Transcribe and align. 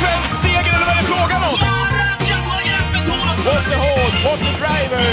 svensk 0.00 0.36
seger 0.42 0.72
eller 0.76 0.86
vad 0.88 0.94
är 0.96 1.00
det 1.02 1.08
frågan 1.14 1.40
om? 1.50 1.58
What 3.46 3.64
the 3.70 3.76
horse, 3.84 4.18
what 4.26 4.38
the 4.44 4.52
driver! 4.62 5.06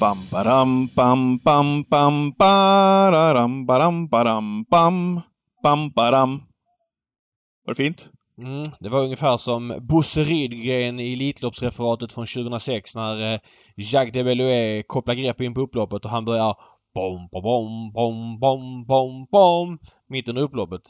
Bam, 0.00 0.18
baram, 0.30 0.86
bam, 0.86 1.38
bam, 1.38 1.82
bam, 1.90 2.32
bararam, 2.38 3.66
baram, 3.66 4.08
baram, 4.08 4.64
bam, 4.70 5.20
bam, 5.62 5.90
baram. 5.90 6.42
Var 7.64 7.74
det 7.74 7.82
fint? 7.82 8.08
Mm, 8.38 8.62
det 8.80 8.88
var 8.88 9.00
ungefär 9.00 9.36
som 9.36 9.78
Bosse 9.80 10.20
Rydgren 10.20 11.00
i 11.00 11.12
Elitloppsreferatet 11.12 12.12
från 12.12 12.26
2006 12.26 12.96
när 12.96 13.34
eh, 13.34 13.40
Jacques 13.76 14.12
de 14.12 14.24
Belouet 14.24 14.88
kopplar 14.88 15.14
grepp 15.14 15.40
in 15.40 15.54
på 15.54 15.60
upploppet 15.60 16.04
och 16.04 16.10
han 16.10 16.24
börjar 16.24 16.54
bom, 16.94 17.28
bom, 17.32 17.42
bom, 17.42 17.92
bom, 17.92 18.38
bom, 18.38 18.84
bom, 18.86 19.26
bom 19.32 19.78
mitt 20.08 20.28
under 20.28 20.42
upploppet. 20.42 20.82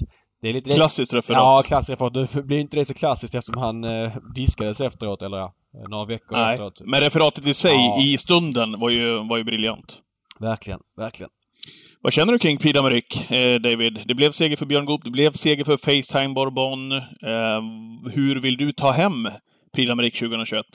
Det 0.46 0.50
är 0.50 0.54
lite 0.54 0.74
klassiskt 0.74 1.14
referat. 1.14 1.38
Ja, 1.38 1.62
klassiskt 1.66 1.90
referat. 1.90 2.14
Nu 2.34 2.42
blir 2.42 2.58
inte 2.58 2.76
det 2.76 2.84
så 2.84 2.94
klassiskt 2.94 3.34
eftersom 3.34 3.62
han 3.62 3.84
eh, 3.84 4.12
diskades 4.34 4.80
efteråt, 4.80 5.22
eller 5.22 5.36
ja, 5.36 5.54
några 5.88 6.04
veckor 6.04 6.36
Nej, 6.36 6.52
efteråt. 6.52 6.80
Men 6.84 7.00
referatet 7.00 7.46
i 7.46 7.54
sig, 7.54 7.74
ja. 7.74 8.02
i 8.02 8.18
stunden, 8.18 8.80
var 8.80 8.90
ju, 8.90 9.28
var 9.28 9.36
ju 9.36 9.44
briljant. 9.44 9.98
Verkligen, 10.40 10.80
verkligen. 10.96 11.30
Vad 12.00 12.12
känner 12.12 12.32
du 12.32 12.38
kring 12.38 12.58
Prix 12.58 12.78
d'Amérique, 12.78 13.34
eh, 13.34 13.60
David? 13.60 14.02
Det 14.06 14.14
blev 14.14 14.32
seger 14.32 14.56
för 14.56 14.66
Björn 14.66 14.84
Goop, 14.84 15.04
det 15.04 15.10
blev 15.10 15.32
seger 15.32 15.64
för 15.64 15.76
Facetime 15.76 16.34
Bourbon. 16.34 16.92
Eh, 16.92 18.12
hur 18.12 18.40
vill 18.40 18.56
du 18.56 18.72
ta 18.72 18.92
hem 18.92 19.28
Prix 19.74 19.90
d'Amérique 19.90 20.18
2021? 20.18 20.66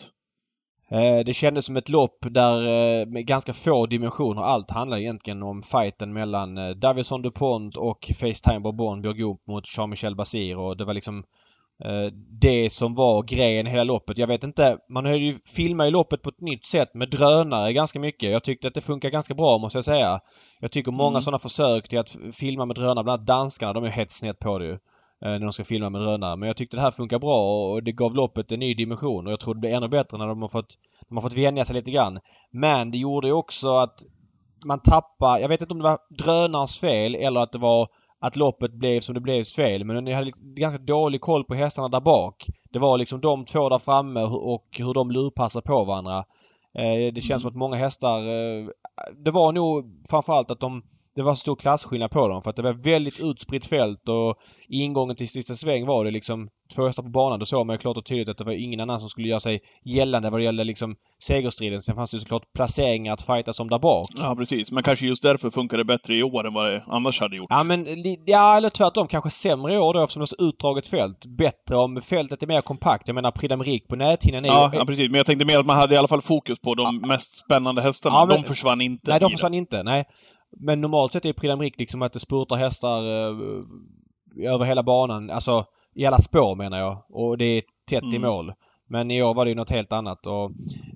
Eh, 0.91 1.23
det 1.25 1.33
kändes 1.33 1.65
som 1.65 1.77
ett 1.77 1.89
lopp 1.89 2.17
där 2.21 2.57
eh, 2.57 3.07
med 3.07 3.25
ganska 3.25 3.53
få 3.53 3.85
dimensioner. 3.85 4.41
Allt 4.41 4.71
handlar 4.71 4.97
egentligen 4.97 5.43
om 5.43 5.61
fighten 5.61 6.13
mellan 6.13 6.57
eh, 6.57 6.69
Davison 6.69 7.21
DuPont 7.21 7.77
och 7.77 8.11
Facetime 8.19 8.59
Bourbon, 8.59 9.01
Björn 9.01 9.17
Goop 9.17 9.47
mot 9.47 9.77
Jean-Michel 9.77 10.15
Basir 10.15 10.57
och 10.57 10.77
det 10.77 10.85
var 10.85 10.93
liksom 10.93 11.23
det 12.41 12.71
som 12.71 12.95
var 12.95 13.23
grejen 13.23 13.65
hela 13.65 13.83
loppet. 13.83 14.17
Jag 14.17 14.27
vet 14.27 14.43
inte, 14.43 14.77
man 14.89 15.05
har 15.05 15.13
ju 15.13 15.35
filmat 15.55 15.87
i 15.87 15.91
loppet 15.91 16.21
på 16.21 16.29
ett 16.29 16.41
nytt 16.41 16.65
sätt 16.65 16.93
med 16.93 17.09
drönare 17.09 17.73
ganska 17.73 17.99
mycket. 17.99 18.31
Jag 18.31 18.43
tyckte 18.43 18.67
att 18.67 18.73
det 18.73 18.81
funkar 18.81 19.09
ganska 19.09 19.33
bra 19.33 19.57
måste 19.57 19.77
jag 19.77 19.85
säga. 19.85 20.19
Jag 20.59 20.71
tycker 20.71 20.91
många 20.91 21.09
mm. 21.09 21.21
sådana 21.21 21.39
försök 21.39 21.89
till 21.89 21.99
att 21.99 22.17
filma 22.31 22.65
med 22.65 22.75
drönare, 22.75 23.03
bland 23.03 23.09
annat 23.09 23.27
danskarna, 23.27 23.73
de 23.73 23.83
är 23.83 23.89
helt 23.89 24.11
snett 24.11 24.39
på 24.39 24.59
det 24.59 24.65
ju. 24.65 24.77
När 25.21 25.39
de 25.39 25.53
ska 25.53 25.63
filma 25.63 25.89
med 25.89 26.01
drönare. 26.01 26.35
Men 26.35 26.47
jag 26.47 26.57
tyckte 26.57 26.77
det 26.77 26.81
här 26.81 26.91
funkar 26.91 27.19
bra 27.19 27.71
och 27.71 27.83
det 27.83 27.91
gav 27.91 28.15
loppet 28.15 28.51
en 28.51 28.59
ny 28.59 28.73
dimension 28.73 29.27
och 29.27 29.31
jag 29.31 29.39
tror 29.39 29.53
det 29.53 29.59
blir 29.59 29.73
ännu 29.73 29.87
bättre 29.87 30.17
när 30.17 30.27
de 30.27 30.41
har 30.41 30.49
fått, 30.49 30.75
de 31.09 31.17
har 31.17 31.21
fått 31.21 31.37
vänja 31.37 31.65
sig 31.65 31.75
lite 31.75 31.91
grann. 31.91 32.19
Men 32.51 32.91
det 32.91 32.97
gjorde 32.97 33.31
också 33.31 33.77
att 33.77 33.99
man 34.65 34.79
tappar, 34.79 35.39
jag 35.39 35.49
vet 35.49 35.61
inte 35.61 35.73
om 35.73 35.77
det 35.77 35.83
var 35.83 35.99
drönarens 36.09 36.79
fel 36.79 37.15
eller 37.15 37.41
att 37.41 37.51
det 37.51 37.59
var 37.59 37.87
att 38.21 38.35
loppet 38.35 38.73
blev 38.73 38.99
som 38.99 39.15
det 39.15 39.21
blev 39.21 39.43
fel. 39.43 39.85
Men 39.85 40.07
jag 40.07 40.15
hade 40.15 40.25
liksom 40.25 40.55
ganska 40.55 40.83
dålig 40.83 41.21
koll 41.21 41.43
på 41.43 41.53
hästarna 41.53 41.89
där 41.89 42.01
bak. 42.01 42.45
Det 42.71 42.79
var 42.79 42.97
liksom 42.97 43.21
de 43.21 43.45
två 43.45 43.69
där 43.69 43.79
framme 43.79 44.21
och 44.23 44.67
hur 44.77 44.93
de 44.93 45.11
lurpassade 45.11 45.67
på 45.67 45.83
varandra. 45.83 46.17
Eh, 46.73 47.13
det 47.13 47.21
känns 47.21 47.29
mm. 47.29 47.39
som 47.39 47.49
att 47.49 47.55
många 47.55 47.75
hästar... 47.75 48.19
Eh, 48.19 48.67
det 49.25 49.31
var 49.31 49.51
nog 49.51 50.03
framförallt 50.09 50.51
att 50.51 50.59
de 50.59 50.83
det 51.21 51.25
var 51.25 51.35
stor 51.35 51.55
klasskillnad 51.55 52.11
på 52.11 52.27
dem 52.27 52.41
för 52.41 52.49
att 52.49 52.55
det 52.55 52.61
var 52.61 52.73
väldigt 52.73 53.19
utspritt 53.19 53.65
fält 53.65 54.09
och 54.09 54.35
i 54.67 54.81
ingången 54.81 55.15
till 55.15 55.29
sista 55.29 55.53
sväng 55.53 55.85
var 55.85 56.05
det 56.05 56.11
liksom 56.11 56.49
två 56.75 56.85
hästar 56.87 57.03
på 57.03 57.09
banan. 57.09 57.39
Då 57.39 57.45
såg 57.45 57.67
man 57.67 57.73
ju 57.73 57.77
klart 57.77 57.97
och 57.97 58.05
tydligt 58.05 58.29
att 58.29 58.37
det 58.37 58.43
var 58.43 58.51
ingen 58.51 58.79
annan 58.79 58.99
som 58.99 59.09
skulle 59.09 59.27
göra 59.27 59.39
sig 59.39 59.59
gällande 59.85 60.29
vad 60.29 60.39
det 60.39 60.43
gällde 60.43 60.63
liksom 60.63 60.95
segerstriden. 61.23 61.81
Sen 61.81 61.95
fanns 61.95 62.11
det 62.11 62.19
såklart 62.19 62.43
placeringar 62.55 63.13
att 63.13 63.21
fightas 63.21 63.59
om 63.59 63.69
där 63.69 63.79
bak. 63.79 64.07
Ja, 64.15 64.35
precis. 64.35 64.71
Men 64.71 64.83
kanske 64.83 65.05
just 65.05 65.23
därför 65.23 65.49
funkar 65.49 65.77
det 65.77 65.85
bättre 65.85 66.15
i 66.15 66.23
år 66.23 66.47
än 66.47 66.53
vad 66.53 66.71
det 66.71 66.83
annars 66.87 67.19
hade 67.19 67.37
gjort. 67.37 67.47
Ja, 67.49 67.63
men 67.63 67.85
ja, 68.25 68.57
eller 68.57 68.69
tvärtom. 68.69 69.07
Kanske 69.07 69.29
sämre 69.29 69.73
i 69.73 69.77
år 69.77 69.93
då 69.93 69.99
eftersom 70.03 70.19
det 70.19 70.23
är 70.23 70.25
så 70.25 70.49
utdraget 70.49 70.87
fält. 70.87 71.25
Bättre 71.37 71.75
om 71.75 72.01
fältet 72.01 72.43
är 72.43 72.47
mer 72.47 72.61
kompakt. 72.61 73.07
Jag 73.07 73.15
menar 73.15 73.31
Prix 73.31 73.87
på 73.87 73.95
näthinnan 73.95 74.45
är 74.45 74.47
ja, 74.47 74.71
ja, 74.73 74.85
precis. 74.85 75.09
Men 75.09 75.17
jag 75.17 75.25
tänkte 75.25 75.45
mer 75.45 75.59
att 75.59 75.65
man 75.65 75.75
hade 75.75 75.95
i 75.95 75.97
alla 75.97 76.07
fall 76.07 76.21
fokus 76.21 76.59
på 76.59 76.75
de 76.75 76.99
ja. 77.01 77.07
mest 77.07 77.37
spännande 77.37 77.81
hästarna. 77.81 78.15
Ja, 78.15 78.25
men... 78.25 78.41
De 78.41 78.47
försvann 78.47 78.81
inte. 78.81 79.11
Nej, 79.11 79.19
de 79.19 79.31
försvann 79.31 79.53
inte. 79.53 79.83
Nej. 79.83 80.05
Men 80.59 80.81
normalt 80.81 81.13
sett 81.13 81.25
är 81.25 81.33
Prix 81.33 81.53
d'Amérique 81.53 81.77
liksom 81.77 82.01
att 82.01 82.13
det 82.13 82.19
spurtar 82.19 82.55
hästar 82.55 83.03
eh, 83.03 84.53
över 84.53 84.65
hela 84.65 84.83
banan. 84.83 85.29
Alltså 85.29 85.65
i 85.95 86.05
alla 86.05 86.17
spår 86.17 86.55
menar 86.55 86.79
jag. 86.79 87.03
Och 87.09 87.37
det 87.37 87.45
är 87.45 87.63
tätt 87.89 88.03
mm. 88.03 88.15
i 88.15 88.19
mål. 88.19 88.53
Men 88.89 89.11
i 89.11 89.23
år 89.23 89.33
var 89.33 89.45
det 89.45 89.51
ju 89.51 89.55
något 89.55 89.69
helt 89.69 89.93
annat. 89.93 90.27
Och, 90.27 90.51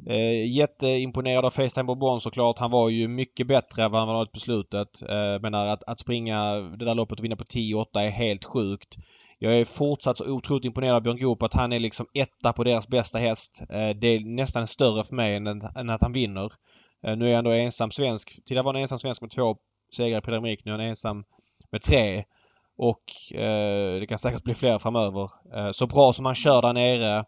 eh, 0.08 0.52
jätteimponerad 0.52 1.46
av 1.46 1.50
Facetime 1.50 1.84
Bourbon 1.84 2.22
såklart. 2.22 2.60
Han 2.60 2.72
var 2.72 2.90
ju 2.90 3.08
mycket 3.08 3.48
bättre 3.48 3.84
än 3.84 3.92
vad 3.92 4.02
han 4.02 4.16
varit 4.16 4.32
på 4.32 4.40
slutet. 4.40 5.02
Eh, 5.10 5.42
menar 5.42 5.68
att, 5.68 5.84
att 5.84 6.00
springa 6.00 6.54
det 6.56 6.86
där 6.86 6.96
loppet 6.96 7.20
och 7.20 7.26
vinna 7.26 7.36
på 7.36 7.44
10-8 7.44 7.86
är 7.94 8.10
helt 8.10 8.46
sjukt. 8.46 8.98
Jag 9.40 9.56
är 9.56 9.66
fortsatt 9.66 10.18
så 10.18 10.32
otroligt 10.32 10.66
imponerad 10.66 10.96
av 10.96 11.02
Björn 11.02 11.20
Goop 11.20 11.44
att 11.44 11.54
han 11.54 11.74
är 11.74 11.80
liksom 11.80 12.06
etta 12.14 12.54
på 12.54 12.64
deras 12.64 12.88
bästa 12.88 13.18
häst. 13.18 13.64
Eh, 13.70 13.90
det 13.90 14.08
är 14.08 14.36
nästan 14.36 14.68
större 14.68 15.04
för 15.04 15.16
mig 15.16 15.36
än, 15.36 15.48
än 15.48 15.90
att 15.90 16.02
han 16.02 16.14
vinner. 16.14 16.52
Eh, 17.08 17.18
nu 17.18 17.26
är 17.26 17.30
jag 17.30 17.38
ändå 17.38 17.52
ensam 17.52 17.92
svensk. 17.92 18.40
Tidigare 18.46 18.66
var 18.66 18.74
han 18.74 18.82
ensam 18.82 19.00
svensk 19.00 19.22
med 19.22 19.32
två 19.32 19.58
segrar 19.96 20.18
i 20.18 20.22
Prix 20.22 20.66
Nu 20.66 20.72
är 20.72 20.78
han 20.78 20.88
ensam 20.88 21.24
med 21.72 21.82
tre. 21.82 22.24
Och 22.78 23.38
eh, 23.40 24.00
det 24.00 24.08
kan 24.10 24.20
säkert 24.20 24.44
bli 24.44 24.54
fler 24.54 24.80
framöver. 24.80 25.30
Eh, 25.56 25.72
så 25.72 25.88
bra 25.88 26.14
som 26.14 26.26
han 26.26 26.36
kör 26.36 26.62
där 26.62 26.74
nere 26.74 27.26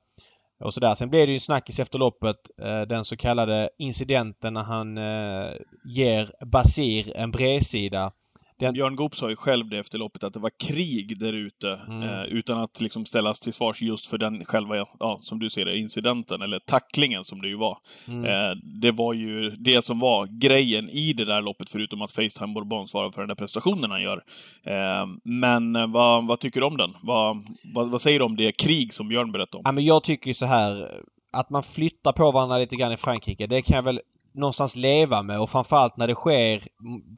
och 0.64 0.74
sådär. 0.74 0.94
Sen 0.94 1.10
blev 1.10 1.26
det 1.26 1.32
ju 1.32 1.36
en 1.36 1.40
snackis 1.40 1.80
efter 1.80 2.00
loppet. 2.00 2.38
Eh, 2.62 2.82
den 2.82 3.06
så 3.06 3.18
kallade 3.18 3.70
incidenten 3.78 4.54
när 4.54 4.64
han 4.64 4.98
eh, 4.98 5.54
ger 5.86 6.46
Basir 6.46 7.18
en 7.18 7.32
bredsida 7.32 8.12
den... 8.60 8.74
Björn 8.74 8.96
Goop 8.96 9.16
sa 9.16 9.30
ju 9.30 9.36
själv 9.36 9.70
det 9.70 9.78
efter 9.78 9.98
loppet, 9.98 10.24
att 10.24 10.34
det 10.34 10.40
var 10.40 10.52
krig 10.60 11.20
där 11.20 11.34
ute. 11.34 11.80
Mm. 11.88 12.04
Eh, 12.04 12.24
utan 12.24 12.58
att 12.58 12.82
liksom 12.82 13.06
ställas 13.06 13.40
till 13.40 13.54
svars 13.54 13.82
just 13.82 14.08
för 14.08 14.18
den 14.18 14.46
själva, 14.46 14.86
ja, 15.00 15.20
som 15.22 15.40
du 15.40 15.50
ser 15.50 15.66
det, 15.66 15.78
incidenten, 15.78 16.42
eller 16.42 16.60
tacklingen 16.60 17.24
som 17.24 17.42
det 17.42 17.48
ju 17.48 17.58
var. 17.58 17.78
Mm. 18.08 18.26
Eh, 18.26 18.56
det 18.82 18.92
var 18.92 19.14
ju 19.14 19.50
det 19.50 19.82
som 19.82 20.00
var 20.00 20.26
grejen 20.40 20.90
i 20.90 21.14
det 21.14 21.26
där 21.26 21.42
loppet, 21.42 21.70
förutom 21.70 22.02
att 22.02 22.12
Facetime 22.12 22.54
Bourbon 22.54 22.88
svarar 22.88 23.12
för 23.12 23.22
den 23.22 23.28
där 23.28 23.36
prestationen 23.36 23.92
han 23.92 24.02
gör. 24.02 24.24
Eh, 24.64 25.06
men 25.24 25.76
eh, 25.76 25.88
vad, 25.88 26.28
vad 26.28 26.40
tycker 26.40 26.60
du 26.60 26.66
om 26.66 26.78
den? 26.78 26.94
Vad, 27.02 27.48
vad, 27.74 27.92
vad, 27.92 28.02
säger 28.02 28.20
du 28.20 28.26
om 28.26 28.36
det 28.36 28.52
krig 28.52 28.94
som 28.94 29.08
Björn 29.08 29.32
berättade 29.32 29.58
om? 29.58 29.62
Ja, 29.66 29.72
men 29.72 29.86
jag 29.86 30.04
tycker 30.04 30.28
ju 30.28 30.34
så 30.34 30.46
här 30.46 31.02
att 31.34 31.50
man 31.50 31.64
flyttar 31.64 32.12
på 32.12 32.32
varandra 32.32 32.58
lite 32.58 32.76
grann 32.76 32.92
i 32.92 32.98
Frankrike, 32.98 33.48
det 33.48 33.62
kan 33.62 33.76
jag 33.76 33.84
väl 33.84 34.02
någonstans 34.38 34.76
leva 34.76 35.22
med 35.24 35.40
och 35.40 35.50
framförallt 35.50 35.98
när 35.98 36.08
det 36.08 36.16
sker 36.16 36.64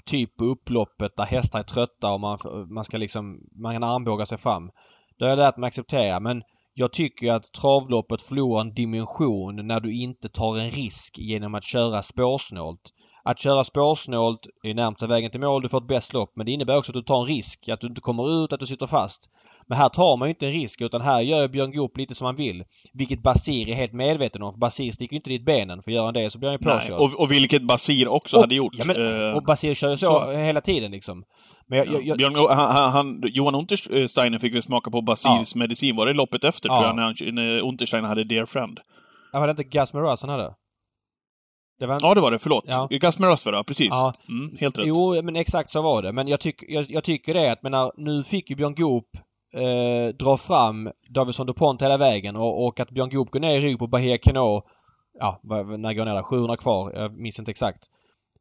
typ 0.05 0.37
på 0.37 0.43
upploppet 0.43 1.17
där 1.17 1.25
hästar 1.25 1.59
är 1.59 1.63
trötta 1.63 2.11
och 2.11 2.19
man, 2.19 2.37
man 2.69 2.85
ska 2.85 2.97
liksom, 2.97 3.39
man 3.61 3.73
kan 3.73 3.83
armbåga 3.83 4.25
sig 4.25 4.37
fram. 4.37 4.69
Det 5.19 5.25
har 5.25 5.29
jag 5.29 5.37
lärt 5.37 5.57
mig 5.57 5.67
acceptera 5.67 6.19
men 6.19 6.43
jag 6.73 6.91
tycker 6.91 7.33
att 7.33 7.51
travloppet 7.51 8.21
förlorar 8.21 8.61
en 8.61 8.73
dimension 8.73 9.67
när 9.67 9.79
du 9.79 9.93
inte 9.93 10.29
tar 10.29 10.57
en 10.57 10.71
risk 10.71 11.19
genom 11.19 11.55
att 11.55 11.63
köra 11.63 12.01
spårsnålt. 12.01 12.81
Att 13.23 13.39
köra 13.39 13.63
spårsnålt 13.63 14.47
är 14.63 14.73
närmsta 14.73 15.07
vägen 15.07 15.31
till 15.31 15.39
mål. 15.39 15.61
Du 15.61 15.69
får 15.69 15.77
ett 15.77 15.87
bäst 15.87 16.13
lopp 16.13 16.31
men 16.35 16.45
det 16.45 16.51
innebär 16.51 16.77
också 16.77 16.91
att 16.91 16.93
du 16.93 17.01
tar 17.01 17.19
en 17.19 17.25
risk. 17.25 17.69
Att 17.69 17.81
du 17.81 17.87
inte 17.87 18.01
kommer 18.01 18.43
ut, 18.43 18.53
att 18.53 18.59
du 18.59 18.65
sitter 18.65 18.87
fast. 18.87 19.29
Men 19.69 19.77
här 19.77 19.89
tar 19.89 20.17
man 20.17 20.27
ju 20.27 20.29
inte 20.29 20.45
en 20.45 20.51
risk 20.51 20.81
utan 20.81 21.01
här 21.01 21.21
gör 21.21 21.47
Björn 21.47 21.71
Goop 21.71 21.97
lite 21.97 22.15
som 22.15 22.25
han 22.25 22.35
vill. 22.35 22.63
Vilket 22.93 23.23
Basir 23.23 23.69
är 23.69 23.73
helt 23.73 23.93
medveten 23.93 24.43
om. 24.43 24.51
För 24.51 24.59
Basir 24.59 24.91
sticker 24.91 25.13
ju 25.13 25.17
inte 25.17 25.29
dit 25.29 25.45
benen. 25.45 25.81
För 25.83 25.91
gör 25.91 26.05
han 26.05 26.13
det 26.13 26.29
så 26.29 26.39
blir 26.39 26.49
han 26.49 26.57
ju 26.61 26.65
påkörd. 26.65 26.99
Och, 26.99 27.19
och 27.19 27.31
vilket 27.31 27.63
Basir 27.63 28.07
också 28.07 28.35
och, 28.35 28.43
hade 28.43 28.55
gjort. 28.55 28.73
Ja, 28.77 28.85
men, 28.85 28.97
uh, 28.97 29.37
och 29.37 29.43
Basir 29.43 29.73
kör 29.73 29.89
ju 29.89 29.97
så, 29.97 30.21
så, 30.25 30.31
hela 30.31 30.61
tiden 30.61 30.91
liksom. 30.91 31.23
Men 31.67 31.77
jag, 31.77 31.87
jag, 31.87 32.03
jag... 32.03 32.17
Björn, 32.17 32.35
han, 32.35 32.91
han, 32.91 33.21
Johan 33.23 33.55
Untersteiner 33.55 34.39
fick 34.39 34.53
väl 34.53 34.63
smaka 34.63 34.91
på 34.91 35.01
Basirs 35.01 35.55
ja. 35.55 35.59
medicin. 35.59 35.95
Var 35.95 36.05
det 36.05 36.13
loppet 36.13 36.43
efter 36.43 36.69
ja. 36.69 36.75
tror 36.75 36.87
jag 36.87 36.95
när, 36.95 37.31
när 37.31 37.59
Untersteiner 37.59 38.07
hade 38.07 38.23
Dear 38.23 38.45
Friend? 38.45 38.79
Ja, 39.33 39.39
var 39.39 39.47
det 39.47 39.51
inte 39.51 39.63
Gas 39.63 39.93
Miraz 39.93 40.21
han 40.21 40.29
hade? 40.29 40.53
Det 41.79 41.85
en... 41.85 41.99
Ja, 42.01 42.13
det 42.13 42.21
var 42.21 42.31
det. 42.31 42.39
Förlåt. 42.39 42.63
Ja. 42.67 42.87
Gas 42.91 43.19
Miraz 43.19 43.45
var 43.45 43.53
det, 43.53 43.63
precis. 43.63 43.87
Ja. 43.91 44.13
Mm, 44.29 44.57
helt 44.59 44.77
rätt. 44.77 44.87
Jo, 44.87 45.21
men 45.21 45.35
exakt 45.35 45.71
så 45.71 45.81
var 45.81 46.01
det. 46.01 46.13
Men 46.13 46.27
jag, 46.27 46.39
tyck, 46.39 46.63
jag, 46.67 46.85
jag 46.89 47.03
tycker 47.03 47.33
det 47.33 47.51
att, 47.51 47.63
menar, 47.63 47.91
nu 47.97 48.23
fick 48.23 48.49
ju 48.49 48.55
Björn 48.55 48.75
Goop 48.75 49.05
eh, 49.53 50.15
dra 50.15 50.37
fram 50.37 50.91
Davison 51.09 51.47
DuPont 51.47 51.81
hela 51.81 51.97
vägen 51.97 52.35
och, 52.35 52.67
och 52.67 52.79
att 52.79 52.91
Björn 52.91 53.09
Goop 53.09 53.31
går 53.31 53.39
ner 53.39 53.55
i 53.55 53.59
rygg 53.59 53.79
på 53.79 53.87
Bahia 53.87 54.17
Cano. 54.17 54.61
Ja, 55.19 55.39
när 55.77 55.93
går 55.93 56.05
ner 56.05 56.13
där? 56.13 56.23
700 56.23 56.57
kvar. 56.57 56.91
Jag 56.95 57.13
minns 57.13 57.39
inte 57.39 57.51
exakt. 57.51 57.87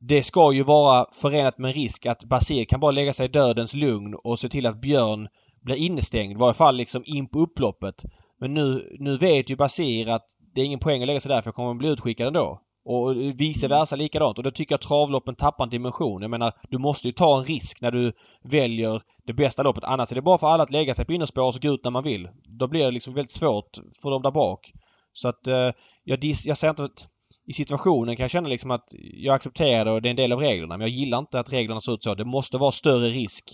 Det 0.00 0.22
ska 0.22 0.52
ju 0.52 0.62
vara 0.62 1.06
förenat 1.12 1.58
med 1.58 1.74
risk 1.74 2.06
att 2.06 2.24
Basir 2.24 2.64
kan 2.64 2.80
bara 2.80 2.90
lägga 2.90 3.12
sig 3.12 3.26
i 3.26 3.28
dödens 3.28 3.74
lugn 3.74 4.14
och 4.24 4.38
se 4.38 4.48
till 4.48 4.66
att 4.66 4.80
Björn 4.80 5.28
blir 5.62 5.76
instängd, 5.76 6.32
I 6.32 6.40
varje 6.40 6.54
fall 6.54 6.76
liksom 6.76 7.02
in 7.06 7.28
på 7.28 7.38
upploppet. 7.38 8.04
Men 8.40 8.54
nu, 8.54 8.96
nu 8.98 9.16
vet 9.16 9.50
ju 9.50 9.56
Basir 9.56 10.08
att 10.08 10.26
det 10.54 10.60
är 10.60 10.64
ingen 10.64 10.78
poäng 10.78 11.02
att 11.02 11.06
lägga 11.06 11.20
sig 11.20 11.28
där 11.28 11.42
för 11.42 11.48
jag 11.48 11.54
kommer 11.54 11.70
att 11.70 11.78
bli 11.78 11.92
utskickad 11.92 12.26
ändå. 12.26 12.60
Och 12.90 13.16
vice 13.16 13.66
mm. 13.66 13.78
versa 13.78 13.96
likadant. 13.96 14.38
Och 14.38 14.44
då 14.44 14.50
tycker 14.50 14.72
jag 14.72 14.80
travloppen 14.80 15.34
tappar 15.34 15.64
en 15.64 15.70
dimension. 15.70 16.22
Jag 16.22 16.30
menar, 16.30 16.52
du 16.70 16.78
måste 16.78 17.08
ju 17.08 17.12
ta 17.12 17.38
en 17.38 17.44
risk 17.44 17.80
när 17.80 17.90
du 17.90 18.12
väljer 18.44 19.02
det 19.26 19.32
bästa 19.32 19.62
loppet. 19.62 19.84
Annars 19.84 20.10
är 20.10 20.14
det 20.14 20.22
bara 20.22 20.38
för 20.38 20.46
alla 20.46 20.62
att 20.62 20.70
lägga 20.70 20.94
sig 20.94 21.04
på 21.04 21.12
innerspår 21.12 21.42
och 21.42 21.54
så 21.54 21.60
gå 21.60 21.68
ut 21.68 21.84
när 21.84 21.90
man 21.90 22.04
vill. 22.04 22.28
Då 22.58 22.68
blir 22.68 22.84
det 22.84 22.90
liksom 22.90 23.14
väldigt 23.14 23.30
svårt 23.30 23.78
för 24.02 24.10
dem 24.10 24.22
där 24.22 24.30
bak. 24.30 24.72
Så 25.12 25.28
att 25.28 25.46
eh, 25.46 25.70
jag, 26.04 26.24
jag 26.24 26.58
säger 26.58 26.70
inte 26.70 26.84
att 26.84 27.08
i 27.46 27.52
situationen 27.52 28.16
kan 28.16 28.24
jag 28.24 28.30
känna 28.30 28.48
liksom 28.48 28.70
att 28.70 28.88
jag 28.98 29.34
accepterar 29.34 29.84
det 29.84 29.90
och 29.90 30.02
det 30.02 30.08
är 30.08 30.10
en 30.10 30.16
del 30.16 30.32
av 30.32 30.40
reglerna. 30.40 30.76
Men 30.76 30.80
jag 30.88 30.96
gillar 30.96 31.18
inte 31.18 31.40
att 31.40 31.52
reglerna 31.52 31.80
ser 31.80 31.94
ut 31.94 32.02
så. 32.02 32.14
Det 32.14 32.24
måste 32.24 32.58
vara 32.58 32.72
större 32.72 33.08
risk 33.08 33.44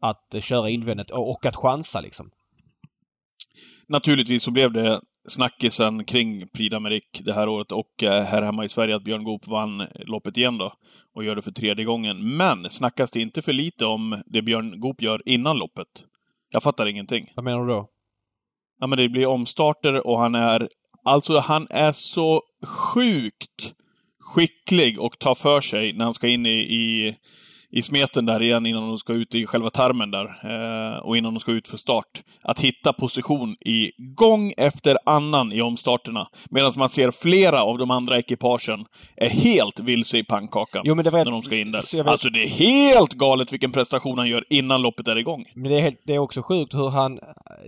att 0.00 0.42
köra 0.44 0.68
invändigt 0.68 1.10
och 1.10 1.46
att 1.46 1.56
chansa 1.56 2.00
liksom. 2.00 2.30
naturligtvis 3.88 4.42
så 4.42 4.50
blev 4.50 4.72
det 4.72 5.00
snackisen 5.28 6.04
kring 6.04 6.48
Prix 6.48 6.74
d'Amérique 6.74 7.22
det 7.24 7.32
här 7.32 7.48
året 7.48 7.72
och 7.72 8.02
eh, 8.02 8.24
här 8.24 8.42
hemma 8.42 8.64
i 8.64 8.68
Sverige 8.68 8.96
att 8.96 9.04
Björn 9.04 9.24
Goop 9.24 9.46
vann 9.46 9.86
loppet 9.94 10.36
igen 10.36 10.58
då. 10.58 10.72
Och 11.14 11.24
gör 11.24 11.36
det 11.36 11.42
för 11.42 11.50
tredje 11.50 11.84
gången. 11.84 12.36
Men 12.36 12.70
snackas 12.70 13.10
det 13.12 13.20
inte 13.20 13.42
för 13.42 13.52
lite 13.52 13.84
om 13.84 14.22
det 14.26 14.42
Björn 14.42 14.80
Goop 14.80 15.02
gör 15.02 15.22
innan 15.24 15.58
loppet? 15.58 15.88
Jag 16.54 16.62
fattar 16.62 16.86
ingenting. 16.86 17.32
Vad 17.36 17.44
menar 17.44 17.60
du 17.60 17.72
då? 17.72 17.88
Ja, 18.80 18.86
men 18.86 18.98
det 18.98 19.08
blir 19.08 19.26
omstarter 19.26 20.06
och 20.06 20.18
han 20.18 20.34
är... 20.34 20.68
Alltså, 21.04 21.38
han 21.38 21.66
är 21.70 21.92
så 21.92 22.40
sjukt 22.66 23.74
skicklig 24.20 25.00
och 25.00 25.18
tar 25.18 25.34
för 25.34 25.60
sig 25.60 25.92
när 25.92 26.04
han 26.04 26.14
ska 26.14 26.28
in 26.28 26.46
i, 26.46 26.58
i 26.58 27.16
i 27.72 27.82
smeten 27.82 28.26
där 28.26 28.42
igen 28.42 28.66
innan 28.66 28.88
de 28.88 28.98
ska 28.98 29.12
ut 29.12 29.34
i 29.34 29.46
själva 29.46 29.70
tarmen 29.70 30.10
där. 30.10 30.24
Eh, 30.24 30.98
och 30.98 31.16
innan 31.16 31.34
de 31.34 31.40
ska 31.40 31.52
ut 31.52 31.68
för 31.68 31.76
start. 31.76 32.22
Att 32.42 32.60
hitta 32.60 32.92
position 32.92 33.56
i 33.60 33.90
gång 34.16 34.52
efter 34.56 34.98
annan 35.06 35.52
i 35.52 35.62
omstarterna. 35.62 36.28
Medan 36.50 36.72
man 36.76 36.88
ser 36.88 37.10
flera 37.10 37.62
av 37.62 37.78
de 37.78 37.90
andra 37.90 38.18
ekipagen 38.18 38.84
är 39.16 39.28
helt 39.28 39.80
vilse 39.80 40.18
i 40.18 40.24
pannkakan. 40.24 40.82
Jo, 40.84 40.94
men 40.94 41.04
det 41.04 41.10
var 41.10 41.24
när 41.24 41.32
de 41.32 41.42
ska 41.42 41.56
in 41.56 41.72
där. 41.72 42.08
Alltså 42.08 42.28
det 42.28 42.44
är 42.44 42.48
helt 42.48 43.12
galet 43.12 43.52
vilken 43.52 43.72
prestation 43.72 44.18
han 44.18 44.28
gör 44.28 44.44
innan 44.50 44.82
loppet 44.82 45.08
är 45.08 45.16
igång. 45.18 45.44
Men 45.54 45.70
det 45.70 45.76
är, 45.76 45.80
helt, 45.80 46.00
det 46.06 46.14
är 46.14 46.18
också 46.18 46.42
sjukt 46.42 46.74
hur 46.74 46.90
han... 46.90 47.18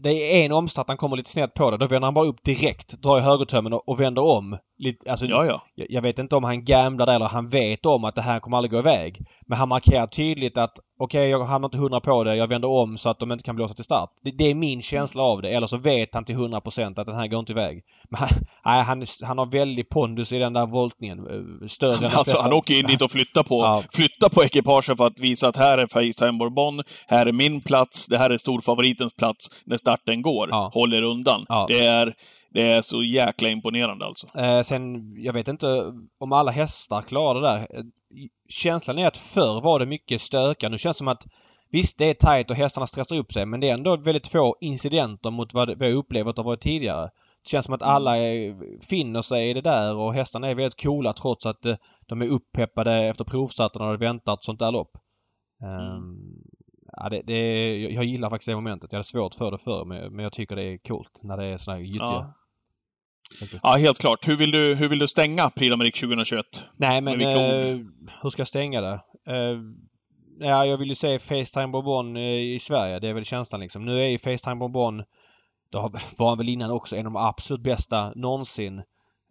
Det 0.02 0.10
är 0.10 0.44
en 0.44 0.52
omstart 0.52 0.88
han 0.88 0.96
kommer 0.96 1.16
lite 1.16 1.30
snett 1.30 1.54
på 1.54 1.70
det. 1.70 1.76
Då 1.76 1.86
vänder 1.86 2.06
han 2.06 2.14
bara 2.14 2.26
upp 2.26 2.42
direkt, 2.44 3.02
drar 3.02 3.18
i 3.18 3.20
högertömmen 3.20 3.72
och, 3.72 3.88
och 3.88 4.00
vänder 4.00 4.22
om. 4.22 4.58
Lite, 4.78 5.10
alltså, 5.10 5.26
ja, 5.26 5.46
ja. 5.46 5.62
Jag, 5.74 5.86
jag 5.90 6.02
vet 6.02 6.18
inte 6.18 6.36
om 6.36 6.44
han 6.44 6.64
gamblar 6.64 7.14
eller 7.14 7.26
han 7.26 7.48
vet 7.48 7.86
om 7.86 8.04
att 8.04 8.14
det 8.14 8.22
här 8.22 8.40
kommer 8.40 8.56
aldrig 8.56 8.70
gå 8.70 8.78
iväg. 8.78 9.20
Men 9.46 9.58
han 9.58 9.68
markerar 9.68 10.06
tydligt 10.06 10.58
att 10.58 10.72
okej, 10.98 11.20
okay, 11.20 11.28
jag 11.28 11.44
hamnar 11.44 11.66
inte 11.66 11.78
hundra 11.78 12.00
på 12.00 12.24
det. 12.24 12.36
Jag 12.36 12.48
vänder 12.48 12.70
om 12.70 12.98
så 12.98 13.10
att 13.10 13.18
de 13.18 13.32
inte 13.32 13.44
kan 13.44 13.56
blåsa 13.56 13.74
till 13.74 13.84
start. 13.84 14.10
Det, 14.22 14.30
det 14.30 14.50
är 14.50 14.54
min 14.54 14.82
känsla 14.82 15.22
av 15.22 15.42
det. 15.42 15.50
Eller 15.50 15.66
så 15.66 15.76
vet 15.76 16.14
han 16.14 16.24
till 16.24 16.36
100% 16.36 17.00
att 17.00 17.06
den 17.06 17.16
här 17.16 17.26
går 17.26 17.38
inte 17.38 17.52
iväg. 17.52 17.82
Men 18.10 18.20
han, 18.20 18.28
nej, 18.64 18.82
han, 18.82 19.04
han 19.22 19.38
har 19.38 19.46
väldigt 19.46 19.88
pondus 19.88 20.32
i 20.32 20.38
den 20.38 20.52
där 20.52 20.66
voltningen. 20.66 21.18
Eh, 21.18 21.66
större 21.66 22.06
än 22.06 22.12
Alltså 22.14 22.42
han 22.42 22.52
åker 22.52 22.74
in 22.74 22.86
dit 22.86 23.02
och 23.02 23.10
flyttar 23.10 23.42
på, 23.42 23.60
ja. 23.60 23.82
flyttar 23.92 24.28
på 24.28 24.44
ekipaget 24.44 24.96
för 24.96 25.06
att 25.06 25.20
visa 25.20 25.48
att 25.48 25.56
här 25.56 25.78
är 25.78 25.86
Facetime 25.86 26.38
Bourbon. 26.38 26.82
Här 27.06 27.26
är 27.26 27.32
min 27.32 27.60
plats. 27.60 28.06
Det 28.06 28.18
här 28.18 28.30
är 28.30 28.38
storfavoritens 28.38 29.14
plats 29.14 29.50
när 29.66 29.76
starten 29.76 30.22
går. 30.22 30.48
Ja. 30.50 30.70
Håller 30.74 31.02
undan. 31.02 31.46
Ja. 31.48 31.66
Det 31.68 31.86
är 31.86 32.14
det 32.54 32.62
är 32.62 32.82
så 32.82 33.02
jäkla 33.02 33.48
imponerande 33.48 34.04
alltså. 34.04 34.38
Eh, 34.38 34.60
sen, 34.60 35.12
jag 35.16 35.32
vet 35.32 35.48
inte 35.48 35.92
om 36.18 36.32
alla 36.32 36.50
hästar 36.50 37.02
klarar 37.02 37.40
det 37.40 37.46
där. 37.48 37.58
Eh, 37.58 37.84
känslan 38.48 38.98
är 38.98 39.06
att 39.06 39.16
förr 39.16 39.60
var 39.60 39.78
det 39.78 39.86
mycket 39.86 40.20
stökigt. 40.20 40.70
Nu 40.70 40.78
känns 40.78 40.96
det 40.96 40.98
som 40.98 41.08
att 41.08 41.26
Visst, 41.74 41.98
det 41.98 42.10
är 42.10 42.14
tajt 42.14 42.50
och 42.50 42.56
hästarna 42.56 42.86
stressar 42.86 43.16
upp 43.16 43.32
sig 43.32 43.46
men 43.46 43.60
det 43.60 43.68
är 43.68 43.74
ändå 43.74 43.96
väldigt 43.96 44.28
få 44.28 44.56
incidenter 44.60 45.30
mot 45.30 45.54
vad 45.54 45.78
vi 45.78 45.92
upplevt 45.92 46.26
att 46.26 46.36
det 46.36 46.42
varit 46.42 46.60
tidigare. 46.60 47.02
Det 47.42 47.50
känns 47.50 47.64
som 47.64 47.74
att 47.74 47.82
alla 47.82 48.18
är, 48.18 48.56
finner 48.88 49.22
sig 49.22 49.50
i 49.50 49.54
det 49.54 49.60
där 49.60 49.96
och 49.96 50.14
hästarna 50.14 50.48
är 50.48 50.54
väldigt 50.54 50.82
coola 50.82 51.12
trots 51.12 51.46
att 51.46 51.66
eh, 51.66 51.76
de 52.06 52.22
är 52.22 52.26
uppeppade 52.26 52.94
efter 52.94 53.24
provstarten 53.24 53.82
och 53.82 53.88
har 53.88 53.96
väntat 53.96 54.38
ett 54.38 54.44
sånt 54.44 54.58
där 54.58 54.72
lopp. 54.72 54.90
Mm. 55.62 55.96
Um, 55.96 56.18
ja, 56.92 57.08
det, 57.08 57.22
det, 57.22 57.76
jag 57.78 58.04
gillar 58.04 58.30
faktiskt 58.30 58.48
det 58.48 58.54
momentet. 58.54 58.92
Jag 58.92 58.96
hade 58.96 59.04
svårt 59.04 59.34
för 59.34 59.50
det 59.50 59.58
förr 59.58 59.84
men, 60.10 60.18
jag 60.18 60.32
tycker 60.32 60.56
det 60.56 60.64
är 60.64 60.78
coolt 60.78 61.20
när 61.24 61.36
det 61.36 61.46
är 61.46 61.56
sådana 61.56 61.78
här 61.78 61.86
gyttiga. 61.86 62.06
Ja. 62.08 62.34
Ja, 63.62 63.76
helt 63.76 63.98
klart. 63.98 64.28
Hur 64.28 64.36
vill 64.36 64.50
du, 64.50 64.74
hur 64.74 64.88
vill 64.88 64.98
du 64.98 65.08
stänga 65.08 65.48
d'Amérique 65.48 66.00
2021? 66.00 66.46
Nej, 66.76 67.00
men 67.00 67.20
eh, 67.20 67.78
hur 68.22 68.30
ska 68.30 68.40
jag 68.40 68.48
stänga 68.48 68.80
det? 68.80 69.00
Eh, 69.26 69.58
ja, 70.40 70.66
jag 70.66 70.78
vill 70.78 70.88
ju 70.88 70.94
se 70.94 71.18
Facetime 71.18 71.68
Bourbon 71.68 72.16
eh, 72.16 72.22
i 72.22 72.58
Sverige. 72.60 72.98
Det 72.98 73.08
är 73.08 73.14
väl 73.14 73.24
känslan 73.24 73.60
liksom. 73.60 73.84
Nu 73.84 74.00
är 74.00 74.08
ju 74.08 74.18
Facetime 74.18 74.56
Bourbon, 74.56 74.98
det 75.72 75.78
var 76.18 76.28
han 76.28 76.38
väl 76.38 76.48
innan 76.48 76.70
också, 76.70 76.96
en 76.96 77.06
av 77.06 77.12
de 77.12 77.18
absolut 77.18 77.62
bästa 77.62 78.12
någonsin. 78.14 78.78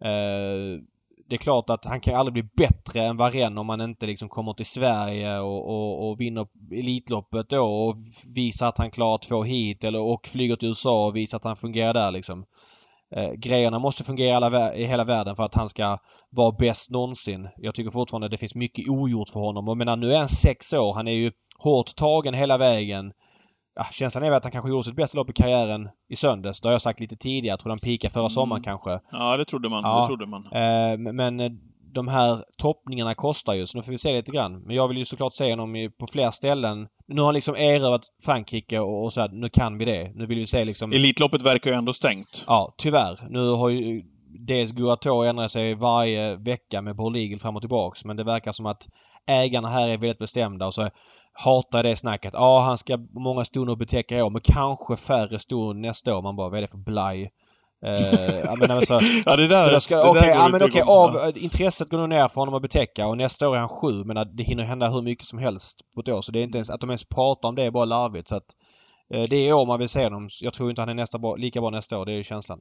Eh, 0.04 0.80
det 1.28 1.34
är 1.34 1.38
klart 1.38 1.70
att 1.70 1.84
han 1.84 2.00
kan 2.00 2.14
aldrig 2.14 2.32
bli 2.32 2.42
bättre 2.42 3.00
än 3.00 3.16
Varenne 3.16 3.60
om 3.60 3.68
han 3.68 3.80
inte 3.80 4.06
liksom 4.06 4.28
kommer 4.28 4.52
till 4.52 4.66
Sverige 4.66 5.38
och, 5.38 5.70
och, 5.70 6.08
och 6.08 6.20
vinner 6.20 6.46
Elitloppet 6.72 7.48
då 7.48 7.64
och 7.64 7.96
visar 8.34 8.68
att 8.68 8.78
han 8.78 8.90
klarar 8.90 9.18
två 9.18 9.42
hit 9.42 9.84
eller 9.84 10.00
och 10.00 10.28
flyger 10.28 10.56
till 10.56 10.68
USA 10.68 11.06
och 11.06 11.16
visar 11.16 11.36
att 11.36 11.44
han 11.44 11.56
fungerar 11.56 11.94
där 11.94 12.10
liksom 12.10 12.44
eh, 13.16 13.30
grejerna 13.30 13.78
måste 13.78 14.04
fungera 14.04 14.36
alla, 14.36 14.74
i 14.74 14.84
hela 14.84 15.04
världen 15.04 15.36
för 15.36 15.44
att 15.44 15.54
han 15.54 15.68
ska 15.68 15.98
vara 16.30 16.52
bäst 16.58 16.90
någonsin. 16.90 17.48
Jag 17.56 17.74
tycker 17.74 17.90
fortfarande 17.90 18.28
det 18.28 18.38
finns 18.38 18.54
mycket 18.54 18.88
ogjort 18.88 19.28
för 19.28 19.40
honom. 19.40 19.68
Och 19.68 19.76
menar, 19.76 19.96
nu 19.96 20.12
är 20.12 20.18
han 20.18 20.28
sex 20.28 20.72
år. 20.72 20.94
Han 20.94 21.08
är 21.08 21.12
ju 21.12 21.32
hårt 21.58 21.96
tagen 21.96 22.34
hela 22.34 22.58
vägen. 22.58 23.12
Ja, 23.76 23.84
känslan 23.90 24.24
är 24.24 24.30
väl 24.30 24.36
att 24.36 24.44
han 24.44 24.52
kanske 24.52 24.70
gjorde 24.70 24.84
sitt 24.84 24.96
bästa 24.96 25.18
lopp 25.18 25.30
i 25.30 25.32
karriären 25.32 25.88
i 26.08 26.16
söndags. 26.16 26.60
Det 26.60 26.68
har 26.68 26.72
jag 26.72 26.82
sagt 26.82 27.00
lite 27.00 27.16
tidigare. 27.16 27.52
Jag 27.52 27.58
tror 27.60 27.70
han 27.70 27.78
peakade 27.78 28.12
förra 28.12 28.22
mm. 28.22 28.30
sommaren 28.30 28.62
kanske. 28.62 29.00
Ja, 29.12 29.36
det 29.36 29.44
trodde 29.44 29.68
man. 29.68 29.82
Ja, 29.84 30.00
det 30.00 30.06
trodde 30.06 30.26
man. 30.26 30.44
Eh, 30.52 31.12
men 31.12 31.40
eh, 31.40 31.50
de 31.94 32.08
här 32.08 32.44
toppningarna 32.58 33.14
kostar 33.14 33.54
ju 33.54 33.66
så 33.66 33.78
nu 33.78 33.82
får 33.82 33.92
vi 33.92 33.98
se 33.98 34.12
lite 34.12 34.32
grann. 34.32 34.62
Men 34.62 34.76
jag 34.76 34.88
vill 34.88 34.98
ju 34.98 35.04
såklart 35.04 35.34
se 35.34 35.50
honom 35.50 35.90
på 36.00 36.06
fler 36.06 36.30
ställen. 36.30 36.88
Nu 37.06 37.20
har 37.20 37.26
han 37.26 37.34
liksom 37.34 37.56
erövrat 37.56 38.02
Frankrike 38.24 38.78
och, 38.78 39.04
och 39.04 39.12
så 39.12 39.20
här, 39.20 39.28
nu 39.28 39.48
kan 39.48 39.78
vi 39.78 39.84
det. 39.84 40.12
Nu 40.14 40.26
vill 40.26 40.38
vi 40.38 40.46
se 40.46 40.64
liksom... 40.64 40.92
Elitloppet 40.92 41.42
verkar 41.42 41.70
ju 41.70 41.76
ändå 41.76 41.92
stängt. 41.92 42.44
Ja, 42.46 42.74
tyvärr. 42.78 43.18
Nu 43.28 43.50
har 43.50 43.68
ju 43.68 44.02
dels 44.46 44.72
Guato 44.72 45.22
ändrat 45.22 45.50
sig 45.50 45.74
varje 45.74 46.36
vecka 46.36 46.82
med 46.82 46.96
Eagle 47.16 47.38
fram 47.38 47.56
och 47.56 47.62
tillbaks. 47.62 48.04
Men 48.04 48.16
det 48.16 48.24
verkar 48.24 48.52
som 48.52 48.66
att 48.66 48.88
ägarna 49.26 49.68
här 49.68 49.88
är 49.88 49.98
väldigt 49.98 50.18
bestämda 50.18 50.66
och 50.66 50.74
så 50.74 50.88
hatar 51.32 51.82
det 51.82 51.96
snacket. 51.96 52.34
Ja, 52.34 52.60
han 52.60 52.78
ska 52.78 52.98
många 53.12 53.44
stunder 53.44 53.76
betäcka 53.76 54.18
i 54.18 54.22
år 54.22 54.30
men 54.30 54.40
kanske 54.40 54.96
färre 54.96 55.38
stunder 55.38 55.88
nästa 55.88 56.16
år. 56.16 56.22
Man 56.22 56.36
bara, 56.36 56.48
vad 56.48 56.58
är 56.58 56.62
det 56.62 56.68
för 56.68 56.78
blaj? 56.78 57.30
Ja, 58.44 58.56
men 58.58 58.70
alltså, 58.70 59.00
ja, 59.26 59.36
det 59.36 59.48
där, 59.48 59.80
ska, 59.80 60.10
okay, 60.10 60.28
ja, 60.28 60.48
men 60.48 60.62
okay, 60.62 60.82
av, 60.82 61.32
intresset 61.36 61.88
går 61.88 61.98
nog 61.98 62.08
ner 62.08 62.28
för 62.28 62.40
honom 62.40 62.54
att 62.54 62.62
betäcka 62.62 63.06
och 63.06 63.16
nästa 63.16 63.48
år 63.48 63.56
är 63.56 63.60
han 63.60 63.68
sju 63.68 64.04
men 64.04 64.36
det 64.36 64.42
hinner 64.42 64.64
hända 64.64 64.88
hur 64.88 65.02
mycket 65.02 65.26
som 65.26 65.38
helst 65.38 65.80
på 65.94 66.00
ett 66.00 66.08
år. 66.08 66.22
Så 66.22 66.32
det 66.32 66.38
är 66.38 66.42
inte 66.42 66.58
ens, 66.58 66.70
att 66.70 66.80
de 66.80 66.90
ens 66.90 67.04
pratar 67.04 67.48
om 67.48 67.54
det 67.54 67.64
är 67.64 67.70
bara 67.70 67.84
larvigt. 67.84 68.28
Så 68.28 68.36
att, 68.36 68.46
eh, 69.14 69.22
det 69.22 69.36
är 69.36 69.52
år 69.52 69.66
man 69.66 69.78
vill 69.78 69.88
se 69.88 70.04
honom. 70.04 70.28
Jag 70.40 70.52
tror 70.52 70.70
inte 70.70 70.82
han 70.82 70.88
är 70.88 70.94
nästa 70.94 71.18
lika 71.36 71.60
bra 71.60 71.70
nästa 71.70 71.98
år. 71.98 72.06
Det 72.06 72.12
är 72.12 72.22
känslan. 72.22 72.60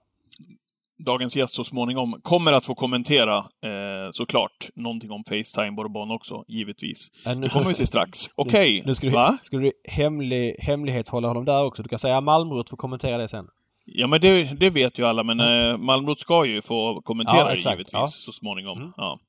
Dagens 1.05 1.35
gäst 1.35 1.53
så 1.53 1.63
småningom 1.63 2.21
kommer 2.21 2.53
att 2.53 2.65
få 2.65 2.75
kommentera 2.75 3.37
eh, 3.37 4.09
såklart 4.11 4.69
någonting 4.75 5.11
om 5.11 5.23
Facetime 5.23 5.71
Bourbon 5.71 6.11
också, 6.11 6.43
givetvis. 6.47 7.11
Äh, 7.25 7.35
nu, 7.35 7.41
det 7.41 7.49
kommer 7.49 7.67
vi 7.67 7.73
till 7.73 7.87
strax. 7.87 8.19
Okej. 8.35 8.51
Okay. 8.59 8.79
Nu, 8.79 8.83
nu 8.85 8.95
ska 8.95 9.07
du, 9.07 9.13
Va? 9.13 9.37
ska 9.41 9.57
du 9.57 9.71
hemlig, 9.83 10.55
hemlighetshålla 10.59 11.27
honom 11.27 11.45
där 11.45 11.63
också. 11.63 11.83
Du 11.83 11.89
kan 11.89 11.99
säga 11.99 12.21
Malmrot 12.21 12.69
får 12.69 12.77
kommentera 12.77 13.17
det 13.17 13.27
sen. 13.27 13.45
Ja, 13.85 14.07
men 14.07 14.21
det, 14.21 14.59
det 14.59 14.69
vet 14.69 14.99
ju 14.99 15.05
alla, 15.05 15.23
men 15.23 15.39
mm. 15.39 15.85
Malmrot 15.85 16.19
ska 16.19 16.45
ju 16.45 16.61
få 16.61 17.01
kommentera 17.01 17.37
ja, 17.37 17.45
det 17.45 17.71
givetvis 17.71 17.93
ja. 17.93 18.07
så 18.07 18.31
småningom. 18.31 18.77
Mm. 18.77 18.91
Ja. 18.97 19.19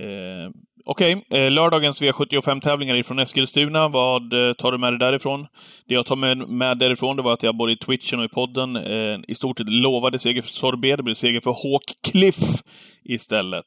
Eh, 0.00 0.50
Okej, 0.90 1.16
okay. 1.16 1.40
eh, 1.40 1.50
lördagens 1.50 2.02
V75-tävlingar 2.02 2.96
ifrån 2.96 3.18
Eskilstuna. 3.18 3.88
Vad 3.88 4.32
eh, 4.32 4.52
tar 4.52 4.72
du 4.72 4.78
med 4.78 4.92
dig 4.92 4.98
därifrån? 4.98 5.46
Det 5.86 5.94
jag 5.94 6.06
tar 6.06 6.16
med, 6.16 6.38
med 6.38 6.78
därifrån 6.78 7.16
det 7.16 7.22
var 7.22 7.32
att 7.32 7.42
jag 7.42 7.56
både 7.56 7.72
i 7.72 7.76
Twitchen 7.76 8.18
och 8.18 8.24
i 8.24 8.28
podden 8.28 8.76
eh, 8.76 9.18
i 9.28 9.34
stort 9.34 9.58
sett 9.58 9.68
lovade 9.68 10.18
seger 10.18 10.42
för 10.42 10.48
Sorbet. 10.48 10.96
Det 10.96 11.02
blir 11.02 11.14
seger 11.14 11.40
för 11.40 11.50
Hawk 11.50 11.94
Cliff 12.12 12.62
istället. 13.04 13.64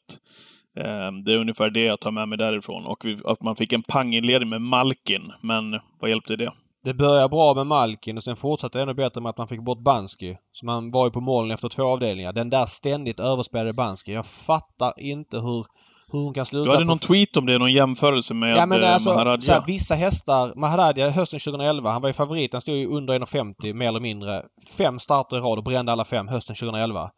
Eh, 0.77 1.11
det 1.25 1.33
är 1.33 1.37
ungefär 1.37 1.69
det 1.69 1.83
jag 1.83 1.99
tar 1.99 2.11
med 2.11 2.29
mig 2.29 2.37
därifrån. 2.37 2.85
Och 2.85 3.05
vi, 3.05 3.17
att 3.25 3.41
man 3.41 3.55
fick 3.55 3.73
en 3.73 3.83
panginledning 3.83 4.49
med 4.49 4.61
Malkin. 4.61 5.31
Men 5.41 5.79
vad 5.99 6.09
hjälpte 6.09 6.35
det? 6.35 6.51
Det 6.83 6.93
började 6.93 7.29
bra 7.29 7.53
med 7.53 7.67
Malkin 7.67 8.17
och 8.17 8.23
sen 8.23 8.35
fortsatte 8.35 8.77
det 8.77 8.83
ännu 8.83 8.93
bättre 8.93 9.21
med 9.21 9.29
att 9.29 9.37
man 9.37 9.47
fick 9.47 9.61
bort 9.61 9.83
Bansky. 9.83 10.35
Så 10.51 10.65
man 10.65 10.89
var 10.89 11.05
ju 11.05 11.11
på 11.11 11.21
målen 11.21 11.51
efter 11.51 11.69
två 11.69 11.83
avdelningar. 11.83 12.33
Den 12.33 12.49
där 12.49 12.65
ständigt 12.65 13.19
överspelade 13.19 13.73
Bansky. 13.73 14.11
Jag 14.11 14.25
fattar 14.25 14.93
inte 14.97 15.37
hur, 15.37 15.65
hur 16.11 16.19
hon 16.19 16.33
kan 16.33 16.45
sluta... 16.45 16.65
Du 16.65 16.71
hade 16.71 16.85
någon 16.85 16.99
tweet 16.99 17.37
om 17.37 17.45
det, 17.45 17.57
någon 17.57 17.73
jämförelse 17.73 18.33
med 18.33 18.57
ja, 18.57 18.65
men 18.65 18.83
eh, 18.83 18.93
alltså, 18.93 19.09
Maharadja. 19.09 19.41
Så 19.41 19.51
här, 19.51 19.63
vissa 19.67 19.95
hästar... 19.95 20.53
Maharadja 20.55 21.09
hösten 21.09 21.39
2011, 21.39 21.91
han 21.91 22.01
var 22.01 22.09
ju 22.09 22.13
favorit. 22.13 22.53
Han 22.53 22.61
stod 22.61 22.75
ju 22.75 22.87
under 22.87 23.19
1,50 23.19 23.73
mer 23.73 23.87
eller 23.87 23.99
mindre. 23.99 24.43
Fem 24.77 24.99
starter 24.99 25.37
i 25.37 25.39
rad 25.39 25.57
och 25.57 25.63
brände 25.63 25.91
alla 25.91 26.05
fem 26.05 26.27
hösten 26.27 26.55
2011. 26.55 27.11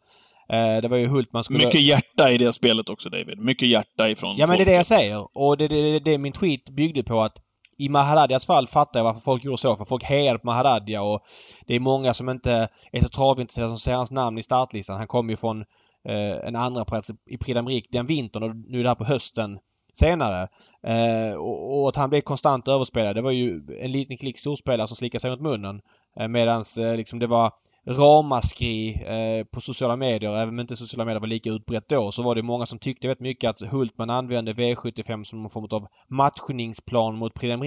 Eh, 0.48 0.82
det 0.82 0.88
var 0.88 0.96
ju 0.96 1.06
Hultman 1.06 1.44
skulle... 1.44 1.66
Mycket 1.66 1.82
hjärta 1.82 2.30
i 2.30 2.38
det 2.38 2.52
spelet 2.52 2.88
också 2.88 3.08
David. 3.08 3.38
Mycket 3.38 3.68
hjärta 3.68 4.10
ifrån 4.10 4.36
Ja 4.38 4.46
men 4.46 4.56
det 4.56 4.62
är 4.62 4.66
det 4.66 4.72
jag 4.72 4.86
säger. 4.86 5.38
Och 5.38 5.56
det 5.56 5.64
är 5.64 5.68
det, 5.68 5.92
det, 5.92 5.98
det 5.98 6.18
min 6.18 6.32
tweet 6.32 6.70
byggde 6.70 7.02
på 7.02 7.22
att 7.22 7.43
i 7.78 7.88
Maharadjas 7.88 8.46
fall 8.46 8.66
fattar 8.66 9.00
jag 9.00 9.04
varför 9.04 9.20
folk 9.20 9.44
gjorde 9.44 9.58
så. 9.58 9.76
För 9.76 9.84
folk 9.84 10.04
hejade 10.04 10.38
på 10.38 10.46
Maharadja 10.46 11.02
och 11.02 11.20
det 11.66 11.74
är 11.74 11.80
många 11.80 12.14
som 12.14 12.28
inte 12.28 12.68
är 12.92 13.00
så 13.00 13.08
travintresserade 13.08 13.70
som 13.70 13.78
ser 13.78 13.94
hans 13.94 14.12
namn 14.12 14.38
i 14.38 14.42
startlistan. 14.42 14.98
Han 14.98 15.06
kom 15.06 15.30
ju 15.30 15.36
från 15.36 15.60
eh, 16.08 16.48
en 16.48 16.56
andra 16.56 16.84
plats 16.84 17.10
i 17.30 17.38
Prix 17.38 17.58
d'Amérique 17.58 17.88
den 17.90 18.06
vintern 18.06 18.42
och 18.42 18.56
nu 18.56 18.78
är 18.78 18.82
det 18.82 18.88
här 18.88 18.94
på 18.94 19.04
hösten 19.04 19.58
senare. 19.92 20.48
Eh, 20.86 21.34
och, 21.34 21.80
och, 21.80 21.88
att 21.88 21.96
han 21.96 22.10
blev 22.10 22.20
konstant 22.20 22.68
överspelad. 22.68 23.16
Det 23.16 23.22
var 23.22 23.30
ju 23.30 23.62
en 23.80 23.92
liten 23.92 24.16
klick 24.16 24.38
storspelare 24.38 24.88
som 24.88 24.96
slickade 24.96 25.20
sig 25.20 25.30
runt 25.30 25.42
munnen. 25.42 25.80
Eh, 26.20 26.28
medans 26.28 26.78
eh, 26.78 26.96
liksom 26.96 27.18
det 27.18 27.26
var 27.26 27.52
ramaskri 27.86 29.04
eh, 29.06 29.44
på 29.44 29.60
sociala 29.60 29.96
medier. 29.96 30.36
Även 30.36 30.48
om 30.48 30.60
inte 30.60 30.76
sociala 30.76 31.04
medier 31.04 31.20
var 31.20 31.26
lika 31.26 31.50
utbrett 31.50 31.88
då 31.88 32.12
så 32.12 32.22
var 32.22 32.34
det 32.34 32.42
många 32.42 32.66
som 32.66 32.78
tyckte 32.78 33.06
väldigt 33.06 33.20
mycket 33.20 33.50
att 33.50 33.70
Hultman 33.70 34.10
använde 34.10 34.52
V75 34.52 35.22
som 35.22 35.42
någon 35.42 35.50
form 35.50 35.68
av 35.72 35.88
matchningsplan 36.08 37.16
mot 37.16 37.34
Prix 37.34 37.60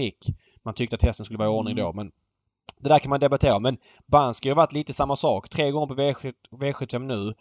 Man 0.66 0.74
tyckte 0.74 0.96
att 0.96 1.04
hästen 1.04 1.26
skulle 1.26 1.38
vara 1.38 1.50
i 1.50 1.52
ordning 1.52 1.76
då 1.76 1.94
men 1.94 2.12
Det 2.80 2.90
där 2.90 3.00
kan 3.00 3.10
man 3.10 3.20
debattera 3.20 3.60
men 3.60 3.78
Banski 4.06 4.50
har 4.50 4.56
varit 4.56 4.74
lite 4.74 4.94
samma 4.94 5.16
sak. 5.16 5.50
Tre 5.50 5.72
gånger 5.72 5.88
på 5.88 5.96
V75 6.56 7.00
nu. 7.00 7.34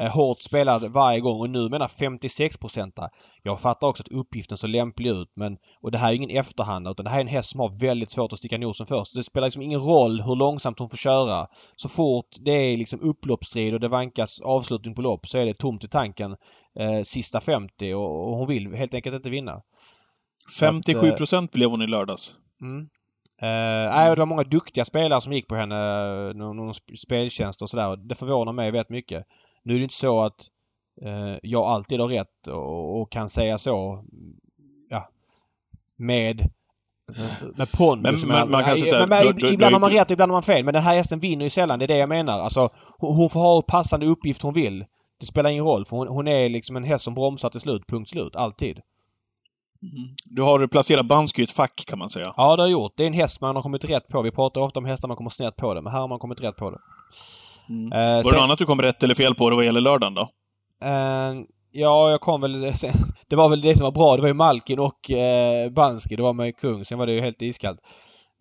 Eh, 0.00 0.10
hårt 0.10 0.42
spelad 0.42 0.92
varje 0.92 1.20
gång 1.20 1.40
och 1.40 1.50
nu 1.50 1.68
menar 1.68 1.88
56% 1.88 3.08
Jag 3.42 3.60
fattar 3.60 3.86
också 3.88 4.02
att 4.02 4.08
uppgiften 4.08 4.58
ser 4.58 4.68
lämplig 4.68 5.10
ut 5.10 5.32
men 5.36 5.56
och 5.82 5.90
det 5.92 5.98
här 5.98 6.10
är 6.10 6.14
ingen 6.14 6.30
efterhand 6.30 6.88
utan 6.88 7.04
det 7.04 7.10
här 7.10 7.16
är 7.16 7.20
en 7.20 7.28
häst 7.28 7.50
som 7.50 7.60
har 7.60 7.78
väldigt 7.80 8.10
svårt 8.10 8.32
att 8.32 8.38
sticka 8.38 8.58
nosen 8.58 8.86
först. 8.86 9.14
Det 9.14 9.22
spelar 9.22 9.46
liksom 9.46 9.62
ingen 9.62 9.80
roll 9.80 10.20
hur 10.20 10.36
långsamt 10.36 10.78
hon 10.78 10.90
får 10.90 10.96
köra. 10.96 11.46
Så 11.76 11.88
fort 11.88 12.28
det 12.40 12.50
är 12.50 12.76
liksom 12.76 13.00
upploppsstrid 13.00 13.74
och 13.74 13.80
det 13.80 13.88
vankas 13.88 14.40
avslutning 14.40 14.94
på 14.94 15.02
lopp 15.02 15.28
så 15.28 15.38
är 15.38 15.46
det 15.46 15.58
tomt 15.58 15.84
i 15.84 15.88
tanken 15.88 16.36
eh, 16.78 17.02
sista 17.02 17.40
50 17.40 17.94
och, 17.94 18.28
och, 18.28 18.36
hon 18.36 18.48
vill 18.48 18.74
helt 18.74 18.94
enkelt 18.94 19.16
inte 19.16 19.30
vinna. 19.30 19.60
57 20.58 21.10
procent 21.10 21.52
blev 21.52 21.70
hon 21.70 21.82
i 21.82 21.86
lördags. 21.86 22.34
Mm. 22.62 22.88
Uh, 23.42 24.10
det 24.10 24.18
var 24.18 24.26
många 24.26 24.42
duktiga 24.42 24.84
spelare 24.84 25.20
som 25.20 25.32
gick 25.32 25.48
på 25.48 25.54
henne. 25.54 25.76
Någon, 26.32 26.56
någon 26.56 26.74
speltjänst 26.74 27.62
och 27.62 27.70
sådär. 27.70 27.96
Det 27.96 28.14
förvånar 28.14 28.52
mig 28.52 28.70
väldigt 28.70 28.90
mycket. 28.90 29.24
Nu 29.64 29.74
är 29.74 29.78
det 29.78 29.82
inte 29.82 29.94
så 29.94 30.20
att 30.20 30.48
eh, 31.02 31.36
jag 31.42 31.64
alltid 31.64 32.00
har 32.00 32.08
rätt 32.08 32.48
och, 32.48 33.00
och, 33.00 33.12
kan 33.12 33.28
säga 33.28 33.58
så. 33.58 34.04
Ja. 34.90 35.08
Med 35.96 36.50
med 37.56 37.72
pondus. 37.72 38.24
Men, 38.24 38.50
man, 38.50 38.64
kan 38.64 38.76
säga, 38.76 39.06
men, 39.06 39.26
du, 39.26 39.32
du, 39.32 39.52
ibland 39.52 39.70
du, 39.70 39.74
har 39.74 39.80
man 39.80 39.90
rätt 39.90 40.06
och 40.06 40.10
ibland 40.10 40.30
har 40.30 40.36
man 40.36 40.42
fel. 40.42 40.64
Men 40.64 40.74
den 40.74 40.82
här 40.82 40.96
hästen 40.96 41.20
vinner 41.20 41.44
ju 41.44 41.50
sällan. 41.50 41.78
Det 41.78 41.84
är 41.84 41.88
det 41.88 41.96
jag 41.96 42.08
menar. 42.08 42.40
Alltså, 42.40 42.68
hon, 42.98 43.16
hon 43.16 43.30
får 43.30 43.40
ha 43.40 43.62
passande 43.62 44.06
uppgift 44.06 44.42
hon 44.42 44.54
vill. 44.54 44.84
Det 45.20 45.26
spelar 45.26 45.50
ingen 45.50 45.64
roll 45.64 45.84
för 45.84 45.96
hon, 45.96 46.08
hon 46.08 46.28
är 46.28 46.48
liksom 46.48 46.76
en 46.76 46.84
häst 46.84 47.04
som 47.04 47.14
bromsar 47.14 47.50
till 47.50 47.60
slut. 47.60 47.82
Punkt 47.86 48.10
slut. 48.10 48.36
Alltid. 48.36 48.80
Mm. 49.82 50.14
Du 50.24 50.42
har 50.42 50.66
placerat 50.66 51.06
Bansky 51.06 51.42
i 51.42 51.44
ett 51.44 51.52
fack 51.52 51.84
kan 51.86 51.98
man 51.98 52.08
säga. 52.08 52.34
Ja, 52.36 52.56
det 52.56 52.62
har 52.62 52.68
jag 52.68 52.72
gjort. 52.72 52.92
Det 52.96 53.02
är 53.02 53.06
en 53.06 53.12
häst 53.12 53.40
man 53.40 53.56
har 53.56 53.62
kommit 53.62 53.84
rätt 53.84 54.08
på. 54.08 54.22
Vi 54.22 54.30
pratar 54.30 54.60
ofta 54.60 54.80
om 54.80 54.84
hästar 54.84 55.08
man 55.08 55.16
kommer 55.16 55.30
snett 55.30 55.56
på 55.56 55.74
det. 55.74 55.82
Men 55.82 55.92
här 55.92 56.00
har 56.00 56.08
man 56.08 56.18
kommit 56.18 56.44
rätt 56.44 56.56
på 56.56 56.70
det. 56.70 56.78
Mm. 57.68 57.92
Eh, 57.92 57.98
Var 57.98 58.30
det 58.30 58.36
något 58.36 58.44
annat 58.44 58.58
du 58.58 58.66
kom 58.66 58.82
rätt 58.82 59.02
eller 59.02 59.14
fel 59.14 59.34
på 59.34 59.50
det 59.50 59.56
vad 59.56 59.64
gäller 59.64 59.80
lördagen 59.80 60.14
då? 60.14 60.28
Eh, 60.84 61.44
ja, 61.72 62.10
jag 62.10 62.20
kom 62.20 62.40
väl... 62.40 62.52
Det 63.28 63.36
var 63.36 63.48
väl 63.48 63.60
det 63.60 63.76
som 63.76 63.84
var 63.84 63.92
bra. 63.92 64.16
Det 64.16 64.22
var 64.22 64.28
ju 64.28 64.34
Malkin 64.34 64.78
och 64.78 65.10
eh, 65.10 65.70
Banski. 65.70 66.16
Det 66.16 66.22
var 66.22 66.32
med 66.32 66.56
kung. 66.56 66.84
Sen 66.84 66.98
var 66.98 67.06
det 67.06 67.12
ju 67.12 67.20
helt 67.20 67.42
iskallt. 67.42 67.80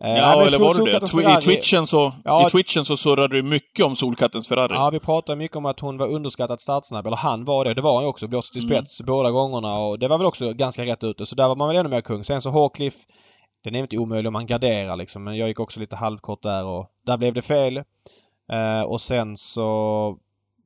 Eh, 0.03 0.17
ja, 0.17 0.45
eller 0.45 0.59
var 0.59 0.85
det 0.85 1.31
det? 1.31 1.39
I 1.39 1.41
twitchen, 1.41 1.87
så, 1.87 2.13
ja, 2.23 2.47
I 2.47 2.51
twitchen 2.51 2.85
så 2.85 2.97
surrade 2.97 3.35
du 3.35 3.43
mycket 3.43 3.85
om 3.85 3.95
Solkattens 3.95 4.47
Ferrari. 4.47 4.73
Ja, 4.73 4.89
vi 4.93 4.99
pratade 4.99 5.35
mycket 5.35 5.57
om 5.57 5.65
att 5.65 5.79
hon 5.79 5.97
var 5.97 6.07
underskattat 6.07 6.61
startsnabb. 6.61 7.07
Eller 7.07 7.17
han 7.17 7.45
var 7.45 7.65
det. 7.65 7.73
Det 7.73 7.81
var 7.81 7.93
han 7.93 8.03
ju 8.03 8.09
också. 8.09 8.27
Blåst 8.27 8.53
till 8.53 8.63
mm. 8.63 8.75
spets 8.75 9.01
mm. 9.01 9.07
båda 9.07 9.31
gångerna 9.31 9.77
och 9.77 9.99
det 9.99 10.07
var 10.07 10.17
väl 10.17 10.27
också 10.27 10.53
ganska 10.53 10.85
rätt 10.85 11.03
ute. 11.03 11.25
Så 11.25 11.35
där 11.35 11.47
var 11.47 11.55
man 11.55 11.67
väl 11.67 11.77
ännu 11.77 11.89
mer 11.89 12.01
kung. 12.01 12.23
Sen 12.23 12.41
så 12.41 12.49
Håkliff. 12.49 12.93
Den 13.63 13.75
är 13.75 13.79
inte 13.79 13.97
omöjlig 13.97 14.27
om 14.27 14.33
man 14.33 14.45
garderar 14.45 14.95
liksom. 14.95 15.23
Men 15.23 15.37
jag 15.37 15.47
gick 15.47 15.59
också 15.59 15.79
lite 15.79 15.95
halvkort 15.95 16.43
där 16.43 16.65
och 16.65 16.87
där 17.05 17.17
blev 17.17 17.33
det 17.33 17.41
fel. 17.41 17.83
Eh, 18.51 18.81
och 18.81 19.01
sen 19.01 19.37
så 19.37 20.07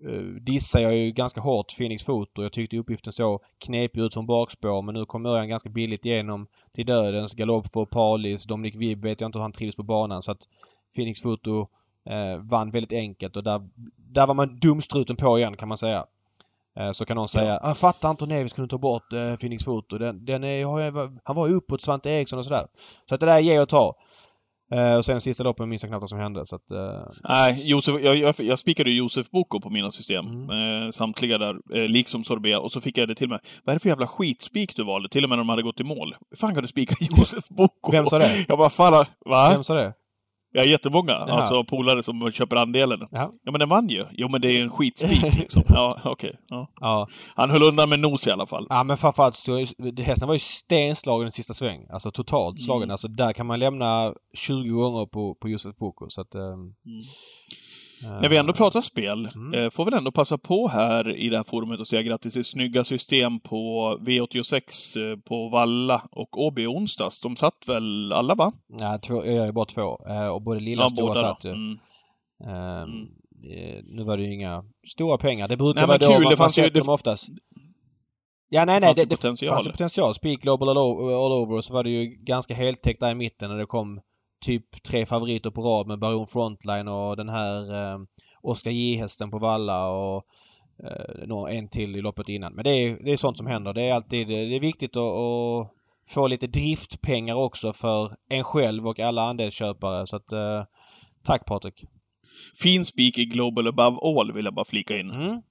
eh, 0.07 0.41
dissade 0.41 0.83
jag 0.83 0.95
ju 0.95 1.11
ganska 1.11 1.41
hårt 1.41 1.77
Phoenix 1.77 2.03
Foto. 2.03 2.41
Jag 2.41 2.51
tyckte 2.51 2.77
uppgiften 2.77 3.13
så 3.13 3.39
knepig 3.65 4.01
ut 4.01 4.13
från 4.13 4.25
bakspår 4.25 4.81
men 4.81 4.95
nu 4.95 5.05
kom 5.05 5.25
Örjan 5.25 5.49
ganska 5.49 5.69
billigt 5.69 6.05
igenom 6.05 6.47
till 6.73 6.85
dödens. 6.85 7.33
Galopp 7.33 7.67
för 7.67 7.85
Palis. 7.85 8.45
Dominic 8.45 8.75
Vibb 8.75 9.03
vet 9.03 9.21
jag 9.21 9.27
inte 9.27 9.39
hur 9.39 9.43
han 9.43 9.51
trivs 9.51 9.75
på 9.75 9.83
banan 9.83 10.21
så 10.21 10.31
att 10.31 10.47
Phoenix 10.95 11.21
Foto 11.21 11.67
eh, 12.09 12.37
vann 12.37 12.71
väldigt 12.71 12.93
enkelt 12.93 13.37
och 13.37 13.43
där, 13.43 13.61
där 13.95 14.27
var 14.27 14.33
man 14.33 14.59
dumstruten 14.59 15.15
på 15.15 15.37
igen 15.37 15.57
kan 15.57 15.67
man 15.67 15.77
säga. 15.77 16.05
Eh, 16.79 16.91
så 16.91 17.05
kan 17.05 17.17
någon 17.17 17.27
säga 17.27 17.59
jag 17.63 17.77
fattar 17.77 18.09
inte 18.09 18.25
hur 18.25 18.29
Nevis 18.29 18.53
kunde 18.53 18.69
ta 18.69 18.77
bort 18.77 19.13
eh, 19.13 19.35
Phoenix 19.35 19.63
Foto. 19.63 19.97
Den, 19.97 20.25
den 20.25 20.43
är, 20.43 21.27
han 21.27 21.35
var 21.35 21.47
ju 21.47 21.53
uppåt 21.53 21.81
Svante 21.81 22.09
Eriksson 22.09 22.39
och 22.39 22.45
sådär. 22.45 22.67
Så 23.09 23.15
att 23.15 23.19
det 23.19 23.25
där 23.25 23.35
är 23.35 23.39
ge 23.39 23.59
och 23.59 23.69
ta. 23.69 23.95
Uh, 24.75 24.97
och 24.97 25.05
sen 25.05 25.21
sista 25.21 25.43
loppen 25.43 25.69
minns 25.69 25.83
jag 25.83 25.89
knappt 25.89 26.01
vad 26.01 26.09
som 26.09 26.19
hände 26.19 26.45
så 26.45 26.55
att... 26.55 26.71
Uh... 26.73 26.79
Nej, 27.29 27.69
Josef, 27.69 28.01
jag, 28.01 28.17
jag, 28.17 28.35
jag 28.39 28.59
spikade 28.59 28.91
Josef 28.91 29.29
Boko 29.29 29.59
på 29.59 29.69
mina 29.69 29.91
system. 29.91 30.25
Mm. 30.25 30.49
Uh, 30.49 30.91
samtliga 30.91 31.37
där, 31.37 31.53
uh, 31.53 31.87
liksom 31.87 32.23
Sorbet. 32.23 32.57
Och 32.57 32.71
så 32.71 32.81
fick 32.81 32.97
jag 32.97 33.07
det 33.07 33.15
till 33.15 33.29
mig. 33.29 33.39
Vad 33.63 33.73
är 33.73 33.75
det 33.75 33.79
för 33.79 33.89
jävla 33.89 34.07
skitspik 34.07 34.75
du 34.75 34.83
valde? 34.83 35.09
Till 35.09 35.23
och 35.23 35.29
med 35.29 35.37
när 35.37 35.43
de 35.43 35.49
hade 35.49 35.63
gått 35.63 35.79
i 35.79 35.83
mål. 35.83 36.15
Hur 36.29 36.37
fan 36.37 36.53
kan 36.53 36.61
du 36.61 36.67
spika 36.67 36.95
Josef 37.17 37.47
Boko? 37.49 37.91
Vem 37.91 38.05
sa 38.05 38.19
det? 38.19 38.45
Jag 38.47 38.57
bara, 38.57 38.69
fan, 38.69 39.05
va? 39.25 39.49
Vem 39.51 39.63
sa 39.63 39.73
det? 39.73 39.93
Ja, 40.51 40.63
jättemånga. 40.63 41.11
Jaha. 41.11 41.41
Alltså 41.41 41.63
polare 41.63 42.03
som 42.03 42.31
köper 42.31 42.55
andelen. 42.55 43.07
Jaha. 43.11 43.31
Ja, 43.43 43.51
men 43.51 43.59
den 43.59 43.69
vann 43.69 43.89
ju. 43.89 44.05
Jo, 44.11 44.29
men 44.29 44.41
det 44.41 44.47
är 44.47 44.63
en 44.63 44.69
skitspik 44.69 45.35
liksom. 45.39 45.63
Ja, 45.67 45.97
okej. 46.03 46.11
Okay. 46.11 46.33
Ja. 46.47 46.67
ja. 46.79 47.07
Han 47.35 47.49
höll 47.49 47.63
undan 47.63 47.89
med 47.89 47.99
nos 47.99 48.27
i 48.27 48.31
alla 48.31 48.45
fall. 48.45 48.67
Ja, 48.69 48.83
men 48.83 48.97
framförallt 48.97 49.35
hästen 49.97 50.27
var 50.27 50.35
ju 50.35 50.39
stenslagen 50.39 51.27
i 51.27 51.31
sista 51.31 51.53
sväng. 51.53 51.87
Alltså 51.89 52.11
totalt 52.11 52.61
slagen. 52.61 52.83
Mm. 52.83 52.91
Alltså 52.91 53.07
där 53.07 53.33
kan 53.33 53.45
man 53.45 53.59
lämna 53.59 54.13
20 54.33 54.69
gånger 54.69 55.05
på, 55.05 55.35
på 55.35 55.49
Josef 55.49 55.75
Boko. 55.75 56.09
Så 56.09 56.21
att... 56.21 56.35
Um... 56.35 56.41
Mm. 56.41 56.73
När 58.01 58.29
vi 58.29 58.37
ändå 58.37 58.53
pratar 58.53 58.81
spel, 58.81 59.29
mm. 59.35 59.53
Eh, 59.53 59.69
får 59.69 59.85
vi 59.85 59.97
ändå 59.97 60.11
passa 60.11 60.37
på 60.37 60.67
här 60.67 61.15
i 61.15 61.29
det 61.29 61.37
här 61.37 61.43
forumet 61.43 61.79
och 61.79 61.87
säga 61.87 62.01
grattis 62.01 62.33
till 62.33 62.45
snygga 62.45 62.83
system 62.83 63.39
på 63.39 63.97
V86 64.01 64.61
eh, 65.11 65.17
på 65.17 65.49
Valla 65.49 66.01
och 66.11 66.41
Åby 66.41 66.65
onsdags. 66.65 67.21
De 67.21 67.35
satt 67.35 67.67
väl 67.67 68.13
alla, 68.13 68.35
va? 68.35 68.51
Ja, 68.79 68.99
två, 69.07 69.25
jag 69.25 69.47
är 69.47 69.51
bara 69.51 69.65
två. 69.65 69.99
Eh, 70.07 70.27
och 70.27 70.41
både 70.41 70.59
lilla 70.59 70.85
och 70.85 70.91
stora 70.91 71.15
satt 71.15 71.45
ju. 71.45 71.51
Mm. 71.51 71.77
Um, 72.83 73.07
nu 73.83 74.03
var 74.03 74.17
det 74.17 74.23
ju 74.23 74.33
inga 74.33 74.63
stora 74.87 75.17
pengar. 75.17 75.47
Det 75.47 75.57
brukar 75.57 75.79
nej, 75.79 75.87
vara 75.87 75.97
då 75.97 76.07
kul, 76.07 76.23
man, 76.23 76.31
det 76.31 76.37
fanns 76.37 76.57
ju, 76.57 76.63
det... 76.63 76.79
dem 76.79 76.89
oftast. 76.89 77.29
Ja, 78.49 78.65
nej, 78.65 78.79
nej. 78.79 78.93
Det, 78.95 79.05
det, 79.05 79.15
potential. 79.15 79.49
fanns 79.49 79.67
ju 79.67 79.71
potential. 79.71 80.13
Speak 80.13 80.41
Global 80.41 80.69
all, 80.69 80.77
all 80.77 81.31
over 81.31 81.57
och 81.57 81.65
så 81.65 81.73
var 81.73 81.83
det 81.83 81.89
ju 81.89 82.05
ganska 82.05 82.53
heltäckt 82.53 82.99
där 82.99 83.11
i 83.11 83.15
mitten 83.15 83.49
när 83.49 83.57
det 83.57 83.65
kom 83.65 84.01
typ 84.45 84.83
tre 84.83 85.05
favoriter 85.05 85.51
på 85.51 85.61
rad 85.61 85.87
med 85.87 85.99
Baron 85.99 86.27
Frontline 86.27 86.87
och 86.87 87.17
den 87.17 87.29
här 87.29 87.73
eh, 87.73 87.99
Oskar 88.41 88.71
J-hästen 88.71 89.31
på 89.31 89.39
Valla 89.39 89.89
och 89.89 90.25
eh, 90.83 91.57
en 91.57 91.69
till 91.69 91.95
i 91.95 92.01
loppet 92.01 92.29
innan. 92.29 92.53
Men 92.53 92.63
det 92.63 92.69
är, 92.69 93.03
det 93.03 93.11
är 93.11 93.17
sånt 93.17 93.37
som 93.37 93.47
händer. 93.47 93.73
Det 93.73 93.81
är 93.83 93.93
alltid 93.93 94.27
det 94.27 94.55
är 94.55 94.59
viktigt 94.59 94.97
att, 94.97 95.03
att 95.03 95.71
få 96.09 96.27
lite 96.27 96.47
driftpengar 96.47 97.35
också 97.35 97.73
för 97.73 98.15
en 98.29 98.43
själv 98.43 98.87
och 98.87 98.99
alla 98.99 99.21
andelsköpare. 99.21 100.07
Så 100.07 100.15
att, 100.15 100.31
eh, 100.31 100.63
tack 101.23 101.45
Patrik! 101.45 101.85
Fin 102.61 102.85
spik 102.85 103.17
i 103.17 103.25
Global 103.25 103.67
Above 103.67 103.97
All 104.01 104.33
vill 104.33 104.45
jag 104.45 104.53
bara 104.53 104.65
flika 104.65 104.99
in. 104.99 105.11
Mm. 105.11 105.41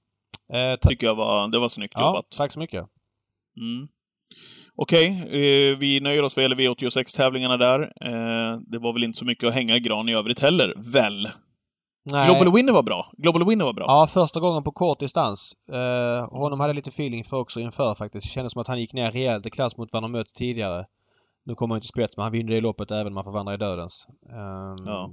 Eh, 0.53 0.79
Tycker 0.81 1.07
jag 1.07 1.15
var, 1.15 1.47
det 1.47 1.59
var 1.59 1.69
snyggt 1.69 1.93
ja, 1.95 2.07
jobbat. 2.07 2.31
Tack 2.31 2.51
så 2.51 2.59
mycket! 2.59 2.85
Mm. 3.57 3.87
Okej, 4.79 5.23
okay, 5.23 5.71
eh, 5.71 5.77
vi 5.77 5.99
nöjer 5.99 6.23
oss 6.23 6.35
vad 6.35 6.43
gäller 6.43 6.55
V86-tävlingarna 6.55 7.57
där. 7.57 7.81
Eh, 7.81 8.59
det 8.59 8.79
var 8.79 8.93
väl 8.93 9.03
inte 9.03 9.17
så 9.17 9.25
mycket 9.25 9.47
att 9.47 9.53
hänga 9.53 9.75
i 9.75 9.79
gran 9.79 10.09
i 10.09 10.15
övrigt 10.15 10.39
heller, 10.39 10.73
väl? 10.77 11.29
Nej. 12.11 12.27
Global 12.27 12.53
Winner 12.53 12.73
var 12.73 12.83
bra. 12.83 13.11
Global 13.17 13.47
Winner 13.47 13.65
var 13.65 13.73
bra. 13.73 13.85
Ja, 13.87 14.07
första 14.07 14.39
gången 14.39 14.63
på 14.63 14.71
kort 14.71 14.99
distans. 14.99 15.53
Eh, 15.71 16.29
honom 16.29 16.59
hade 16.59 16.69
jag 16.69 16.75
lite 16.75 16.89
feeling 16.89 17.23
för 17.23 17.37
också 17.37 17.59
inför 17.59 17.95
faktiskt. 17.95 18.27
Det 18.27 18.31
kändes 18.31 18.53
som 18.53 18.61
att 18.61 18.67
han 18.67 18.79
gick 18.79 18.93
ner 18.93 19.11
rejält 19.11 19.45
i 19.45 19.49
klass 19.49 19.77
mot 19.77 19.93
vad 19.93 20.03
han 20.03 20.11
mött 20.11 20.35
tidigare. 20.35 20.85
Nu 21.45 21.55
kommer 21.55 21.75
han 21.75 21.77
inte 21.77 21.87
spets, 21.87 22.17
men 22.17 22.23
han 22.23 22.31
vinner 22.31 22.53
det 22.53 22.61
loppet 22.61 22.91
även 22.91 23.07
om 23.07 23.15
han 23.15 23.23
får 23.23 23.31
vandra 23.31 23.53
i 23.53 23.57
dödens. 23.57 24.07
Um, 24.29 24.85
ja. 24.85 25.11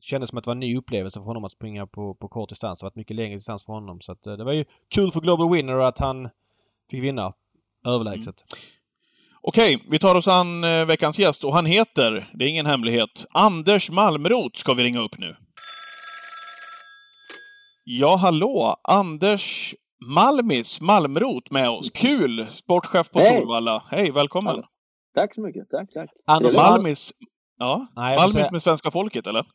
Kändes 0.00 0.30
som 0.30 0.38
att 0.38 0.44
det 0.44 0.48
var 0.48 0.54
en 0.54 0.60
ny 0.60 0.76
upplevelse 0.76 1.20
för 1.20 1.24
honom 1.24 1.44
att 1.44 1.52
springa 1.52 1.86
på, 1.86 2.14
på 2.14 2.28
kort 2.28 2.48
distans. 2.48 2.80
Det 2.80 2.84
var 2.84 2.90
ett 2.90 2.96
mycket 2.96 3.16
längre 3.16 3.34
distans 3.34 3.66
för 3.66 3.72
honom. 3.72 4.00
Så 4.00 4.12
att, 4.12 4.26
uh, 4.26 4.32
det 4.32 4.44
var 4.44 4.52
ju 4.52 4.64
kul 4.94 5.10
för 5.10 5.20
Global 5.20 5.52
Winner 5.52 5.78
att 5.78 5.98
han 5.98 6.28
fick 6.90 7.02
vinna 7.02 7.32
överlägset. 7.86 8.44
Mm. 8.52 8.75
Okej, 9.48 9.82
vi 9.90 9.98
tar 9.98 10.14
oss 10.14 10.28
an 10.28 10.64
eh, 10.64 10.84
veckans 10.84 11.18
gäst 11.18 11.44
och 11.44 11.54
han 11.54 11.66
heter, 11.66 12.30
det 12.34 12.44
är 12.44 12.48
ingen 12.48 12.66
hemlighet, 12.66 13.26
Anders 13.30 13.90
Malmrot 13.90 14.56
ska 14.56 14.74
vi 14.74 14.82
ringa 14.82 15.00
upp 15.00 15.18
nu. 15.18 15.34
Ja, 17.84 18.16
hallå! 18.16 18.76
Anders 18.82 19.74
Malmis 20.06 20.80
Malmrot 20.80 21.50
med 21.50 21.68
oss. 21.68 21.90
Kul! 21.90 22.46
Sportchef 22.50 23.10
på 23.10 23.18
hey. 23.18 23.34
Solvalla. 23.34 23.82
Hej, 23.90 24.10
välkommen! 24.10 24.64
Tack 25.14 25.34
så 25.34 25.40
mycket. 25.40 25.70
Tack, 25.70 25.90
tack. 25.90 26.10
Anders 26.26 26.56
Malmis. 26.56 27.12
Ja, 27.58 27.86
Nej, 27.96 28.16
Malmis 28.16 28.32
säga... 28.32 28.48
med 28.52 28.62
svenska 28.62 28.90
folket, 28.90 29.26
eller? 29.26 29.46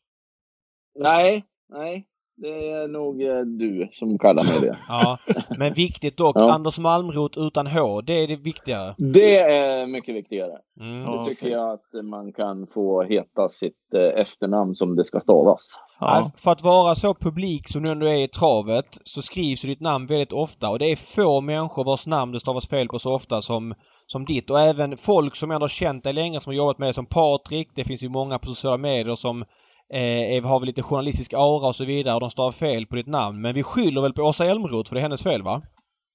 Nej, 1.00 1.43
nej. 1.69 2.05
Det 2.41 2.69
är 2.69 2.88
nog 2.88 3.21
eh, 3.24 3.39
du 3.39 3.89
som 3.93 4.19
kallar 4.19 4.43
mig 4.43 4.60
det. 4.62 4.77
ja, 4.88 5.17
men 5.57 5.74
viktigt 5.74 6.17
dock. 6.17 6.36
Ja. 6.36 6.53
Anders 6.53 6.79
Malmrot 6.79 7.38
utan 7.38 7.67
H, 7.67 8.01
det 8.01 8.13
är 8.13 8.27
det 8.27 8.36
viktigare. 8.36 8.95
Det 8.98 9.38
är 9.38 9.88
mycket 9.88 10.15
viktigare. 10.15 10.57
Mm. 10.79 11.05
Då 11.05 11.25
tycker 11.25 11.50
jag 11.50 11.71
att 11.74 12.05
man 12.05 12.33
kan 12.33 12.67
få 12.67 13.03
heta 13.03 13.50
sitt 13.50 13.93
eh, 13.95 14.21
efternamn 14.21 14.75
som 14.75 14.95
det 14.95 15.05
ska 15.05 15.19
stavas. 15.19 15.77
Ja. 16.00 16.31
För 16.38 16.51
att 16.51 16.63
vara 16.63 16.95
så 16.95 17.13
publik 17.13 17.69
som 17.69 17.83
du 17.83 17.91
ändå 17.91 18.05
är 18.05 18.24
i 18.24 18.27
travet 18.27 18.86
så 19.03 19.21
skrivs 19.21 19.62
ditt 19.62 19.81
namn 19.81 20.05
väldigt 20.05 20.33
ofta 20.33 20.69
och 20.69 20.79
det 20.79 20.91
är 20.91 20.95
få 20.95 21.41
människor 21.41 21.83
vars 21.83 22.07
namn 22.07 22.31
det 22.31 22.39
stavas 22.39 22.69
fel 22.69 22.88
på 22.88 23.00
så 23.00 23.13
ofta 23.13 23.41
som, 23.41 23.74
som 24.07 24.25
ditt. 24.25 24.50
Och 24.50 24.60
även 24.60 24.98
folk 24.98 25.36
som 25.36 25.51
ändå 25.51 25.63
har 25.63 25.69
känt 25.69 26.03
dig 26.03 26.13
länge 26.13 26.39
som 26.39 26.50
har 26.50 26.57
jobbat 26.57 26.79
med 26.79 26.88
dig 26.88 26.93
som 26.93 27.05
Patrik. 27.05 27.69
Det 27.75 27.83
finns 27.83 28.03
ju 28.03 28.10
många 28.10 28.39
på 28.39 28.48
sociala 28.48 28.77
medier 28.77 29.15
som 29.15 29.45
eh, 29.93 30.43
har 30.45 30.60
väl 30.60 30.67
lite 30.67 30.81
journalistisk 30.81 31.33
aura 31.33 31.67
och 31.67 31.75
så 31.75 31.86
vidare 31.86 32.15
och 32.15 32.21
de 32.21 32.29
stavar 32.29 32.51
fel 32.51 32.86
på 32.86 32.95
ditt 32.95 33.07
namn. 33.07 33.41
Men 33.41 33.53
vi 33.55 33.63
skyller 33.63 34.01
väl 34.01 34.13
på 34.13 34.21
Åsa 34.21 34.45
Elmroth 34.45 34.89
för 34.89 34.95
det 34.95 35.00
är 35.00 35.03
hennes 35.03 35.24
fel 35.24 35.43
va? 35.43 35.62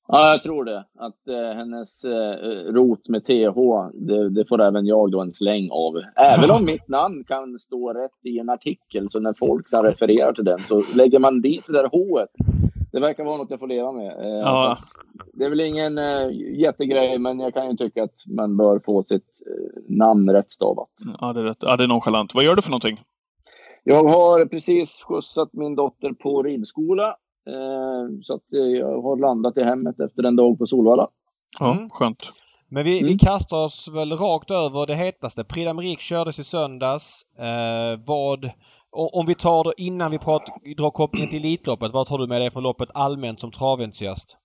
Ja, 0.08 0.30
jag 0.30 0.42
tror 0.42 0.64
det. 0.64 0.84
Att 0.98 1.28
eh, 1.28 1.56
hennes 1.56 2.04
eh, 2.04 2.72
rot 2.72 3.08
med 3.08 3.24
TH, 3.24 3.58
det, 3.94 4.30
det, 4.30 4.44
får 4.48 4.62
även 4.62 4.86
jag 4.86 5.10
då 5.10 5.20
en 5.20 5.34
släng 5.34 5.70
av. 5.70 5.94
Även 6.16 6.50
om 6.50 6.64
mitt 6.72 6.88
namn 6.88 7.24
kan 7.24 7.58
stå 7.58 7.92
rätt 7.92 8.24
i 8.24 8.38
en 8.38 8.50
artikel, 8.50 9.10
så 9.10 9.20
när 9.20 9.34
folk 9.38 9.70
kan 9.70 9.82
referera 9.82 10.32
till 10.32 10.44
den 10.44 10.64
så 10.64 10.84
lägger 10.94 11.18
man 11.18 11.40
dit 11.40 11.64
det 11.66 11.72
där 11.72 11.88
H. 11.92 12.26
Det 12.92 13.00
verkar 13.00 13.24
vara 13.24 13.36
något 13.36 13.50
jag 13.50 13.60
får 13.60 13.66
leva 13.66 13.92
med. 13.92 14.18
Eh, 14.18 14.40
ja. 14.40 14.78
Det 15.32 15.44
är 15.44 15.50
väl 15.50 15.60
ingen 15.60 15.98
eh, 15.98 16.30
jättegrej, 16.60 17.18
men 17.18 17.40
jag 17.40 17.54
kan 17.54 17.70
ju 17.70 17.76
tycka 17.76 18.04
att 18.04 18.26
man 18.26 18.56
bör 18.56 18.80
få 18.84 19.02
sitt 19.02 19.42
eh, 19.46 19.96
namn 19.96 20.30
rätt 20.30 20.52
stavat. 20.52 20.88
Ja, 21.20 21.32
det 21.32 21.40
är, 21.40 21.44
rätt. 21.44 21.58
Ja, 21.60 21.76
det 21.76 21.84
är 21.84 21.88
nonchalant. 21.88 22.34
Vad 22.34 22.44
gör 22.44 22.56
du 22.56 22.62
för 22.62 22.70
någonting? 22.70 23.00
Jag 23.88 24.04
har 24.04 24.46
precis 24.46 25.02
skjutsat 25.02 25.52
min 25.52 25.74
dotter 25.74 26.12
på 26.12 26.42
ridskola 26.42 27.16
Eh, 27.46 28.20
så 28.22 28.34
att 28.34 28.52
eh, 28.52 28.78
jag 28.80 29.02
har 29.02 29.16
landat 29.16 29.56
i 29.56 29.64
hemmet 29.64 30.00
efter 30.00 30.22
en 30.22 30.36
dag 30.36 30.58
på 30.58 30.66
Solvalla. 30.66 31.08
Ja, 31.58 31.72
mm. 31.72 31.90
skönt. 31.90 32.22
Men 32.68 32.84
vi, 32.84 32.98
mm. 32.98 33.12
vi 33.12 33.18
kastar 33.18 33.64
oss 33.64 33.88
väl 33.94 34.12
rakt 34.12 34.50
över 34.50 34.86
det 34.86 34.94
hetaste. 34.94 35.44
Prix 35.44 35.68
d'Amérique 35.68 36.00
kördes 36.00 36.40
i 36.40 36.44
söndags. 36.44 37.22
Eh, 37.38 38.00
vad... 38.06 38.50
Om 38.98 39.26
vi 39.26 39.34
tar 39.34 39.64
det 39.64 39.72
innan 39.82 40.10
vi 40.10 40.18
pratar, 40.18 40.74
drar 40.76 40.90
kopplingen 40.90 41.30
till 41.30 41.44
Elitloppet. 41.44 41.92
Vad 41.92 42.06
tar 42.06 42.18
du 42.18 42.26
med 42.26 42.40
dig 42.40 42.50
från 42.50 42.62
loppet 42.62 42.88
allmänt 42.94 43.40
som 43.40 43.50
traventusiast? 43.50 44.38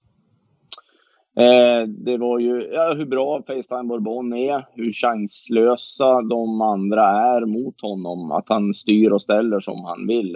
Eh, 1.36 1.88
det 1.88 2.18
var 2.18 2.40
ju 2.40 2.70
ja, 2.74 2.94
hur 2.94 3.06
bra 3.06 3.44
Facetime 3.48 3.84
Bourbon 3.84 4.34
är, 4.34 4.66
hur 4.74 4.92
chanslösa 4.92 6.22
de 6.22 6.62
andra 6.62 7.04
är 7.04 7.46
mot 7.46 7.82
honom. 7.82 8.32
Att 8.32 8.50
han 8.50 8.74
styr 8.74 9.12
och 9.12 9.22
ställer 9.22 9.60
som 9.60 9.86
han 9.86 10.08
vill. 10.08 10.36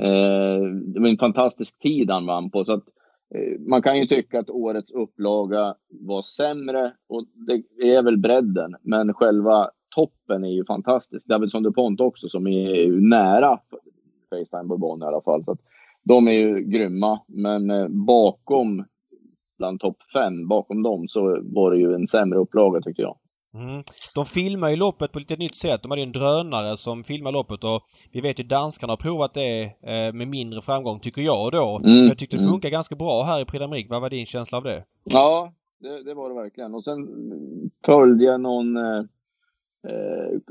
Eh, 0.00 0.62
det 0.84 1.00
var 1.00 1.08
en 1.08 1.18
fantastisk 1.18 1.78
tid 1.78 2.10
han 2.10 2.26
vann 2.26 2.50
på. 2.50 2.64
Så 2.64 2.72
att, 2.72 2.84
eh, 3.34 3.60
man 3.60 3.82
kan 3.82 3.98
ju 3.98 4.06
tycka 4.06 4.40
att 4.40 4.50
årets 4.50 4.92
upplaga 4.92 5.74
var 5.88 6.22
sämre 6.22 6.92
och 7.08 7.24
det 7.46 7.92
är 7.96 8.02
väl 8.02 8.18
bredden. 8.18 8.76
Men 8.82 9.14
själva 9.14 9.70
toppen 9.94 10.44
är 10.44 10.52
ju 10.52 10.64
fantastisk. 10.64 11.26
Davidson 11.28 11.62
DuPont 11.62 12.00
också 12.00 12.28
som 12.28 12.46
är 12.46 12.90
nära 12.90 13.58
Facetime 14.30 14.64
Bourbon 14.64 15.02
i 15.02 15.04
alla 15.04 15.20
fall. 15.20 15.44
Så 15.44 15.52
att, 15.52 15.60
de 16.04 16.28
är 16.28 16.32
ju 16.32 16.58
grymma, 16.58 17.20
men 17.26 17.70
eh, 17.70 17.88
bakom 17.88 18.84
bland 19.62 19.80
topp 19.80 19.96
fem, 20.12 20.48
bakom 20.48 20.82
dem 20.82 21.08
så 21.08 21.20
var 21.42 21.70
det 21.70 21.78
ju 21.78 21.94
en 21.94 22.08
sämre 22.08 22.38
upplaga 22.38 22.80
tycker 22.80 23.02
jag. 23.02 23.16
Mm. 23.54 23.82
De 24.14 24.24
filmar 24.24 24.68
ju 24.68 24.76
loppet 24.76 25.12
på 25.12 25.18
lite 25.18 25.36
nytt 25.36 25.56
sätt. 25.56 25.82
De 25.82 25.90
hade 25.90 26.02
ju 26.02 26.06
en 26.06 26.12
drönare 26.12 26.76
som 26.76 27.04
filmar 27.04 27.32
loppet 27.32 27.64
och 27.64 27.80
vi 28.12 28.20
vet 28.20 28.40
ju 28.40 28.44
danskarna 28.44 28.92
har 28.92 28.96
provat 28.96 29.34
det 29.34 29.62
eh, 29.62 30.12
med 30.14 30.28
mindre 30.28 30.60
framgång, 30.60 31.00
tycker 31.00 31.22
jag 31.22 31.52
då. 31.52 31.80
Mm. 31.84 32.06
Jag 32.06 32.18
tyckte 32.18 32.36
det 32.36 32.42
mm. 32.42 32.52
funkar 32.52 32.68
mm. 32.68 32.76
ganska 32.76 32.96
bra 32.96 33.22
här 33.22 33.40
i 33.40 33.44
Prix. 33.44 33.90
Vad 33.90 34.00
var 34.00 34.10
din 34.10 34.26
känsla 34.26 34.58
av 34.58 34.64
det? 34.64 34.84
Ja, 35.04 35.52
det, 35.80 36.04
det, 36.04 36.14
var 36.14 36.28
det 36.28 36.34
verkligen. 36.34 36.74
Och 36.74 36.84
sen 36.84 37.08
följde 37.84 38.24
jag 38.24 38.40
någon... 38.40 38.76
Eh 38.76 39.02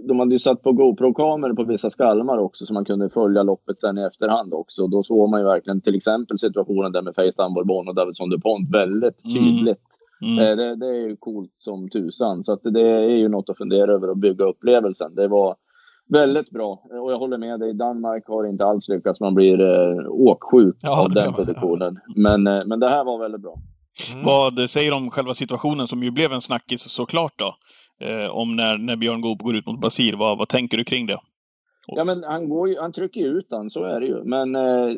de 0.07 0.19
hade 0.19 0.35
ju 0.35 0.39
satt 0.39 0.61
på 0.61 0.71
GoPro-kameror 0.71 1.53
på 1.53 1.63
vissa 1.63 1.89
skalmar 1.89 2.37
också 2.37 2.65
så 2.65 2.73
man 2.73 2.85
kunde 2.85 3.09
följa 3.09 3.43
loppet 3.43 3.79
sen 3.79 3.97
i 3.97 4.01
efterhand 4.01 4.53
också. 4.53 4.87
Då 4.87 5.03
såg 5.03 5.29
man 5.29 5.39
ju 5.39 5.45
verkligen 5.45 5.81
till 5.81 5.95
exempel 5.95 6.39
situationen 6.39 6.91
där 6.91 7.01
med 7.01 7.15
Face 7.15 7.49
Bourbon 7.55 7.87
och 7.87 7.95
Davidson 7.95 8.29
DuPont 8.29 8.69
väldigt 8.75 9.25
mm. 9.25 9.37
tydligt. 9.37 9.81
Mm. 10.21 10.39
Eh, 10.39 10.55
det, 10.55 10.75
det, 10.75 10.87
är 10.87 11.09
ju 11.09 11.15
coolt 11.15 11.53
som 11.57 11.89
tusan. 11.89 12.43
Så 12.43 12.53
att 12.53 12.61
det 12.63 12.87
är 12.87 13.17
ju 13.17 13.29
något 13.29 13.49
att 13.49 13.57
fundera 13.57 13.91
över 13.91 14.09
och 14.09 14.17
bygga 14.17 14.45
upplevelsen. 14.45 15.15
Det 15.15 15.27
var 15.27 15.55
väldigt 16.09 16.49
bra. 16.49 16.83
Och 17.03 17.11
jag 17.11 17.17
håller 17.17 17.37
med 17.37 17.59
dig, 17.59 17.73
Danmark 17.73 18.27
har 18.27 18.47
inte 18.47 18.65
alls 18.65 18.89
lyckats. 18.89 19.19
Man 19.19 19.35
blir 19.35 19.61
eh, 19.61 20.07
åksjuk 20.09 20.75
ja, 20.81 21.03
av 21.03 21.11
den 21.11 21.33
produktionen. 21.33 21.99
Men, 22.15 22.47
eh, 22.47 22.65
men 22.65 22.79
det 22.79 22.89
här 22.89 23.03
var 23.03 23.19
väldigt 23.19 23.41
bra. 23.41 23.55
Mm. 24.13 24.25
Vad 24.25 24.69
säger 24.69 24.91
du 24.91 24.97
om 24.97 25.09
själva 25.09 25.33
situationen 25.33 25.87
som 25.87 26.03
ju 26.03 26.11
blev 26.11 26.31
en 26.31 26.41
snackis 26.41 26.81
såklart 26.81 27.33
då? 27.35 27.55
Eh, 28.01 28.29
om 28.29 28.55
när, 28.55 28.77
när 28.77 28.95
Björn 28.95 29.21
Goop 29.21 29.41
går 29.41 29.55
ut 29.55 29.65
mot 29.65 29.79
Basir. 29.79 30.13
Vad, 30.13 30.37
vad 30.37 30.49
tänker 30.49 30.77
du 30.77 30.83
kring 30.83 31.05
det? 31.05 31.19
Ja, 31.87 32.03
men 32.03 32.23
han, 32.23 32.49
går 32.49 32.69
ju, 32.69 32.79
han 32.79 32.91
trycker 32.91 33.21
ju 33.21 33.27
ut 33.27 33.49
den, 33.49 33.69
så 33.69 33.83
är 33.83 33.99
det 33.99 34.05
ju. 34.05 34.23
Men 34.23 34.55
eh, 34.55 34.89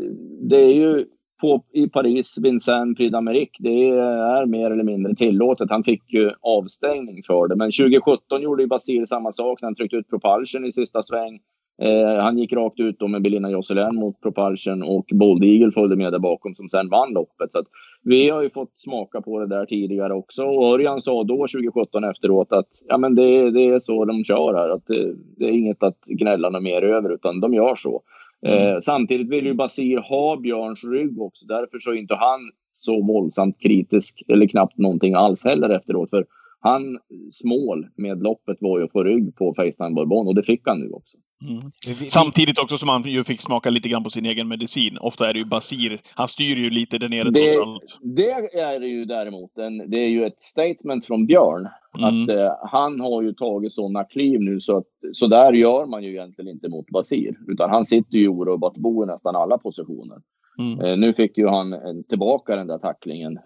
det 0.49 0.63
är 0.63 0.73
ju 0.73 1.06
på, 1.41 1.63
i 1.71 1.89
Paris, 1.89 2.38
Vincent 2.38 2.97
Prix 2.97 3.13
d'Amérique, 3.13 3.56
det 3.60 3.89
är 3.89 4.45
mer 4.45 4.71
eller 4.71 4.84
mindre 4.84 5.15
tillåtet. 5.15 5.69
Han 5.69 5.84
fick 5.84 6.13
ju 6.13 6.32
avstängning 6.41 7.23
för 7.23 7.47
det. 7.47 7.56
Men 7.56 7.71
2017 7.71 8.41
gjorde 8.41 8.63
ju 8.63 8.67
Basir 8.67 9.06
samma 9.06 9.32
sak 9.32 9.62
när 9.62 9.67
han 9.67 9.75
tryckte 9.75 9.95
ut 9.95 10.10
Propulsion 10.10 10.65
i 10.65 10.71
sista 10.71 11.04
sväng. 11.04 11.39
Eh, 11.81 12.23
han 12.23 12.38
gick 12.38 12.53
rakt 12.53 12.79
ut 12.79 12.99
då 12.99 13.07
med 13.07 13.21
Belina 13.21 13.49
Josselin 13.49 13.95
mot 13.95 14.21
Propulsion 14.21 14.83
och 14.83 15.05
Bold 15.13 15.43
Eagle 15.43 15.71
följde 15.71 15.95
med 15.95 16.12
där 16.12 16.19
bakom 16.19 16.55
som 16.55 16.69
sen 16.69 16.89
vann 16.89 17.13
loppet. 17.13 17.51
Så 17.51 17.63
vi 18.03 18.29
har 18.29 18.41
ju 18.41 18.49
fått 18.49 18.77
smaka 18.77 19.21
på 19.21 19.39
det 19.39 19.47
där 19.47 19.65
tidigare 19.65 20.13
också. 20.13 20.43
Och 20.43 20.73
Örjan 20.73 21.01
sa 21.01 21.23
då 21.23 21.36
2017 21.38 22.03
efteråt 22.03 22.51
att 22.51 22.67
ja, 22.88 22.97
men 22.97 23.15
det, 23.15 23.51
det 23.51 23.67
är 23.67 23.79
så 23.79 24.05
de 24.05 24.23
kör 24.23 24.53
här. 24.53 24.69
Att 24.69 24.88
det, 24.88 25.15
det 25.38 25.45
är 25.45 25.51
inget 25.51 25.83
att 25.83 25.99
gnälla 26.05 26.49
något 26.49 26.63
mer 26.63 26.81
över 26.81 27.13
utan 27.13 27.39
de 27.39 27.53
gör 27.53 27.75
så. 27.75 28.01
Mm. 28.45 28.75
Eh, 28.75 28.79
samtidigt 28.81 29.29
vill 29.29 29.45
ju 29.45 29.53
Basir 29.53 29.97
ha 29.97 30.38
Björns 30.38 30.83
rygg 30.83 31.21
också. 31.21 31.45
Därför 31.45 31.79
så 31.79 31.91
är 31.91 31.95
inte 31.95 32.15
han 32.15 32.39
så 32.73 33.01
våldsamt 33.01 33.62
kritisk, 33.62 34.23
eller 34.27 34.45
knappt 34.45 34.77
någonting 34.77 35.13
alls 35.13 35.45
heller 35.45 35.69
efteråt. 35.69 36.09
För 36.09 36.25
han 36.63 36.99
mål 37.43 37.88
med 37.95 38.23
loppet 38.23 38.58
var 38.60 38.80
ju 38.80 38.86
att 38.86 38.91
få 38.91 39.04
rygg 39.04 39.36
på 39.36 39.54
Facetime 39.54 39.93
Bourbon 39.95 40.28
och 40.28 40.36
det 40.36 40.43
fick 40.43 40.62
han 40.65 40.80
nu 40.80 40.89
också. 40.89 41.17
Mm. 41.47 41.60
Samtidigt 42.08 42.60
också 42.60 42.78
som 42.78 42.89
han 42.89 43.04
ju 43.04 43.23
fick 43.23 43.41
smaka 43.41 43.69
lite 43.69 43.89
grann 43.89 44.04
på 44.04 44.10
sin 44.10 44.26
egen 44.26 44.47
medicin. 44.47 44.97
Ofta 44.97 45.30
är 45.30 45.34
det 45.34 45.39
ju 45.39 45.45
Basir, 45.45 46.02
han 46.15 46.28
styr 46.28 46.56
ju 46.56 46.69
lite 46.69 46.97
där 46.97 47.10
nere 47.10 47.30
det, 47.30 47.54
trots 47.54 47.67
allt. 47.67 47.99
Det 48.02 48.60
är 48.60 48.80
det 48.80 48.88
ju 48.88 49.06
däremot. 49.06 49.58
En, 49.58 49.78
det 49.78 49.97
är 49.97 50.10
ju 50.10 50.26
ett 50.26 50.43
statement 50.43 51.06
från 51.06 51.26
Björn. 51.26 51.67
Mm. 51.97 52.23
Att 52.23 52.30
eh, 52.30 52.52
han 52.71 52.99
har 52.99 53.21
ju 53.21 53.34
tagit 53.34 53.73
sådana 53.73 54.04
kliv 54.04 54.41
nu 54.41 54.60
så 54.60 54.78
att 54.78 54.88
så 55.13 55.28
där 55.28 55.54
gör 55.54 55.86
man 55.86 56.04
ju 56.04 56.10
egentligen 56.10 56.52
inte 56.52 56.69
mot 56.69 56.89
Basir. 56.89 57.39
Utan 57.47 57.69
han 57.69 57.86
sitter 57.86 58.17
ju 58.17 58.28
orubbat 58.28 58.78
bo 58.78 59.04
i 59.04 59.08
nästan 59.08 59.36
alla 59.36 59.58
positioner. 59.58 60.17
Mm. 60.60 60.80
Eh, 60.80 60.97
nu 60.97 61.13
fick 61.13 61.38
ju 61.38 61.47
han 61.47 61.76
tillbaka 62.10 62.56
den 62.56 62.67
där 62.67 62.78
tacklingen 62.78 63.39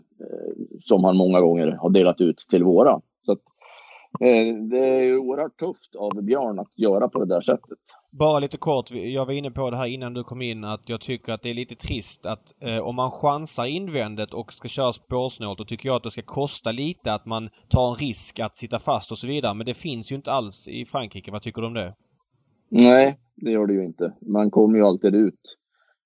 som 0.82 1.04
han 1.04 1.18
många 1.18 1.42
gånger 1.42 1.72
har 1.82 1.90
delat 1.90 2.22
ut 2.22 2.38
till 2.50 2.64
våra. 2.64 3.02
Så 3.26 3.32
att, 3.32 3.42
Eh, 4.20 4.56
det 4.70 4.78
är 4.78 5.18
oerhört 5.18 5.58
tufft 5.58 5.96
av 5.96 6.24
Björn 6.24 6.60
att 6.60 6.80
göra 6.80 7.10
på 7.10 7.20
det 7.20 7.26
där 7.26 7.42
sättet. 7.42 7.78
Bara 8.12 8.40
lite 8.40 8.58
kort, 8.58 8.92
jag 8.92 9.26
var 9.26 9.34
inne 9.34 9.52
på 9.52 9.70
det 9.70 9.78
här 9.78 9.86
innan 9.86 10.14
du 10.14 10.24
kom 10.24 10.42
in 10.42 10.64
att 10.64 10.90
jag 10.90 11.02
tycker 11.02 11.34
att 11.34 11.42
det 11.42 11.50
är 11.50 11.54
lite 11.54 11.76
trist 11.76 12.26
att 12.26 12.64
eh, 12.68 12.88
om 12.88 12.96
man 12.96 13.12
chansar 13.12 13.66
invändet 13.66 14.34
och 14.34 14.54
ska 14.54 14.68
köra 14.68 14.94
spårsnålt 14.94 15.58
då 15.58 15.64
tycker 15.64 15.90
jag 15.90 15.96
att 15.96 16.04
det 16.04 16.12
ska 16.12 16.22
kosta 16.22 16.72
lite 16.72 17.14
att 17.14 17.26
man 17.26 17.50
tar 17.70 17.90
en 17.90 17.96
risk 17.96 18.40
att 18.40 18.56
sitta 18.56 18.80
fast 18.80 19.12
och 19.12 19.18
så 19.18 19.28
vidare. 19.28 19.54
Men 19.54 19.66
det 19.66 19.74
finns 19.74 20.12
ju 20.12 20.16
inte 20.16 20.32
alls 20.32 20.70
i 20.70 20.86
Frankrike. 20.86 21.32
Vad 21.32 21.42
tycker 21.42 21.62
du 21.62 21.68
om 21.68 21.74
det? 21.74 21.94
Nej, 22.70 23.20
det 23.36 23.52
gör 23.52 23.68
det 23.68 23.74
ju 23.74 23.86
inte. 23.86 24.14
Man 24.22 24.52
kommer 24.52 24.78
ju 24.78 24.86
alltid 24.86 25.16
ut. 25.16 25.40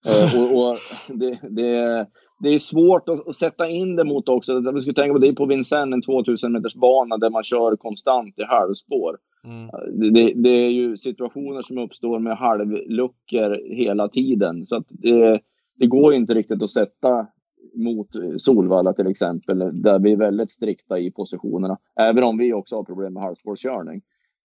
Eh, 0.05 0.41
och, 0.41 0.71
och 0.71 0.79
det, 1.07 1.39
det, 1.49 2.07
det 2.41 2.49
är 2.49 2.59
svårt 2.59 3.09
att, 3.09 3.27
att, 3.27 3.35
sätta 3.35 3.69
in 3.69 3.95
det 3.95 4.03
mot 4.03 4.29
också. 4.29 4.71
Vi 4.71 4.81
ska 4.81 4.93
tänka 4.93 5.13
på 5.13 5.19
det 5.19 5.27
är 5.27 5.33
på 5.33 5.45
Vincennes, 5.45 5.93
en 5.93 6.01
2000 6.01 6.51
meters 6.51 6.75
bana 6.75 7.17
där 7.17 7.29
man 7.29 7.43
kör 7.43 7.75
konstant 7.75 8.39
i 8.39 8.43
halvspår. 8.43 9.17
Mm. 9.43 10.13
Det, 10.13 10.33
det, 10.35 10.49
är 10.49 10.69
ju 10.69 10.97
situationer 10.97 11.61
som 11.61 11.77
uppstår 11.77 12.19
med 12.19 12.37
halvluckor 12.37 13.75
hela 13.75 14.07
tiden. 14.07 14.67
Så 14.67 14.83
det, 14.89 15.39
det 15.75 15.87
går 15.87 16.13
inte 16.13 16.33
riktigt 16.33 16.63
att 16.63 16.69
sätta 16.69 17.27
mot 17.75 18.07
Solvalla 18.37 18.93
till 18.93 19.07
exempel, 19.07 19.81
där 19.81 19.99
vi 19.99 20.11
är 20.11 20.17
väldigt 20.17 20.51
strikta 20.51 20.99
i 20.99 21.11
positionerna. 21.11 21.77
Även 21.99 22.23
om 22.23 22.37
vi 22.37 22.53
också 22.53 22.75
har 22.75 22.83
problem 22.83 23.13
med 23.13 23.23
halvspårskörning. 23.23 24.01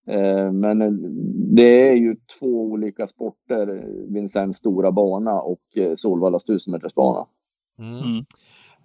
Eh, 0.06 0.52
men 0.52 0.78
det 1.54 1.88
är 1.90 1.94
ju 1.94 2.16
två 2.38 2.62
olika 2.62 3.08
sporter, 3.08 3.84
Vincennes 4.08 4.56
stora 4.56 4.92
bana 4.92 5.40
och 5.40 5.76
eh, 5.76 5.96
Solvallas 5.96 6.44
1000 6.44 6.72
meters 6.72 6.94
bana. 6.94 7.26
Mm. 7.78 7.98
Mm. 7.98 8.24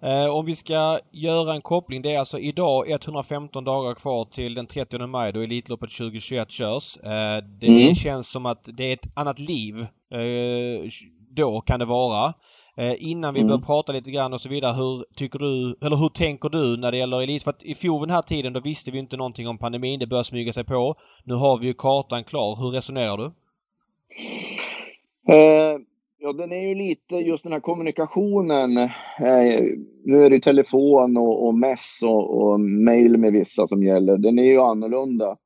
Eh, 0.02 0.36
om 0.36 0.46
vi 0.46 0.54
ska 0.54 0.98
göra 1.12 1.54
en 1.54 1.62
koppling. 1.62 2.02
Det 2.02 2.14
är 2.14 2.18
alltså 2.18 2.38
idag 2.38 2.90
115 2.90 3.64
dagar 3.64 3.94
kvar 3.94 4.24
till 4.24 4.54
den 4.54 4.66
30 4.66 5.06
maj 5.06 5.32
då 5.32 5.40
Elitloppet 5.40 5.90
2021 5.90 6.50
körs. 6.50 6.96
Eh, 6.96 7.44
det 7.60 7.66
mm. 7.66 7.94
känns 7.94 8.28
som 8.28 8.46
att 8.46 8.68
det 8.72 8.84
är 8.84 8.92
ett 8.92 9.08
annat 9.14 9.38
liv. 9.38 9.80
Eh, 10.12 10.88
då 11.30 11.60
kan 11.60 11.78
det 11.78 11.84
vara. 11.84 12.32
Eh, 12.76 12.94
innan 12.98 13.34
vi 13.34 13.40
mm. 13.40 13.48
börjar 13.48 13.62
prata 13.62 13.92
lite 13.92 14.10
grann 14.10 14.32
och 14.32 14.40
så 14.40 14.48
vidare. 14.48 14.72
Hur 14.72 15.04
tycker 15.16 15.38
du, 15.38 15.76
eller 15.86 15.96
hur 15.96 16.08
tänker 16.08 16.48
du 16.48 16.76
när 16.76 16.90
det 16.90 16.96
gäller 16.96 17.22
Elit? 17.22 17.42
För 17.42 17.50
att 17.50 17.62
i 17.62 17.74
fjol 17.74 18.00
den 18.00 18.10
här 18.10 18.22
tiden 18.22 18.52
då 18.52 18.60
visste 18.60 18.90
vi 18.90 18.98
inte 18.98 19.16
någonting 19.16 19.48
om 19.48 19.58
pandemin. 19.58 20.00
Det 20.00 20.06
börjar 20.06 20.22
smyga 20.22 20.52
sig 20.52 20.64
på. 20.64 20.94
Nu 21.24 21.34
har 21.34 21.58
vi 21.58 21.66
ju 21.66 21.74
kartan 21.74 22.24
klar. 22.24 22.56
Hur 22.56 22.70
resonerar 22.70 23.16
du? 23.16 23.32
Ja, 26.24 26.32
den 26.32 26.52
är 26.52 26.68
ju 26.68 26.74
lite 26.74 27.14
just 27.14 27.42
den 27.44 27.52
här 27.52 27.60
kommunikationen. 27.60 28.76
Eh, 28.76 29.64
nu 30.04 30.24
är 30.24 30.30
det 30.30 30.40
telefon 30.40 31.16
och, 31.16 31.46
och 31.46 31.54
mess 31.54 32.00
och, 32.04 32.42
och 32.42 32.60
mail 32.60 33.18
med 33.18 33.32
vissa 33.32 33.68
som 33.68 33.82
gäller. 33.82 34.18
Den 34.18 34.38
är 34.38 34.42
ju 34.42 34.60
annorlunda. 34.60 35.36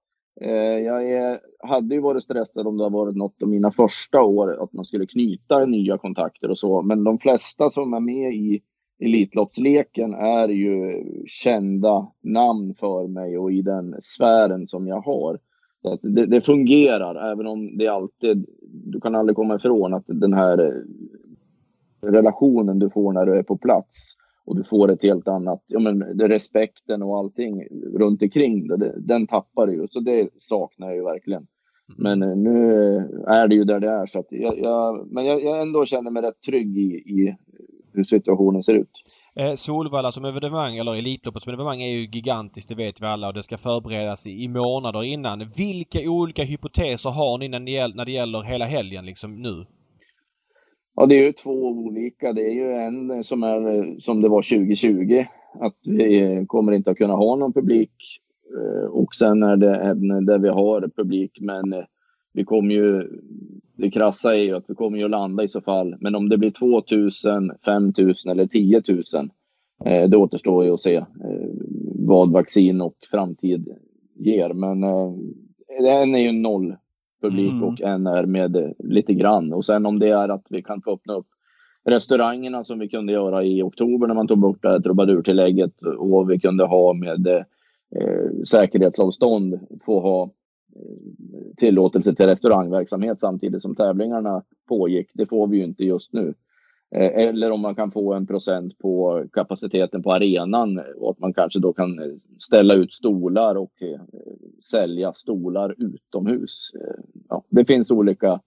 Eh, 0.41 0.79
jag 0.79 1.13
är, 1.13 1.41
hade 1.59 1.95
ju 1.95 2.01
varit 2.01 2.23
stressad 2.23 2.67
om 2.67 2.77
det 2.77 2.85
har 2.85 2.91
varit 2.91 3.17
något 3.17 3.43
av 3.43 3.49
mina 3.49 3.71
första 3.71 4.23
år, 4.23 4.63
att 4.63 4.73
man 4.73 4.85
skulle 4.85 5.07
knyta 5.07 5.67
nya 5.67 5.99
kontakter 5.99 6.51
och 6.51 6.59
så. 6.59 6.83
Men 6.83 7.05
de 7.05 7.19
flesta 7.19 7.71
som 7.71 7.95
är 7.95 8.01
med 8.01 8.35
i 8.35 8.63
Elitloppsleken 9.01 10.15
är 10.15 10.49
ju 10.49 11.05
kända 11.27 12.13
namn 12.23 12.75
för 12.75 13.09
mig 13.09 13.39
och 13.39 13.53
i 13.53 13.63
den 13.63 13.95
sfären 14.01 14.67
som 14.67 14.87
jag 14.87 15.01
har. 15.01 15.39
Så 15.87 15.99
det, 16.03 16.27
det, 16.27 16.41
fungerar, 16.41 17.33
även 17.33 17.47
om 17.47 17.79
det 17.79 17.89
alltid... 17.89 18.47
Du 18.63 19.01
kan 19.01 19.15
aldrig 19.15 19.37
komma 19.37 19.57
ifrån 19.57 19.95
att 19.95 20.05
den 20.07 20.33
här 20.33 20.59
eh, 20.59 20.73
relationen 22.11 22.79
du 22.79 22.91
får 22.91 23.13
när 23.13 23.27
du 23.27 23.37
är 23.37 23.43
på 23.43 23.57
plats 23.57 24.17
och 24.45 24.57
du 24.57 24.65
får 24.65 24.91
ett 24.91 25.03
helt 25.03 25.29
annat, 25.29 25.65
ja 25.67 25.79
men 25.79 26.03
respekten 26.03 27.03
och 27.03 27.19
allting 27.19 27.63
runt 27.99 28.23
omkring 28.23 28.69
det, 28.69 28.95
den 28.99 29.27
tappar 29.27 29.67
du 29.67 29.73
ju. 29.73 29.89
Så 29.89 30.01
det 30.01 30.29
saknar 30.41 30.87
jag 30.87 30.97
ju 30.97 31.05
verkligen. 31.05 31.47
Men 31.99 32.23
eh, 32.23 32.37
nu 32.37 32.97
är 33.27 33.49
det 33.49 33.55
ju 33.55 33.65
där 33.65 33.81
det 33.81 33.89
är. 33.89 34.07
Så 34.07 34.25
jag, 34.31 34.59
jag 34.59 35.07
men 35.11 35.25
jag, 35.25 35.43
jag 35.43 35.61
ändå 35.61 35.85
känner 35.85 36.11
mig 36.11 36.23
rätt 36.23 36.41
trygg 36.47 36.79
i, 36.79 36.95
i 36.95 37.37
hur 37.93 38.05
situationen 38.05 38.63
ser 38.63 38.75
ut. 38.75 38.91
Eh, 39.41 39.55
Solvalla 39.55 40.13
som 40.13 40.25
evenemang, 40.25 40.77
eller 40.77 40.99
Elitloppet 40.99 41.43
som 41.43 41.53
evenemang, 41.53 41.83
är 41.83 41.89
ju 41.89 42.07
gigantiskt, 42.07 42.69
det 42.69 42.75
vet 42.75 43.03
vi 43.03 43.07
alla 43.07 43.29
och 43.29 43.35
det 43.35 43.43
ska 43.43 43.57
förberedas 43.57 44.27
i, 44.27 44.45
i 44.45 44.49
månader 44.49 45.05
innan. 45.05 45.39
Vilka 45.39 45.99
olika 46.11 46.43
hypoteser 46.43 47.11
har 47.11 47.39
ni 47.39 47.49
när 47.49 47.61
det 47.61 47.71
gäller, 47.71 47.95
när 47.95 48.05
det 48.05 48.13
gäller 48.13 48.43
hela 48.43 48.65
helgen 48.65 49.07
liksom 49.07 49.43
nu? 49.43 49.65
Ja, 50.95 51.07
det 51.07 51.15
är 51.15 51.25
ju 51.25 51.33
två 51.33 51.69
olika. 51.69 52.33
Det 52.33 52.43
är 52.43 52.55
ju 52.55 52.73
en 52.73 53.25
som 53.25 53.43
är 53.43 54.01
som 54.01 54.23
det 54.23 54.29
var 54.29 54.43
2020, 54.43 55.23
att 55.61 55.77
vi 55.85 56.21
eh, 56.21 56.45
kommer 56.45 56.73
inte 56.73 56.91
att 56.91 56.99
kunna 56.99 57.15
ha 57.15 57.37
någon 57.37 57.53
publik. 57.53 58.21
Eh, 58.59 58.87
och 58.87 59.15
sen 59.15 59.43
är 59.43 59.57
det 59.57 59.77
en 59.77 60.27
där 60.27 60.39
vi 60.39 60.49
har 60.49 60.91
publik, 60.97 61.39
men 61.41 61.73
eh, 61.73 61.85
vi 62.33 62.45
kommer 62.45 62.75
ju... 62.75 63.09
Det 63.77 63.91
krassa 63.91 64.37
är 64.37 64.43
ju 64.43 64.57
att 64.57 64.65
vi 64.69 64.75
kommer 64.75 64.99
ju 64.99 65.05
att 65.05 65.11
landa 65.11 65.45
i 65.45 65.49
så 65.49 65.61
fall. 65.61 65.97
Men 66.01 66.15
om 66.15 66.29
det 66.29 66.39
blir 66.39 66.51
2000, 66.51 67.53
5000 67.65 68.31
eller 68.31 68.47
10 68.47 68.83
000, 68.89 69.03
eh, 69.85 70.09
det 70.09 70.17
återstår 70.17 70.65
ju 70.65 70.71
att 70.71 70.81
se 70.81 70.95
eh, 70.97 71.05
vad 71.95 72.33
vaccin 72.33 72.81
och 72.81 72.97
framtid 73.11 73.69
ger. 74.15 74.53
Men 74.53 74.85
en 75.87 76.15
är 76.15 76.19
ju 76.19 76.33
noll 76.33 76.77
publik 77.23 77.53
mm. 77.53 77.65
och 77.65 77.81
en 77.81 78.07
är 78.07 78.27
med 78.27 78.75
lite 78.79 79.15
grann. 79.15 79.53
Och 79.53 79.65
sen 79.65 79.87
om 79.87 79.99
det 79.99 80.09
är 80.09 80.29
att 80.29 80.47
vi 80.51 80.63
kan 80.63 80.83
få 80.83 80.93
öppna 80.93 81.15
upp 81.15 81.27
restaurangerna 81.87 82.65
som 82.65 82.79
vi 82.79 82.89
kunde 82.89 83.13
göra 83.13 83.45
i 83.45 83.63
oktober 83.63 84.07
när 84.07 84.15
man 84.15 84.29
tog 84.29 84.39
bort 84.39 84.63
det 84.63 84.69
här 84.69 84.81
trubadurtillägget 84.81 85.83
och 85.83 86.31
vi 86.31 86.41
kunde 86.41 86.65
ha 86.65 86.93
med 86.93 87.27
eh, 87.27 88.43
säkerhetsavstånd 88.47 89.61
få 89.87 90.01
ha 90.01 90.23
eh, 90.23 90.29
tillåtelse 91.57 92.15
till 92.15 92.27
restaurangverksamhet 92.27 93.21
samtidigt 93.21 93.63
som 93.63 93.77
tävlingarna 93.77 94.43
pågick. 94.69 95.11
Det 95.15 95.27
får 95.27 95.47
vi 95.47 95.57
ju 95.57 95.65
inte 95.65 95.85
just 95.85 96.13
nu. 96.13 96.35
Eh, 96.95 97.27
eller 97.29 97.51
om 97.51 97.61
man 97.61 97.75
kan 97.75 97.91
få 97.91 98.15
en 98.15 98.27
procent 98.27 98.79
på 98.79 99.25
kapaciteten 99.33 100.03
på 100.03 100.13
arenan 100.13 100.81
och 100.97 101.11
att 101.11 101.19
man 101.19 101.35
kanske 101.35 101.61
då 101.61 101.73
kan 101.73 102.21
ställa 102.39 102.75
ut 102.75 102.95
stolar 102.95 103.55
och 103.55 103.83
eh, 103.83 104.01
sälja 104.71 105.13
stolar 105.13 105.75
utomhus. 105.79 106.71
Eh, 106.75 107.05
ja, 107.29 107.45
det 107.51 107.65
finns 107.65 107.91
olika 107.91 108.41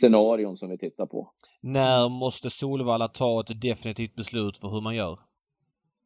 scenarion 0.00 0.56
som 0.56 0.70
vi 0.70 0.78
tittar 0.78 1.06
på. 1.06 1.30
När 1.60 2.08
måste 2.08 2.50
Solvalla 2.50 3.08
ta 3.08 3.40
ett 3.40 3.60
definitivt 3.60 4.14
beslut 4.16 4.56
för 4.56 4.68
hur 4.68 4.80
man 4.80 4.96
gör? 4.96 5.18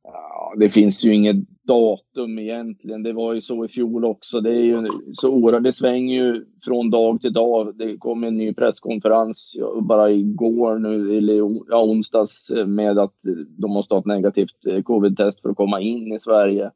Ja, 0.04 0.54
det 0.58 0.70
finns 0.70 1.04
ju 1.04 1.14
inget 1.14 1.36
datum 1.66 2.38
egentligen. 2.38 3.02
Det 3.02 3.12
var 3.12 3.32
ju 3.32 3.42
så 3.42 3.64
i 3.64 3.68
fjol 3.68 4.04
också. 4.04 4.40
Det 4.40 4.50
är 4.50 4.62
ju 4.62 4.86
så 5.12 5.30
oerhört. 5.30 5.64
Det 5.64 5.72
svänger 5.72 6.24
ju 6.24 6.44
från 6.64 6.90
dag 6.90 7.20
till 7.20 7.32
dag. 7.32 7.78
Det 7.78 7.98
kom 7.98 8.24
en 8.24 8.36
ny 8.36 8.54
presskonferens 8.54 9.56
bara 9.82 10.10
igår 10.10 10.78
nu, 10.78 11.16
eller 11.18 11.34
ja, 11.68 11.84
onsdags 11.84 12.50
eh, 12.50 12.66
med 12.66 12.98
att 12.98 13.14
de 13.58 13.70
måste 13.70 13.94
ha 13.94 14.00
ett 14.00 14.06
negativt 14.06 14.66
eh, 14.66 14.82
covid-test 14.82 15.42
för 15.42 15.50
att 15.50 15.56
komma 15.56 15.80
in 15.80 16.12
i 16.12 16.18
Sverige. 16.18 16.70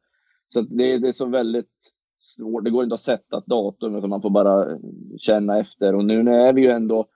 Så 0.54 0.60
det, 0.60 0.98
det 0.98 1.08
är 1.08 1.12
så 1.12 1.26
väldigt 1.26 1.92
svårt. 2.20 2.64
Det 2.64 2.70
går 2.70 2.84
inte 2.84 2.94
att 2.94 3.00
sätta 3.00 3.38
ett 3.38 3.46
datum 3.46 3.96
utan 3.96 4.10
man 4.10 4.22
får 4.22 4.30
bara 4.30 4.70
eh, 4.70 4.78
känna 5.18 5.58
efter. 5.58 5.94
Och 5.94 6.04
nu 6.04 6.30
är 6.30 6.52
vi 6.52 6.62
ju 6.62 6.70
ändå 6.70 7.06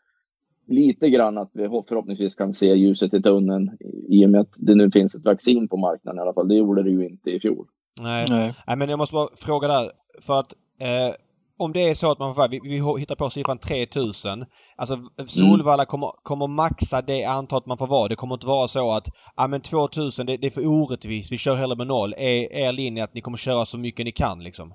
lite 0.70 1.10
grann 1.10 1.38
att 1.38 1.50
vi 1.52 1.68
förhoppningsvis 1.68 2.34
kan 2.34 2.52
se 2.52 2.74
ljuset 2.74 3.14
i 3.14 3.22
tunneln 3.22 3.70
i 4.08 4.26
och 4.26 4.30
med 4.30 4.40
att 4.40 4.54
det 4.56 4.74
nu 4.74 4.90
finns 4.90 5.14
ett 5.14 5.24
vaccin 5.24 5.68
på 5.68 5.76
marknaden 5.76 6.18
i 6.18 6.22
alla 6.22 6.34
fall. 6.34 6.48
Det 6.48 6.54
gjorde 6.54 6.82
det 6.82 6.90
ju 6.90 7.06
inte 7.06 7.30
i 7.30 7.40
fjol. 7.40 7.66
Nej, 8.02 8.26
Nej. 8.28 8.52
Nej 8.66 8.76
men 8.76 8.88
jag 8.88 8.98
måste 8.98 9.14
bara 9.14 9.28
fråga 9.36 9.68
där. 9.68 9.90
För 10.20 10.40
att 10.40 10.52
eh, 10.80 11.14
om 11.58 11.72
det 11.72 11.90
är 11.90 11.94
så 11.94 12.10
att 12.10 12.18
man 12.18 12.34
får, 12.34 12.48
vi, 12.48 12.60
vi 12.62 13.00
hittar 13.00 13.14
på 13.14 13.30
siffran 13.30 13.58
3000. 13.58 14.44
Alltså 14.76 14.98
Solvalla 15.26 15.82
mm. 15.82 15.86
kommer, 15.86 16.10
kommer 16.22 16.46
maxa 16.46 17.02
det 17.02 17.24
antalet 17.24 17.66
man 17.66 17.78
får 17.78 17.86
vara. 17.86 18.08
Det 18.08 18.16
kommer 18.16 18.34
inte 18.34 18.46
vara 18.46 18.68
så 18.68 18.92
att 18.92 19.08
ja 19.36 19.46
men 19.46 19.60
2000 19.60 20.26
det, 20.26 20.36
det 20.36 20.46
är 20.46 20.50
för 20.50 20.66
orättvist. 20.66 21.32
Vi 21.32 21.36
kör 21.36 21.54
hellre 21.56 21.76
med 21.76 21.86
noll. 21.86 22.14
Är 22.16 22.52
er 22.52 22.72
linje 22.72 23.04
att 23.04 23.14
ni 23.14 23.20
kommer 23.20 23.38
köra 23.38 23.64
så 23.64 23.78
mycket 23.78 24.04
ni 24.04 24.12
kan 24.12 24.44
liksom? 24.44 24.72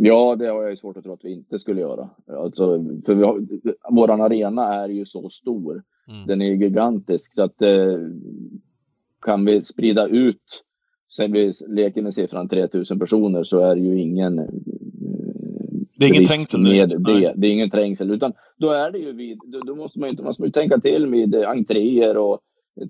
Ja, 0.00 0.36
det 0.36 0.46
har 0.46 0.62
jag 0.62 0.70
ju 0.70 0.76
svårt 0.76 0.96
att 0.96 1.04
tro 1.04 1.12
att 1.12 1.24
vi 1.24 1.32
inte 1.32 1.58
skulle 1.58 1.80
göra. 1.80 2.10
Alltså, 2.26 2.84
för 3.06 3.14
vi 3.14 3.22
har, 3.22 3.46
våran 3.90 4.20
arena 4.20 4.74
är 4.74 4.88
ju 4.88 5.06
så 5.06 5.30
stor. 5.30 5.82
Mm. 6.08 6.26
Den 6.26 6.42
är 6.42 6.46
gigantisk. 6.46 7.34
Så 7.34 7.42
att 7.42 7.62
eh, 7.62 7.98
kan 9.20 9.44
vi 9.44 9.62
sprida 9.62 10.06
ut, 10.06 10.64
sen 11.10 11.32
vi 11.32 11.52
leker 11.68 12.02
med 12.02 12.14
siffran 12.14 12.48
3000 12.48 12.98
personer 12.98 13.42
så 13.42 13.60
är 13.60 13.74
det 13.74 13.80
ju 13.80 14.00
ingen 14.00 14.38
eh, 14.38 14.44
det 15.96 16.06
är 16.06 16.08
ingen 16.08 16.24
trängsel 16.24 16.60
med 16.60 16.88
det. 16.88 17.32
Det 17.36 17.46
är 17.46 17.52
ingen 17.52 17.70
trängsel, 17.70 18.10
utan 18.10 18.32
då 18.56 18.70
är 18.70 18.90
det 18.90 18.98
ju 18.98 19.12
vid, 19.12 19.38
då, 19.46 19.60
då 19.60 19.74
måste 19.74 19.98
man 19.98 20.08
ju, 20.08 20.16
man 20.16 20.24
måste 20.24 20.50
tänka 20.50 20.78
till 20.78 21.06
med 21.06 21.34
entréer 21.34 22.16
och 22.16 22.40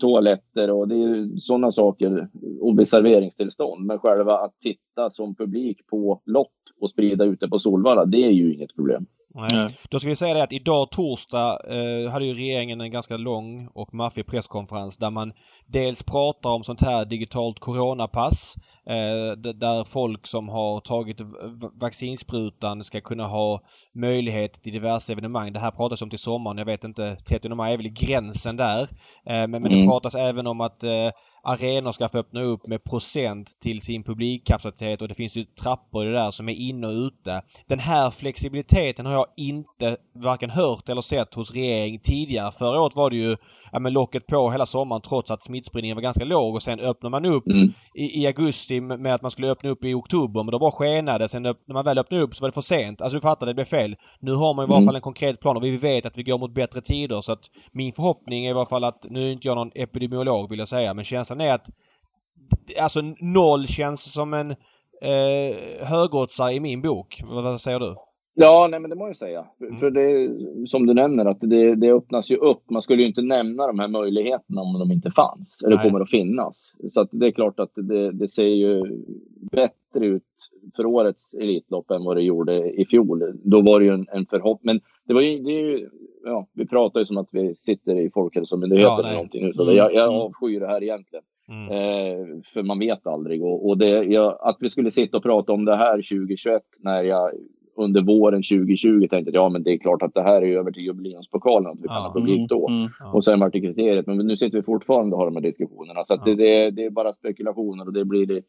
toaletter 0.01 0.71
och 0.71 0.89
det 0.89 0.95
är 0.95 1.41
sådana 1.41 1.73
saker 1.73 2.29
och 2.61 2.79
vid 2.79 2.89
serveringstillstånd. 2.89 3.87
Men 3.87 3.99
själva 3.99 4.39
att 4.39 4.55
titta 4.63 5.11
som 5.11 5.35
publik 5.35 5.87
på 5.87 6.23
lopp 6.25 6.53
och 6.81 6.91
sprida 6.91 7.25
ut 7.25 7.41
det 7.41 7.49
på 7.49 7.59
Solvalla, 7.59 8.05
det 8.05 8.25
är 8.25 8.31
ju 8.31 8.55
inget 8.55 8.75
problem. 8.75 9.07
Nej. 9.39 9.77
Då 9.91 10.01
ska 10.01 10.09
vi 10.09 10.17
säga 10.17 10.35
det 10.35 10.43
att 10.43 10.53
idag 10.53 10.91
torsdag 10.91 11.59
eh, 11.69 12.11
hade 12.11 12.27
ju 12.27 12.35
regeringen 12.35 12.81
en 12.81 12.91
ganska 12.91 13.17
lång 13.17 13.69
och 13.75 13.95
maffig 13.95 14.27
presskonferens 14.27 14.99
där 14.99 15.11
man 15.11 15.33
dels 15.67 16.03
pratar 16.03 16.51
om 16.51 16.65
sånt 16.65 16.81
här 16.81 17.05
digitalt 17.05 17.59
coronapass 17.59 18.57
eh, 18.87 19.39
där 19.55 19.85
folk 19.85 20.27
som 20.27 20.49
har 20.49 20.81
tagit 20.81 21.21
vaccinsprutan 21.81 22.85
ska 22.85 23.01
kunna 23.01 23.27
ha 23.27 23.61
möjlighet 23.95 24.53
till 24.53 24.73
diverse 24.73 25.13
evenemang. 25.13 25.53
Det 25.53 25.61
här 25.61 25.71
pratas 25.71 26.03
om 26.03 26.11
till 26.11 26.19
sommaren. 26.19 26.59
Jag 26.59 26.65
vet 26.65 26.85
inte, 26.85 27.17
30 27.17 27.49
maj 27.49 27.73
är 27.73 27.77
väl 27.77 27.89
gränsen 27.89 28.57
där. 28.57 28.83
Eh, 28.83 28.87
men, 29.27 29.51
men 29.51 29.63
det 29.63 29.77
mm. 29.77 29.89
pratas 29.89 30.15
även 30.15 30.47
om 30.47 30.61
att 30.61 30.83
eh, 30.83 31.11
arenor 31.49 31.93
ska 31.93 32.09
få 32.09 32.19
öppna 32.19 32.43
upp 32.43 32.67
med 32.67 32.85
procent 32.85 33.53
till 33.61 33.81
sin 33.81 34.03
publikkapacitet 34.03 35.03
och 35.03 35.09
det 35.09 35.15
finns 35.15 35.37
ju 35.37 35.45
trappor 35.45 36.05
i 36.05 36.07
det 36.07 36.13
där 36.13 36.31
som 36.31 36.49
är 36.49 36.55
inne 36.55 36.87
och 36.87 36.93
ute. 36.93 37.43
Den 37.67 37.79
här 37.79 38.11
flexibiliteten 38.11 39.07
har 39.07 39.13
jag 39.13 39.27
inte 39.37 39.97
varken 40.15 40.51
hört 40.51 40.89
eller 40.89 41.01
sett 41.01 41.35
hos 41.35 41.53
regeringen 41.53 42.01
tidigare. 42.01 42.53
Förra 42.53 42.81
året 42.81 42.97
var 42.97 43.11
det 43.11 43.17
ju 43.17 43.37
ja, 43.73 43.79
men 43.79 43.93
locket 43.93 44.27
på 44.27 44.51
hela 44.51 44.67
sommaren 44.67 45.03
trots 45.03 45.31
att 45.31 45.43
smittspridningen 45.43 45.95
var 45.95 46.03
ganska 46.03 46.25
låg 46.25 46.55
och 46.55 46.63
sen 46.63 46.81
öppnar 46.81 47.11
man 47.11 47.25
upp 47.25 47.47
mm. 47.47 47.73
i, 47.95 48.23
i, 48.23 48.27
augusti 48.27 48.81
med 48.81 49.15
att 49.15 49.23
man 49.23 49.31
skulle 49.31 49.51
öppna 49.51 49.71
upp 49.71 49.85
i 49.85 49.95
oktober 49.95 50.43
men 50.43 50.53
då 50.53 50.59
bara 50.59 50.71
skenade. 50.71 51.29
Sen 51.29 51.43
när 51.43 51.73
man 51.73 51.85
väl 51.85 51.99
öppnade 51.99 52.23
upp 52.23 52.37
så 52.37 52.43
var 52.43 52.49
det 52.49 52.55
för 52.55 52.61
sent. 52.61 53.03
Alltså 53.03 53.17
du 53.17 53.21
fattar, 53.21 53.47
det 53.47 53.55
blev 53.55 53.65
fel. 53.65 53.97
Nu 54.21 54.33
har 54.33 54.55
man 54.55 54.65
i 54.65 54.69
varje 54.69 54.79
mm. 54.79 54.87
fall 54.87 54.97
en 54.97 55.01
konkret 55.01 55.41
plan 55.41 55.57
och 55.57 55.65
vi 55.65 55.77
vet 55.77 56.07
att 56.07 56.19
vi 56.19 56.23
går 56.23 56.39
mot 56.39 56.55
bättre 56.55 56.81
tider 56.81 57.21
så 57.21 57.33
att 57.33 57.45
min 57.73 57.93
förhoppning 57.93 58.47
är 58.47 58.49
i 58.49 58.53
alla 58.53 58.67
fall 58.67 58.85
att, 58.85 59.07
nu 59.11 59.29
är 59.29 59.33
inte 59.33 59.49
jag 59.49 59.55
någon 59.55 59.71
epidemiolog 59.75 60.51
vill 60.51 60.59
jag 60.59 60.69
säga, 60.69 60.95
men 60.95 61.05
känslan 61.05 61.38
är 61.41 61.55
att 61.55 61.71
alltså 62.81 63.01
noll 63.21 63.67
känns 63.67 64.13
som 64.13 64.35
en 64.35 64.51
eh, 65.03 65.87
högoddsare 65.91 66.53
i 66.53 66.61
min 66.61 66.83
bok. 66.83 67.23
Vad, 67.25 67.45
vad 67.45 67.61
säger 67.61 67.81
du? 67.81 67.95
Ja, 68.41 68.69
nej, 68.71 68.81
men 68.81 68.91
det 68.91 68.97
må 68.97 69.07
jag 69.07 69.17
säga. 69.17 69.45
Mm. 69.61 69.79
För 69.79 69.91
det 69.91 70.31
som 70.69 70.87
du 70.87 70.95
nämner, 70.95 71.25
att 71.25 71.41
det, 71.41 71.75
det 71.75 71.93
öppnas 71.93 72.31
ju 72.31 72.37
upp. 72.37 72.71
Man 72.71 72.83
skulle 72.83 73.03
ju 73.03 73.09
inte 73.09 73.23
nämna 73.23 73.67
de 73.67 73.79
här 73.79 73.89
möjligheterna 73.89 74.61
om 74.61 74.79
de 74.79 74.93
inte 74.93 75.11
fanns 75.11 75.63
eller 75.65 75.77
nej. 75.77 75.85
kommer 75.85 76.01
att 76.01 76.11
finnas. 76.11 76.73
Så 76.93 77.01
att 77.01 77.09
det 77.13 77.27
är 77.27 77.31
klart 77.31 77.61
att 77.61 77.73
det, 77.75 78.13
det 78.13 78.29
ser 78.29 78.49
ju 78.49 78.83
bättre 79.53 79.78
ut 79.97 80.23
för 80.77 80.87
årets 80.87 81.35
Elitlopp 81.35 81.91
än 81.91 82.05
vad 82.05 82.17
det 82.17 82.23
gjorde 82.23 82.71
i 82.71 82.85
fjol. 82.87 83.41
Då 83.45 83.63
var 83.63 83.81
det 83.81 83.87
ju 83.87 83.93
en, 83.93 84.07
en 84.13 84.27
förhoppning. 84.27 84.75
Men 84.75 84.81
det 85.07 85.15
var 85.15 85.21
ju, 85.21 85.39
det 85.39 85.51
är 85.51 85.61
ju, 85.61 85.89
ja, 86.25 86.47
vi 86.53 86.67
pratar 86.67 87.01
ju 87.01 87.07
som 87.07 87.19
att 87.19 87.29
vi 87.33 87.55
sitter 87.55 88.01
i 88.01 88.11
Folkhälsomyndigheten 88.11 88.93
ja, 88.93 88.99
eller 88.99 89.13
någonting 89.13 89.45
nu. 89.45 89.53
Så 89.53 89.63
mm. 89.63 89.77
jag, 89.77 89.95
jag 89.95 90.15
avskyr 90.15 90.61
det 90.61 90.67
här 90.67 90.83
egentligen. 90.83 91.25
Mm. 91.49 91.71
Eh, 91.71 92.43
för 92.53 92.63
man 92.63 92.79
vet 92.79 93.07
aldrig. 93.07 93.45
Och, 93.45 93.69
och 93.69 93.79
det, 93.79 94.05
jag, 94.05 94.39
att 94.41 94.57
vi 94.61 94.71
skulle 94.71 94.91
sitta 94.91 95.17
och 95.17 95.23
prata 95.23 95.53
om 95.53 95.65
det 95.65 95.77
här 95.77 95.97
2021 95.97 96.63
när 96.81 97.05
jag 97.05 97.31
under 97.79 98.03
våren 98.03 98.43
2020 98.43 99.07
tänkte 99.11 99.31
att 99.31 99.35
ja, 99.35 99.49
men 99.49 99.63
det 99.63 99.73
är 99.73 99.79
klart 99.79 100.03
att 100.03 100.15
det 100.15 100.23
här 100.23 100.43
är 100.43 100.59
över 100.59 100.73
till 100.73 100.83
jubileumspokalen, 100.83 101.71
att 101.71 101.81
vi 101.81 101.89
kan 101.89 101.97
ja, 101.97 102.03
ha 102.03 102.13
publik 102.13 102.37
mm, 102.37 102.47
då. 102.47 102.69
Mm, 102.69 102.81
mm, 102.81 103.15
och 103.15 103.25
sen 103.25 103.41
var 103.41 103.51
det 103.51 103.61
kriteriet. 103.61 104.07
Men 104.07 104.17
nu 104.17 104.37
sitter 104.37 104.59
vi 104.59 104.63
fortfarande 104.63 105.15
och 105.15 105.19
har 105.19 105.27
de 105.27 105.37
här 105.37 105.43
diskussionerna. 105.43 106.05
Så 106.05 106.17
det, 106.17 106.35
det, 106.35 106.71
det, 106.71 106.85
är 106.85 106.91
bara 106.91 107.15
spekulationer 107.15 107.87
och 107.87 107.93
det 107.93 108.05
blir 108.05 108.27
det. 108.27 108.43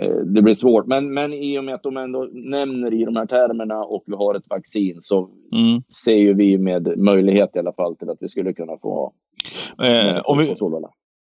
Eh, 0.00 0.16
det 0.16 0.42
blir 0.42 0.54
svårt, 0.54 0.86
men, 0.86 1.14
men 1.14 1.32
i 1.32 1.58
och 1.58 1.64
med 1.64 1.74
att 1.74 1.82
de 1.82 1.96
ändå 1.96 2.28
nämner 2.32 2.94
i 2.94 3.04
de 3.04 3.16
här 3.16 3.26
termerna 3.26 3.84
och 3.84 4.04
vi 4.06 4.14
har 4.16 4.34
ett 4.34 4.50
vaccin 4.50 4.98
så 5.02 5.30
mm. 5.52 5.82
ser 6.04 6.16
ju 6.16 6.34
vi 6.34 6.58
med 6.58 6.98
möjlighet 6.98 7.50
i 7.54 7.58
alla 7.58 7.72
fall 7.72 7.96
till 7.96 8.10
att 8.10 8.18
vi 8.20 8.28
skulle 8.28 8.52
kunna 8.52 8.78
få 8.82 9.12
eh, 9.82 10.20
om, 10.24 10.38
vi, 10.38 10.54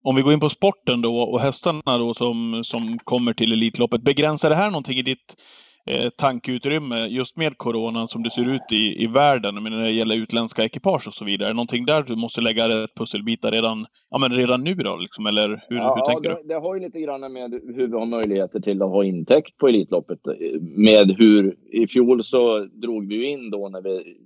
om 0.05 0.17
vi 0.17 0.23
går 0.23 0.33
in 0.33 0.41
på 0.41 0.49
sporten 0.49 1.03
då 1.03 1.17
och 1.17 1.41
hästarna 1.41 1.99
då 1.99 2.15
som, 2.15 2.61
som 2.65 2.99
kommer 3.05 3.33
till 3.33 3.53
Elitloppet. 3.53 4.03
Begränsar 4.03 4.51
det 4.51 4.57
här 4.57 4.71
någonting 4.71 4.99
i 4.99 5.03
ditt 5.03 5.37
eh, 5.87 6.11
tankeutrymme 6.16 7.07
just 7.07 7.37
med 7.37 7.59
coronan 7.59 8.09
som 8.09 8.23
det 8.23 8.31
ser 8.31 8.49
ut 8.49 8.73
i, 8.73 9.05
i 9.05 9.07
världen, 9.07 9.62
men 9.62 9.73
när 9.73 9.83
det 9.83 9.90
gäller 9.90 10.16
utländska 10.16 10.64
ekipage 10.64 11.09
och 11.09 11.14
så 11.14 11.25
vidare? 11.25 11.53
Någonting 11.53 11.85
där 11.87 12.03
du 12.03 12.16
måste 12.16 12.40
lägga 12.40 12.68
rätt 12.68 12.95
pusselbitar 12.95 13.51
redan, 13.51 13.87
ja, 14.11 14.18
men 14.18 14.33
redan 14.33 14.64
nu 14.64 14.75
då? 14.75 14.97
Liksom, 14.97 15.27
eller 15.27 15.49
hur, 15.68 15.77
ja, 15.77 15.95
hur 15.95 16.12
tänker 16.12 16.31
det, 16.31 16.42
du? 16.42 16.49
det 16.49 16.55
har 16.55 16.75
ju 16.75 16.81
lite 16.81 17.01
grann 17.01 17.33
med 17.33 17.53
hur 17.53 17.87
vi 17.87 17.92
har 17.92 18.07
möjligheter 18.07 18.61
till 18.61 18.83
att 18.83 18.88
ha 18.88 19.05
intäkt 19.05 19.59
på 19.59 19.68
Elitloppet. 19.68 20.18
Med 20.61 21.16
hur, 21.18 21.57
i 21.73 21.87
fjol 21.87 22.25
så 22.25 22.64
drog 22.64 23.09
vi 23.09 23.25
in 23.25 23.51
då 23.51 23.68
när 23.68 23.83
vi 23.83 24.16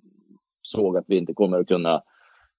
såg 0.63 0.97
att 0.97 1.05
vi 1.09 1.17
inte 1.17 1.35
kommer 1.35 1.61
att 1.61 1.69
kunna 1.69 2.03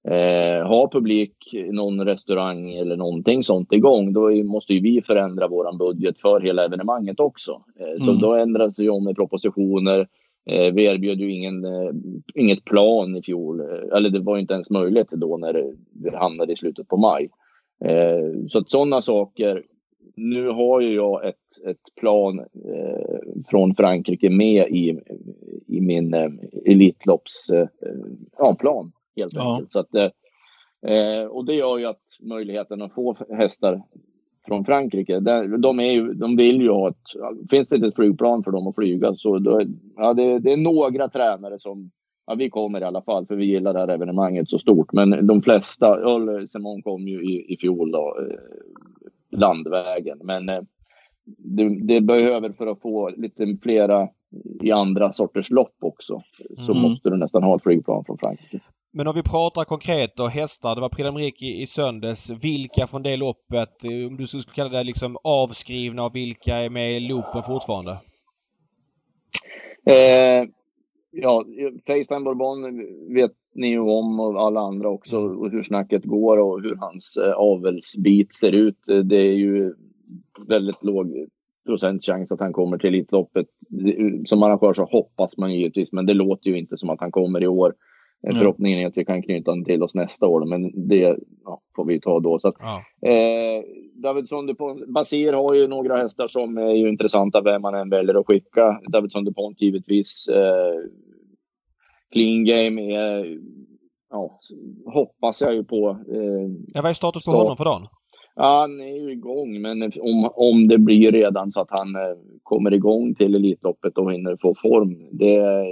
eh, 0.07 0.67
ha 0.67 0.89
publik 0.91 1.53
i 1.53 1.71
någon 1.71 2.05
restaurang 2.05 2.73
eller 2.73 2.97
någonting 2.97 3.43
sånt 3.43 3.73
igång, 3.73 4.13
då 4.13 4.29
måste 4.43 4.73
ju 4.73 4.79
vi 4.81 5.01
förändra 5.01 5.47
våran 5.47 5.77
budget 5.77 6.19
för 6.19 6.41
hela 6.41 6.65
evenemanget 6.65 7.19
också. 7.19 7.51
Eh, 7.79 8.03
så 8.05 8.09
Mm. 8.11 8.21
då 8.21 8.33
ändrades 8.35 8.79
ju 8.79 8.89
om 8.89 9.03
med 9.03 9.15
propositioner. 9.15 10.07
Eh, 10.49 10.73
vi 10.73 10.83
erbjöd 10.85 11.19
ju 11.19 11.31
ingen, 11.31 11.65
eh, 11.65 11.91
inget 12.35 12.65
plan 12.65 13.15
i 13.15 13.21
fjol, 13.21 13.59
eh, 13.59 13.97
eller 13.97 14.09
det 14.09 14.19
var 14.19 14.37
inte 14.37 14.53
ens 14.53 14.69
möjligt 14.69 15.09
då 15.11 15.37
när 15.37 15.53
det, 15.53 16.17
hamnade 16.17 16.53
i 16.53 16.55
slutet 16.55 16.87
på 16.87 16.97
maj. 16.97 17.29
Eh, 17.85 18.47
så 18.49 18.59
att 18.59 18.71
sådana 18.71 19.01
saker. 19.01 19.63
Nu 20.15 20.47
har 20.49 20.81
ju 20.81 20.93
jag 20.93 21.27
ett, 21.27 21.67
ett 21.67 21.95
plan 21.99 22.39
eh, 22.39 23.19
från 23.47 23.75
Frankrike 23.75 24.29
med 24.29 24.67
i, 24.69 24.99
i 25.67 25.81
min 25.81 26.13
eh, 26.13 26.29
Elitlopps 26.65 27.49
eh, 27.49 27.67
ja, 28.37 28.55
plan 28.59 28.91
helt 29.17 29.33
Ja. 29.33 29.53
enkelt. 29.53 29.71
Så 29.73 29.79
att, 29.79 29.95
eh, 29.95 30.09
eh, 30.95 31.25
och 31.25 31.45
det 31.45 31.53
gör 31.53 31.77
ju 31.77 31.85
att 31.85 32.03
möjligheten 32.21 32.81
att 32.81 32.93
få 32.93 33.15
hästar 33.29 33.81
från 34.47 34.65
Frankrike, 34.65 35.19
där, 35.19 35.57
de, 35.57 35.79
är 35.79 35.91
ju, 35.91 36.13
de 36.13 36.35
vill 36.35 36.61
ju 36.61 36.69
ha 36.69 36.89
ett... 36.89 37.49
Finns 37.49 37.67
det 37.69 37.75
inte 37.75 37.87
ett 37.87 37.95
flygplan 37.95 38.43
för 38.43 38.51
dem 38.51 38.67
att 38.67 38.75
flyga 38.75 39.13
så 39.15 39.39
då, 39.39 39.61
ja, 39.95 40.13
det, 40.13 40.39
det 40.39 40.53
är 40.53 40.57
några 40.57 41.09
tränare 41.09 41.59
som... 41.59 41.91
Ja, 42.29 42.35
vi 42.35 42.49
kommer 42.49 42.81
i 42.81 42.83
alla 42.83 43.01
fall 43.01 43.25
för 43.27 43.35
vi 43.35 43.45
gillar 43.45 43.73
det 43.73 43.79
här 43.79 43.87
evenemanget 43.87 44.49
så 44.49 44.59
stort. 44.59 44.93
Men 44.93 45.27
de 45.27 45.41
flesta, 45.41 45.97
Simon 46.47 46.81
kom 46.81 47.07
ju 47.07 47.23
i, 47.23 47.53
i 47.53 47.57
fjol 47.57 47.91
då, 47.91 48.17
eh, 48.21 49.37
landvägen. 49.39 50.19
Men 50.23 50.49
eh, 50.49 50.61
det, 51.37 51.69
det 51.87 52.01
behöver 52.01 52.49
för 52.51 52.67
att 52.67 52.81
få 52.81 53.09
lite 53.09 53.57
flera 53.63 54.09
i 54.61 54.71
andra 54.71 55.11
sorters 55.11 55.51
lopp 55.51 55.75
också. 55.79 56.21
Så 56.57 56.71
Mm. 56.71 56.83
måste 56.83 57.09
du 57.09 57.17
nästan 57.17 57.43
ha 57.43 57.55
ett 57.55 57.63
flygplan 57.63 58.05
från 58.05 58.17
Frankrike. 58.17 58.59
Men 58.97 59.07
om 59.07 59.15
vi 59.15 59.23
pratar 59.23 59.63
konkret 59.63 60.19
och 60.19 60.29
hästar. 60.29 60.75
Det 60.75 60.81
var 60.81 60.89
Prix 60.89 61.41
i, 61.41 61.61
i 61.61 61.65
söndags. 61.65 62.31
Vilka 62.43 62.87
från 62.87 63.03
det 63.03 63.17
loppet, 63.17 63.85
eh, 63.85 64.07
om 64.07 64.17
du 64.17 64.27
skulle 64.27 64.43
kalla 64.55 64.69
det 64.69 64.83
liksom 64.83 65.17
avskrivna 65.23 66.05
och 66.05 66.15
vilka 66.15 66.55
är 66.55 66.69
med 66.69 66.97
i 66.97 66.99
loopen 66.99 67.43
fortfarande? 67.43 67.91
Eh, 69.85 70.43
ja, 71.11 71.45
Facetime 71.87 72.23
Bourbon 72.23 72.59
vet 73.13 73.31
ni 73.55 73.67
ju 73.67 73.79
om 73.79 74.19
och 74.19 74.41
alla 74.41 74.59
andra 74.59 74.89
också 74.89 75.17
och 75.17 75.51
hur 75.51 75.61
snacket 75.61 76.05
går 76.05 76.37
och 76.37 76.61
hur 76.61 76.75
hans 76.75 77.17
eh, 77.17 77.33
avelsbit 77.33 78.35
ser 78.35 78.51
ut. 78.51 78.89
Eh, 78.89 78.97
Det 78.97 79.21
är 79.21 79.35
ju 79.35 79.73
väldigt 80.47 80.83
låg 80.83 81.27
procentchans 81.65 82.31
att 82.31 82.39
han 82.39 82.53
kommer 82.53 82.77
till 82.77 82.87
Elitloppet. 82.87 83.47
Som 84.25 84.43
arrangör 84.43 84.73
så 84.73 84.83
hoppas 84.83 85.37
man 85.37 85.53
givetvis, 85.53 85.93
men 85.93 86.05
det 86.05 86.13
låter 86.13 86.49
ju 86.49 86.57
inte 86.57 86.77
som 86.77 86.89
att 86.89 87.01
han 87.01 87.11
kommer 87.11 87.43
i 87.43 87.47
år. 87.47 87.73
Nej. 88.23 88.35
Förhoppningen 88.35 88.79
är 88.79 88.87
att 88.87 88.97
vi 88.97 89.05
kan 89.05 89.21
knyta 89.23 89.51
honom 89.51 89.65
till 89.65 89.83
oss 89.83 89.95
nästa 89.95 90.27
år, 90.27 90.45
men 90.45 90.87
det 90.87 91.17
ja, 91.45 91.61
får 91.75 91.85
vi 91.85 91.99
ta 92.01 92.19
då. 92.19 92.39
Så 92.39 92.47
att, 92.47 92.55
Ja. 92.59 93.09
Eh, 93.09 93.63
Davidsson 94.03 94.45
Dupont, 94.47 94.87
Basir 94.87 95.33
har 95.33 95.53
ju 95.55 95.67
några 95.67 95.97
hästar 95.97 96.27
som 96.27 96.57
är 96.57 96.71
ju 96.71 96.89
intressanta 96.89 97.41
vem 97.41 97.61
man 97.61 97.75
än 97.75 97.89
väljer 97.89 98.19
att 98.19 98.27
skicka. 98.27 98.79
Davidsson 98.91 99.25
Dupont 99.25 99.61
givetvis. 99.61 100.27
Eh, 100.27 100.75
clean 102.13 102.45
Game 102.45 102.81
är, 102.81 103.37
ja, 104.09 104.39
hoppas 104.93 105.41
jag 105.41 105.53
ju 105.53 105.63
på. 105.63 105.89
Eh, 105.89 106.51
Ja, 106.73 106.81
vad 106.81 106.89
är 106.89 106.93
status 106.93 107.25
på 107.25 107.31
honom 107.31 107.57
för 107.57 107.65
dagen? 107.65 107.87
ja, 108.35 108.59
han 108.59 108.81
är 108.81 108.95
ju 109.03 109.11
igång, 109.11 109.61
men 109.61 109.83
om, 109.83 110.29
om 110.33 110.67
det 110.67 110.77
blir 110.77 111.11
redan 111.11 111.51
så 111.51 111.61
att 111.61 111.71
han 111.71 111.95
eh, 111.95 112.17
kommer 112.43 112.73
igång 112.73 113.15
till 113.15 113.35
Elitloppet 113.35 113.97
och 113.97 114.13
hinner 114.13 114.37
få 114.41 114.53
form, 114.61 115.07
det 115.11 115.35
är 115.35 115.65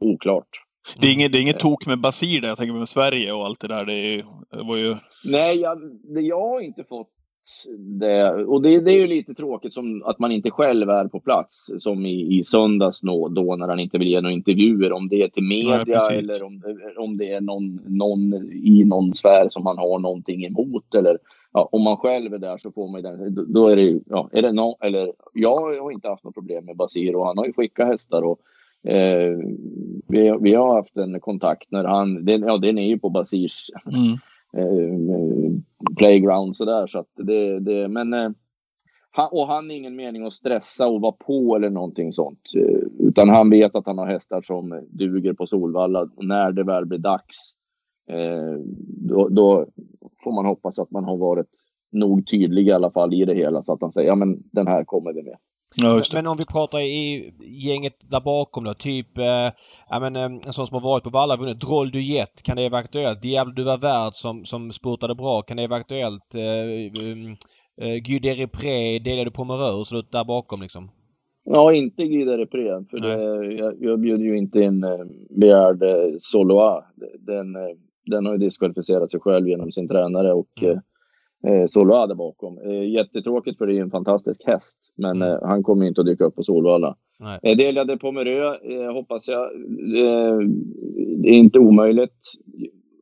oklart. 0.00 0.48
Det 1.00 1.06
är 1.06 1.12
inget, 1.12 1.32
det 1.32 1.38
är 1.38 1.42
inget 1.42 1.58
tok 1.58 1.86
med 1.86 2.00
Basir 2.00 2.40
där, 2.40 2.48
jag 2.48 2.58
tänker 2.58 2.74
med 2.74 2.88
Sverige 2.88 3.32
och 3.32 3.44
allt 3.44 3.60
det 3.60 3.68
där. 3.68 3.84
Det, 3.84 4.22
var 4.64 4.76
ju... 4.76 4.94
Nej, 5.24 5.56
jag, 5.56 5.78
jag 6.08 6.48
har 6.48 6.60
inte 6.60 6.84
fått 6.84 7.10
det. 8.00 8.32
Och 8.32 8.62
det, 8.62 8.80
det 8.80 8.92
är 8.92 8.98
ju 9.00 9.06
lite 9.06 9.34
tråkigt 9.34 9.74
som 9.74 10.02
att 10.04 10.18
man 10.18 10.32
inte 10.32 10.50
själv 10.50 10.90
är 10.90 11.08
på 11.08 11.20
plats. 11.20 11.70
Som 11.78 12.06
i, 12.06 12.38
i 12.38 12.44
söndags 12.44 13.00
då, 13.00 13.28
då 13.28 13.56
när 13.56 13.68
han 13.68 13.80
inte 13.80 13.98
vill 13.98 14.08
ge 14.08 14.20
några 14.20 14.32
intervjuer. 14.34 14.92
Om 14.92 15.08
det 15.08 15.22
är 15.22 15.28
till 15.28 15.42
media 15.48 16.00
Nej, 16.08 16.18
eller 16.18 16.42
om, 16.44 16.62
om 16.96 17.16
det 17.16 17.30
är 17.30 17.40
någon, 17.40 17.80
någon 17.86 18.34
i 18.52 18.84
någon 18.84 19.14
sfär 19.14 19.48
som 19.50 19.64
man 19.64 19.78
har 19.78 19.98
någonting 19.98 20.44
emot. 20.44 20.94
Eller 20.94 21.18
ja, 21.52 21.68
om 21.72 21.82
man 21.82 21.96
själv 21.96 22.34
är 22.34 22.38
där 22.38 22.56
så 22.56 22.72
får 22.72 22.88
man 22.88 23.00
ju 23.02 23.08
den. 23.08 23.34
Då- 23.34 23.44
Då 23.48 23.66
är 23.68 23.76
det 23.76 23.82
ju, 23.82 24.00
ja, 24.06 24.28
är 24.32 24.42
det 24.42 24.52
no, 24.52 24.76
eller 24.80 25.12
jag 25.32 25.80
har 25.82 25.92
inte 25.92 26.08
haft 26.08 26.24
något 26.24 26.34
problem 26.34 26.64
med 26.64 26.76
Basir 26.76 27.16
och 27.16 27.26
han 27.26 27.38
har 27.38 27.46
ju 27.46 27.52
skickat 27.52 27.86
hästar 27.86 28.22
och 28.22 28.38
eh, 28.84 29.38
vi, 30.08 30.36
vi 30.40 30.54
har 30.54 30.74
haft 30.76 30.96
en 30.96 31.20
kontakt 31.20 31.70
när 31.70 31.84
han, 31.84 32.24
den, 32.24 32.42
ja 32.42 32.58
den 32.58 32.78
är 32.78 32.86
ju 32.86 32.98
på 32.98 33.10
Basirs 33.10 33.70
Mm. 33.92 34.12
eh, 34.56 35.52
playground 35.96 36.56
sådär. 36.56 36.86
Så 36.86 36.98
att 36.98 37.10
det, 37.16 37.60
det, 37.60 37.88
men, 37.88 38.12
eh, 38.12 38.30
han, 39.10 39.28
och 39.32 39.46
han 39.46 39.70
har 39.70 39.76
ingen 39.76 39.96
mening 39.96 40.26
att 40.26 40.32
stressa 40.32 40.88
och 40.88 41.00
vara 41.00 41.12
på 41.12 41.56
eller 41.56 41.70
någonting 41.70 42.12
sånt. 42.12 42.40
Eh, 42.56 43.06
utan 43.08 43.28
han 43.28 43.50
vet 43.50 43.74
att 43.74 43.86
han 43.86 43.98
har 43.98 44.06
hästar 44.06 44.42
som 44.42 44.86
duger 44.90 45.32
på 45.32 45.46
Solvalla. 45.46 46.08
När 46.16 46.52
det 46.52 46.64
väl 46.64 46.86
blir 46.86 46.98
dags, 46.98 47.52
eh, 48.10 48.58
då, 49.08 49.28
då 49.28 49.66
får 50.24 50.32
man 50.32 50.46
hoppas 50.46 50.78
att 50.78 50.90
man 50.90 51.04
har 51.04 51.16
varit 51.16 51.50
nog 51.92 52.26
tydlig 52.26 52.68
i 52.68 52.72
alla 52.72 52.90
fall 52.90 53.14
i 53.14 53.24
det 53.24 53.34
hela 53.34 53.62
så 53.62 53.72
att 53.72 53.80
han 53.80 53.92
säger 53.92 54.08
ja 54.08 54.14
men 54.14 54.42
den 54.52 54.66
här 54.66 54.84
kommer 54.84 55.12
vi 55.12 55.22
med. 55.22 55.36
Ja. 55.76 56.02
Men 56.12 56.26
om 56.26 56.36
vi 56.38 56.44
pratar 56.46 56.80
i 56.80 57.32
gänget 57.54 58.10
där 58.10 58.20
bakom 58.20 58.64
då. 58.64 58.74
Typ 58.74 59.18
eh, 59.18 59.50
ja, 59.90 60.00
men, 60.00 60.16
eh, 60.16 60.24
en 60.24 60.52
sån 60.52 60.66
som 60.66 60.74
har 60.74 60.90
varit 60.90 61.04
på 61.04 61.10
Valla 61.10 61.36
vunnit. 61.36 61.60
Droll 61.60 61.90
du 61.90 62.02
Jet, 62.02 62.42
kan 62.44 62.56
det 62.56 62.68
vara 62.68 62.80
aktuellt? 62.80 63.22
Diablo 63.22 63.52
du 63.54 63.64
var 63.64 63.78
värd 63.78 64.14
som, 64.14 64.44
som 64.44 64.70
spurtade 64.70 65.14
bra. 65.14 65.42
Kan 65.42 65.56
det 65.56 65.68
vara 65.68 65.80
aktuellt? 65.80 66.34
Eh, 66.34 67.02
um, 67.02 67.36
eh, 67.80 67.96
Guy 68.06 68.18
Deripré, 68.18 68.98
delade 68.98 69.30
Pomereux 69.30 69.92
och 69.92 70.04
där 70.12 70.24
bakom 70.24 70.62
liksom. 70.62 70.90
Ja, 71.44 71.72
inte 71.72 72.02
Guy 72.06 72.24
Repré, 72.24 72.84
för 72.90 72.98
det, 72.98 73.54
jag, 73.54 73.74
jag 73.80 74.00
bjuder 74.00 74.24
ju 74.24 74.38
inte 74.38 74.60
in 74.60 74.84
eh, 74.84 75.04
begärd 75.30 75.82
Soloa. 76.18 76.84
Den, 77.18 77.46
den 78.06 78.26
har 78.26 78.32
ju 78.32 78.38
diskvalificerat 78.38 79.10
sig 79.10 79.20
själv 79.20 79.48
genom 79.48 79.70
sin 79.70 79.88
tränare 79.88 80.32
och 80.32 80.62
Mm. 80.62 80.80
Eh, 81.46 81.66
där 82.08 82.14
bakom. 82.14 82.58
Eh, 82.58 82.88
jättetråkigt 82.90 83.58
för 83.58 83.66
det 83.66 83.78
är 83.78 83.82
en 83.82 83.90
fantastisk 83.90 84.44
häst, 84.46 84.78
men 84.96 85.16
Mm. 85.16 85.28
eh, 85.32 85.38
han 85.42 85.62
kommer 85.62 85.86
inte 85.86 86.00
att 86.00 86.06
dyka 86.06 86.24
upp 86.24 86.34
på 86.36 86.42
Solvalla. 86.42 86.96
Eh, 87.42 87.56
delade 87.56 87.96
Pomerö 87.96 88.46
eh, 88.46 88.92
hoppas 88.92 89.28
jag. 89.28 89.48
Det 91.22 91.28
är 91.28 91.38
inte 91.38 91.58
omöjligt. 91.58 92.18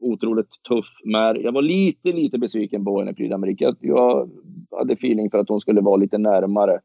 Otroligt 0.01 0.49
tuff 0.69 0.87
mär. 1.05 1.35
Jag 1.35 1.53
var 1.53 1.63
lite, 1.63 2.13
lite 2.13 2.39
besviken 2.39 2.85
på 2.85 2.99
henne, 2.99 3.15
Prix 3.15 3.35
d'Amérique. 3.35 3.57
Jag- 3.63 3.77
Jag 3.81 4.31
hade 4.79 4.93
feeling 4.93 5.31
för 5.31 5.39
att 5.39 5.49
hon 5.49 5.61
skulle 5.61 5.81
vara 5.81 5.97
lite 5.97 6.19
närmare 6.19 6.81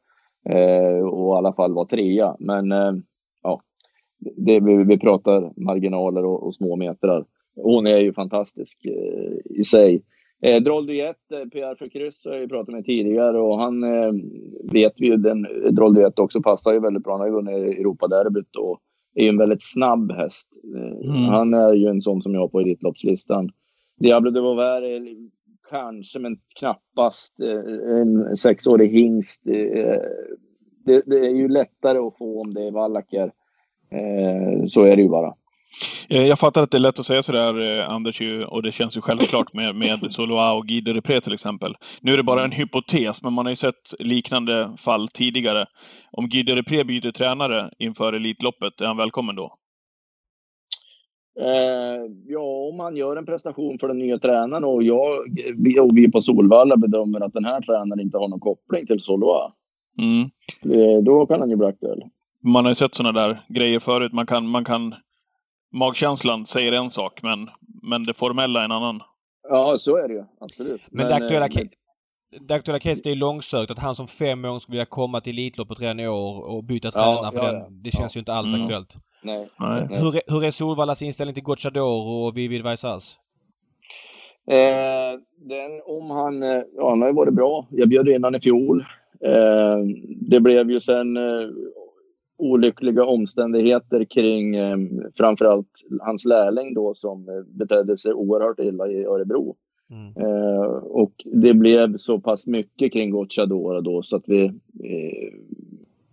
och 1.11 1.35
i 1.35 1.37
alla 1.37 1.53
fall 1.53 1.73
vara 1.73 1.85
trea. 1.85 2.35
Men 2.39 2.71
ja, 3.43 3.61
det, 4.35 4.59
vi, 4.59 4.83
vi 4.83 4.99
pratar 4.99 5.53
marginaler 5.63 6.25
och, 6.25 6.43
och 6.47 6.55
små 6.55 6.75
metrar. 6.75 7.25
Hon 7.55 7.87
är 7.87 7.97
ju 7.97 8.13
fantastisk 8.13 8.77
i 9.45 9.63
sig. 9.63 10.03
Eh, 10.41 10.61
Droll 10.63 10.87
Duett, 10.87 11.31
eh, 11.31 11.75
för 11.77 11.89
kryss 11.89 12.25
har 12.25 12.33
jag 12.33 12.41
ju 12.41 12.47
pratat 12.47 12.73
med 12.73 12.85
tidigare 12.85 13.39
och 13.39 13.59
han 13.61 13.83
eh, 13.83 14.11
vet 14.71 14.93
vi 14.97 15.07
ju, 15.07 15.17
den 15.17 15.47
Droll 15.71 15.93
Duett 15.93 16.19
också 16.19 16.41
passar 16.41 16.73
ju 16.73 16.79
väldigt 16.79 17.03
bra. 17.03 17.13
Han 17.13 17.19
har 17.19 17.27
ju 17.27 17.33
vunnit 17.33 17.79
Europaderbyt 17.79 18.55
och 18.55 18.79
är 19.15 19.23
ju 19.23 19.29
en 19.29 19.37
väldigt 19.37 19.63
snabb 19.63 20.11
häst. 20.11 20.49
Eh, 20.75 20.87
Mm. 21.09 21.23
Han 21.23 21.53
är 21.53 21.73
ju 21.73 21.87
en 21.87 22.01
sån 22.01 22.21
som 22.21 22.33
jag 22.33 22.41
har 22.41 22.47
på 22.47 22.59
Elitloppslistan. 22.59 23.49
Diablo 23.99 24.31
de 24.31 24.43
Vauvert 24.43 24.83
är 24.83 25.29
kanske, 25.69 26.19
men 26.19 26.37
knappast 26.59 27.39
eh, 27.39 27.99
en 27.99 28.35
sexårig 28.35 28.91
hingst. 28.91 29.47
Eh, 29.47 30.01
det, 30.85 31.03
det 31.05 31.19
är 31.19 31.35
ju 31.35 31.47
lättare 31.47 31.97
att 31.97 32.17
få 32.17 32.41
om 32.41 32.53
det 32.53 32.67
är 32.67 32.71
vallacker. 32.71 33.31
Så 34.67 34.83
är 34.83 34.95
det 34.95 35.01
ju 35.01 35.09
bara. 35.09 35.33
Eh, 36.09 36.27
Jag 36.27 36.39
fattar 36.39 36.63
att 36.63 36.71
det 36.71 36.77
är 36.77 36.81
lätt 36.81 36.99
att 36.99 37.05
säga 37.05 37.23
sådär, 37.23 37.79
eh, 37.79 37.89
Anders, 37.89 38.21
och 38.47 38.63
det 38.63 38.71
känns 38.71 38.97
ju 38.97 39.01
självklart 39.01 39.53
med, 39.53 39.75
med 39.75 39.99
Soloa 40.11 40.53
och 40.53 40.65
Guy 40.65 40.81
de 40.81 40.93
Repré 40.93 41.21
till 41.21 41.33
exempel. 41.33 41.75
Nu 42.01 42.13
är 42.13 42.17
det 42.17 42.23
bara 42.23 42.43
en 42.43 42.51
hypotes, 42.51 43.23
men 43.23 43.33
man 43.33 43.45
har 43.45 43.51
ju 43.51 43.55
sett 43.55 43.93
liknande 43.99 44.69
fall 44.77 45.07
tidigare. 45.07 45.65
Om 46.11 46.29
Guy 46.29 46.43
de 46.43 46.55
Repré 46.55 46.83
byter 46.83 47.11
tränare 47.11 47.69
inför 47.79 48.13
Elitloppet, 48.13 48.81
är 48.81 48.87
han 48.87 48.97
välkommen 48.97 49.35
då? 49.35 49.51
Eh, 51.39 52.11
ja, 52.27 52.69
om 52.71 52.79
han 52.79 52.95
gör 52.95 53.15
en 53.17 53.25
prestation 53.25 53.79
för 53.79 53.87
den 53.87 53.97
nya 53.97 54.19
tränaren 54.19 54.63
och 54.63 54.83
jag 54.83 55.19
och 55.81 55.97
vi 55.97 56.11
på 56.11 56.21
Solvalla 56.21 56.77
bedömer 56.77 57.21
att 57.21 57.33
den 57.33 57.45
här 57.45 57.61
tränaren 57.61 57.99
inte 57.99 58.17
har 58.17 58.27
någon 58.27 58.39
koppling 58.39 58.85
till 58.87 58.99
Soloa. 58.99 59.51
Mm. 60.01 60.21
Eh, 60.79 61.03
då 61.03 61.25
kan 61.25 61.39
han 61.39 61.49
ju 61.49 61.55
bli 61.55 61.67
aktuell. 61.67 62.03
Man 62.43 62.65
har 62.65 62.71
ju 62.71 62.75
sett 62.75 62.95
sådana 62.95 63.19
där 63.21 63.39
grejer 63.47 63.79
förut. 63.79 64.13
Man 64.13 64.25
kan, 64.25 64.47
man 64.47 64.65
kan... 64.65 64.95
Magkänslan 65.73 66.45
säger 66.45 66.71
en 66.71 66.89
sak, 66.89 67.19
men, 67.23 67.49
men 67.83 68.03
det 68.03 68.13
formella 68.13 68.65
en 68.65 68.71
annan. 68.71 69.01
Ja, 69.49 69.75
så 69.77 69.97
är 69.97 70.07
det 70.07 70.13
ju. 70.13 70.23
Absolut. 70.41 70.81
Men, 70.91 70.97
men 70.97 71.07
det 71.07 71.15
aktuella, 71.15 71.45
eh, 71.45 71.67
det 72.47 72.53
aktuella 72.53 72.79
caset 72.79 73.05
är 73.05 73.15
långsökt. 73.15 73.71
Att 73.71 73.79
han 73.79 73.95
som 73.95 74.07
femåring 74.07 74.59
skulle 74.59 74.75
vilja 74.75 74.85
komma 74.85 75.21
till 75.21 75.33
Elitloppet 75.33 75.81
redan 75.81 75.99
i 75.99 76.07
år 76.07 76.55
och 76.55 76.63
byta 76.63 76.91
tränare 76.91 77.19
ja, 77.23 77.31
för 77.31 77.43
ja, 77.43 77.51
den. 77.51 77.83
Det 77.83 77.91
känns 77.91 78.15
ja. 78.15 78.17
ju 78.17 78.21
inte 78.21 78.33
alls 78.33 78.53
mm. 78.53 78.63
aktuellt. 78.63 78.97
Nej. 79.23 79.47
nej. 79.59 79.87
Hur, 79.89 80.33
hur 80.33 80.45
är 80.45 80.51
Solvallas 80.51 81.01
inställning 81.01 81.33
till 81.33 81.43
Gocciador 81.43 82.07
och 82.07 82.37
Vivid 82.37 82.63
Vaisas? 82.63 83.17
Eh, 84.51 85.19
den, 85.37 85.81
om 85.85 86.09
han, 86.09 86.43
eh, 86.43 86.61
ja, 86.75 86.89
han 86.89 87.01
har 87.01 87.07
ju 87.07 87.13
varit 87.13 87.33
bra. 87.33 87.67
Jag 87.71 87.89
bjöd 87.89 88.07
in 88.07 88.23
honom 88.23 88.37
i 88.37 88.41
fjol. 88.41 88.85
Eh, 89.25 89.77
det 90.21 90.39
blev 90.39 90.71
ju 90.71 90.79
sen 90.79 91.17
eh, 91.17 91.23
olyckliga 92.37 93.05
omständigheter 93.05 94.03
kring 94.03 94.55
eh, 94.55 94.77
framförallt 95.17 95.67
hans 95.99 96.25
lärling 96.25 96.73
då 96.73 96.93
som 96.93 97.29
eh, 97.29 97.57
betedde 97.57 97.97
sig 97.97 98.13
oerhört 98.13 98.59
illa 98.59 98.87
i 98.87 99.05
Örebro. 99.05 99.55
Mm. 99.91 100.27
Eh, 100.27 100.67
och 100.75 101.13
det 101.25 101.53
blev 101.53 101.95
så 101.95 102.19
pass 102.19 102.47
mycket 102.47 102.93
kring 102.93 103.11
Gocciadora 103.11 103.81
då 103.81 104.01
så 104.01 104.17
att 104.17 104.23
vi 104.27 104.43
eh, 104.83 105.33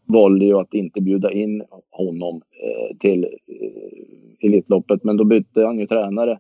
valde 0.07 0.45
ju 0.45 0.55
att 0.55 0.75
inte 0.75 1.01
bjuda 1.01 1.33
in 1.33 1.63
honom 1.91 2.43
eh, 2.63 2.97
till 2.97 3.25
eh, 3.25 4.47
Elitloppet. 4.49 5.05
Men 5.05 5.17
då 5.17 5.25
bytte 5.25 5.65
han 5.65 5.79
ju 5.79 5.87
tränare 5.87 6.39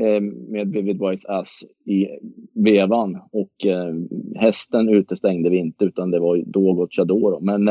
eh, 0.00 0.20
med 0.48 0.72
Vivid 0.72 1.00
Wise 1.00 1.28
Ass 1.28 1.64
i 1.86 2.08
vevan 2.54 3.18
och 3.32 3.66
eh, 3.66 3.94
hästen 4.34 4.88
utestängde 4.88 5.50
vi 5.50 5.56
inte 5.56 5.84
utan 5.84 6.10
det 6.10 6.20
var 6.20 6.42
då 6.46 6.72
Gocciadoro. 6.72 7.40
Men 7.40 7.68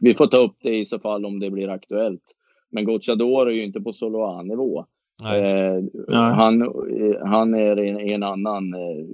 vi 0.00 0.14
får 0.14 0.26
ta 0.26 0.36
upp 0.36 0.56
det 0.62 0.78
i 0.78 0.84
så 0.84 0.98
fall 0.98 1.26
om 1.26 1.40
det 1.40 1.50
blir 1.50 1.68
aktuellt. 1.68 2.22
Men 2.70 2.84
Gocciadoro 2.84 3.48
är 3.48 3.50
ju 3.50 3.64
inte 3.64 3.80
på 3.80 3.92
Soloa-nivå. 3.92 4.84
Eh, 5.24 5.82
han, 6.12 6.72
han 7.24 7.54
är 7.54 7.80
i 7.80 8.12
en 8.12 8.22
annan 8.22 8.74
eh, 8.74 9.06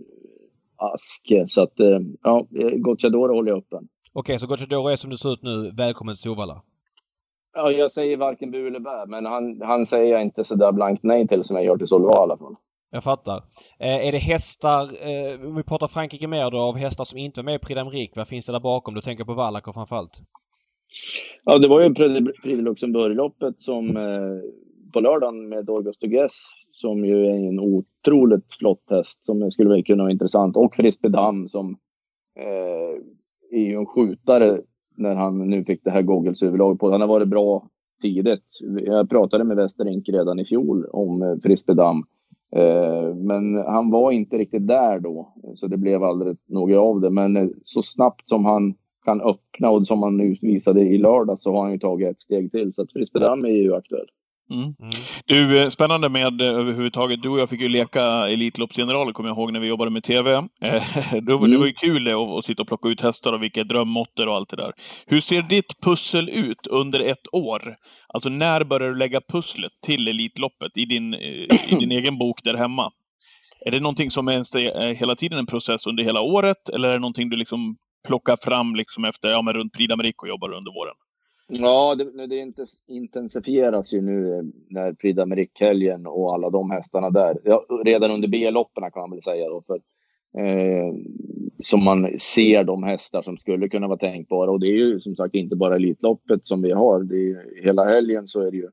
ask. 0.76 1.32
Så 1.48 1.62
att, 1.62 1.80
eh, 1.80 1.98
ja, 2.22 2.46
Gocciadoro 2.76 3.34
håller 3.34 3.50
jag 3.50 3.58
öppen. 3.58 3.88
Okej, 4.12 4.38
så 4.38 4.46
Gocciadoro 4.46 4.88
är 4.88 4.96
som 4.96 5.10
det 5.10 5.16
ser 5.16 5.32
ut 5.32 5.42
nu 5.42 5.70
välkommen 5.76 6.14
till 6.14 6.22
Solvalla? 6.22 6.62
Ja, 7.54 7.70
jag 7.70 7.90
säger 7.90 8.16
varken 8.16 8.50
bu 8.50 8.66
eller 8.66 8.80
bä, 8.80 9.06
men 9.06 9.26
han, 9.26 9.60
han 9.62 9.86
säger 9.86 10.12
jag 10.12 10.22
inte 10.22 10.44
så 10.44 10.54
där 10.54 10.72
blankt 10.72 11.02
nej 11.02 11.28
till 11.28 11.44
som 11.44 11.56
jag 11.56 11.64
gör 11.64 11.76
till 11.76 11.88
Solvalla 11.88 12.18
i 12.18 12.22
alla 12.22 12.36
fall. 12.36 12.54
Jag 12.90 13.04
fattar. 13.04 13.36
Eh, 13.78 14.06
är 14.08 14.12
det 14.12 14.18
hästar, 14.18 14.82
eh, 14.82 15.48
om 15.48 15.56
vi 15.56 15.62
pratar 15.62 15.88
Frankrike 15.88 16.28
mer 16.28 16.50
då, 16.50 16.58
av 16.58 16.76
hästar 16.76 17.04
som 17.04 17.18
inte 17.18 17.40
är 17.40 17.42
med 17.42 17.54
i 17.54 17.58
Prix 17.58 18.16
vad 18.16 18.28
finns 18.28 18.46
det 18.46 18.52
där 18.52 18.60
bakom? 18.60 18.94
Du 18.94 19.00
tänker 19.00 19.24
på 19.24 19.34
Wallach 19.34 19.74
framförallt? 19.74 20.22
Ja, 21.44 21.58
det 21.58 21.68
var 21.68 21.80
ju 21.80 21.94
Prix 21.94 22.60
Luxemburg-loppet 22.60 23.54
som 23.58 23.96
eh, 23.96 24.40
på 24.92 25.00
lördagen 25.00 25.48
med 25.48 25.64
Dorgos 25.64 25.98
Dugues 25.98 26.32
som 26.72 27.04
ju 27.04 27.26
är 27.26 27.48
en 27.48 27.60
otroligt 27.60 28.54
flott 28.58 28.90
häst 28.90 29.24
som 29.24 29.50
skulle 29.50 29.82
kunna 29.82 30.02
vara 30.02 30.12
intressant. 30.12 30.56
Och 30.56 30.74
Frisbee 30.74 31.08
Dam 31.08 31.48
som 31.48 31.76
eh, 32.38 33.02
är 33.58 33.62
ju 33.62 33.76
en 33.76 33.86
skjutare 33.86 34.60
när 34.96 35.14
han 35.14 35.50
nu 35.50 35.64
fick 35.64 35.84
det 35.84 35.90
här 35.90 36.02
goggles 36.02 36.40
på. 36.78 36.90
Han 36.90 37.00
har 37.00 37.08
varit 37.08 37.28
bra 37.28 37.68
tidigt. 38.02 38.58
Jag 38.84 39.10
pratade 39.10 39.44
med 39.44 39.56
Westerink 39.56 40.08
redan 40.08 40.38
i 40.38 40.44
fjol 40.44 40.86
om 40.92 41.22
eh, 41.22 41.74
Dam. 41.74 42.04
Eh, 42.56 43.14
men 43.14 43.56
han 43.56 43.90
var 43.90 44.12
inte 44.12 44.38
riktigt 44.38 44.68
där 44.68 45.00
då, 45.00 45.34
så 45.54 45.66
det 45.66 45.76
blev 45.76 46.02
aldrig 46.02 46.36
något 46.46 46.76
av 46.76 47.00
det. 47.00 47.10
Men 47.10 47.36
eh, 47.36 47.48
så 47.64 47.82
snabbt 47.82 48.28
som 48.28 48.44
han 48.44 48.74
kan 49.06 49.20
öppna 49.20 49.70
och 49.70 49.86
som 49.86 50.02
han 50.02 50.16
nu 50.16 50.36
visade 50.40 50.80
i 50.80 50.98
lördag 50.98 51.38
så 51.38 51.52
har 51.52 51.62
han 51.62 51.72
ju 51.72 51.78
tagit 51.78 52.10
ett 52.10 52.22
steg 52.22 52.52
till. 52.52 52.72
Så 52.72 52.82
att 52.82 52.92
Frisbee 52.92 53.20
Dam 53.20 53.44
är 53.44 53.48
ju 53.48 53.74
aktuell. 53.74 54.06
Mm. 54.50 54.62
Mm. 54.62 54.74
Du, 55.26 55.62
eh, 55.62 55.68
spännande 55.68 56.08
med 56.08 56.40
eh, 56.40 56.48
överhuvudtaget. 56.48 57.22
Du 57.22 57.28
och 57.28 57.38
jag 57.38 57.48
fick 57.48 57.60
ju 57.60 57.68
leka 57.68 58.02
Elitloppsgeneraler, 58.02 59.12
kommer 59.12 59.28
jag 59.28 59.38
ihåg, 59.38 59.52
när 59.52 59.60
vi 59.60 59.66
jobbade 59.66 59.90
med 59.90 60.04
TV. 60.04 60.32
Eh, 60.32 60.42
det, 61.22 61.32
var, 61.32 61.38
mm. 61.38 61.50
det 61.50 61.58
var 61.58 61.66
ju 61.66 61.72
kul 61.72 62.08
att, 62.08 62.38
att 62.38 62.44
sitta 62.44 62.62
och 62.62 62.68
plocka 62.68 62.88
ut 62.88 63.00
hästar 63.00 63.32
och 63.32 63.42
vilka 63.42 63.64
drömmåtter 63.64 64.28
och 64.28 64.34
allt 64.34 64.48
det 64.48 64.56
där. 64.56 64.72
Hur 65.06 65.20
ser 65.20 65.42
ditt 65.42 65.80
pussel 65.80 66.28
ut 66.28 66.66
under 66.66 67.00
ett 67.00 67.34
år? 67.34 67.76
Alltså 68.08 68.28
när 68.28 68.64
börjar 68.64 68.88
du 68.88 68.96
lägga 68.96 69.20
pusslet 69.20 69.72
till 69.86 70.08
Elitloppet 70.08 70.76
i 70.76 70.84
din, 70.84 71.14
i 71.14 71.48
din 71.80 71.92
egen 71.98 72.18
bok 72.18 72.40
där 72.44 72.54
hemma? 72.54 72.90
Är 73.66 73.70
det 73.70 73.80
någonting 73.80 74.10
som 74.10 74.28
är 74.28 74.94
hela 74.94 75.14
tiden 75.14 75.38
en 75.38 75.46
process 75.46 75.86
under 75.86 76.04
hela 76.04 76.20
året, 76.20 76.68
eller 76.68 76.88
är 76.88 76.92
det 76.92 76.98
någonting 76.98 77.28
du 77.28 77.36
liksom 77.36 77.76
plockar 78.06 78.36
fram 78.36 78.74
liksom 78.74 79.04
efter, 79.04 79.28
ja 79.28 79.42
men 79.42 79.54
runt 79.54 79.72
Prix 79.72 79.92
d'Amérique 79.92 80.22
och 80.22 80.28
jobbar 80.28 80.52
under 80.52 80.72
våren? 80.72 80.94
Ja, 81.48 81.94
det, 81.94 82.26
det 82.26 82.52
intensifieras 82.86 83.94
ju 83.94 84.00
nu 84.00 84.52
när 84.68 84.92
Prix 84.92 85.18
d'Amérique-helgen 85.18 86.06
och 86.06 86.34
alla 86.34 86.50
de 86.50 86.70
hästarna 86.70 87.10
där. 87.10 87.38
Ja, 87.44 87.66
redan 87.84 88.10
under 88.10 88.28
B-loppen 88.28 88.90
kan 88.90 89.00
man 89.00 89.10
väl 89.10 89.22
säga 89.22 89.48
då. 89.48 89.62
För, 89.66 89.80
eh, 90.40 90.94
som 91.62 91.84
man 91.84 92.18
ser 92.18 92.64
de 92.64 92.82
hästar 92.82 93.22
som 93.22 93.36
skulle 93.36 93.68
kunna 93.68 93.88
vara 93.88 93.98
tänkbara. 93.98 94.50
Och 94.50 94.60
det 94.60 94.66
är 94.66 94.76
ju 94.76 95.00
som 95.00 95.16
sagt 95.16 95.34
inte 95.34 95.56
bara 95.56 95.76
Elitloppet 95.76 96.46
som 96.46 96.62
vi 96.62 96.72
har. 96.72 97.02
Det 97.02 97.16
är, 97.16 97.64
hela 97.64 97.84
helgen 97.84 98.26
så 98.26 98.40
är 98.40 98.50
det 98.50 98.56
ju, 98.56 98.68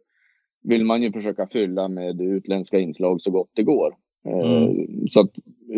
vill 0.63 0.85
man 0.85 1.01
ju 1.01 1.11
försöka 1.11 1.47
fylla 1.47 1.87
med 1.87 2.21
utländska 2.21 2.79
inslag 2.79 3.21
så 3.21 3.31
gott 3.31 3.49
det 3.53 3.63
går. 3.63 3.95
Eh, 4.27 4.51
mm. 4.53 5.07
Så 5.07 5.21
att 5.21 5.31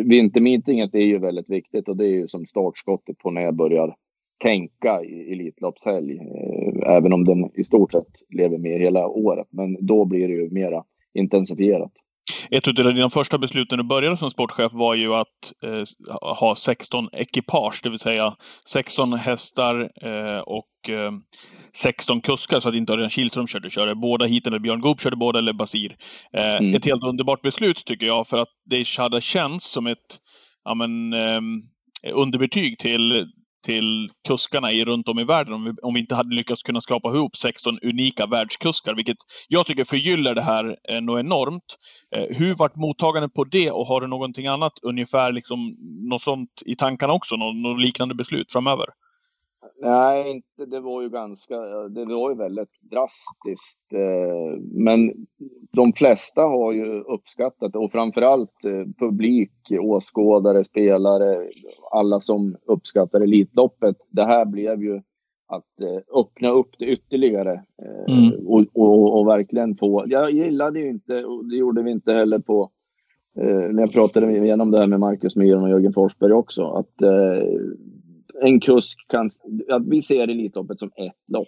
vintermeetinget 0.04 0.96
är 0.96 1.06
ju 1.06 1.20
väldigt 1.20 1.50
viktigt 1.50 1.90
och 1.90 1.98
det 1.98 2.06
är 2.06 2.12
ju 2.12 2.28
som 2.28 2.46
startskottet 2.46 3.18
på 3.18 3.32
när 3.32 3.42
jag 3.42 3.56
börjar 3.56 3.96
tänka 4.44 5.04
i 5.04 5.34
Elitloppshelg, 5.34 6.18
eh, 6.18 6.96
även 6.96 7.14
om 7.14 7.26
den 7.26 7.52
i 7.54 7.64
stort 7.64 7.92
sett 7.92 8.22
lever 8.30 8.58
med 8.58 8.80
hela 8.80 9.08
året. 9.08 9.48
Men 9.50 9.86
då 9.86 10.06
blir 10.06 10.28
det 10.28 10.34
ju 10.34 10.50
mera 10.50 10.84
intensifierat. 11.14 11.92
Ett 12.50 12.68
av 12.68 12.74
dina 12.74 13.10
första 13.10 13.38
beslut 13.38 13.72
när 13.72 13.78
du 13.78 13.84
började 13.84 14.18
som 14.18 14.32
sportchef 14.32 14.74
var 14.74 14.96
ju 14.96 15.14
att 15.14 15.54
eh, 15.64 15.84
ha 16.40 16.56
16 16.56 17.10
ekipage, 17.14 17.80
det 17.84 17.90
vill 17.90 18.00
säga 18.00 18.36
16 18.68 19.14
hästar 19.14 19.92
eh, 20.02 20.40
och 20.40 20.90
eh, 20.90 21.12
16 21.76 22.22
kuskar 22.22 22.60
så 22.60 22.70
att 22.70 22.76
inte 22.76 22.94
Örjan 22.94 23.10
Kihlström 23.10 23.48
körde, 23.48 23.70
körde 23.70 23.96
båda 23.96 24.26
hiten, 24.26 24.54
eller 24.54 24.60
Björn 24.60 24.82
Goop 24.82 25.02
körde 25.02 25.16
båda, 25.16 25.40
eller 25.40 25.54
Basir. 25.54 25.96
Eh, 26.34 26.58
mm. 26.58 26.76
Ett 26.76 26.86
helt 26.86 27.04
underbart 27.04 27.42
beslut 27.42 27.86
tycker 27.86 28.06
jag, 28.06 28.28
för 28.28 28.38
att 28.38 28.50
det 28.70 28.98
hade 28.98 29.22
känts 29.22 29.72
som 29.72 29.88
ett 29.88 30.20
ja, 30.64 30.74
men, 30.74 31.14
ehm, 31.14 31.62
underbetyg 32.14 32.80
till 32.80 33.26
till 33.66 34.10
kuskarna 34.28 34.72
i, 34.72 34.86
runt 34.86 35.08
om 35.08 35.20
i 35.20 35.24
världen 35.24 35.54
om 35.54 35.64
vi, 35.64 35.72
om 35.82 35.94
vi 35.94 36.00
inte 36.00 36.16
hade 36.16 36.36
lyckats 36.36 36.64
kunna 36.64 36.82
skapa 36.82 37.10
ihop 37.10 37.38
16 37.38 37.80
unika 37.82 38.26
världskuskar, 38.26 38.96
vilket 38.96 39.18
jag 39.48 39.66
tycker 39.66 39.86
förgyller 39.86 40.36
det 40.36 40.42
här 40.42 40.78
eh, 40.90 41.02
något 41.02 41.20
enormt. 41.20 41.76
Eh, 42.16 42.38
hur 42.38 42.56
vart 42.56 42.76
mottagandet 42.76 43.34
på 43.34 43.44
det 43.44 43.72
och 43.72 43.88
har 43.88 44.02
du 44.02 44.08
någonting 44.08 44.48
annat, 44.48 44.74
ungefär 44.82 45.32
liksom 45.32 45.76
något 46.10 46.22
sånt 46.22 46.50
i 46.66 46.76
tankarna 46.76 47.14
också, 47.14 47.36
något, 47.36 47.56
något 47.56 47.82
liknande 47.82 48.16
beslut 48.16 48.52
framöver? 48.52 48.86
Nej, 49.82 50.32
inte, 50.32 50.66
det 50.66 50.80
var 50.80 51.02
ju 51.02 51.10
ganska, 51.10 51.60
det 51.90 52.06
var 52.06 52.30
ju 52.30 52.36
väldigt 52.36 52.82
drastiskt. 52.82 53.94
Eh, 53.94 54.60
men 54.72 55.14
de 55.72 55.94
flesta 55.94 56.42
har 56.42 56.72
ju 56.72 57.02
uppskattat 57.02 57.74
det 57.74 57.80
och 57.80 57.92
framförallt 57.92 58.66
eh, 58.66 58.92
publik, 59.00 59.52
åskådare, 59.82 60.64
spelare, 60.64 61.50
alla 61.92 62.20
som 62.20 62.56
uppskattar 62.66 63.22
Elitloppet. 63.22 63.96
Det 64.10 64.26
här 64.26 64.46
blev 64.46 64.84
ju 64.84 64.96
att 65.48 65.82
eh, 65.82 66.20
öppna 66.20 66.50
upp 66.50 66.70
det 66.80 66.86
ytterligare 66.86 67.64
mm. 68.08 68.48
och, 68.48 68.66
och, 68.74 69.20
och, 69.20 69.28
verkligen 69.28 69.76
få... 69.76 70.04
Jag 70.08 70.32
gillade 70.32 70.80
ju 70.80 70.90
inte, 70.90 71.26
och 71.26 71.46
det 71.46 71.56
gjorde 71.56 71.84
vi 71.84 71.92
inte 71.92 72.14
heller 72.14 72.40
på 72.40 72.70
när 73.72 73.82
jag 73.82 73.92
pratade 73.92 74.38
igenom 74.38 74.72
det 74.72 74.80
här 74.80 74.88
med 74.88 75.00
Marcus 75.00 75.36
Myhren 75.36 75.64
och 75.64 75.70
Jörgen 75.70 75.94
Forsberg 75.94 76.34
också, 76.34 76.66
att 76.66 77.02
en 78.42 78.60
kusk 78.60 79.08
kan... 79.08 79.30
Att 79.70 79.88
vi 79.88 80.02
ser 80.02 80.28
Elitloppet 80.28 80.80
som 80.80 80.92
ett 80.96 81.14
lopp. 81.28 81.48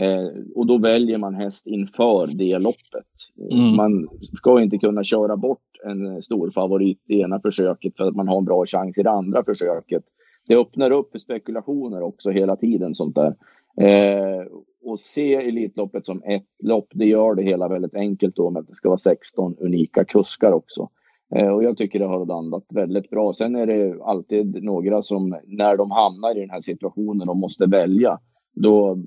Eh, 0.00 0.28
och 0.54 0.66
då 0.66 0.78
väljer 0.78 1.18
man 1.18 1.34
häst 1.34 1.66
inför 1.66 2.26
det 2.26 2.58
loppet. 2.58 3.06
Mm. 3.52 3.76
Man 3.76 4.08
ska 4.36 4.60
inte 4.62 4.78
kunna 4.78 5.04
köra 5.04 5.36
bort 5.36 5.62
en 5.84 6.22
stor 6.22 6.50
favorit 6.50 7.02
i 7.08 7.20
ena 7.20 7.40
försöket 7.40 7.96
för 7.96 8.04
att 8.04 8.16
man 8.16 8.28
har 8.28 8.38
en 8.38 8.44
bra 8.44 8.66
chans 8.66 8.98
i 8.98 9.02
det 9.02 9.10
andra 9.10 9.44
försöket. 9.44 10.02
Det 10.48 10.56
öppnar 10.56 10.90
upp 10.90 11.12
för 11.12 11.18
spekulationer 11.18 12.02
också 12.02 12.30
hela 12.30 12.56
tiden 12.56 12.94
sånt 12.94 13.14
där. 13.14 13.34
Eh, 13.80 14.46
och 14.82 15.00
se 15.00 15.34
Elitloppet 15.34 16.06
som 16.06 16.22
ett 16.22 16.46
lopp, 16.62 16.88
det 16.94 17.06
gör 17.06 17.34
det 17.34 17.42
hela 17.42 17.68
väldigt 17.68 17.94
enkelt 17.94 18.36
då 18.36 18.50
med 18.50 18.60
att 18.60 18.68
det 18.68 18.74
ska 18.74 18.88
vara 18.88 18.98
16 18.98 19.56
unika 19.58 20.04
kuskar 20.04 20.52
också. 20.52 20.88
Eh, 21.34 21.48
och 21.48 21.64
jag 21.64 21.76
tycker 21.76 21.98
det 21.98 22.06
har 22.06 22.26
landat 22.26 22.64
väldigt 22.68 23.10
bra. 23.10 23.32
Sen 23.32 23.56
är 23.56 23.66
det 23.66 24.02
alltid 24.02 24.62
några 24.62 25.02
som, 25.02 25.36
när 25.46 25.76
de 25.76 25.90
hamnar 25.90 26.36
i 26.36 26.40
den 26.40 26.50
här 26.50 26.60
situationen 26.60 27.28
och 27.28 27.36
måste 27.36 27.66
välja, 27.66 28.18
då 28.54 28.98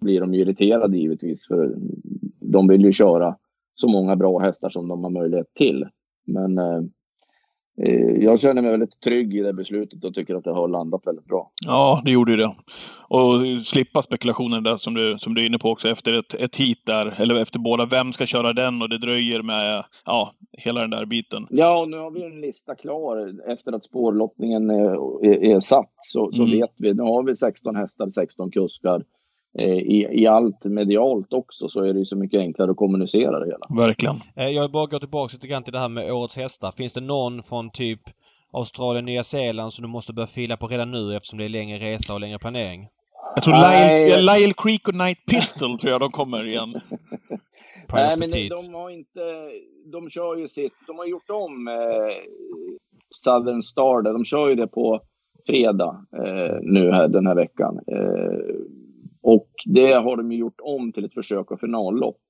blir 0.00 0.20
de 0.20 0.34
irriterade 0.34 0.98
givetvis. 0.98 1.46
För 1.46 1.76
de 2.40 2.68
vill 2.68 2.84
ju 2.84 2.92
köra 2.92 3.36
så 3.74 3.88
många 3.88 4.16
bra 4.16 4.38
hästar 4.38 4.68
som 4.68 4.88
de 4.88 5.04
har 5.04 5.10
möjlighet 5.10 5.54
till. 5.54 5.86
Men 6.26 6.58
Eh, 6.58 6.80
jag 8.20 8.40
känner 8.40 8.62
mig 8.62 8.70
väldigt 8.70 9.00
trygg 9.00 9.34
i 9.34 9.40
det 9.40 9.52
beslutet 9.52 10.04
och 10.04 10.14
tycker 10.14 10.34
att 10.34 10.44
det 10.44 10.50
har 10.50 10.68
landat 10.68 11.06
väldigt 11.06 11.26
bra. 11.26 11.50
Ja, 11.66 12.02
det 12.04 12.10
gjorde 12.10 12.32
ju 12.32 12.36
det. 12.36 12.54
Och 13.08 13.62
slippa 13.64 14.02
spekulationen 14.02 14.62
där 14.62 14.76
som 14.76 14.94
du, 14.94 15.18
som 15.18 15.34
du 15.34 15.42
är 15.42 15.46
inne 15.46 15.58
på 15.58 15.70
också 15.70 15.88
efter 15.88 16.18
ett, 16.18 16.34
ett 16.34 16.56
hit 16.56 16.82
där, 16.84 17.14
eller 17.20 17.42
efter 17.42 17.58
båda. 17.58 17.86
Vem 17.86 18.12
ska 18.12 18.26
köra 18.26 18.52
den 18.52 18.82
och 18.82 18.88
det 18.88 18.98
dröjer 18.98 19.42
med 19.42 19.84
ja, 20.04 20.32
hela 20.52 20.80
den 20.80 20.90
där 20.90 21.04
biten. 21.04 21.46
Ja, 21.50 21.80
och 21.80 21.88
nu 21.88 21.96
har 21.96 22.10
vi 22.10 22.24
en 22.24 22.40
lista 22.40 22.74
klar 22.74 23.34
efter 23.52 23.72
att 23.72 23.84
spårlottningen 23.84 24.70
är, 24.70 25.24
är, 25.26 25.54
är 25.54 25.60
satt. 25.60 25.92
Så, 26.00 26.32
så 26.32 26.42
mm. 26.42 26.58
vet 26.58 26.72
vi. 26.76 26.94
Nu 26.94 27.02
har 27.02 27.22
vi 27.22 27.36
16 27.36 27.76
hästar, 27.76 28.08
16 28.08 28.50
kuskar. 28.50 29.02
Eh, 29.58 29.78
i, 29.78 30.08
i 30.12 30.26
allt 30.26 30.64
medialt 30.64 31.32
också 31.32 31.68
så 31.68 31.80
är 31.80 31.92
det 31.92 31.98
ju 31.98 32.04
så 32.04 32.16
mycket 32.16 32.40
enklare 32.40 32.70
att 32.70 32.76
kommunicera 32.76 33.38
det 33.38 33.46
hela. 33.46 33.86
Verkligen. 33.86 34.16
Eh, 34.36 34.48
jag 34.48 34.62
vill 34.62 34.70
bara 34.70 34.86
gå 34.86 34.98
tillbaka 34.98 35.32
lite 35.32 35.48
grann 35.48 35.62
till 35.62 35.72
det 35.72 35.78
här 35.78 35.88
med 35.88 36.12
årets 36.12 36.36
hästar. 36.36 36.70
Finns 36.70 36.94
det 36.94 37.00
någon 37.00 37.42
från 37.42 37.70
typ 37.70 38.00
Australien, 38.52 39.04
Nya 39.04 39.22
Zeeland 39.22 39.72
som 39.72 39.82
du 39.82 39.88
måste 39.88 40.12
börja 40.12 40.26
fila 40.26 40.56
på 40.56 40.66
redan 40.66 40.90
nu 40.90 41.16
eftersom 41.16 41.38
det 41.38 41.44
är 41.44 41.48
längre 41.48 41.78
resa 41.78 42.14
och 42.14 42.20
längre 42.20 42.38
planering? 42.38 42.88
Jag 43.34 43.44
tror 43.44 43.54
Lyle, 43.54 44.20
Lyle 44.20 44.54
Creek 44.56 44.88
och 44.88 44.94
Night 44.94 45.18
Pistol 45.26 45.78
tror 45.78 45.92
jag 45.92 46.00
de 46.00 46.10
kommer 46.10 46.46
igen. 46.46 46.74
Nej, 47.92 48.16
men 48.16 48.28
de 48.28 48.74
har 48.74 48.90
inte... 48.90 49.20
De 49.92 50.10
kör 50.10 50.36
ju 50.36 50.48
sitt... 50.48 50.72
De 50.86 50.98
har 50.98 51.06
gjort 51.06 51.30
om 51.30 51.68
eh, 51.68 52.14
Southern 53.24 53.62
Star 53.62 54.02
där. 54.02 54.12
De 54.12 54.24
kör 54.24 54.48
ju 54.48 54.54
det 54.54 54.66
på 54.66 55.00
fredag 55.46 56.06
eh, 56.16 56.56
nu 56.62 56.92
här 56.92 57.08
den 57.08 57.26
här 57.26 57.34
veckan. 57.34 57.80
Eh, 57.86 58.54
och 59.26 59.48
det 59.64 59.92
har 59.92 60.16
de 60.16 60.32
gjort 60.32 60.60
om 60.62 60.92
till 60.92 61.04
ett 61.04 61.14
försök 61.14 61.50
och 61.50 61.60
finallopp 61.60 62.20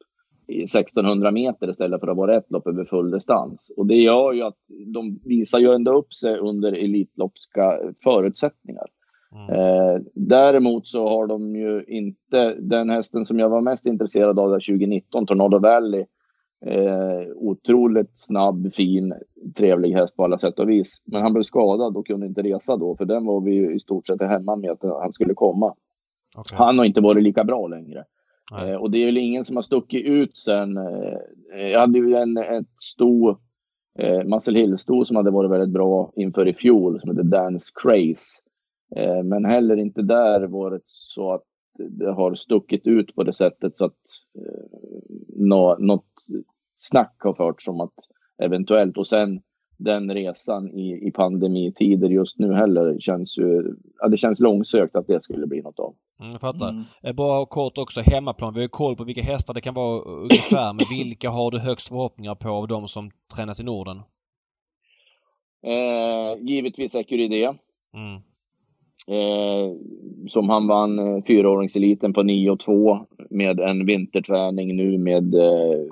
i 0.47 0.63
1600 0.63 1.31
meter 1.31 1.71
istället 1.71 2.01
för 2.01 2.09
att 2.09 2.17
vara 2.17 2.37
ett 2.37 2.51
lopp 2.51 2.67
över 2.67 2.85
full 2.85 3.11
distans. 3.11 3.73
Och 3.77 3.87
det 3.87 3.97
gör 3.97 4.33
ju 4.33 4.43
att 4.43 4.57
de 4.87 5.21
visar 5.25 5.59
ju 5.59 5.73
ändå 5.73 5.99
upp 5.99 6.13
sig 6.13 6.39
under 6.39 6.73
elitloppska 6.73 7.79
förutsättningar. 8.03 8.87
Mm. 9.35 9.61
Eh, 9.61 10.01
däremot 10.15 10.89
så 10.89 11.09
har 11.09 11.27
de 11.27 11.57
ju 11.57 11.85
inte 11.89 12.55
den 12.55 12.91
hästen 12.91 13.27
som 13.27 13.39
jag 13.39 13.49
var 13.49 13.61
mest 13.61 13.87
intresserad 13.87 14.39
av 14.39 14.51
där 14.51 14.61
2019, 14.61 15.27
Tornado 15.27 15.59
Valley. 15.59 16.05
Eh, 16.67 17.27
otroligt 17.35 18.13
snabb, 18.15 18.75
fin, 18.75 19.15
trevlig 19.57 19.93
häst 19.93 20.17
på 20.17 20.25
alla 20.25 20.39
sätt 20.39 20.59
och 20.59 20.69
vis. 20.69 21.03
Men 21.05 21.23
han 21.23 21.33
blev 21.33 21.43
skadad 21.43 21.97
och 21.97 22.07
kunde 22.07 22.27
inte 22.27 22.43
resa 22.43 22.77
då, 22.77 22.97
för 22.97 23.05
den 23.05 23.27
var 23.27 23.41
vi 23.41 23.55
ju 23.55 23.75
i 23.75 23.79
stort 23.79 24.07
sett 24.07 24.23
hemma 24.23 24.57
med 24.57 24.71
att 24.71 24.83
han 24.83 25.13
skulle 25.13 25.35
komma. 25.35 25.75
Okay. 26.37 26.59
Han 26.59 26.79
har 26.79 26.85
inte 26.85 27.01
varit 27.01 27.23
lika 27.23 27.45
bra 27.45 27.67
längre. 27.67 28.05
Eh, 28.59 28.75
och 28.75 28.91
det 28.91 28.99
är 28.99 29.07
väl 29.07 29.17
ingen 29.17 29.45
som 29.45 29.57
har 29.57 29.63
stuckit 29.63 30.07
ut 30.07 30.37
sen. 30.37 30.77
Eh, 30.77 31.67
jag 31.73 31.81
hade 31.81 31.99
ju 31.99 32.15
en, 32.15 32.37
ett 32.37 32.67
sto, 32.79 33.31
eh, 33.99 34.25
Muscle 34.25 34.59
Hill-sto 34.59 35.05
som 35.05 35.17
hade 35.17 35.31
varit 35.31 35.51
väldigt 35.51 35.75
bra 35.75 36.13
inför 36.17 36.49
i 36.49 36.55
fjol 36.55 37.01
som 37.01 37.11
heter 37.11 37.23
Dance 37.23 37.73
Craze. 37.83 38.43
Eh, 38.97 39.23
men 39.23 39.45
heller 39.45 39.77
inte 39.77 40.03
där 40.03 40.47
varit 40.47 40.83
så 40.87 41.33
att 41.33 41.45
det 41.79 42.13
har 42.13 42.35
stuckit 42.35 42.87
ut 42.87 43.15
på 43.15 43.23
det 43.23 43.33
sättet 43.33 43.79
så 43.79 43.85
att 43.85 43.99
eh, 44.39 44.79
nå, 45.37 45.77
något 45.79 46.13
snack 46.79 47.17
har 47.19 47.35
förts 47.35 47.69
om 47.69 47.81
att 47.81 47.95
eventuellt 48.43 48.97
och 48.99 49.07
sen 49.07 49.41
den 49.79 50.15
resan 50.15 50.71
i, 50.71 51.09
i 51.09 51.11
pandemitider 51.11 52.09
just 52.09 52.39
nu 52.39 52.55
heller 52.55 52.99
känns 52.99 53.39
ju... 53.39 53.75
Ja, 54.01 54.09
det 54.09 54.17
känns 54.17 54.41
långsökt 54.41 54.97
att 54.97 55.07
det 55.07 55.23
skulle 55.23 55.47
bli 55.47 55.63
något 55.63 55.79
av. 55.79 55.95
Mm, 56.21 56.33
jag 56.33 56.41
fattar. 56.41 56.69
Mm. 56.69 56.83
Eh, 57.03 57.13
bara 57.15 57.47
kort 57.47 57.79
också 57.79 58.01
hemmaplan. 58.01 58.55
Vi 58.55 58.61
har 58.61 58.69
koll 58.69 58.97
på 58.97 59.05
vilka 59.05 59.23
hästar 59.23 59.55
det 59.55 59.61
kan 59.61 59.75
vara 59.75 60.01
ungefär. 60.01 60.73
men 60.73 60.85
vilka 60.91 61.31
har 61.31 61.51
du 61.51 61.59
högst 61.59 61.89
förhoppningar 61.89 62.35
på 62.35 62.49
av 62.49 62.69
de 62.69 62.89
som 62.89 63.11
tränas 63.37 63.61
i 63.61 63.65
Norden? 63.65 63.97
Eh, 65.67 66.47
givetvis 66.47 66.95
Ecuridé. 66.95 67.45
Mm. 67.95 68.23
Eh, 69.09 69.73
som 70.27 70.49
han 70.49 70.67
vann 70.67 70.99
eh, 70.99 71.23
fyraåringseliten 71.27 72.13
på 72.13 72.23
9 72.23 72.57
2 72.57 73.07
med 73.31 73.61
en 73.61 73.87
vinterträning 73.87 74.77
nu 74.77 74.99
med 74.99 75.35
eh, 75.35 75.85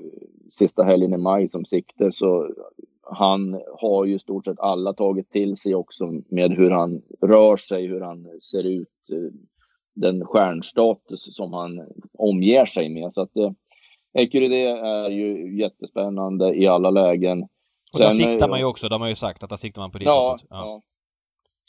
sista 0.51 0.83
helgen 0.83 1.13
i 1.13 1.17
maj 1.17 1.49
som 1.49 1.65
sikte. 1.65 2.13
Så 2.13 2.51
han 3.07 3.61
har 3.81 4.05
ju 4.05 4.19
stort 4.19 4.45
sett 4.45 4.61
alla 4.61 4.93
tagit 4.93 5.31
till 5.31 5.57
sig 5.57 5.75
också 5.75 6.11
med 6.29 6.53
hur 6.53 6.71
han 6.71 7.03
rör 7.23 7.57
sig, 7.57 7.87
hur 7.87 8.01
han 8.01 8.41
ser 8.41 8.67
ut, 8.67 8.89
eh, 9.13 9.33
den 9.95 10.25
stjärnstatus 10.25 11.37
som 11.37 11.53
han 11.53 11.81
omger 12.19 12.67
sig 12.67 12.89
med. 12.89 13.13
Så 13.13 13.21
att 13.21 13.37
eh, 13.37 13.51
är 14.13 15.11
ju 15.11 15.59
jättespännande 15.59 16.55
i 16.55 16.67
alla 16.67 16.91
lägen. 16.91 17.43
Och 17.95 17.99
där 17.99 18.11
Sen, 18.11 18.27
siktar 18.27 18.49
man 18.49 18.59
ju 18.59 18.65
också, 18.65 18.89
de 18.89 19.01
har 19.01 19.09
ju 19.09 19.15
sagt 19.15 19.45
att 19.45 19.51
där 19.51 19.57
siktar 19.57 19.83
man 19.83 19.91
på 19.91 19.99
det. 19.99 20.05
Ja, 20.05 20.37
ja. 20.41 20.47
ja. 20.51 20.83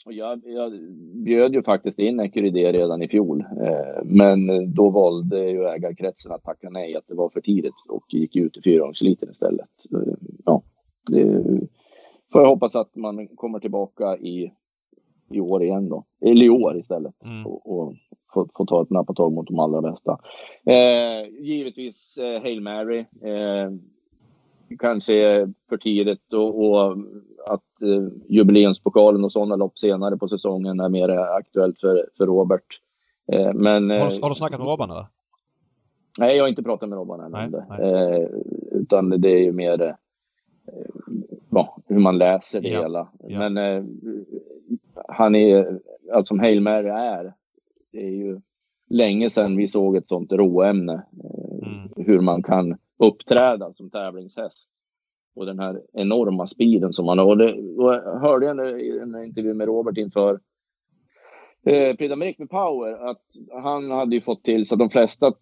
Och 0.06 0.12
jag, 0.12 0.42
jag 0.44 0.72
bjöd 1.24 1.54
ju 1.54 1.62
faktiskt 1.62 1.98
in 1.98 2.20
Ecuride 2.20 2.72
redan 2.72 3.02
i 3.02 3.08
fjol, 3.08 3.40
eh, 3.40 4.04
men 4.04 4.74
då 4.74 4.90
valde 4.90 5.50
ju 5.50 5.66
ägarkretsen 5.68 6.32
att 6.32 6.42
tacka 6.42 6.70
nej, 6.70 6.96
att 6.96 7.04
det 7.08 7.14
var 7.14 7.28
för 7.30 7.40
tidigt 7.40 7.74
och 7.88 8.04
gick 8.08 8.36
ut 8.36 8.56
i 8.56 8.62
fyraåringsliten 8.62 9.30
istället. 9.30 9.68
Eh, 9.92 10.14
ja 10.44 10.62
det 10.62 10.75
får 12.32 12.42
jag 12.42 12.48
hoppas 12.48 12.76
att 12.76 12.96
man 12.96 13.28
kommer 13.28 13.58
tillbaka 13.58 14.16
i, 14.16 14.52
i 15.30 15.40
år 15.40 15.62
igen 15.62 15.88
då. 15.88 16.04
Eller 16.20 16.42
i 16.44 16.50
år 16.50 16.78
istället. 16.78 17.14
Mm. 17.24 17.46
Och, 17.46 17.78
och 17.78 17.94
få, 18.34 18.48
få 18.56 18.66
ta 18.66 18.82
ett 18.82 18.90
nappatag 18.90 19.32
mot 19.32 19.46
de 19.46 19.58
allra 19.58 19.82
bästa. 19.82 20.18
Eh, 20.64 21.28
givetvis 21.40 22.18
eh, 22.18 22.42
Hail 22.42 22.60
Mary. 22.60 22.98
Eh, 23.22 23.70
kanske 24.78 25.48
för 25.68 25.76
tidigt 25.76 26.32
och, 26.32 26.64
och 26.64 26.96
att 27.46 27.82
eh, 27.82 28.08
jubileumspokalen 28.28 29.24
och 29.24 29.32
sådana 29.32 29.56
lopp 29.56 29.78
senare 29.78 30.16
på 30.16 30.28
säsongen 30.28 30.80
är 30.80 30.88
mer 30.88 31.08
aktuellt 31.08 31.80
för, 31.80 32.08
för 32.16 32.26
Robert. 32.26 32.80
Eh, 33.32 33.52
men, 33.54 33.90
har, 33.90 33.96
du, 33.96 34.22
har 34.22 34.28
du 34.28 34.34
snackat 34.34 34.58
med 34.58 34.68
Robban 34.68 34.90
eller? 34.90 35.06
Nej, 36.18 36.36
jag 36.36 36.44
har 36.44 36.48
inte 36.48 36.62
pratat 36.62 36.88
med 36.88 36.96
Robban 36.96 37.20
än 37.20 37.32
nej, 37.32 37.64
nej. 37.68 37.90
Eh, 37.90 38.28
utan 38.70 39.20
det 39.20 39.30
är 39.30 39.42
ju 39.42 39.52
mer 39.52 39.96
ja, 40.66 40.95
hur 41.88 41.98
man 41.98 42.18
läser 42.18 42.60
det 42.60 42.68
ja. 42.68 42.80
hela. 42.80 43.08
Ja. 43.18 43.38
Men 43.38 43.56
eh, 43.56 43.84
han 45.08 45.34
är, 45.34 45.80
alltså 46.12 46.28
som 46.28 46.38
Hail 46.38 46.60
Mary 46.60 46.88
är, 46.88 47.34
det 47.92 47.98
är 47.98 48.10
ju 48.10 48.40
länge 48.90 49.30
sedan 49.30 49.56
vi 49.56 49.68
såg 49.68 49.96
ett 49.96 50.08
sånt 50.08 50.32
råämne. 50.32 50.92
Eh, 50.92 51.68
mm. 51.68 51.88
Hur 51.96 52.20
man 52.20 52.42
kan 52.42 52.76
uppträda 52.98 53.72
som 53.72 53.90
tävlingshäst. 53.90 54.68
Och 55.34 55.46
den 55.46 55.58
här 55.58 55.82
enorma 55.92 56.46
speeden 56.46 56.92
som 56.92 57.08
han 57.08 57.18
har. 57.18 57.26
Och, 57.26 57.38
det, 57.38 57.52
och 57.52 57.94
jag 57.94 58.20
hörde 58.20 58.50
en, 58.50 58.58
en 58.58 59.24
intervju 59.24 59.54
med 59.54 59.66
Robert 59.66 59.98
inför 59.98 60.40
eh, 61.66 61.96
Prix 61.96 62.38
med 62.38 62.50
Power, 62.50 63.10
att 63.10 63.22
han 63.62 63.90
hade 63.90 64.14
ju 64.14 64.20
fått 64.20 64.44
till 64.44 64.66
så 64.66 64.74
att 64.74 64.78
de 64.78 64.90
flesta 64.90 65.32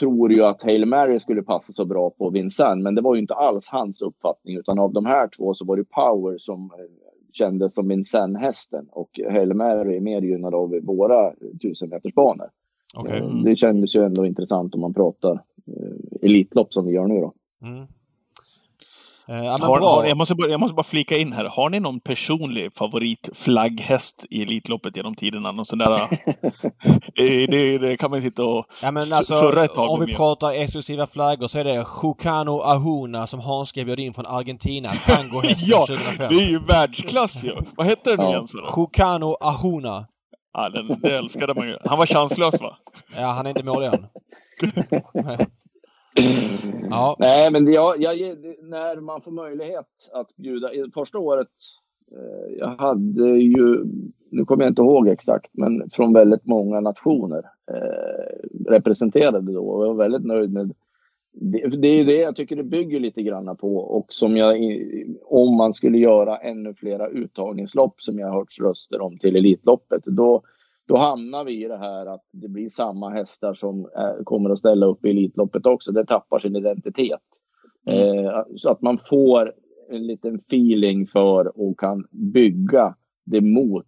tror 0.00 0.32
ju 0.32 0.44
att 0.44 0.62
Hail 0.62 0.86
Mary 0.86 1.20
skulle 1.20 1.42
passa 1.42 1.72
så 1.72 1.84
bra 1.84 2.10
på 2.10 2.30
Vincent, 2.30 2.82
men 2.82 2.94
det 2.94 3.02
var 3.02 3.14
ju 3.14 3.20
inte 3.20 3.34
alls 3.34 3.68
hans 3.68 4.02
uppfattning, 4.02 4.56
utan 4.56 4.78
av 4.78 4.92
de 4.92 5.06
här 5.06 5.28
två 5.36 5.54
så 5.54 5.64
var 5.64 5.76
det 5.76 5.84
Power 5.84 6.38
som 6.38 6.64
eh, 6.64 7.02
kändes 7.32 7.74
som 7.74 7.88
Vincent-hästen 7.88 8.86
och 8.90 9.20
Hail 9.30 9.54
Mary 9.54 9.96
är 9.96 10.00
mer 10.00 10.22
gynnad 10.22 10.54
av 10.54 10.80
våra 10.82 11.32
tusenmetersbanor. 11.62 12.50
Okay. 12.96 13.18
Eh, 13.18 13.34
det 13.44 13.56
kändes 13.56 13.96
ju 13.96 14.04
ändå 14.04 14.26
intressant 14.26 14.74
om 14.74 14.80
man 14.80 14.94
pratar 14.94 15.32
eh, 15.66 16.22
Elitlopp 16.22 16.72
som 16.72 16.86
vi 16.86 16.92
gör 16.92 17.06
nu 17.06 17.20
då. 17.20 17.32
Mm. 17.62 17.86
Eh, 19.28 19.44
ja, 19.44 19.58
har, 19.60 19.80
har, 19.80 20.04
jag, 20.04 20.16
måste 20.16 20.34
bara, 20.34 20.50
jag 20.50 20.60
måste 20.60 20.74
bara 20.74 20.82
flika 20.82 21.16
in 21.16 21.32
här. 21.32 21.44
Har 21.44 21.70
ni 21.70 21.80
någon 21.80 22.00
personlig 22.00 22.74
favoritflagghäst 22.74 24.24
i 24.30 24.42
Elitloppet 24.42 24.96
genom 24.96 25.14
tiderna? 25.14 25.52
Någon 25.52 25.64
sån 25.64 25.78
där, 25.78 25.88
det, 27.16 27.46
det, 27.46 27.78
det, 27.78 27.96
kan 27.96 28.10
man 28.10 28.22
sitta 28.22 28.44
och 28.44 28.66
ja, 28.82 28.90
men 28.90 29.12
alltså, 29.12 29.34
surra 29.34 29.64
ett 29.64 29.74
tag 29.74 29.90
Om 29.90 30.00
vi 30.00 30.06
med. 30.06 30.16
pratar 30.16 30.50
exklusiva 30.52 31.06
flaggor 31.06 31.48
så 31.48 31.58
är 31.58 31.64
det 31.64 31.84
Jucano 32.02 32.60
Ahuna 32.60 33.26
som 33.26 33.40
Hanske 33.40 33.84
bjöd 33.84 34.00
in 34.00 34.14
från 34.14 34.26
Argentina. 34.26 34.88
Tangohästen 34.88 35.68
ja, 35.70 35.86
2005. 35.86 36.28
det 36.34 36.42
är 36.42 36.48
ju 36.48 36.58
världsklass 36.58 37.44
ju. 37.44 37.56
Vad 37.76 37.86
hette 37.86 38.16
den 38.16 38.20
ja. 38.20 38.30
igen? 38.30 38.46
Jucano 38.76 39.36
Ahuna. 39.40 40.06
Ja, 40.54 40.68
den, 40.68 41.00
det 41.00 41.16
älskade 41.16 41.54
man 41.54 41.68
ju. 41.68 41.76
Han 41.84 41.98
var 41.98 42.06
chanslös 42.06 42.60
va? 42.60 42.76
Ja, 43.16 43.26
han 43.26 43.46
är 43.46 43.50
inte 43.50 43.64
mål 43.64 43.82
än. 43.82 44.06
ja. 46.90 47.16
Nej, 47.20 47.52
men 47.52 47.72
jag, 47.72 47.94
jag, 48.02 48.16
när 48.62 49.00
man 49.00 49.22
får 49.22 49.32
möjlighet 49.32 50.10
att 50.12 50.36
bjuda. 50.36 50.68
Första 50.94 51.18
året, 51.18 51.48
eh, 52.12 52.56
jag 52.58 52.76
hade 52.76 53.28
ju, 53.28 53.84
nu 54.30 54.44
kommer 54.44 54.64
jag 54.64 54.70
inte 54.70 54.82
ihåg 54.82 55.08
exakt, 55.08 55.50
men 55.52 55.90
från 55.90 56.12
väldigt 56.12 56.46
många 56.46 56.80
nationer 56.80 57.42
eh, 57.72 58.70
representerade 58.70 59.52
då. 59.52 59.64
Och 59.66 59.84
jag 59.84 59.94
var 59.94 60.04
väldigt 60.04 60.24
nöjd 60.24 60.52
med 60.52 60.74
det, 61.34 61.68
det 61.68 61.88
är 61.88 62.04
det 62.04 62.16
jag 62.16 62.36
tycker 62.36 62.56
det 62.56 62.64
bygger 62.64 63.00
lite 63.00 63.22
grann 63.22 63.56
på 63.56 63.76
och 63.76 64.06
som 64.08 64.36
jag, 64.36 64.56
om 65.24 65.56
man 65.56 65.72
skulle 65.72 65.98
göra 65.98 66.36
ännu 66.36 66.74
flera 66.74 67.08
uttagningslopp 67.08 68.02
som 68.02 68.18
jag 68.18 68.26
har 68.26 68.38
hört 68.38 68.60
röster 68.60 69.00
om 69.00 69.18
till 69.18 69.36
Elitloppet, 69.36 70.04
då 70.04 70.42
då 70.92 70.98
hamnar 70.98 71.44
vi 71.44 71.64
i 71.64 71.68
det 71.68 71.78
här 71.78 72.06
att 72.06 72.24
det 72.32 72.48
blir 72.48 72.68
samma 72.68 73.10
hästar 73.10 73.54
som 73.54 73.84
är, 73.94 74.24
kommer 74.24 74.50
att 74.50 74.58
ställa 74.58 74.86
upp 74.86 75.04
i 75.04 75.10
Elitloppet 75.10 75.66
också. 75.66 75.92
Det 75.92 76.06
tappar 76.06 76.38
sin 76.38 76.56
identitet. 76.56 77.20
Eh, 77.86 78.42
så 78.56 78.70
att 78.70 78.82
man 78.82 78.98
får 78.98 79.52
en 79.90 80.06
liten 80.06 80.34
feeling 80.34 81.06
för 81.06 81.60
och 81.60 81.80
kan 81.80 82.06
bygga 82.10 82.94
det 83.24 83.40
mot 83.40 83.86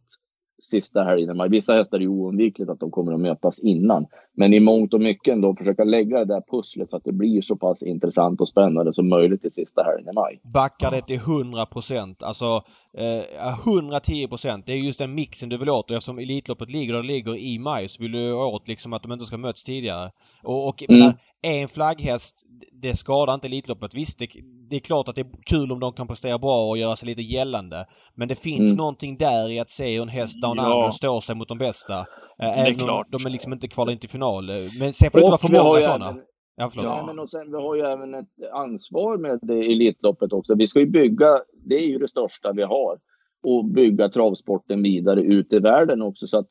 sista 0.65 1.05
helgen. 1.05 1.49
Vissa 1.51 1.75
hästar 1.75 2.01
är 2.01 2.07
oundvikligt 2.07 2.71
att 2.71 2.81
de 2.81 2.91
kommer 2.91 3.13
att 3.13 3.21
mötas 3.21 3.59
innan. 3.59 4.07
Men 4.37 4.55
i 4.55 4.61
mångt 4.61 4.95
och 4.95 5.01
mycket 5.01 5.33
ändå 5.33 5.57
försöka 5.57 5.85
lägga 5.85 6.19
det 6.19 6.25
där 6.25 6.43
pusslet 6.51 6.91
så 6.91 6.97
att 6.97 7.05
det 7.05 7.13
blir 7.13 7.41
så 7.41 7.57
pass 7.57 7.83
intressant 7.83 8.41
och 8.41 8.49
spännande 8.49 8.93
som 8.93 9.09
möjligt 9.09 9.45
i 9.45 9.51
sista 9.51 9.83
helgen 9.83 10.09
i 10.09 10.15
maj. 10.15 10.41
Backar 10.43 10.91
det 10.91 11.03
till 11.03 11.17
100 11.17 11.67
procent. 11.67 12.23
Alltså 12.23 12.63
eh, 12.99 13.67
110 13.67 14.29
procent. 14.29 14.67
Det 14.67 14.73
är 14.73 14.77
just 14.77 14.99
den 14.99 15.15
mixen 15.15 15.49
du 15.49 15.59
vill 15.59 15.71
åt 15.71 15.91
och 15.91 15.97
eftersom 15.97 16.19
Elitloppet 16.19 16.71
ligger 16.71 16.95
där 16.95 17.03
det 17.03 17.09
ligger 17.09 17.37
i 17.37 17.59
maj 17.59 17.89
så 17.89 18.03
vill 18.03 18.13
du 18.13 18.33
åt 18.33 18.69
liksom 18.69 18.93
att 18.93 19.03
de 19.03 19.13
inte 19.13 19.25
ska 19.25 19.37
möts 19.37 19.65
tidigare. 19.65 20.11
Och, 20.43 20.69
och 20.69 20.83
mm. 20.89 21.01
menar, 21.01 21.15
en 21.43 21.69
flagghäst, 21.69 22.47
det 22.73 22.95
skadar 22.95 23.35
inte 23.35 23.47
Elitloppet. 23.47 23.95
Visst, 23.95 24.19
det, 24.19 24.29
det, 24.75 24.79
är 24.79 24.81
klart 24.81 25.09
att 25.09 25.15
det 25.15 25.21
är 25.21 25.31
kul 25.47 25.73
om 25.73 25.81
de 25.81 25.93
kan 25.93 26.07
prestera 26.07 26.39
bra 26.39 26.69
och 26.69 26.79
göra 26.79 26.97
sig 26.97 27.09
lite 27.09 27.23
gällande. 27.23 27.87
Men 28.15 28.29
det 28.29 28.35
finns 28.35 28.69
mm. 28.69 28.77
någonting 28.77 29.17
där 29.17 29.51
i 29.51 29.61
att 29.61 29.71
se 29.71 29.95
hur 29.95 30.03
en 30.03 30.09
häst 30.09 30.43
Down 30.43 30.57
ja. 30.57 30.91
står 30.93 31.21
sig 31.21 31.37
mot 31.37 31.49
de 31.49 31.59
bästa. 31.59 31.99
Eh, 32.39 32.61
även 32.61 32.91
om 32.91 33.05
de 33.09 33.27
är 33.27 33.31
liksom 33.31 33.53
inte 33.53 33.69
kvalar 33.69 33.93
in 33.93 33.99
till 33.99 34.09
final. 34.09 34.45
Men 34.79 34.93
sen 34.93 35.11
får 35.11 35.19
det 35.19 35.25
inte 35.25 35.31
vara 35.31 35.39
för 35.39 35.65
många 35.65 35.81
sådana. 35.81 36.15
Ja, 36.57 36.71
ja, 36.75 37.05
men 37.07 37.19
och 37.19 37.31
sen, 37.31 37.51
vi 37.51 37.57
har 37.57 37.75
ju 37.75 37.81
även 37.81 38.15
ett 38.15 38.53
ansvar 38.53 39.17
med 39.17 39.39
det 39.43 39.73
Elitloppet 39.73 40.33
också. 40.33 40.55
Vi 40.55 40.67
ska 40.67 40.81
ju 40.81 40.91
bygga, 40.91 41.41
det 41.69 41.75
är 41.75 41.87
ju 41.87 41.99
det 41.99 42.09
största 42.09 42.53
vi 42.53 42.63
har, 42.63 42.99
och 43.45 43.65
bygga 43.65 44.09
travsporten 44.09 44.83
vidare 44.83 45.21
ut 45.21 45.53
i 45.53 45.59
världen 45.59 46.03
också 46.03 46.27
så 46.27 46.39
att 46.39 46.49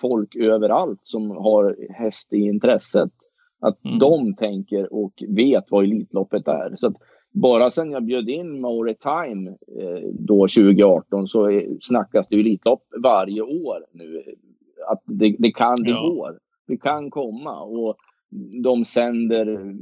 folk 0.00 0.36
överallt 0.36 1.00
som 1.02 1.30
har 1.30 1.92
häst 1.98 2.32
i 2.32 2.36
intresset 2.36 3.12
att 3.60 3.84
mm. 3.84 3.98
de 3.98 4.34
tänker 4.34 4.92
och 4.92 5.12
vet 5.28 5.64
vad 5.68 5.84
Elitloppet 5.84 6.48
är. 6.48 6.76
Så 6.76 6.92
bara 7.36 7.70
sen 7.70 7.92
jag 7.92 8.04
bjöd 8.04 8.28
in 8.28 8.60
More 8.60 8.94
Time 8.94 9.50
eh, 9.50 10.08
då 10.12 10.46
2018 10.46 11.28
så 11.28 11.50
är, 11.50 11.76
snackas 11.80 12.28
det 12.28 12.40
Elitlopp 12.40 12.82
varje 13.02 13.42
år 13.42 13.86
nu. 13.92 14.22
Att 14.88 15.02
det, 15.04 15.36
det 15.38 15.50
kan, 15.50 15.82
det 15.82 15.90
ja. 15.90 16.08
går. 16.08 16.38
Det 16.66 16.76
kan 16.76 17.10
komma 17.10 17.62
och 17.62 17.96
de 18.62 18.84
sänder 18.84 19.74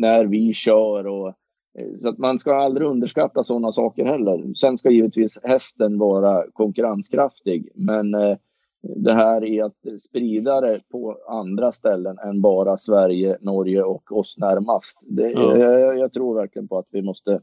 när 0.00 0.24
vi 0.24 0.54
kör 0.54 1.06
och 1.06 1.28
eh, 1.28 1.86
så 2.02 2.08
att 2.08 2.18
man 2.18 2.38
ska 2.38 2.54
aldrig 2.54 2.88
underskatta 2.88 3.44
sådana 3.44 3.72
saker 3.72 4.04
heller. 4.04 4.54
Sen 4.54 4.78
ska 4.78 4.90
givetvis 4.90 5.38
hästen 5.42 5.98
vara 5.98 6.44
konkurrenskraftig, 6.52 7.68
men 7.74 8.14
eh, 8.14 8.36
det 8.82 9.12
här 9.12 9.44
är 9.44 9.64
att 9.64 10.00
sprida 10.02 10.60
det 10.60 10.80
på 10.92 11.16
andra 11.28 11.72
ställen 11.72 12.18
än 12.18 12.40
bara 12.40 12.76
Sverige, 12.76 13.38
Norge 13.40 13.82
och 13.82 14.12
oss 14.12 14.38
närmast. 14.38 14.98
Det, 15.02 15.30
ja. 15.30 15.56
jag, 15.56 15.98
jag, 15.98 16.12
tror 16.12 16.34
verkligen 16.34 16.68
på 16.68 16.78
att 16.78 16.88
vi 16.90 17.02
måste 17.02 17.40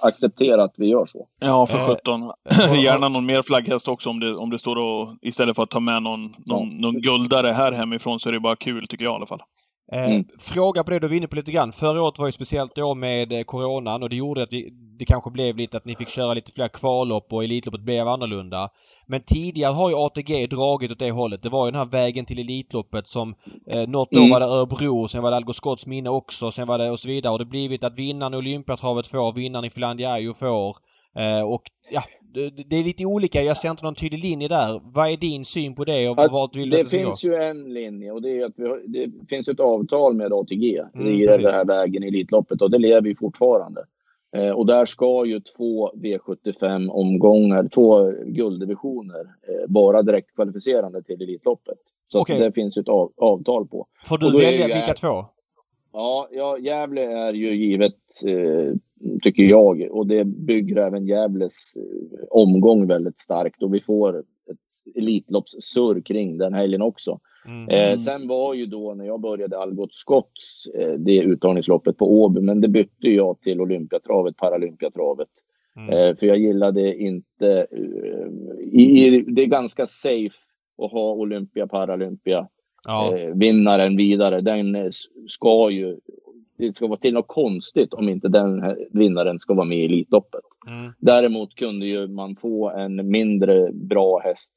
acceptera 0.00 0.64
att 0.64 0.74
vi 0.76 0.86
gör 0.86 1.06
så. 1.06 1.28
Ja, 1.40 1.66
för 1.66 1.78
eh, 1.78 1.86
sjutton. 1.86 2.20
Gärna 2.82 3.08
någon 3.08 3.26
mer 3.26 3.42
flagghäst 3.42 3.88
också 3.88 4.10
om 4.10 4.20
det, 4.20 4.34
om 4.34 4.50
det 4.50 4.58
står 4.58 4.76
och 4.78 5.08
istället 5.22 5.56
för 5.56 5.62
att 5.62 5.70
ta 5.70 5.80
med 5.80 6.02
någon, 6.02 6.22
någon, 6.22 6.70
ja. 6.70 6.78
någon 6.80 7.00
guldare 7.00 7.48
här 7.48 7.72
hemifrån 7.72 8.20
så 8.20 8.28
är 8.28 8.32
det 8.32 8.40
bara 8.40 8.56
kul 8.56 8.86
tycker 8.86 9.04
jag 9.04 9.12
i 9.12 9.16
alla 9.16 9.26
fall. 9.26 9.42
Eh, 9.92 10.10
mm. 10.10 10.24
Fråga 10.38 10.84
på 10.84 10.90
det 10.90 10.98
du 10.98 11.08
var 11.08 11.14
inne 11.14 11.26
på 11.26 11.36
lite 11.36 11.52
grann. 11.52 11.72
Förra 11.72 12.02
året 12.02 12.18
var 12.18 12.26
ju 12.26 12.32
speciellt 12.32 12.74
då 12.74 12.94
med 12.94 13.46
Coronan 13.46 14.02
och 14.02 14.08
det 14.08 14.16
gjorde 14.16 14.42
att 14.42 14.52
vi, 14.52 14.70
det 14.98 15.04
kanske 15.04 15.30
blev 15.30 15.56
lite 15.56 15.76
att 15.76 15.84
ni 15.84 15.94
fick 15.94 16.08
köra 16.08 16.34
lite 16.34 16.52
fler 16.52 16.68
kvallopp 16.68 17.32
och 17.32 17.44
Elitloppet 17.44 17.80
blev 17.80 18.08
annorlunda. 18.08 18.68
Men 19.08 19.20
tidigare 19.20 19.72
har 19.72 19.90
ju 19.90 19.96
ATG 19.96 20.46
dragit 20.46 20.90
åt 20.90 20.98
det 20.98 21.10
hållet. 21.10 21.42
Det 21.42 21.48
var 21.48 21.66
ju 21.66 21.70
den 21.70 21.80
här 21.80 21.90
vägen 21.90 22.24
till 22.24 22.38
Elitloppet 22.38 23.08
som 23.08 23.34
eh, 23.66 23.88
något 23.88 24.12
år 24.12 24.18
mm. 24.18 24.30
var 24.30 24.40
det 24.40 24.46
Örebro, 24.46 25.08
sen 25.08 25.22
var 25.22 25.30
det 25.30 25.36
Algot 25.36 25.56
Scotts 25.56 25.86
minne 25.86 26.10
också, 26.10 26.50
sen 26.50 26.68
var 26.68 26.78
det 26.78 26.90
och 26.90 26.98
så 26.98 27.08
vidare. 27.08 27.32
Och 27.32 27.38
det 27.38 27.44
blivit 27.44 27.84
att 27.84 27.98
vinnaren 27.98 28.34
i 28.34 28.36
Olympiatravet 28.36 29.06
får, 29.06 29.32
vinnaren 29.32 29.64
i 29.64 29.70
Finlandia 29.70 30.34
får. 30.34 30.76
Eh, 31.18 31.42
och 31.42 31.62
ja, 31.90 32.02
det 32.68 32.76
är 32.76 32.84
lite 32.84 33.04
olika. 33.04 33.42
Jag 33.42 33.56
ser 33.56 33.70
inte 33.70 33.84
någon 33.84 33.94
tydlig 33.94 34.22
linje 34.24 34.48
där. 34.48 34.80
Vad 34.84 35.12
är 35.12 35.16
din 35.16 35.44
syn 35.44 35.74
på 35.74 35.84
det 35.84 36.08
och 36.08 36.16
vad 36.16 36.56
vill 36.56 36.70
du 36.70 36.76
Det 36.76 36.80
att 36.80 36.90
det 36.90 36.98
finns 36.98 37.22
gå? 37.22 37.28
ju 37.28 37.34
en 37.34 37.74
linje 37.74 38.12
och 38.12 38.22
det 38.22 38.40
är 38.40 38.44
att 38.44 38.52
vi 38.56 38.68
har, 38.68 38.80
det 38.86 39.10
finns 39.28 39.48
ett 39.48 39.60
avtal 39.60 40.14
med 40.14 40.32
ATG 40.32 40.82
mm, 40.94 41.06
i 41.06 41.26
den 41.26 41.40
här 41.40 41.64
vägen 41.64 42.04
i 42.04 42.06
Elitloppet 42.06 42.62
och 42.62 42.70
det 42.70 42.78
lever 42.78 43.08
ju 43.08 43.14
fortfarande. 43.14 43.84
Eh, 44.36 44.50
och 44.50 44.66
där 44.66 44.84
ska 44.84 45.26
ju 45.26 45.40
två 45.40 45.90
V75-omgångar, 45.94 47.68
två 47.68 48.12
gulddivisioner, 48.26 49.20
eh, 49.20 49.64
vara 49.68 50.02
direkt 50.02 50.34
kvalificerande 50.34 51.02
till 51.02 51.22
Elitloppet. 51.22 51.78
Så 52.06 52.20
okay. 52.20 52.38
det 52.38 52.52
finns 52.52 52.76
ju 52.76 52.80
ett 52.80 52.88
av, 52.88 53.12
avtal 53.16 53.66
på. 53.66 53.86
Får 54.04 54.18
du 54.18 54.38
välja 54.38 54.66
vilka 54.66 54.92
två? 54.92 55.24
Ja, 55.92 56.28
ja, 56.30 56.58
Gävle 56.58 57.02
är 57.02 57.32
ju 57.32 57.54
givet, 57.54 57.94
eh, 58.26 58.74
tycker 59.22 59.42
jag. 59.42 59.88
Och 59.90 60.06
det 60.06 60.24
bygger 60.24 60.76
även 60.76 61.06
Gävles 61.06 61.76
eh, 61.76 62.18
omgång 62.30 62.86
väldigt 62.86 63.20
starkt. 63.20 63.62
Och 63.62 63.74
vi 63.74 63.80
får 63.80 64.24
Elitloppssurr 64.94 66.00
kring 66.00 66.38
den 66.38 66.54
helgen 66.54 66.82
också. 66.82 67.20
Mm. 67.46 67.68
Eh, 67.68 67.98
sen 67.98 68.28
var 68.28 68.54
ju 68.54 68.66
då 68.66 68.94
när 68.94 69.04
jag 69.04 69.20
började 69.20 69.58
Algot 69.58 69.94
Scotts 69.94 70.66
eh, 70.74 70.92
det 70.92 71.18
uttagningsloppet 71.18 71.96
på 71.96 72.22
Åby, 72.22 72.40
men 72.40 72.60
det 72.60 72.68
bytte 72.68 73.10
jag 73.10 73.40
till 73.40 73.60
Olympiatravet, 73.60 74.36
Paralympiatravet. 74.36 75.28
Mm. 75.76 75.90
Eh, 75.90 76.16
för 76.16 76.26
jag 76.26 76.38
gillade 76.38 76.96
inte... 76.96 77.66
Eh, 77.70 78.28
i, 78.72 79.06
i, 79.06 79.24
det 79.26 79.42
är 79.42 79.46
ganska 79.46 79.86
safe 79.86 80.36
att 80.82 80.92
ha 80.92 81.12
Olympia, 81.12 81.66
Paralympia 81.66 82.48
ja. 82.86 83.16
eh, 83.16 83.34
vinnaren 83.34 83.96
vidare. 83.96 84.40
Den 84.40 84.74
eh, 84.74 84.90
ska 85.28 85.70
ju... 85.70 85.96
Det 86.58 86.76
ska 86.76 86.86
vara 86.86 86.98
till 86.98 87.14
något 87.14 87.28
konstigt 87.28 87.94
om 87.94 88.08
inte 88.08 88.28
den 88.28 88.62
här 88.62 88.78
vinnaren 88.90 89.38
ska 89.38 89.54
vara 89.54 89.66
med 89.66 89.78
i 89.78 89.84
Elitloppet. 89.84 90.40
Mm. 90.66 90.92
Däremot 90.98 91.54
kunde 91.54 91.86
ju 91.86 92.08
man 92.08 92.36
få 92.36 92.70
en 92.70 93.10
mindre 93.10 93.72
bra 93.72 94.20
häst 94.24 94.50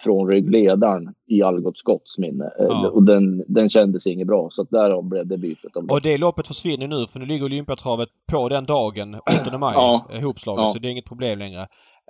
från 0.00 0.28
ryggledaren 0.28 1.14
i 1.26 1.42
Algot 1.42 1.78
Scotts 1.78 2.18
minne. 2.18 2.44
Eh, 2.44 2.66
ja. 2.68 2.90
Och 2.90 3.02
den, 3.02 3.44
den 3.48 3.68
kändes 3.68 4.06
inget 4.06 4.26
bra. 4.26 4.48
Så 4.50 4.62
därav 4.62 5.04
blev 5.04 5.26
det 5.26 5.38
bytet. 5.38 5.76
Av 5.76 5.84
och 5.84 6.00
det 6.02 6.18
loppet 6.18 6.46
försvinner 6.46 6.88
nu 6.88 7.06
för 7.06 7.18
nu 7.20 7.26
ligger 7.26 7.44
Olympiatravet 7.44 8.08
på 8.32 8.48
den 8.48 8.64
dagen, 8.64 9.14
8 9.46 9.58
maj, 9.58 9.74
ja. 9.76 10.10
ihopslaget. 10.20 10.64
Ja. 10.64 10.70
Så 10.70 10.78
det 10.78 10.88
är 10.88 10.90
inget 10.90 11.08
problem 11.08 11.38
längre. 11.38 11.60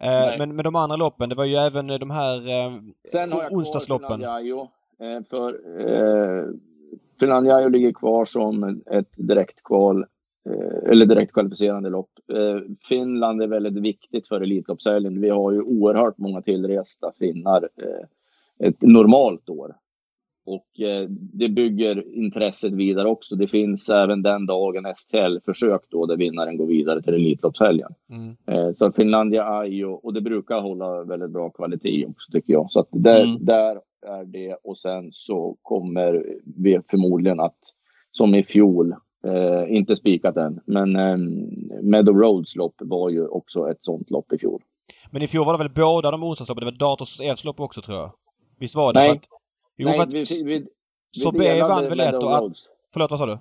Eh, 0.02 0.38
men 0.38 0.56
med 0.56 0.64
de 0.64 0.76
andra 0.76 0.96
loppen, 0.96 1.28
det 1.28 1.34
var 1.34 1.44
ju 1.44 1.54
även 1.54 1.86
de 1.86 2.10
här 2.10 2.36
eh, 2.36 2.72
Sen 3.12 3.32
har 3.32 3.42
jag 3.42 3.52
onsdagsloppen. 3.52 4.20
Kvar 4.20 4.68
Eh, 5.00 5.22
för 5.30 5.48
eh, 5.80 6.44
Finlandiajo 7.20 7.68
ligger 7.68 7.92
kvar 7.92 8.24
som 8.24 8.82
ett 8.90 9.12
direktkval 9.16 10.06
eh, 10.50 10.90
eller 10.90 11.06
direkt 11.06 11.32
kvalificerande 11.32 11.90
lopp. 11.90 12.10
Eh, 12.32 12.60
Finland 12.88 13.42
är 13.42 13.46
väldigt 13.46 13.82
viktigt 13.82 14.28
för 14.28 14.40
Elitloppshelgen. 14.40 15.20
Vi 15.20 15.28
har 15.30 15.52
ju 15.52 15.62
oerhört 15.62 16.18
många 16.18 16.42
tillresta 16.42 17.12
finnar 17.18 17.68
eh, 17.76 18.66
ett 18.68 18.82
normalt 18.82 19.48
år. 19.48 19.76
Och 20.48 20.66
det 21.10 21.48
bygger 21.48 22.14
intresset 22.14 22.72
vidare 22.72 23.08
också. 23.08 23.36
Det 23.36 23.48
finns 23.48 23.88
även 23.88 24.22
den 24.22 24.46
dagen 24.46 24.94
STL-försök 24.96 25.80
då 25.88 26.06
där 26.06 26.16
vinnaren 26.16 26.56
går 26.56 26.66
vidare 26.66 27.02
till 27.02 27.14
Elitloppshelgen. 27.14 27.94
Mm. 28.10 28.74
så 28.74 28.92
Finlandia 28.92 29.44
Ajo, 29.44 29.92
och 29.92 30.14
det 30.14 30.20
brukar 30.20 30.60
hålla 30.60 31.04
väldigt 31.04 31.30
bra 31.30 31.50
kvalitet 31.50 32.06
också 32.06 32.32
tycker 32.32 32.52
jag. 32.52 32.70
Så 32.70 32.86
där, 32.90 33.24
mm. 33.24 33.44
där 33.44 33.80
är 34.06 34.24
det 34.24 34.56
och 34.64 34.78
sen 34.78 35.12
så 35.12 35.56
kommer 35.62 36.24
vi 36.56 36.80
förmodligen 36.90 37.40
att 37.40 37.58
som 38.10 38.34
i 38.34 38.42
fjol, 38.42 38.94
eh, 39.26 39.76
inte 39.76 39.96
spikat 39.96 40.36
än, 40.36 40.60
men 40.66 40.96
eh, 40.96 41.16
Meadow 41.82 42.16
Roads 42.16 42.56
lopp 42.56 42.74
var 42.78 43.10
ju 43.10 43.26
också 43.26 43.70
ett 43.70 43.82
sånt 43.82 44.10
lopp 44.10 44.32
i 44.32 44.38
fjol. 44.38 44.62
Men 45.10 45.22
i 45.22 45.26
fjol 45.26 45.46
var 45.46 45.52
det 45.52 45.58
väl 45.58 45.72
båda 45.74 46.10
de 46.10 46.22
onsdagsloppen? 46.22 46.64
Det 46.64 46.70
var 46.70 46.90
Dators 46.90 47.20
Evs 47.20 47.44
lopp 47.44 47.60
också 47.60 47.80
tror 47.80 47.98
jag? 47.98 48.12
Visst 48.58 48.76
var 48.76 48.92
det? 48.92 49.00
Nej. 49.00 49.10
Att, 49.10 49.28
jo, 49.78 49.88
Nej, 49.88 49.96
för 49.96 50.02
att, 50.02 50.14
vi, 50.14 50.24
vi, 50.44 50.66
vi 51.32 51.60
vann 51.60 51.88
väl 51.88 52.00
ett 52.00 52.22
och 52.22 52.36
att, 52.36 52.52
Förlåt, 52.92 53.10
vad 53.10 53.20
sa 53.20 53.26
du? 53.26 53.38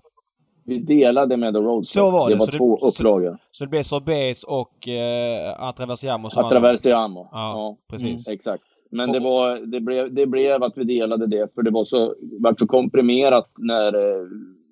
Vi 0.65 0.79
delade 0.79 1.37
Meadow 1.37 1.63
Roads. 1.63 1.89
Så 1.89 2.11
var 2.11 2.29
det. 2.29 2.35
Det 2.35 2.39
var 2.39 2.45
så 2.45 2.51
två 2.51 2.77
det, 2.77 2.87
upplagor. 2.87 3.31
Så, 3.31 3.37
så 3.51 3.63
det 3.63 3.69
blev 3.69 3.83
Sorbets 3.83 4.43
och 4.43 4.87
eh, 4.87 5.63
Atraversiamo 5.69 6.29
som 6.29 6.45
Atraversiamo. 6.45 7.27
Ja, 7.31 7.37
ja, 7.37 7.77
precis. 7.89 8.27
Mm, 8.27 8.35
exakt. 8.35 8.63
Men 8.91 9.11
det, 9.11 9.19
var, 9.19 9.57
det, 9.57 9.79
blev, 9.79 10.13
det 10.13 10.25
blev 10.25 10.63
att 10.63 10.77
vi 10.77 10.83
delade 10.83 11.27
det, 11.27 11.53
för 11.55 11.61
det 11.61 11.71
var 11.71 11.85
så, 11.85 12.15
var 12.39 12.55
så 12.59 12.67
komprimerat 12.67 13.51
när 13.57 13.95
eh, 13.95 14.27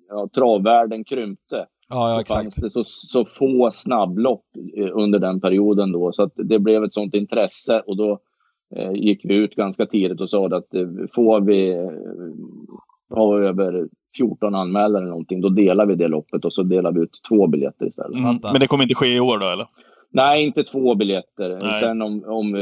ja, 0.08 0.28
travvärlden 0.34 1.04
krympte. 1.04 1.66
Ja, 1.88 2.10
ja, 2.10 2.20
exakt. 2.20 2.62
det 2.62 2.70
så, 2.70 2.84
så 2.84 3.24
få 3.24 3.70
snabblopp 3.70 4.44
eh, 4.76 4.88
under 4.92 5.18
den 5.18 5.40
perioden 5.40 5.92
då, 5.92 6.12
så 6.12 6.22
att 6.22 6.32
det 6.34 6.58
blev 6.58 6.84
ett 6.84 6.94
sånt 6.94 7.14
intresse 7.14 7.80
och 7.80 7.96
då 7.96 8.18
gick 8.94 9.24
vi 9.24 9.36
ut 9.36 9.54
ganska 9.54 9.86
tidigt 9.86 10.20
och 10.20 10.30
sa 10.30 10.46
att 10.46 10.74
eh, 10.74 10.88
får 11.14 11.40
vi 11.40 11.70
eh, 11.70 13.16
ha 13.16 13.38
över 13.38 13.88
14 14.16 14.54
anmälare 14.54 15.02
eller 15.02 15.10
någonting, 15.10 15.40
då 15.40 15.48
delar 15.48 15.86
vi 15.86 15.94
det 15.94 16.08
loppet 16.08 16.44
och 16.44 16.52
så 16.52 16.62
delar 16.62 16.92
vi 16.92 17.00
ut 17.00 17.20
två 17.28 17.46
biljetter 17.46 17.86
istället. 17.86 18.16
Mm. 18.16 18.38
Men 18.42 18.60
det 18.60 18.66
kommer 18.66 18.84
inte 18.84 18.94
ske 18.94 19.16
i 19.16 19.20
år 19.20 19.38
då, 19.38 19.46
eller? 19.46 19.66
Nej, 20.10 20.44
inte 20.44 20.62
två 20.62 20.94
biljetter. 20.94 21.58
Nej. 21.62 21.80
Sen 21.80 22.02
om, 22.02 22.24
om 22.26 22.54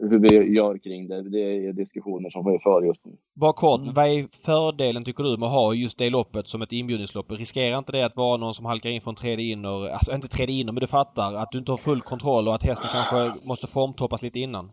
hur 0.00 0.18
vi 0.18 0.56
gör 0.56 0.78
kring 0.78 1.08
det, 1.08 1.30
det 1.30 1.66
är 1.66 1.72
diskussioner 1.72 2.30
som 2.30 2.52
vi 2.52 2.58
för 2.62 2.82
just 2.82 3.04
nu. 3.04 3.12
Bara 3.34 3.52
kort, 3.52 3.80
mm. 3.80 3.94
vad 3.94 4.04
är 4.04 4.44
fördelen 4.46 5.04
tycker 5.04 5.24
du 5.24 5.38
med 5.38 5.46
att 5.46 5.52
ha 5.52 5.74
just 5.74 5.98
det 5.98 6.10
loppet 6.10 6.48
som 6.48 6.62
ett 6.62 6.72
inbjudningslopp? 6.72 7.32
Riskerar 7.32 7.78
inte 7.78 7.92
det 7.92 8.02
att 8.02 8.16
vara 8.16 8.36
någon 8.36 8.54
som 8.54 8.66
halkar 8.66 8.90
in 8.90 9.00
från 9.00 9.14
tredje 9.14 9.52
inner, 9.52 9.90
alltså 9.90 10.14
inte 10.14 10.28
tredje 10.28 10.60
inner, 10.60 10.72
men 10.72 10.80
du 10.80 10.86
fattar 10.86 11.34
att 11.34 11.52
du 11.52 11.58
inte 11.58 11.72
har 11.72 11.76
full 11.78 12.00
kontroll 12.00 12.48
och 12.48 12.54
att 12.54 12.62
hästen 12.62 12.90
kanske 12.92 13.46
måste 13.46 13.66
formtoppas 13.66 14.22
lite 14.22 14.40
innan? 14.40 14.70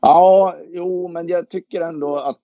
Ja, 0.00 0.56
jo, 0.68 1.08
men 1.08 1.28
jag 1.28 1.48
tycker 1.48 1.80
ändå 1.80 2.16
att 2.16 2.40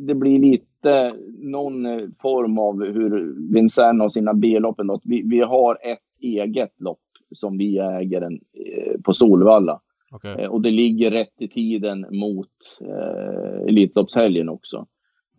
det 0.00 0.14
blir 0.14 0.38
lite 0.38 1.14
någon 1.38 1.84
form 2.22 2.58
av 2.58 2.84
hur 2.84 3.34
Vincennes 3.52 4.00
har 4.00 4.08
sina 4.08 4.34
B-loppen. 4.34 4.90
Vi, 5.04 5.22
vi 5.22 5.40
har 5.40 5.78
ett 5.82 5.98
eget 6.20 6.80
lopp 6.80 6.98
som 7.34 7.58
vi 7.58 7.78
äger 7.78 8.20
en, 8.22 8.40
eh, 8.52 9.00
på 9.04 9.12
Solvalla. 9.12 9.80
Okay. 10.14 10.42
Eh, 10.44 10.50
och 10.50 10.62
det 10.62 10.70
ligger 10.70 11.10
rätt 11.10 11.34
i 11.38 11.48
tiden 11.48 12.06
mot 12.10 12.48
eh, 12.80 13.68
Elitloppshelgen 13.68 14.48
också. 14.48 14.86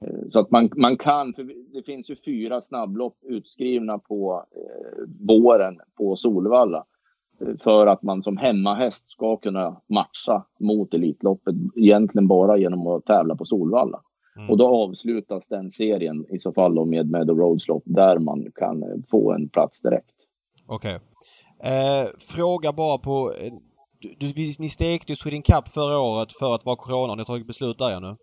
Eh, 0.01 0.29
så 0.29 0.39
att 0.39 0.51
man, 0.51 0.69
man 0.75 0.97
kan, 0.97 1.33
för 1.33 1.43
det 1.73 1.83
finns 1.85 2.09
ju 2.09 2.15
fyra 2.25 2.61
snabblopp 2.61 3.17
utskrivna 3.23 3.99
på 3.99 4.45
eh, 4.55 5.03
våren 5.27 5.79
på 5.97 6.15
Solvalla. 6.15 6.85
För 7.59 7.87
att 7.87 8.03
man 8.03 8.23
som 8.23 8.37
hemmahäst 8.37 9.11
ska 9.11 9.37
kunna 9.37 9.81
matcha 9.89 10.45
mot 10.59 10.93
Elitloppet 10.93 11.55
egentligen 11.75 12.27
bara 12.27 12.57
genom 12.57 12.87
att 12.87 13.05
tävla 13.05 13.35
på 13.35 13.45
Solvalla. 13.45 14.01
Mm. 14.37 14.49
Och 14.49 14.57
då 14.57 14.67
avslutas 14.67 15.47
den 15.47 15.71
serien 15.71 16.25
i 16.29 16.39
så 16.39 16.53
fall 16.53 16.85
med 16.85 17.09
Meadow 17.09 17.37
Roads 17.37 17.67
lopp 17.67 17.83
där 17.85 18.19
man 18.19 18.51
kan 18.55 18.83
få 19.11 19.31
en 19.31 19.49
plats 19.49 19.81
direkt. 19.81 20.09
Okej. 20.67 20.95
Okay. 20.95 20.99
Eh, 21.71 22.07
fråga 22.35 22.73
bara 22.73 22.97
på... 22.97 23.33
Eh, 23.41 23.53
du, 24.19 24.27
ni 24.59 24.69
stekte 24.69 25.15
Sweden 25.15 25.41
Cup 25.41 25.67
förra 25.67 25.99
året 25.99 26.33
för 26.39 26.55
att 26.55 26.65
vara 26.65 26.75
corona. 26.75 27.11
Har 27.11 27.17
ni 27.17 27.25
tagit 27.25 27.47
beslut 27.47 27.77
där 27.77 27.99
nu? 27.99 28.15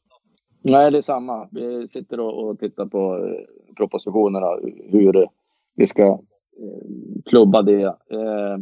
Nej, 0.63 0.91
det 0.91 0.99
är 0.99 1.03
samma. 1.03 1.49
Vi 1.51 1.89
sitter 1.89 2.21
och, 2.21 2.59
tittar 2.59 2.87
på 2.87 3.17
eh, 3.17 3.75
propositionerna 3.77 4.47
hur 4.91 5.27
vi 5.75 5.87
ska 5.87 6.07
eh, 6.07 7.23
klubba 7.27 7.63
det. 7.63 7.83
Eh, 7.83 8.57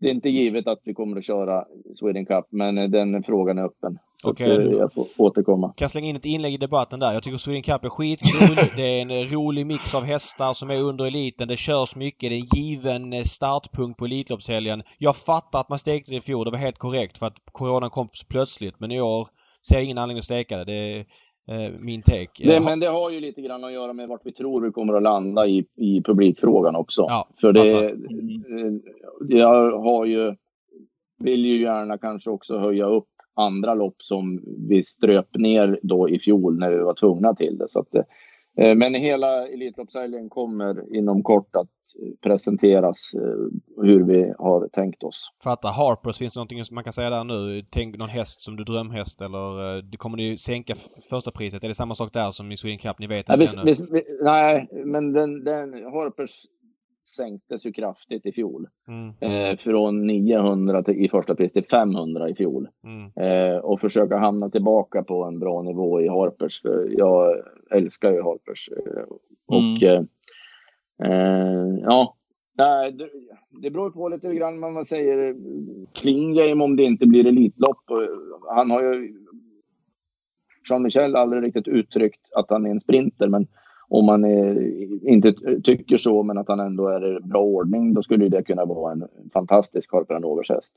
det 0.00 0.06
är 0.06 0.10
inte 0.10 0.28
givet 0.28 0.66
att 0.66 0.80
vi 0.84 0.94
kommer 0.94 1.16
att 1.16 1.24
köra 1.24 1.64
Sweden 1.94 2.26
Cup, 2.26 2.46
men 2.50 2.78
eh, 2.78 2.88
den 2.88 3.22
frågan 3.22 3.58
är 3.58 3.62
öppen. 3.62 3.98
Okej. 4.24 4.58
Okay. 4.58 4.78
Jag 4.78 4.92
får 4.92 5.06
återkomma. 5.18 5.72
Kan 5.76 5.88
slänga 5.88 6.08
in 6.08 6.16
ett 6.16 6.24
inlägg 6.24 6.54
i 6.54 6.56
debatten 6.56 7.00
där. 7.00 7.12
Jag 7.12 7.22
tycker 7.22 7.38
Sweden 7.38 7.62
Cup 7.62 7.84
är 7.84 7.88
skitkul. 7.88 8.56
det 8.76 8.82
är 8.82 9.02
en 9.02 9.10
eh, 9.10 9.16
rolig 9.16 9.66
mix 9.66 9.94
av 9.94 10.04
hästar 10.04 10.52
som 10.52 10.70
är 10.70 10.82
under 10.82 11.06
eliten. 11.06 11.48
Det 11.48 11.56
körs 11.56 11.96
mycket. 11.96 12.30
Det 12.30 12.36
är 12.36 12.40
en 12.40 12.62
given 12.62 13.12
eh, 13.12 13.22
startpunkt 13.22 13.98
på 13.98 14.04
Elitloppshelgen. 14.04 14.82
Jag 14.98 15.16
fattar 15.16 15.60
att 15.60 15.68
man 15.68 15.78
stekte 15.78 16.10
det 16.10 16.16
i 16.16 16.20
fjol. 16.20 16.44
Det 16.44 16.50
var 16.50 16.58
helt 16.58 16.78
korrekt 16.78 17.18
för 17.18 17.26
att 17.26 17.38
coronan 17.52 17.90
kom 17.90 18.08
plötsligt. 18.30 18.80
Men 18.80 18.92
i 18.92 19.00
år 19.00 19.28
ser 19.68 19.74
jag 19.74 19.84
ingen 19.84 19.98
anledning 19.98 20.18
att 20.18 20.24
steka 20.24 20.56
det. 20.56 20.64
det 20.64 20.98
Eh, 20.98 21.04
min 21.78 22.02
take. 22.02 22.44
Det, 22.44 22.60
men 22.60 22.80
det 22.80 22.86
har 22.86 23.10
ju 23.10 23.20
lite 23.20 23.42
grann 23.42 23.64
att 23.64 23.72
göra 23.72 23.92
med 23.92 24.08
vart 24.08 24.26
vi 24.26 24.32
tror 24.32 24.60
vi 24.60 24.70
kommer 24.70 24.94
att 24.94 25.02
landa 25.02 25.46
i, 25.46 25.66
i 25.76 26.02
publikfrågan 26.02 26.76
också. 26.76 27.02
Ja, 27.08 27.28
För 27.40 27.52
det, 27.52 27.84
eh, 27.84 27.92
jag 29.28 29.78
har 29.78 30.04
ju, 30.04 30.34
vill 31.18 31.46
ju 31.46 31.62
gärna 31.62 31.98
kanske 31.98 32.30
också 32.30 32.58
höja 32.58 32.86
upp 32.86 33.08
andra 33.36 33.74
lopp 33.74 34.02
som 34.02 34.42
vi 34.68 34.82
ströp 34.82 35.36
ner 35.36 35.80
då 35.82 36.08
i 36.08 36.18
fjol 36.18 36.58
när 36.58 36.70
vi 36.70 36.78
var 36.78 36.94
tvungna 36.94 37.34
till 37.34 37.58
det. 37.58 37.68
Så 37.68 37.78
att, 37.78 37.94
Eh, 37.94 38.02
men 38.56 38.94
hela 38.94 39.48
Elitloppshelgen 39.48 40.28
kommer 40.28 40.96
inom 40.96 41.22
kort 41.22 41.56
att 41.56 41.68
presenteras 42.22 43.14
eh, 43.14 43.82
hur 43.82 44.04
vi 44.06 44.34
har 44.38 44.68
tänkt 44.68 45.02
oss. 45.02 45.32
Fattar. 45.44 45.68
Harpers, 45.68 46.18
finns 46.18 46.34
det 46.34 46.38
någonting 46.38 46.64
som 46.64 46.74
man 46.74 46.84
kan 46.84 46.92
säga 46.92 47.10
där 47.10 47.24
nu? 47.24 47.62
Tänk 47.70 47.96
någon 47.96 48.08
häst 48.08 48.42
som 48.42 48.56
du 48.56 48.64
drömhäst 48.64 49.22
eller 49.22 49.76
eh, 49.76 49.82
det 49.82 49.96
kommer 49.96 50.16
ni 50.16 50.36
sänka 50.36 50.74
första 51.10 51.30
priset? 51.30 51.64
Är 51.64 51.68
det 51.68 51.74
samma 51.74 51.94
sak 51.94 52.12
där 52.12 52.30
som 52.30 52.52
i 52.52 52.56
Sweden 52.56 52.78
Cup? 52.78 52.98
Ni 52.98 53.06
vet 53.06 53.28
nej, 53.28 53.40
inte 53.40 53.62
vi, 53.64 53.72
vi, 53.90 54.02
nej, 54.22 54.68
men 54.84 55.12
den, 55.12 55.44
den 55.44 55.72
Harpers 55.72 56.30
sänktes 57.08 57.66
ju 57.66 57.72
kraftigt 57.72 58.26
i 58.26 58.32
fjol. 58.32 58.68
Mm. 58.88 59.12
Eh, 59.20 59.56
från 59.56 60.06
900 60.06 60.82
till, 60.82 61.04
i 61.04 61.08
första 61.08 61.34
pris 61.34 61.52
till 61.52 61.64
500 61.64 62.28
i 62.28 62.34
fjol. 62.34 62.68
Mm. 62.84 63.12
Eh, 63.16 63.58
och 63.58 63.80
försöka 63.80 64.16
hamna 64.16 64.50
tillbaka 64.50 65.02
på 65.02 65.24
en 65.24 65.38
bra 65.38 65.62
nivå 65.62 66.00
i 66.00 66.08
Harpers. 66.08 66.62
För 66.62 66.88
jag 66.98 67.42
älskar 67.70 68.12
ju 68.12 68.22
Harpers. 68.22 68.68
Eh, 68.68 69.02
och 69.46 69.82
mm. 69.82 70.06
Eh, 71.02 71.10
eh, 71.10 71.78
ja, 71.82 72.16
det, 73.62 73.70
beror 73.70 73.90
på 73.90 74.08
lite 74.08 74.34
grann 74.34 74.60
vad 74.60 74.72
man 74.72 74.84
säger. 74.84 75.36
Klingame 75.92 76.64
om 76.64 76.76
det 76.76 76.82
inte 76.82 77.06
blir 77.06 77.26
Elitlopp. 77.26 77.84
Han 78.54 78.70
har 78.70 78.82
ju 78.82 79.14
Jean-Michel 80.70 81.16
aldrig 81.16 81.42
riktigt 81.42 81.68
uttryckt 81.68 82.32
att 82.32 82.50
han 82.50 82.66
är 82.66 82.70
en 82.70 82.80
sprinter, 82.80 83.28
men 83.28 83.46
om 83.88 84.06
man 84.06 84.24
är, 84.24 85.08
inte 85.08 85.34
tycker 85.64 85.96
så, 85.96 86.22
men 86.22 86.38
att 86.38 86.48
han 86.48 86.60
ändå 86.60 86.88
är 86.88 87.16
i 87.16 87.20
bra 87.20 87.40
ordning, 87.40 87.94
då 87.94 88.02
skulle 88.02 88.28
det 88.28 88.42
kunna 88.42 88.64
vara 88.64 88.92
en 88.92 89.08
fantastisk 89.32 89.92
Harper 89.92 90.54
häst. 90.54 90.72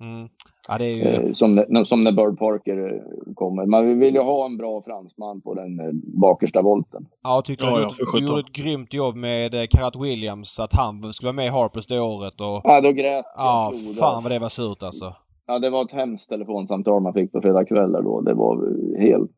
Mm. 0.00 0.28
Ja, 0.68 0.78
ju... 0.78 1.02
Eh, 1.02 1.32
som, 1.32 1.64
som 1.86 2.04
när 2.04 2.12
Bird 2.12 2.38
Parker 2.38 2.94
eh, 2.94 3.34
kommer. 3.34 3.66
Man 3.66 3.98
vill 4.00 4.14
ju 4.14 4.20
ha 4.20 4.46
en 4.46 4.56
bra 4.56 4.82
fransman 4.82 5.40
på 5.40 5.54
den 5.54 5.80
eh, 5.80 5.92
bakersta 6.20 6.62
volten. 6.62 7.06
Ja, 7.22 7.34
jag 7.34 7.44
tyckte 7.44 7.66
ja, 7.66 7.88
du, 7.98 8.18
du 8.18 8.26
gjorde 8.26 8.40
ett 8.40 8.52
grymt 8.52 8.94
jobb 8.94 9.16
med 9.16 9.70
Karat 9.70 9.96
Williams. 9.96 10.60
Att 10.60 10.72
han 10.72 11.12
skulle 11.12 11.28
vara 11.28 11.36
med 11.36 11.46
i 11.46 11.48
Harpers 11.48 11.86
det 11.86 12.00
året. 12.00 12.40
Och... 12.40 12.60
Ja, 12.64 12.80
då 12.80 12.92
grät 12.92 13.24
Ja, 13.36 13.72
fan 13.98 14.22
vad 14.22 14.32
det 14.32 14.38
var 14.38 14.48
surt 14.48 14.82
alltså. 14.82 15.14
Ja, 15.46 15.58
det 15.58 15.70
var 15.70 15.84
ett 15.84 15.92
hemskt 15.92 16.28
telefonsamtal 16.28 17.02
man 17.02 17.12
fick 17.12 17.32
på 17.32 17.40
fredag 17.40 17.64
kväll 17.64 17.92
då. 17.92 18.20
Det 18.20 18.34
var 18.34 18.56
helt... 18.98 19.30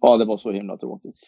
Ja, 0.00 0.16
det 0.16 0.24
var 0.24 0.38
så 0.38 0.50
himla 0.50 0.76
tråkigt. 0.76 1.18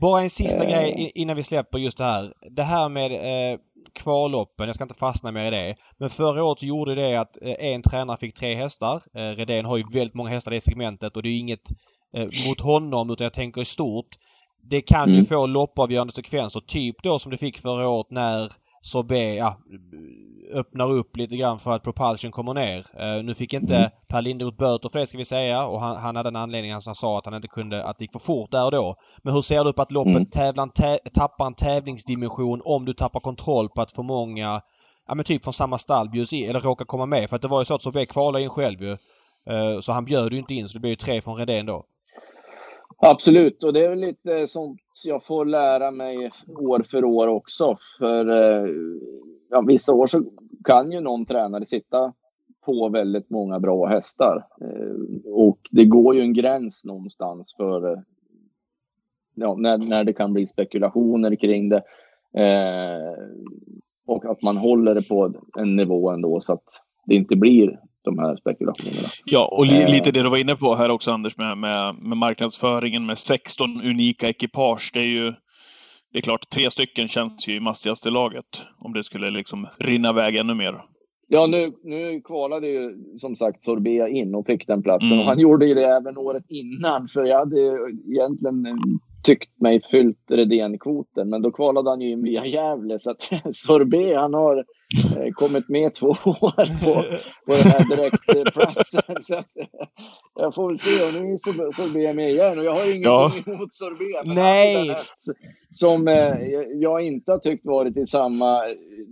Bara 0.00 0.22
en 0.22 0.30
sista 0.30 0.64
eh. 0.64 0.70
grej 0.70 1.12
innan 1.14 1.36
vi 1.36 1.42
släpper 1.42 1.78
just 1.78 1.98
det 1.98 2.04
här. 2.04 2.32
Det 2.50 2.62
här 2.62 2.88
med 2.88 3.12
eh, 3.12 3.58
kvalloppen, 3.94 4.66
jag 4.66 4.74
ska 4.74 4.84
inte 4.84 4.94
fastna 4.94 5.32
mer 5.32 5.46
i 5.46 5.50
det. 5.50 5.76
Men 5.98 6.10
förra 6.10 6.44
året 6.44 6.60
så 6.60 6.66
gjorde 6.66 6.94
det 6.94 7.16
att 7.16 7.42
eh, 7.42 7.54
en 7.58 7.82
tränare 7.82 8.16
fick 8.16 8.34
tre 8.34 8.54
hästar. 8.54 9.02
Eh, 9.16 9.36
Redén 9.36 9.64
har 9.64 9.76
ju 9.76 9.84
väldigt 9.92 10.14
många 10.14 10.30
hästar 10.30 10.52
i 10.52 10.54
det 10.54 10.60
segmentet 10.60 11.16
och 11.16 11.22
det 11.22 11.28
är 11.28 11.38
inget 11.38 11.70
eh, 12.16 12.28
mot 12.48 12.60
honom 12.60 13.10
utan 13.10 13.24
jag 13.24 13.32
tänker 13.32 13.60
i 13.60 13.64
stort. 13.64 14.08
Det 14.70 14.80
kan 14.80 15.08
mm. 15.08 15.16
ju 15.16 15.24
få 15.24 15.46
loppavgörande 15.46 16.12
sekvenser. 16.12 16.60
Typ 16.60 17.02
då 17.02 17.18
som 17.18 17.30
det 17.30 17.38
fick 17.38 17.58
förra 17.58 17.88
året 17.88 18.06
när 18.10 18.52
Sorbet 18.86 19.36
ja, 19.36 19.58
öppnar 20.52 20.92
upp 20.92 21.16
lite 21.16 21.36
grann 21.36 21.58
för 21.58 21.74
att 21.74 21.82
propulsion 21.82 22.30
kommer 22.30 22.54
ner. 22.54 22.78
Uh, 22.78 23.24
nu 23.24 23.34
fick 23.34 23.52
inte 23.52 23.76
mm. 23.76 23.90
Per 24.08 24.22
Linderoth 24.22 24.56
böter 24.56 24.88
för 24.88 24.98
det 24.98 25.06
ska 25.06 25.18
vi 25.18 25.24
säga 25.24 25.66
och 25.66 25.80
han, 25.80 25.96
han 25.96 26.16
hade 26.16 26.28
en 26.28 26.36
anledning 26.36 26.72
han 26.72 26.82
sa 26.82 27.18
att 27.18 27.26
han 27.26 27.34
inte 27.34 27.48
kunde, 27.48 27.84
att 27.84 27.98
det 27.98 28.04
gick 28.04 28.12
för 28.12 28.18
fort 28.18 28.50
där 28.50 28.64
och 28.64 28.70
då. 28.72 28.94
Men 29.22 29.34
hur 29.34 29.42
ser 29.42 29.64
du 29.64 29.72
på 29.72 29.82
att 29.82 29.90
loppet 29.90 30.16
mm. 30.16 30.26
tävlan, 30.26 30.70
tä, 30.70 30.98
tappar 31.14 31.46
en 31.46 31.54
tävlingsdimension 31.54 32.62
om 32.64 32.84
du 32.84 32.92
tappar 32.92 33.20
kontroll 33.20 33.68
på 33.68 33.82
att 33.82 33.92
för 33.92 34.02
många, 34.02 34.60
ja 35.08 35.14
men 35.14 35.24
typ 35.24 35.44
från 35.44 35.52
samma 35.52 35.78
stall 35.78 36.10
bjuds 36.10 36.32
in, 36.32 36.50
eller 36.50 36.60
råkar 36.60 36.84
komma 36.84 37.06
med? 37.06 37.28
För 37.28 37.36
att 37.36 37.42
det 37.42 37.48
var 37.48 37.60
ju 37.60 37.64
så 37.64 37.74
att 37.74 37.82
Sorbet 37.82 38.08
kvalade 38.08 38.44
in 38.44 38.50
själv 38.50 38.82
ju. 38.82 38.96
Uh, 39.50 39.80
så 39.80 39.92
han 39.92 40.04
bjöd 40.04 40.32
ju 40.32 40.38
inte 40.38 40.54
in 40.54 40.68
så 40.68 40.74
det 40.74 40.80
blev 40.80 40.90
ju 40.90 40.96
tre 40.96 41.20
från 41.20 41.36
Redén 41.36 41.66
då. 41.66 41.84
Absolut, 42.98 43.64
och 43.64 43.72
det 43.72 43.84
är 43.84 43.88
väl 43.88 44.00
lite 44.00 44.48
sånt 44.48 44.80
jag 45.04 45.24
får 45.24 45.44
lära 45.44 45.90
mig 45.90 46.30
år 46.58 46.82
för 46.90 47.04
år 47.04 47.28
också. 47.28 47.78
För 47.98 48.28
eh, 48.28 48.70
ja, 49.50 49.60
vissa 49.60 49.94
år 49.94 50.06
så 50.06 50.22
kan 50.64 50.92
ju 50.92 51.00
någon 51.00 51.26
tränare 51.26 51.66
sitta 51.66 52.12
på 52.64 52.88
väldigt 52.88 53.30
många 53.30 53.60
bra 53.60 53.86
hästar. 53.86 54.46
Eh, 54.60 55.32
och 55.32 55.58
det 55.70 55.84
går 55.84 56.14
ju 56.14 56.20
en 56.20 56.32
gräns 56.32 56.84
någonstans 56.84 57.54
för 57.56 57.92
eh, 57.92 57.98
ja, 59.34 59.54
när, 59.54 59.78
när 59.78 60.04
det 60.04 60.12
kan 60.12 60.32
bli 60.32 60.46
spekulationer 60.46 61.36
kring 61.36 61.68
det. 61.68 61.82
och 64.06 64.24
att 64.24 64.42
man 64.42 64.56
håller 64.56 64.94
det 64.94 65.02
på 65.02 65.34
en 65.58 65.76
nivå 65.76 66.10
ändå 66.10 66.40
så 66.40 66.52
att 66.52 66.82
det 67.06 67.14
inte 67.14 67.36
blir 67.36 67.80
de 68.06 68.18
här 68.18 68.36
spekulationerna. 68.36 69.08
Ja, 69.24 69.48
och 69.52 69.66
li 69.66 69.82
eh. 69.82 69.90
lite 69.90 70.10
det 70.10 70.22
du 70.22 70.28
var 70.28 70.36
inne 70.36 70.56
på 70.56 70.74
här 70.74 70.90
också 70.90 71.10
Anders 71.10 71.36
med, 71.36 71.58
med, 71.58 71.94
med 72.02 72.18
marknadsföringen 72.18 73.06
med 73.06 73.18
16 73.18 73.80
unika 73.84 74.28
ekipage. 74.28 74.90
Det 74.94 75.00
är 75.00 75.04
ju 75.20 75.32
det 76.12 76.18
är 76.18 76.22
klart, 76.22 76.50
tre 76.50 76.70
stycken 76.70 77.08
känns 77.08 77.48
ju 77.48 77.56
i 77.56 77.60
massigaste 77.60 78.10
laget 78.10 78.62
om 78.78 78.92
det 78.92 79.04
skulle 79.04 79.30
liksom 79.30 79.66
rinna 79.80 80.10
iväg 80.10 80.36
ännu 80.36 80.54
mer. 80.54 80.82
Ja, 81.28 81.46
nu, 81.46 81.72
nu 81.84 82.20
kvalade 82.20 82.68
ju 82.68 82.90
som 83.16 83.36
sagt 83.36 83.64
Sorbea 83.64 84.08
in 84.08 84.34
och 84.34 84.46
fick 84.46 84.66
den 84.66 84.82
platsen. 84.82 85.12
Mm. 85.12 85.20
Och 85.20 85.24
han 85.24 85.38
gjorde 85.38 85.66
ju 85.66 85.74
det 85.74 85.84
även 85.84 86.16
året 86.16 86.44
innan. 86.48 87.08
För 87.08 87.24
jag 87.24 87.38
hade 87.38 87.60
egentligen 88.12 88.66
tyckt 89.26 89.60
mig 89.60 89.82
fyllt 89.90 90.30
Redén-kvoten. 90.30 91.28
Men 91.28 91.42
då 91.42 91.50
kvalade 91.50 91.90
han 91.90 92.00
ju 92.00 92.10
in 92.10 92.22
via 92.22 92.46
Gävle 92.46 92.98
så 92.98 93.10
att 93.10 93.22
Sorbet 93.54 94.16
han 94.16 94.34
har 94.34 94.56
eh, 95.16 95.32
kommit 95.32 95.68
med 95.68 95.94
två 95.94 96.06
år 96.06 96.84
på, 96.84 96.94
på 97.46 97.52
den 97.52 97.70
här 97.72 97.96
direktplatsen. 97.96 99.02
så 99.20 99.34
att, 99.34 99.46
jag 100.34 100.54
får 100.54 100.68
väl 100.68 100.78
se. 100.78 101.06
Och 101.06 101.22
nu 101.22 101.32
är 101.32 101.72
Sorbet 101.72 102.16
med 102.16 102.30
igen 102.30 102.58
och 102.58 102.64
jag 102.64 102.72
har 102.72 102.84
ingenting 102.84 103.02
ja. 103.46 103.54
emot 103.54 103.72
Sorbet. 103.72 104.34
Nej! 104.36 104.96
Som 105.70 106.08
eh, 106.08 106.34
jag 106.74 107.00
inte 107.00 107.30
har 107.30 107.38
tyckt 107.38 107.66
varit 107.66 107.96
i 107.96 108.06
samma 108.06 108.60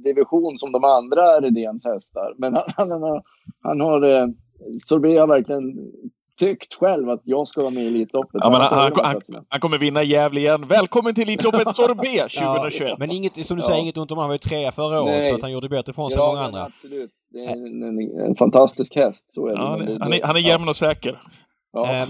division 0.04 0.58
som 0.58 0.72
de 0.72 0.84
andra 0.84 1.22
Redéns 1.40 1.84
hästar. 1.84 2.34
Men 2.38 2.54
han, 2.54 2.64
han, 2.76 3.02
han, 3.02 3.22
han 3.62 3.80
har 3.80 4.02
eh, 4.02 4.26
Sorbet 4.86 5.20
har 5.20 5.26
verkligen 5.26 5.92
tyckt 6.39 6.74
själv 6.74 7.11
att 7.11 7.22
jag 7.24 7.49
ska 7.49 7.61
vara 7.61 7.70
med 7.70 7.82
i 7.82 7.87
Elitloppet. 7.87 8.41
Ja, 8.45 8.51
men 8.51 8.61
han, 8.61 8.72
han, 8.72 8.93
han, 9.05 9.45
han, 9.49 9.61
kommer 9.61 9.78
vinna 9.78 10.03
Gävle 10.03 10.41
igen. 10.41 10.68
Välkommen 10.68 11.14
till 11.14 11.22
Elitloppet 11.22 11.68
Sorbet 11.76 12.32
2021! 12.32 12.89
Ja, 12.89 12.97
men 12.99 13.11
inget, 13.11 13.47
som 13.47 13.57
du 13.57 13.62
säger, 13.62 13.80
inget 13.80 13.97
ont 13.97 14.11
om 14.11 14.18
han 14.18 14.28
var 14.28 14.35
ju 14.35 14.39
trea 14.39 14.72
förra 14.72 15.03
året 15.03 15.14
Nej. 15.14 15.28
så 15.28 15.35
att 15.35 15.43
han 15.43 15.53
gjorde 15.53 15.68
bättre 15.68 15.91
ifrån 15.91 16.11
sig 16.11 16.18
ja, 16.18 16.24
än 16.24 16.35
många 16.35 16.47
andra. 16.47 16.62
Absolut. 16.62 17.11
Det 17.30 17.39
är 17.39 17.53
en, 17.53 17.82
en, 17.82 18.20
en 18.28 18.35
fantastisk 18.35 18.97
häst. 18.97 19.32
Så 19.32 19.47
är 19.47 19.51
det. 19.51 19.62
Ja, 19.62 19.68
han, 20.01 20.12
är, 20.12 20.22
han 20.22 20.37
är 20.37 20.41
jämn 20.41 20.68
och 20.68 20.76
säker. 20.76 21.20
Eh, 21.76 22.09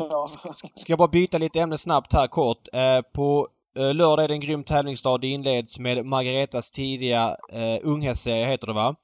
ska 0.74 0.92
jag 0.92 0.98
bara 0.98 1.08
byta 1.08 1.38
lite 1.38 1.60
ämne 1.60 1.78
snabbt 1.78 2.12
här 2.12 2.26
kort. 2.26 2.68
Eh, 2.72 2.80
på 3.14 3.48
eh, 3.78 3.94
lördag 3.94 4.24
är 4.24 4.28
det 4.28 4.34
en 4.34 4.40
grym 4.40 4.64
tävlingsdag. 4.64 5.20
Det 5.20 5.28
inleds 5.28 5.78
med 5.78 6.06
Margaretas 6.06 6.70
tidiga 6.70 7.36
eh, 7.52 7.78
unghästserie, 7.82 8.46
heter 8.46 8.66
det 8.66 8.72
va? 8.72 8.94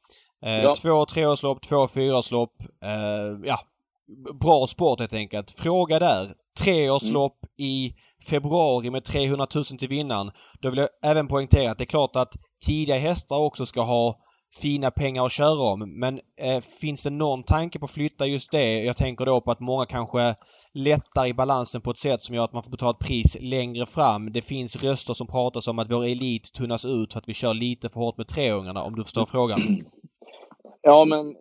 Eh, 0.46 0.62
ja. 0.62 0.74
Två 0.74 1.06
treårslopp, 1.06 1.62
två 1.62 1.88
fyraårslopp. 1.88 2.52
Eh, 2.84 3.38
ja, 3.44 3.60
bra 4.40 4.66
sport 4.66 5.00
helt 5.00 5.14
enkelt. 5.14 5.50
Fråga 5.50 5.98
där. 5.98 6.32
Treårslopp 6.60 7.38
mm. 7.44 7.70
i 7.70 7.94
februari 8.30 8.90
med 8.90 9.04
300 9.04 9.46
000 9.54 9.64
till 9.64 9.88
vinnaren. 9.88 10.30
Då 10.60 10.70
vill 10.70 10.78
jag 10.78 10.88
även 11.10 11.28
poängtera 11.28 11.70
att 11.70 11.78
det 11.78 11.84
är 11.84 11.86
klart 11.86 12.16
att 12.16 12.36
tidiga 12.66 12.98
hästar 12.98 13.36
också 13.36 13.66
ska 13.66 13.82
ha 13.82 14.16
fina 14.60 14.90
pengar 14.90 15.26
att 15.26 15.32
köra 15.32 15.72
om. 15.72 16.00
Men 16.00 16.20
eh, 16.40 16.60
finns 16.60 17.04
det 17.04 17.10
någon 17.10 17.42
tanke 17.42 17.78
på 17.78 17.84
att 17.84 17.90
flytta 17.90 18.26
just 18.26 18.50
det? 18.50 18.84
Jag 18.84 18.96
tänker 18.96 19.26
då 19.26 19.40
på 19.40 19.50
att 19.50 19.60
många 19.60 19.86
kanske 19.86 20.34
lättar 20.74 21.26
i 21.26 21.34
balansen 21.34 21.80
på 21.80 21.90
ett 21.90 21.98
sätt 21.98 22.22
som 22.22 22.34
gör 22.34 22.44
att 22.44 22.52
man 22.52 22.62
får 22.62 22.70
betala 22.70 22.90
ett 22.90 23.06
pris 23.06 23.36
längre 23.40 23.86
fram. 23.86 24.32
Det 24.32 24.42
finns 24.42 24.82
röster 24.82 25.14
som 25.14 25.26
pratar 25.26 25.70
om 25.70 25.78
att 25.78 25.92
vår 25.92 26.04
elit 26.04 26.52
tunnas 26.52 26.84
ut 26.84 27.12
för 27.12 27.18
att 27.18 27.28
vi 27.28 27.34
kör 27.34 27.54
lite 27.54 27.88
för 27.88 28.00
hårt 28.00 28.16
med 28.16 28.28
treungarna, 28.28 28.82
om 28.82 28.94
du 28.94 29.04
förstår 29.04 29.26
frågan. 29.26 29.60
Ja, 30.82 31.04
men 31.04 31.34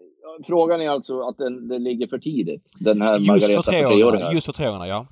frågan 0.43 0.81
är 0.81 0.89
alltså 0.89 1.21
att 1.21 1.37
den, 1.37 1.67
den 1.67 1.83
ligger 1.83 2.07
för 2.07 2.17
tidigt. 2.17 2.63
Den 2.79 3.01
här 3.01 3.13
just 3.13 3.27
Margareta 3.27 3.61
för 3.61 3.71
treåringar. 3.71 4.31
Just 4.31 4.45
för 4.45 4.53
treåringarna, 4.53 4.87
ja. 4.87 5.07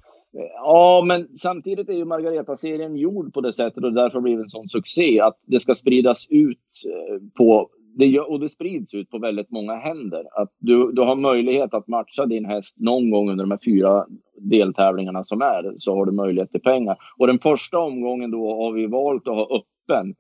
Ja, 0.53 1.03
men 1.05 1.38
samtidigt 1.38 1.89
är 1.89 1.93
ju 1.93 2.05
Margareta-serien 2.05 2.95
gjord 2.95 3.34
på 3.34 3.41
det 3.41 3.53
sättet 3.53 3.84
och 3.84 3.93
därför 3.93 4.21
blivit 4.21 4.43
en 4.43 4.49
sån 4.49 4.69
succé 4.69 5.19
att 5.21 5.38
det 5.45 5.59
ska 5.59 5.75
spridas 5.75 6.28
ut 6.30 6.57
eh, 6.86 7.21
på 7.38 7.69
det, 7.97 8.19
och 8.19 8.39
det 8.39 8.49
sprids 8.49 8.93
ut 8.93 9.09
på 9.09 9.19
väldigt 9.19 9.51
många 9.51 9.75
händer. 9.75 10.23
Att 10.41 10.49
du, 10.59 10.91
du 10.91 11.01
har 11.01 11.15
möjlighet 11.15 11.73
att 11.73 11.88
matcha 11.88 12.25
din 12.25 12.45
häst 12.45 12.75
någon 12.80 13.09
gång 13.09 13.32
under 13.32 13.43
de 13.43 13.51
här 13.51 13.59
fyra 13.65 14.05
deltävlingarna 14.38 15.23
som 15.23 15.41
är, 15.41 15.75
så 15.78 15.95
har 15.95 16.05
du 16.05 16.11
möjlighet 16.11 16.51
till 16.51 16.61
pengar. 16.61 16.97
Och 17.17 17.28
den 17.28 17.39
första 17.39 17.80
omgången 17.80 18.32
då 18.32 18.55
har 18.55 18.71
vi 18.71 18.88
valt 18.88 19.28
att 19.28 19.36
ha 19.36 19.43
öppen 19.43 20.15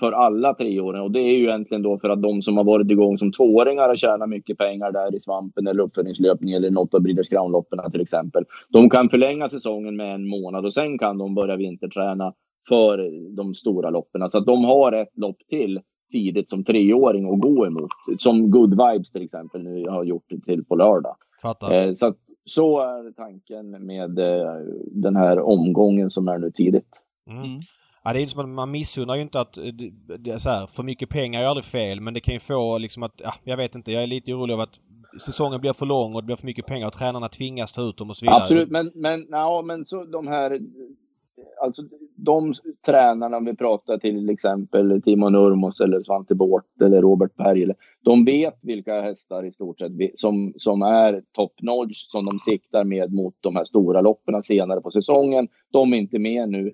för 0.00 0.12
alla 0.12 0.54
treåringar. 0.54 1.04
Och 1.04 1.10
det 1.10 1.20
är 1.20 1.38
ju 1.38 1.44
egentligen 1.44 1.82
då 1.82 1.98
för 1.98 2.10
att 2.10 2.22
de 2.22 2.42
som 2.42 2.56
har 2.56 2.64
varit 2.64 2.90
igång 2.90 3.18
som 3.18 3.32
tvååringar 3.32 3.88
har 3.88 3.96
tjänat 3.96 4.28
mycket 4.28 4.58
pengar 4.58 4.92
där 4.92 5.14
i 5.14 5.20
svampen 5.20 5.66
eller 5.66 5.82
uppföljningslöpning 5.82 6.52
eller 6.52 6.70
något 6.70 6.94
av 6.94 7.02
Breeders 7.02 7.30
Crown-loppen 7.30 7.90
till 7.90 8.00
exempel. 8.00 8.44
De 8.68 8.90
kan 8.90 9.08
förlänga 9.08 9.48
säsongen 9.48 9.96
med 9.96 10.14
en 10.14 10.28
månad 10.28 10.66
och 10.66 10.74
sen 10.74 10.98
kan 10.98 11.18
de 11.18 11.34
börja 11.34 11.56
vinterträna 11.56 12.34
för 12.68 13.10
de 13.36 13.54
stora 13.54 13.90
loppen. 13.90 14.30
Så 14.30 14.38
att 14.38 14.46
de 14.46 14.64
har 14.64 14.92
ett 14.92 15.18
lopp 15.18 15.36
till 15.48 15.80
tidigt 16.12 16.50
som 16.50 16.64
treåring 16.64 17.32
att 17.34 17.40
gå 17.40 17.66
emot. 17.66 17.90
Som 18.18 18.50
Good 18.50 18.70
Vibes 18.70 19.12
till 19.12 19.22
exempel 19.22 19.62
nu 19.62 19.88
har 19.88 20.04
gjort 20.04 20.24
det 20.28 20.40
till 20.40 20.64
på 20.64 20.76
lördag. 20.76 21.16
Eh, 21.72 21.92
så, 21.92 22.06
att, 22.06 22.16
så 22.44 22.80
är 22.80 23.12
tanken 23.12 23.86
med 23.86 24.18
eh, 24.18 24.54
den 24.86 25.16
här 25.16 25.40
omgången 25.40 26.10
som 26.10 26.28
är 26.28 26.38
nu 26.38 26.50
tidigt. 26.50 27.02
Mm. 27.30 27.58
Ja, 28.04 28.12
det 28.12 28.18
är 28.18 28.20
ju 28.20 28.26
som 28.26 28.40
att 28.44 28.48
man 28.48 28.70
missunnar 28.70 29.14
ju 29.14 29.20
inte 29.22 29.40
att... 29.40 29.58
Eh, 29.58 29.64
det, 30.18 30.40
så 30.40 30.50
här, 30.50 30.66
för 30.66 30.82
mycket 30.82 31.08
pengar 31.08 31.42
är 31.42 31.46
aldrig 31.46 31.64
fel 31.64 32.00
men 32.00 32.14
det 32.14 32.20
kan 32.20 32.34
ju 32.34 32.40
få 32.40 32.78
liksom 32.78 33.02
att... 33.02 33.20
Ja, 33.24 33.32
jag 33.44 33.56
vet 33.56 33.74
inte. 33.74 33.92
Jag 33.92 34.02
är 34.02 34.06
lite 34.06 34.32
orolig 34.32 34.54
över 34.54 34.62
att 34.62 34.80
säsongen 35.20 35.60
blir 35.60 35.72
för 35.72 35.86
lång 35.86 36.14
och 36.14 36.22
det 36.22 36.26
blir 36.26 36.36
för 36.36 36.46
mycket 36.46 36.66
pengar 36.66 36.86
och 36.86 36.92
tränarna 36.92 37.28
tvingas 37.28 37.72
ta 37.72 37.82
ut 37.82 37.96
dem 37.96 38.10
och 38.10 38.16
så 38.16 38.26
vidare. 38.26 38.42
Absolut, 38.42 38.70
men, 38.70 38.90
men, 38.94 39.26
ja, 39.30 39.62
men 39.62 39.84
så 39.84 40.04
de 40.04 40.26
här... 40.26 40.58
Alltså 41.62 41.82
de 42.16 42.54
tränarna 42.86 43.40
vi 43.40 43.56
pratar 43.56 43.98
till 43.98 44.30
exempel 44.30 45.02
Timo 45.02 45.28
Nurmos 45.28 45.80
eller 45.80 46.02
Svante 46.02 46.34
Båth 46.34 46.66
eller 46.84 47.02
Robert 47.02 47.36
Berg. 47.36 47.72
De 48.04 48.24
vet 48.24 48.58
vilka 48.62 49.00
hästar 49.00 49.46
i 49.46 49.52
stort 49.52 49.78
sett 49.78 49.92
som, 50.14 50.52
som 50.56 50.82
är 50.82 51.22
top 51.32 51.52
notch 51.62 52.06
som 52.08 52.24
de 52.24 52.38
siktar 52.38 52.84
med 52.84 53.12
mot 53.12 53.34
de 53.40 53.56
här 53.56 53.64
stora 53.64 54.00
loppen 54.00 54.42
senare 54.42 54.80
på 54.80 54.90
säsongen. 54.90 55.48
De 55.72 55.92
är 55.92 55.96
inte 55.96 56.18
med 56.18 56.48
nu 56.48 56.72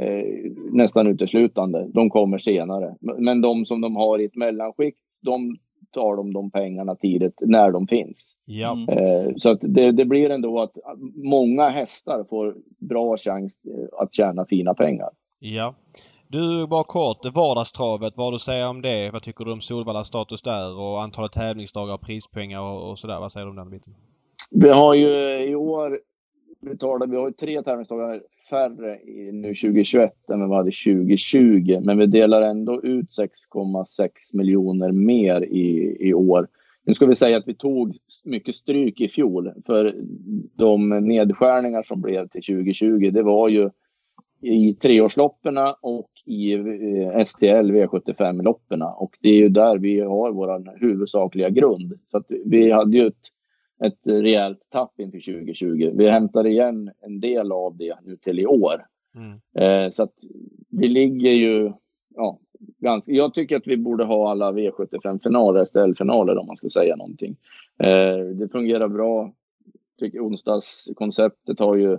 eh, 0.00 0.52
nästan 0.72 1.06
uteslutande. 1.06 1.88
De 1.94 2.10
kommer 2.10 2.38
senare. 2.38 2.94
Men 3.00 3.40
de 3.40 3.64
som 3.64 3.80
de 3.80 3.96
har 3.96 4.18
i 4.18 4.24
ett 4.24 4.36
mellanskikt, 4.36 4.98
de 5.22 5.56
tar 5.92 6.16
de 6.16 6.32
de 6.32 6.50
pengarna 6.50 6.94
tidigt 6.94 7.34
när 7.40 7.70
de 7.70 7.86
finns. 7.86 8.36
Ja. 8.44 8.86
Eh, 8.88 9.34
så 9.36 9.50
att 9.50 9.58
det, 9.62 9.92
det, 9.92 10.04
blir 10.04 10.30
ändå 10.30 10.60
att 10.60 10.72
många 11.14 11.68
hästar 11.68 12.24
får 12.30 12.56
bra 12.78 13.16
chans 13.16 13.58
eh, 13.64 14.02
att 14.02 14.14
tjäna 14.14 14.46
fina 14.46 14.74
pengar. 14.74 15.08
Ja. 15.38 15.74
Du, 16.28 16.66
bara 16.66 16.84
kort. 16.84 17.34
Vardagstravet, 17.34 18.16
vad 18.16 18.34
du 18.34 18.38
säger 18.38 18.68
om 18.68 18.82
det? 18.82 19.10
Vad 19.12 19.22
tycker 19.22 19.44
du 19.44 19.52
om 19.52 19.60
Solvallas 19.60 20.06
status 20.06 20.42
där 20.42 20.78
och 20.78 21.02
antalet 21.02 21.32
tävlingsdagar 21.32 21.94
och 21.94 22.00
prispengar 22.00 22.60
och, 22.60 22.90
och 22.90 22.98
sådär? 22.98 23.20
Vad 23.20 23.32
säger 23.32 23.46
du 23.46 23.50
om 23.50 23.56
den 23.56 23.70
biten? 23.70 23.94
Vi 24.50 24.68
har 24.68 24.94
ju 24.94 25.08
i 25.50 25.54
år 25.54 26.00
vi, 26.60 26.78
tar 26.78 27.06
vi 27.06 27.16
har 27.16 27.26
ju 27.26 27.32
tre 27.32 27.62
tävlingsdagar 27.62 28.22
färre 28.50 28.96
i, 28.96 29.32
nu 29.32 29.54
2021 29.54 30.30
än 30.30 30.40
vad 30.40 30.48
vi 30.48 30.54
hade 30.54 30.70
2020. 30.70 31.80
Men 31.82 31.98
vi 31.98 32.06
delar 32.06 32.42
ändå 32.42 32.82
ut 32.82 33.08
6,6 33.08 34.08
miljoner 34.32 34.92
mer 34.92 35.42
i, 35.42 35.96
i 36.00 36.14
år. 36.14 36.48
Nu 36.84 36.94
ska 36.94 37.06
vi 37.06 37.16
säga 37.16 37.36
att 37.36 37.48
vi 37.48 37.54
tog 37.54 37.96
mycket 38.24 38.54
stryk 38.54 39.00
i 39.00 39.08
fjol 39.08 39.52
för 39.66 39.94
de 40.54 40.88
nedskärningar 40.88 41.82
som 41.82 42.00
blev 42.00 42.28
till 42.28 42.42
2020. 42.42 43.10
Det 43.12 43.22
var 43.22 43.48
ju 43.48 43.70
i 44.42 44.74
treårsloppen 44.74 45.58
och 45.80 46.10
i 46.26 46.52
eh, 46.54 47.24
STL 47.24 47.70
V75-loppen. 47.70 48.82
Och 48.82 49.16
det 49.20 49.28
är 49.28 49.36
ju 49.36 49.48
där 49.48 49.78
vi 49.78 50.00
har 50.00 50.32
vår 50.32 50.80
huvudsakliga 50.80 51.50
grund. 51.50 51.98
Så 52.10 52.16
att 52.16 52.26
vi 52.44 52.70
hade 52.70 52.96
ju 52.96 53.06
ett 53.06 53.28
ett 53.84 53.98
rejält 54.02 54.60
tapp 54.68 55.00
inför 55.00 55.18
2020. 55.18 55.90
Vi 55.94 56.08
hämtar 56.08 56.46
igen 56.46 56.90
en 57.00 57.20
del 57.20 57.52
av 57.52 57.76
det 57.76 57.94
nu 58.02 58.16
till 58.16 58.38
i 58.38 58.46
år. 58.46 58.86
Mm. 59.14 59.40
Eh, 59.54 59.90
så 59.90 60.02
att 60.02 60.14
vi 60.68 60.88
ligger 60.88 61.32
ju... 61.32 61.72
Ja, 62.14 62.38
ganska, 62.78 63.12
jag 63.12 63.34
tycker 63.34 63.56
att 63.56 63.66
vi 63.66 63.76
borde 63.76 64.04
ha 64.04 64.30
alla 64.30 64.52
V75-finaler, 64.52 65.64
STL-finaler 65.64 66.38
om 66.38 66.46
man 66.46 66.56
ska 66.56 66.68
säga 66.68 66.96
någonting. 66.96 67.36
Eh, 67.78 68.18
det 68.34 68.48
fungerar 68.52 68.88
bra. 68.88 69.32
Tycker 69.98 70.20
onsdagskonceptet 70.20 71.58
har 71.58 71.76
ju... 71.76 71.92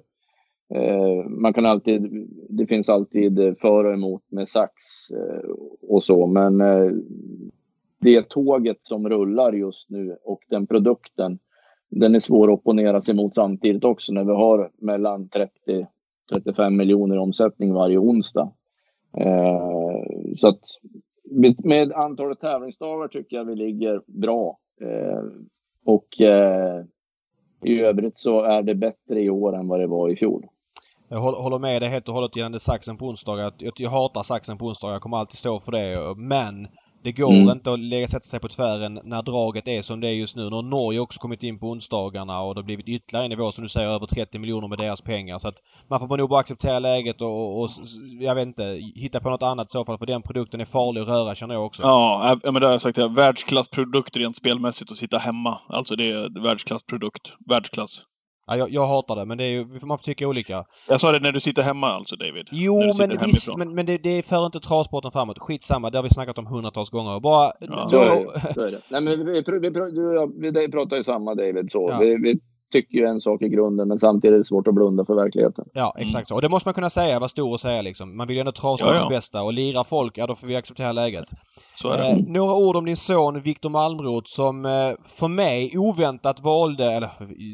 Eh, 0.73 1.25
man 1.27 1.53
kan 1.53 1.65
alltid... 1.65 2.27
Det 2.49 2.67
finns 2.67 2.89
alltid 2.89 3.55
för 3.61 3.85
och 3.85 3.93
emot 3.93 4.23
med 4.29 4.47
sax 4.49 4.73
eh, 5.11 5.49
och 5.81 6.03
så, 6.03 6.27
men 6.27 6.61
eh, 6.61 6.91
det 7.99 8.29
tåget 8.29 8.77
som 8.81 9.09
rullar 9.09 9.53
just 9.53 9.89
nu 9.89 10.17
och 10.23 10.41
den 10.49 10.67
produkten 10.67 11.39
den 11.91 12.15
är 12.15 12.19
svår 12.19 12.47
att 12.47 12.59
opponera 12.59 13.01
sig 13.01 13.15
mot 13.15 13.35
samtidigt 13.35 13.83
också 13.83 14.13
när 14.13 14.23
vi 14.23 14.31
har 14.31 14.71
mellan 14.77 15.29
30 15.29 15.87
35 16.31 16.77
miljoner 16.77 17.15
i 17.15 17.19
omsättning 17.19 17.73
varje 17.73 17.97
onsdag. 17.97 18.51
Eh, 19.17 20.35
så 20.37 20.47
att 20.47 20.59
med 21.63 21.93
antalet 21.93 22.39
tävlingsdagar 22.39 23.07
tycker 23.07 23.37
jag 23.37 23.45
vi 23.45 23.55
ligger 23.55 24.01
bra. 24.05 24.57
Eh, 24.81 25.23
och 25.85 26.21
eh, 26.21 26.83
i 27.63 27.81
övrigt 27.81 28.17
så 28.17 28.41
är 28.41 28.63
det 28.63 28.75
bättre 28.75 29.21
i 29.21 29.29
år 29.29 29.55
än 29.55 29.67
vad 29.67 29.79
det 29.79 29.87
var 29.87 30.09
i 30.09 30.15
fjol. 30.15 30.45
Jag 31.07 31.17
håller 31.17 31.59
med 31.59 31.81
dig 31.81 31.89
helt 31.89 32.07
och 32.07 32.13
hållet 32.13 32.35
gällande 32.35 32.59
saxen 32.59 32.97
på 32.97 33.05
onsdagar. 33.05 33.51
Jag, 33.57 33.73
jag 33.79 33.89
hatar 33.89 34.23
saxen 34.23 34.57
på 34.57 34.65
onsdagar. 34.65 34.93
Jag 34.93 35.01
kommer 35.01 35.17
alltid 35.17 35.37
stå 35.37 35.59
för 35.59 35.71
det. 35.71 36.15
Men 36.17 36.67
det 37.03 37.11
går 37.11 37.33
mm. 37.33 37.49
inte 37.49 37.73
att 37.73 37.79
lägga, 37.79 38.07
sätta 38.07 38.23
sig 38.23 38.39
på 38.39 38.47
tvären 38.47 38.99
när 39.03 39.21
draget 39.21 39.67
är 39.67 39.81
som 39.81 39.99
det 39.99 40.07
är 40.07 40.13
just 40.13 40.35
nu. 40.35 40.49
Nu 40.49 40.55
har 40.55 40.63
Norge 40.63 40.99
också 40.99 41.19
kommit 41.19 41.43
in 41.43 41.59
på 41.59 41.69
onsdagarna 41.69 42.41
och 42.41 42.55
det 42.55 42.61
har 42.61 42.65
blivit 42.65 42.87
ytterligare 42.87 43.25
en 43.25 43.29
nivå 43.29 43.51
som 43.51 43.63
du 43.63 43.69
säger 43.69 43.89
över 43.89 44.05
30 44.05 44.39
miljoner 44.39 44.67
med 44.67 44.77
deras 44.77 45.01
pengar. 45.01 45.37
Så 45.37 45.47
att 45.47 45.57
man 45.89 45.99
får 45.99 46.17
nog 46.17 46.29
bara 46.29 46.39
acceptera 46.39 46.79
läget 46.79 47.21
och, 47.21 47.61
och, 47.61 47.69
jag 48.19 48.35
vet 48.35 48.47
inte, 48.47 48.63
hitta 48.95 49.19
på 49.19 49.29
något 49.29 49.43
annat 49.43 49.67
i 49.67 49.71
så 49.71 49.85
fall 49.85 49.97
för 49.97 50.05
den 50.05 50.21
produkten 50.21 50.61
är 50.61 50.65
farlig 50.65 51.01
att 51.01 51.07
röra 51.07 51.35
känner 51.35 51.55
jag 51.55 51.65
också. 51.65 51.83
Ja, 51.83 52.39
men 52.43 52.53
det 52.53 52.65
har 52.65 52.71
jag 52.71 52.81
sagt. 52.81 52.97
Ja. 52.97 53.07
Världsklassprodukt 53.07 54.17
rent 54.17 54.37
spelmässigt 54.37 54.91
att 54.91 54.97
sitta 54.97 55.17
hemma. 55.17 55.59
Alltså 55.69 55.95
det 55.95 56.11
är 56.11 56.43
världsklassprodukt. 56.43 57.33
Världsklass. 57.49 58.05
Ja, 58.51 58.57
jag, 58.57 58.69
jag 58.69 58.87
hatar 58.87 59.15
det, 59.15 59.25
men 59.25 59.37
det 59.37 59.43
är 59.43 59.49
ju, 59.49 59.65
man 59.65 59.97
får 59.97 60.03
tycka 60.03 60.27
olika. 60.27 60.65
Jag 60.89 60.99
sa 61.01 61.11
det 61.11 61.19
när 61.19 61.31
du 61.31 61.39
sitter 61.39 61.61
hemma 61.61 61.87
alltså, 61.87 62.15
David? 62.15 62.47
Jo, 62.51 62.93
men 62.97 63.17
visst, 63.25 63.57
men, 63.57 63.75
men 63.75 63.85
det, 63.85 63.97
det 63.97 64.25
för 64.25 64.45
inte 64.45 64.59
travsporten 64.59 65.11
framåt. 65.11 65.39
Skitsamma, 65.39 65.89
det 65.89 65.97
har 65.97 66.03
vi 66.03 66.09
snackat 66.09 66.37
om 66.37 66.45
hundratals 66.45 66.89
gånger. 66.89 67.19
Bara... 67.19 67.51
Ja, 67.59 67.89
så, 67.89 68.01
är 68.01 68.05
det, 68.05 68.53
så 68.53 68.61
är 68.61 68.71
det. 68.71 68.81
Nej, 68.89 69.01
men 69.01 69.25
vi, 69.25 69.31
vi, 69.31 69.69
vi, 70.39 70.59
vi, 70.59 70.71
pratar 70.71 70.97
ju 70.97 71.03
samma, 71.03 71.35
David. 71.35 71.71
Så. 71.71 71.89
Ja. 71.91 71.99
Vi 71.99 72.39
tycker 72.71 72.97
ju 72.97 73.05
en 73.05 73.21
sak 73.21 73.41
i 73.41 73.49
grunden 73.49 73.87
men 73.87 73.99
samtidigt 73.99 74.33
är 74.33 74.37
det 74.37 74.45
svårt 74.45 74.67
att 74.67 74.73
blunda 74.73 75.05
för 75.05 75.15
verkligheten. 75.15 75.65
Ja, 75.73 75.95
exakt 75.97 76.15
mm. 76.15 76.25
så. 76.25 76.35
Och 76.35 76.41
det 76.41 76.49
måste 76.49 76.67
man 76.67 76.73
kunna 76.73 76.89
säga, 76.89 77.19
vara 77.19 77.29
stor 77.29 77.51
och 77.51 77.59
säga 77.59 77.81
liksom. 77.81 78.17
Man 78.17 78.27
vill 78.27 78.35
ju 78.35 78.39
ändå 78.39 78.51
travsportens 78.51 78.97
ja, 78.97 79.03
ja. 79.03 79.09
bästa 79.09 79.43
och 79.43 79.53
lira 79.53 79.83
folk, 79.83 80.17
ja 80.17 80.27
då 80.27 80.35
får 80.35 80.47
vi 80.47 80.55
acceptera 80.55 80.91
läget. 80.91 81.25
Så 81.75 81.91
är 81.91 81.97
det. 81.97 82.09
Eh, 82.09 82.17
några 82.17 82.55
ord 82.55 82.75
om 82.75 82.85
din 82.85 82.97
son 82.97 83.41
Viktor 83.41 83.69
Malmroth 83.69 84.29
som 84.29 84.65
eh, 84.65 84.71
för 85.05 85.27
mig 85.27 85.77
oväntat 85.77 86.43
valde, 86.43 86.85
eller 86.85 87.09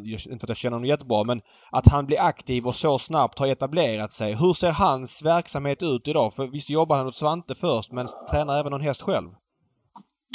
inte 0.07 0.28
för 0.28 0.45
att 0.45 0.49
jag 0.49 0.57
känner 0.57 0.76
honom 0.76 0.86
jättebra, 0.86 1.24
men 1.24 1.41
att 1.72 1.88
han 1.88 2.05
blir 2.05 2.22
aktiv 2.22 2.68
och 2.68 2.76
så 2.76 2.97
snabbt 2.97 3.39
har 3.39 3.47
etablerat 3.47 4.11
sig. 4.11 4.36
Hur 4.36 4.53
ser 4.53 4.72
hans 4.72 5.24
verksamhet 5.24 5.84
ut 5.84 6.07
idag? 6.07 6.34
För 6.34 6.47
visst 6.47 6.70
jobbar 6.70 6.97
han 6.97 7.07
åt 7.07 7.15
Svante 7.15 7.55
först 7.55 7.91
men 7.91 8.07
tränar 8.32 8.59
även 8.59 8.72
någon 8.72 8.82
häst 8.82 9.01
själv? 9.01 9.28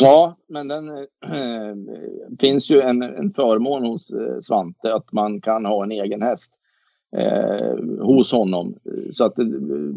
Ja, 0.00 0.36
men 0.48 0.68
den 0.68 0.88
äh, 0.88 1.04
finns 2.40 2.70
ju 2.70 2.80
en, 2.80 3.02
en 3.02 3.32
förmån 3.32 3.86
hos 3.86 4.10
äh, 4.10 4.40
Svante 4.40 4.94
att 4.94 5.12
man 5.12 5.40
kan 5.40 5.64
ha 5.64 5.82
en 5.84 5.92
egen 5.92 6.22
häst 6.22 6.52
äh, 7.16 7.76
hos 8.00 8.32
honom. 8.32 8.74
Så 9.12 9.24
att 9.24 9.34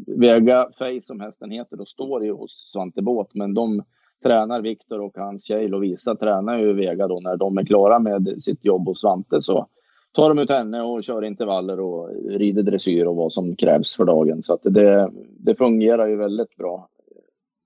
Vega 0.07 0.69
Face 0.77 1.01
som 1.03 1.19
hästen 1.19 1.51
heter, 1.51 1.77
då 1.77 1.85
står 1.85 2.23
ju 2.23 2.31
hos 2.31 2.71
Svante 2.71 3.01
Båt, 3.01 3.33
men 3.33 3.53
de 3.53 3.83
tränar 4.23 4.61
Viktor 4.61 5.01
och 5.01 5.17
hans 5.17 5.45
tjej 5.45 5.67
Lovisa 5.67 6.15
tränar 6.15 6.59
ju 6.59 6.73
Vega 6.73 7.07
då 7.07 7.19
när 7.19 7.37
de 7.37 7.57
är 7.57 7.65
klara 7.65 7.99
med 7.99 8.43
sitt 8.43 8.65
jobb 8.65 8.87
hos 8.87 9.01
Svante 9.01 9.41
så 9.41 9.67
tar 10.11 10.29
de 10.29 10.39
ut 10.39 10.49
henne 10.49 10.81
och 10.81 11.03
kör 11.03 11.23
intervaller 11.23 11.79
och 11.79 12.09
rider 12.29 12.63
dressyr 12.63 13.05
och 13.05 13.15
vad 13.15 13.31
som 13.31 13.55
krävs 13.55 13.95
för 13.95 14.05
dagen. 14.05 14.43
Så 14.43 14.53
att 14.53 14.63
det, 14.63 15.11
det 15.39 15.55
fungerar 15.55 16.07
ju 16.07 16.15
väldigt 16.15 16.55
bra 16.55 16.89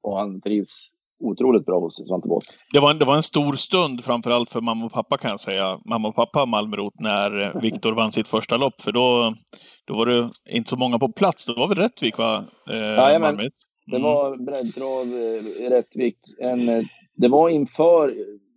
och 0.01 0.17
han 0.17 0.41
trivs 0.41 0.91
otroligt 1.19 1.65
bra 1.65 1.79
hos 1.79 2.07
Svante 2.07 2.27
Båth. 2.27 2.47
Det 2.73 2.79
var, 2.79 2.91
en, 2.91 2.99
det 2.99 3.05
var 3.05 3.15
en 3.15 3.23
stor 3.23 3.53
stund 3.53 4.03
framförallt 4.03 4.49
för 4.49 4.61
mamma 4.61 4.85
och 4.85 4.91
pappa 4.91 5.17
kan 5.17 5.29
jag 5.29 5.39
säga. 5.39 5.79
Mamma 5.85 6.07
och 6.07 6.15
pappa 6.15 6.45
Malmrot 6.45 6.99
när 6.99 7.61
Viktor 7.61 7.93
vann 7.93 8.11
sitt 8.11 8.27
första 8.27 8.57
lopp. 8.57 8.81
För 8.81 8.91
då, 8.91 9.33
då 9.85 9.95
var 9.95 10.05
det 10.05 10.29
inte 10.49 10.69
så 10.69 10.77
många 10.77 10.99
på 10.99 11.11
plats. 11.11 11.45
Det 11.45 11.53
var 11.53 11.67
väl 11.67 11.77
Rättvik 11.77 12.17
va? 12.17 12.43
Eh, 12.69 12.77
Jajamän. 12.77 13.33
Mm. 13.33 13.51
Det 13.85 13.99
var 13.99 14.37
breddtrav 14.37 15.05
eh, 15.05 15.65
i 15.65 15.69
Rättvik. 15.69 16.17
En, 16.39 16.69
eh, 16.69 16.83
det 17.15 17.27
var 17.27 17.49
inför 17.49 18.15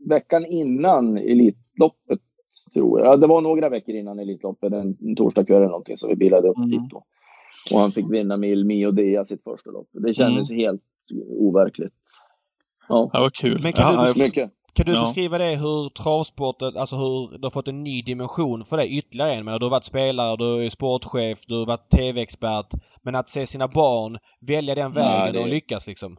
veckan 0.08 0.46
innan 0.46 1.18
Elitloppet 1.18 2.20
tror 2.74 3.00
jag. 3.00 3.08
Ja, 3.08 3.16
det 3.16 3.26
var 3.26 3.40
några 3.40 3.68
veckor 3.68 3.94
innan 3.94 4.18
Elitloppet, 4.18 4.72
en, 4.72 5.16
torsdagkväll 5.16 5.56
eller 5.56 5.66
någonting, 5.66 5.98
så 5.98 6.08
vi 6.08 6.16
bilade 6.16 6.48
upp 6.48 6.56
mm. 6.56 6.70
dit 6.70 6.90
då. 6.90 7.04
Och 7.72 7.80
han 7.80 7.92
fick 7.92 8.10
vinna 8.10 8.36
med 8.36 8.66
Mio 8.66 8.90
Dea 8.90 9.24
sitt 9.24 9.42
första 9.42 9.70
lopp. 9.70 9.88
Det 9.92 10.14
kändes 10.14 10.50
mm. 10.50 10.60
helt 10.60 10.82
overkligt. 11.38 11.94
Ja, 12.93 13.11
det 13.12 13.20
var 13.20 13.30
kul. 13.30 13.61
Men 13.62 13.72
kan 13.72 13.95
ja, 13.95 14.01
du, 14.01 14.05
beskriva, 14.05 14.49
kan 14.72 14.86
du 14.86 14.93
ja. 14.93 15.01
beskriva 15.01 15.38
det 15.38 15.57
hur 15.57 15.88
travsporten, 15.88 16.76
alltså 16.76 16.97
hur 16.97 17.38
det 17.38 17.47
har 17.47 17.51
fått 17.51 17.68
en 17.68 17.84
ny 17.84 18.03
dimension 18.03 18.64
för 18.64 18.76
dig 18.76 18.99
ytterligare 18.99 19.32
en? 19.32 19.45
Men 19.45 19.59
du 19.59 19.64
har 19.64 19.70
varit 19.70 19.84
spelare, 19.84 20.36
du 20.36 20.64
är 20.66 20.70
sportchef, 20.70 21.47
du 21.47 21.59
har 21.59 21.66
varit 21.66 21.90
TV-expert. 21.90 22.66
Men 23.03 23.14
att 23.14 23.28
se 23.28 23.47
sina 23.47 23.68
barn 23.68 24.18
välja 24.40 24.74
den 24.74 24.93
vägen 24.93 25.26
ja, 25.26 25.32
det, 25.32 25.38
och 25.38 25.49
lyckas 25.49 25.86
liksom. 25.86 26.16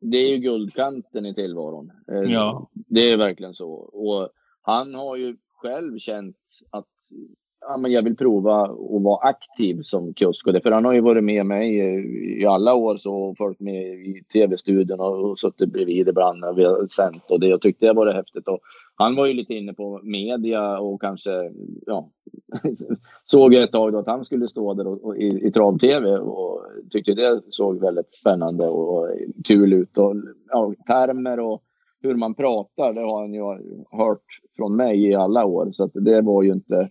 Det 0.00 0.16
är 0.16 0.28
ju 0.28 0.38
guldkanten 0.38 1.26
i 1.26 1.34
tillvaron. 1.34 1.90
Eh, 2.12 2.32
ja. 2.32 2.70
Det 2.74 3.10
är 3.10 3.16
verkligen 3.16 3.54
så. 3.54 3.70
Och 3.72 4.28
han 4.62 4.94
har 4.94 5.16
ju 5.16 5.36
själv 5.62 5.98
känt 5.98 6.36
att 6.70 6.86
ja, 7.60 7.76
men 7.76 7.92
jag 7.92 8.02
vill 8.02 8.16
prova 8.16 8.62
att 8.62 9.02
vara 9.02 9.28
aktiv 9.28 9.82
som 9.82 10.14
kusk. 10.14 10.46
Och 10.46 10.52
det, 10.52 10.60
för 10.60 10.70
han 10.70 10.84
har 10.84 10.92
ju 10.92 11.00
varit 11.00 11.24
med 11.24 11.46
mig 11.46 11.80
eh, 11.80 12.40
i 12.40 12.46
alla 12.46 12.74
år 12.74 12.96
så 12.96 13.14
och 13.14 13.36
följt 13.36 13.60
med 13.60 13.84
i 13.84 14.24
tv-studion 14.32 15.00
och, 15.00 15.30
och 15.30 15.38
suttit 15.38 15.72
bredvid 15.72 16.08
ibland 16.08 16.40
när 16.40 16.52
vi 16.52 16.64
har 16.64 16.86
sänt 16.86 17.30
och 17.30 17.40
det 17.40 17.54
och 17.54 17.60
tyckte 17.60 17.86
det 17.86 17.92
var 17.92 18.12
häftigt. 18.12 18.48
Och 18.48 18.58
han 18.94 19.16
var 19.16 19.26
ju 19.26 19.32
lite 19.32 19.54
inne 19.54 19.72
på 19.72 20.00
media 20.02 20.78
och 20.78 21.00
kanske 21.00 21.30
ja, 21.86 22.10
såg 23.24 23.54
jag 23.54 23.62
ett 23.62 23.72
tag 23.72 23.92
då 23.92 23.98
att 23.98 24.06
han 24.06 24.24
skulle 24.24 24.48
stå 24.48 24.74
där 24.74 24.86
och, 24.86 25.04
och 25.04 25.16
i, 25.16 25.46
i 25.46 25.52
trav-tv 25.52 26.18
och 26.18 26.62
tyckte 26.90 27.14
det 27.14 27.42
såg 27.50 27.80
väldigt 27.80 28.10
spännande 28.10 28.68
och, 28.68 28.98
och 28.98 29.08
kul 29.44 29.72
ut. 29.72 29.98
Och 29.98 30.14
ja, 30.48 30.74
termer 30.86 31.40
och 31.40 31.62
hur 32.02 32.14
man 32.14 32.34
pratar, 32.34 32.92
det 32.92 33.00
har 33.00 33.20
han 33.20 33.34
ju 33.34 33.42
hört 33.98 34.24
från 34.56 34.76
mig 34.76 35.06
i 35.06 35.14
alla 35.14 35.44
år. 35.44 35.68
Så 35.72 35.84
att 35.84 35.90
det 35.94 36.20
var 36.20 36.42
ju 36.42 36.52
inte 36.52 36.88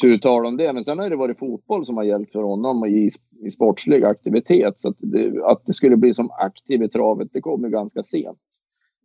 tu 0.00 0.18
tal 0.18 0.46
om 0.46 0.56
det. 0.56 0.72
Men 0.72 0.84
sen 0.84 0.98
har 0.98 1.10
det 1.10 1.16
varit 1.16 1.38
fotboll 1.38 1.84
som 1.84 1.96
har 1.96 2.04
gällt 2.04 2.32
för 2.32 2.42
honom 2.42 2.84
i, 2.84 3.10
i 3.46 3.50
sportslig 3.50 4.04
aktivitet. 4.04 4.78
Så 4.78 4.88
att 4.88 4.96
det, 4.98 5.44
att 5.44 5.66
det 5.66 5.74
skulle 5.74 5.96
bli 5.96 6.14
som 6.14 6.30
aktiv 6.30 6.82
i 6.82 6.88
travet, 6.88 7.28
det 7.32 7.40
kom 7.40 7.64
ju 7.64 7.70
ganska 7.70 8.02
sent. 8.02 8.38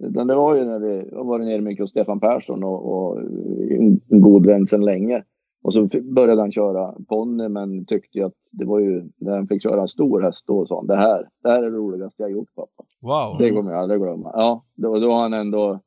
Utan 0.04 0.28
det 0.28 0.36
var 0.36 0.56
ju 0.56 0.66
när 0.66 0.80
vi 0.80 1.10
var 1.12 1.40
nere 1.40 1.62
mycket 1.62 1.84
hos 1.84 1.90
Stefan 1.90 2.20
Persson 2.20 2.64
och, 2.64 2.86
och 2.94 3.22
en 3.70 4.22
god 4.22 4.46
vän 4.46 4.68
sedan 4.68 4.86
länge. 4.86 5.24
Och 5.64 5.74
så 5.74 5.88
började 6.16 6.42
han 6.42 6.52
köra 6.52 6.94
ponny 7.08 7.48
men 7.48 7.86
tyckte 7.86 8.26
att 8.26 8.34
det 8.52 8.66
var 8.66 8.80
ju 8.80 9.10
när 9.18 9.36
han 9.36 9.48
fick 9.48 9.64
köra 9.64 9.82
en 9.82 9.88
stor 9.88 10.22
häst 10.22 10.48
då 10.48 10.66
sa 10.66 10.76
han 10.76 10.88
det 10.88 10.96
här, 10.96 11.30
det 11.44 11.50
här 11.50 11.64
är 11.64 11.72
det 11.72 11.78
roligaste 11.78 12.24
jag 12.24 12.32
gjort 12.32 12.56
pappa. 12.56 12.84
Wow. 13.02 13.38
Det 13.40 13.52
kommer 13.52 13.72
jag 13.72 13.82
aldrig 13.82 14.02
glömma. 14.02 14.32
Ja, 14.34 14.66
då, 14.76 15.00
då 15.00 15.12
har 15.12 15.22
han 15.22 15.34
ändå 15.34 15.80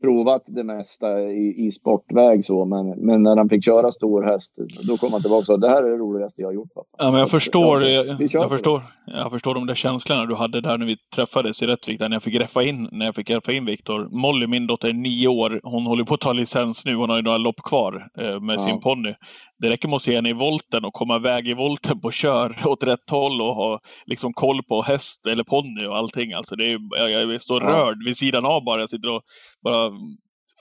provat 0.00 0.42
det 0.46 0.64
mesta 0.64 1.20
i, 1.20 1.66
i 1.66 1.72
sportväg 1.72 2.44
så, 2.44 2.64
men, 2.64 2.88
men 2.88 3.22
när 3.22 3.36
han 3.36 3.48
fick 3.48 3.64
köra 3.64 3.92
stor 3.92 4.22
häst, 4.22 4.58
då 4.88 4.96
kom 4.96 5.12
han 5.12 5.22
tillbaka 5.22 5.38
och 5.38 5.46
sa 5.46 5.56
det 5.56 5.68
här 5.68 5.82
är 5.82 5.90
det 5.90 5.96
roligaste 5.96 6.40
jag 6.40 6.48
har 6.48 6.52
gjort. 6.52 6.74
Pappa. 6.74 6.88
Ja, 6.98 7.10
men 7.10 7.20
jag 7.20 7.30
förstår, 7.30 7.82
jag, 7.82 8.06
jag, 8.06 8.16
jag 8.32 8.50
förstår, 8.50 8.82
jag 9.06 9.30
förstår 9.30 9.54
de 9.54 9.66
där 9.66 9.74
känslorna 9.74 10.26
du 10.26 10.34
hade 10.34 10.60
där 10.60 10.78
när 10.78 10.86
vi 10.86 10.96
träffades 11.14 11.62
i 11.62 11.66
Rättvik, 11.66 12.00
när 12.00 12.12
jag 12.12 12.22
fick 12.22 12.34
greppa 12.34 12.62
in, 12.62 12.88
när 12.92 13.06
jag 13.06 13.14
fick 13.14 13.26
greppa 13.26 13.52
in 13.52 13.64
Viktor. 13.64 14.08
Molly, 14.10 14.46
min 14.46 14.66
dotter, 14.66 14.88
är 14.88 14.92
nio 14.92 15.28
år. 15.28 15.60
Hon 15.62 15.86
håller 15.86 16.04
på 16.04 16.14
att 16.14 16.20
ta 16.20 16.32
licens 16.32 16.86
nu. 16.86 16.94
Hon 16.94 17.10
har 17.10 17.16
ju 17.16 17.22
några 17.22 17.38
lopp 17.38 17.62
kvar 17.62 18.08
eh, 18.18 18.40
med 18.40 18.54
ja. 18.54 18.58
sin 18.58 18.80
ponny. 18.80 19.14
Det 19.58 19.70
räcker 19.70 19.88
med 19.88 19.96
att 19.96 20.02
se 20.02 20.14
henne 20.14 20.28
i 20.28 20.32
volten 20.32 20.84
och 20.84 20.92
komma 20.94 21.16
iväg 21.16 21.48
i 21.48 21.54
volten 21.54 22.00
på 22.00 22.10
kör 22.10 22.56
åt 22.66 22.84
rätt 22.84 23.10
håll 23.10 23.40
och 23.40 23.54
ha 23.54 23.80
liksom 24.06 24.32
koll 24.32 24.62
på 24.62 24.82
häst 24.82 25.26
eller 25.26 25.44
ponny 25.44 25.86
och 25.86 25.96
allting. 25.96 26.32
Alltså 26.32 26.56
det 26.56 26.72
är, 26.72 26.78
jag, 26.96 27.32
jag 27.32 27.42
står 27.42 27.62
ja. 27.62 27.68
rörd 27.68 28.04
vid 28.04 28.16
sidan 28.16 28.44
av 28.44 28.64
bara. 28.64 28.80
Jag 28.80 28.90
sitter 28.90 29.14
och 29.14 29.22
bara 29.60 29.92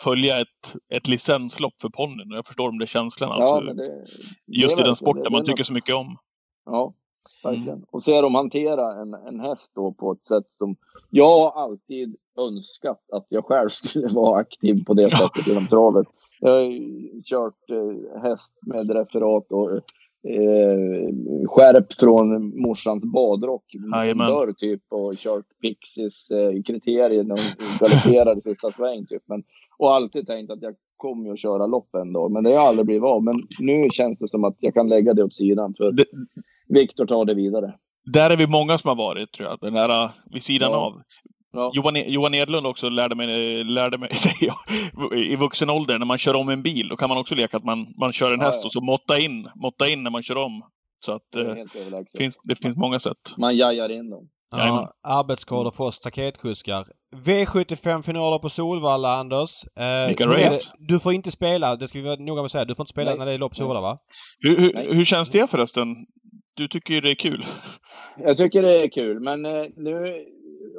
följa 0.04 0.41
ett, 0.41 0.76
ett 0.93 1.08
licenslopp 1.08 1.82
för 1.82 1.89
ponnyn. 1.89 2.32
Jag 2.32 2.46
förstår 2.46 2.68
de 2.68 2.80
där 2.80 2.86
känslorna. 2.86 3.36
Ja, 3.38 3.56
alltså, 3.56 3.74
det, 3.74 4.06
just 4.48 4.80
i 4.80 4.84
den 4.84 4.96
sporten 4.96 5.32
man 5.32 5.46
tycker 5.46 5.64
så 5.64 5.74
mycket 5.74 5.96
om. 5.96 6.18
Ja, 6.66 6.93
verkligen. 7.43 7.70
Mm. 7.70 7.86
Och 7.91 8.04
se 8.04 8.22
dem 8.22 8.36
hantera 8.36 9.02
en, 9.02 9.14
en 9.14 9.39
häst 9.39 9.72
då 9.76 9.93
på 9.93 10.12
ett 10.12 10.28
sätt 10.28 10.46
som... 10.58 10.76
Jag 11.10 11.58
alltid 11.58 12.16
önskat 12.39 13.02
att 13.14 13.26
jag 13.30 13.46
själv 13.46 13.70
skulle 13.70 14.08
vara 14.14 14.39
aktiv 14.39 14.84
på 14.86 14.93
det 14.93 15.12
sättet 15.18 15.48
inom 15.48 15.68
travet. 15.68 16.08
Jag 16.40 16.52
har 16.52 17.24
kört 17.24 17.70
eh, 17.70 18.22
häst 18.22 18.54
med 18.66 18.92
referat 18.92 19.52
och 19.52 19.72
eh, 20.32 21.10
skärp 21.48 21.94
från 22.00 22.62
morsans 22.62 23.04
badrock. 23.04 23.64
Dörr 24.16 24.54
typ 24.54 24.82
och 24.90 25.18
kört 25.18 25.46
Pixies 25.62 26.32
eh, 26.32 26.64
kriterier 26.68 27.24
när 27.24 27.36
hon 27.36 27.78
galopperade 27.80 28.42
sista 28.42 28.72
sväng 28.72 29.06
typ. 29.06 29.24
Men, 29.26 29.44
och 29.78 29.94
alltid 29.94 30.28
tänkt 30.28 30.52
att 30.52 30.62
jag 30.62 30.76
kommer 30.98 31.32
att 31.32 31.40
köra 31.40 31.66
lopp 31.66 31.96
ändå. 31.96 32.30
Men 32.30 32.44
det 32.44 32.56
har 32.56 32.68
aldrig 32.68 32.86
blivit 32.86 33.04
av. 33.04 33.24
Men 33.24 33.36
nu 33.60 33.90
känns 33.92 34.20
det 34.20 34.28
som 34.28 34.44
att 34.44 34.56
jag 34.60 34.74
kan 34.74 34.90
lägga 34.90 35.14
det 35.14 35.24
åt 35.24 35.36
sidan 35.36 35.74
för 35.78 35.92
det... 35.92 36.06
Viktor 36.68 37.06
tar 37.06 37.26
det 37.26 37.34
vidare. 37.34 37.74
Där 38.14 38.30
är 38.30 38.38
vi 38.38 38.48
många 38.48 38.78
som 38.78 38.88
har 38.88 38.96
varit 38.96 39.32
tror 39.32 39.50
jag. 39.50 39.58
Den 39.62 39.74
där 39.74 40.04
äh, 40.04 40.10
vid 40.32 40.44
sidan 40.44 40.72
ja. 40.72 40.78
av. 40.78 41.02
Ja. 41.56 41.72
Johan, 41.74 41.95
e- 41.95 42.06
Johan 42.08 42.34
Edlund 42.34 42.68
också 42.68 42.89
lärde 42.89 43.16
mig, 43.16 43.64
lärde 43.64 43.97
mig 43.97 44.10
säger 44.14 44.51
jag, 44.51 45.20
i 45.20 45.36
vuxen 45.36 45.70
ålder, 45.70 45.99
när 45.99 46.06
man 46.06 46.18
kör 46.18 46.34
om 46.34 46.49
en 46.49 46.64
bil, 46.64 46.88
då 46.88 46.95
kan 46.95 47.10
man 47.10 47.18
också 47.18 47.36
leka 47.36 47.58
att 47.58 47.64
man, 47.64 47.93
man 47.99 48.14
kör 48.14 48.34
en 48.34 48.41
häst 48.41 48.56
ja, 48.56 48.62
ja. 48.62 48.66
och 48.66 48.72
så 48.72 48.82
måtta 48.82 49.20
in, 49.20 49.49
måtta 49.56 49.89
in 49.89 50.03
när 50.03 50.12
man 50.12 50.24
kör 50.24 50.38
om. 50.38 50.62
Så 51.06 51.14
att 51.14 51.22
det, 51.34 51.49
eh, 51.49 51.66
finns, 52.18 52.36
det 52.43 52.56
finns 52.56 52.78
många 52.78 52.99
sätt. 52.99 53.18
Man 53.38 53.58
jajar 53.58 53.89
in 53.89 54.10
dem. 54.10 54.30
Ja, 54.51 54.93
arbetsskador 55.08 55.72
för 55.72 55.84
oss 55.84 55.95
staketkuskar. 55.95 56.86
V75-finaler 57.16 58.39
på 58.39 58.49
Solvalla, 58.49 59.16
Anders. 59.16 59.49
Eh, 59.80 60.28
du 60.88 60.99
får 60.99 61.14
inte 61.14 61.32
spela, 61.32 61.76
det 61.76 61.88
ska 61.88 61.99
vi 61.99 62.06
vara 62.06 62.16
noga 62.16 62.41
med 62.41 62.45
att 62.45 62.51
säga. 62.51 62.66
Du 62.66 62.76
får 62.76 62.84
inte 62.84 62.91
spela 62.91 63.10
Nej. 63.10 63.20
när 63.20 63.26
det 63.26 63.34
är 63.34 63.38
lopp 63.38 63.51
på 63.51 63.56
Solvalla, 63.56 63.82
va? 63.82 63.97
Hur, 64.39 64.58
hur, 64.58 64.93
hur, 64.93 65.06
känns 65.06 65.30
det 65.30 65.49
förresten? 65.49 65.88
Du 66.53 66.68
tycker 66.68 66.93
ju 66.93 67.01
det 67.01 67.12
är 67.12 67.16
kul. 67.16 67.45
Jag 68.18 68.38
tycker 68.38 68.62
det 68.62 68.84
är 68.84 68.89
kul, 68.89 69.20
men 69.20 69.45
eh, 69.45 69.64
nu 69.76 70.26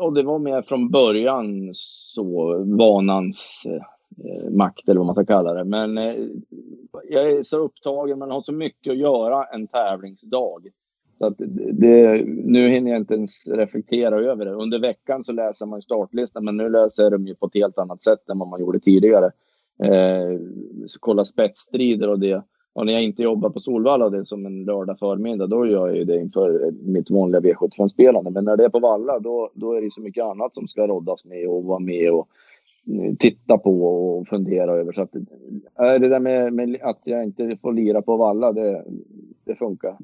och 0.00 0.14
det 0.14 0.22
var 0.22 0.38
mer 0.38 0.62
från 0.62 0.90
början 0.90 1.70
så 1.72 2.54
vanans 2.64 3.66
eh, 3.66 4.50
makt 4.50 4.88
eller 4.88 4.98
vad 4.98 5.06
man 5.06 5.14
ska 5.14 5.24
kalla 5.24 5.54
det. 5.54 5.64
Men 5.64 5.98
eh, 5.98 6.14
jag 7.10 7.30
är 7.32 7.42
så 7.42 7.58
upptagen, 7.58 8.18
man 8.18 8.30
har 8.30 8.42
så 8.42 8.52
mycket 8.52 8.90
att 8.90 8.98
göra 8.98 9.44
en 9.44 9.66
tävlingsdag. 9.66 10.68
Så 11.18 11.26
att 11.26 11.34
det, 11.72 12.24
nu 12.26 12.68
hinner 12.68 12.90
jag 12.90 13.00
inte 13.00 13.14
ens 13.14 13.46
reflektera 13.46 14.20
över 14.20 14.44
det. 14.44 14.52
Under 14.52 14.78
veckan 14.80 15.24
så 15.24 15.32
läser 15.32 15.66
man 15.66 15.82
startlistan, 15.82 16.44
men 16.44 16.56
nu 16.56 16.68
läser 16.68 17.02
jag 17.02 17.12
dem 17.12 17.26
ju 17.26 17.34
på 17.34 17.46
ett 17.46 17.54
helt 17.54 17.78
annat 17.78 18.02
sätt 18.02 18.28
än 18.28 18.38
vad 18.38 18.48
man 18.48 18.60
gjorde 18.60 18.80
tidigare. 18.80 19.30
Eh, 19.82 20.40
kolla 21.00 21.24
spetsstrider 21.24 22.08
och 22.08 22.20
det 22.20 22.42
och 22.76 22.86
när 22.86 22.92
jag 22.92 23.02
inte 23.02 23.22
jobbar 23.22 23.50
på 23.50 23.60
Solvalla, 23.60 24.10
det 24.10 24.18
är 24.18 24.24
som 24.24 24.46
en 24.46 24.64
lördag 24.64 24.98
förmiddag, 24.98 25.46
då 25.46 25.66
gör 25.66 25.86
jag 25.88 25.96
ju 25.96 26.04
det 26.04 26.20
inför 26.20 26.72
mitt 26.72 27.10
vanliga 27.10 27.40
V75-spelande. 27.40 28.30
Men 28.30 28.44
när 28.44 28.56
det 28.56 28.64
är 28.64 28.68
på 28.68 28.78
Valla, 28.78 29.18
då, 29.18 29.50
då 29.54 29.72
är 29.72 29.82
det 29.82 29.90
så 29.90 30.00
mycket 30.00 30.24
annat 30.24 30.54
som 30.54 30.68
ska 30.68 30.86
roddas 30.86 31.24
med 31.24 31.48
och 31.48 31.64
vara 31.64 31.78
med 31.78 32.12
och 32.12 32.28
mm, 32.86 33.16
titta 33.16 33.58
på 33.58 33.82
och 33.82 34.28
fundera 34.28 34.72
över. 34.72 34.92
Så 34.92 35.02
att, 35.02 35.14
äh, 35.14 36.00
det 36.00 36.08
där 36.08 36.20
med, 36.20 36.52
med 36.52 36.78
att 36.82 37.00
jag 37.04 37.24
inte 37.24 37.58
får 37.62 37.72
lira 37.72 38.02
på 38.02 38.16
Valla, 38.16 38.52
det, 38.52 38.84
det 39.44 39.54
funkar. 39.54 39.98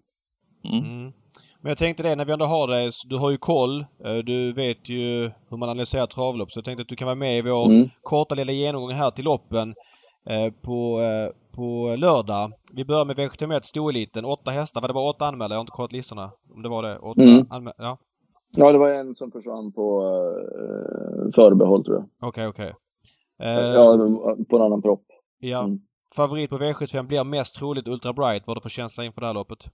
Mm. 0.65 0.85
Mm. 0.85 1.13
Men 1.61 1.71
jag 1.71 1.79
tänkte 1.79 2.03
det 2.03 2.17
när 2.17 2.25
vi 2.25 2.33
ändå 2.33 2.45
har 2.45 2.69
det. 2.69 2.91
Du 3.07 3.17
har 3.17 3.31
ju 3.31 3.37
koll. 3.37 3.81
Eh, 4.05 4.17
du 4.25 4.53
vet 4.53 4.89
ju 4.89 5.31
hur 5.49 5.57
man 5.57 5.69
analyserar 5.69 6.07
travlopp. 6.07 6.51
Så 6.51 6.59
jag 6.59 6.65
tänkte 6.65 6.83
att 6.83 6.89
du 6.89 6.97
kan 6.97 7.07
vara 7.07 7.15
med 7.15 7.39
i 7.39 7.43
vår 7.43 7.73
mm. 7.73 7.89
korta 8.03 8.35
lilla 8.35 8.53
genomgång 8.53 8.93
här 8.93 9.11
till 9.11 9.25
loppen 9.25 9.75
eh, 10.27 10.53
på, 10.63 11.01
eh, 11.01 11.42
på 11.57 11.95
lördag. 11.99 12.51
Vi 12.73 12.85
börjar 12.85 13.05
med 13.05 13.17
V71 13.17 13.61
Storeliten. 13.63 14.25
Åtta 14.25 14.51
hästar. 14.51 14.81
Var 14.81 14.89
det 14.89 14.95
bara 14.95 15.11
åtta 15.11 15.25
anmälda? 15.27 15.55
Jag 15.55 15.59
har 15.59 15.63
inte 15.63 15.73
kollat 15.73 15.93
listorna. 15.93 16.31
Om 16.55 16.63
det 16.63 16.69
var 16.69 16.83
det? 16.83 16.99
Åtta 16.99 17.23
mm. 17.23 17.47
anmälda? 17.51 17.83
Ja. 17.83 17.99
Ja, 18.59 18.73
det 18.73 18.79
var 18.79 18.91
en 18.91 19.15
som 19.15 19.31
försvann 19.31 19.73
på 19.73 20.03
uh, 20.03 21.33
förbehåll 21.35 21.85
tror 21.85 21.97
jag. 21.97 22.29
Okej, 22.29 22.49
okay, 22.49 22.67
okej. 22.67 22.75
Okay. 23.39 23.65
Uh, 23.65 23.75
ja, 23.75 24.37
på 24.49 24.57
en 24.57 24.63
annan 24.63 24.83
propp. 24.83 25.05
Ja. 25.39 25.65
Mm. 25.65 25.81
Favorit 26.17 26.51
på 26.51 26.59
V75 26.59 27.07
blir 27.07 27.25
mest 27.25 27.55
troligt 27.55 27.89
Ultra 27.89 28.13
Bright. 28.13 28.47
Vad 28.47 28.49
har 28.49 28.55
du 28.55 28.61
för 28.61 28.69
känsla 28.69 29.05
inför 29.05 29.21
det 29.21 29.27
här 29.27 29.35
loppet? 29.35 29.69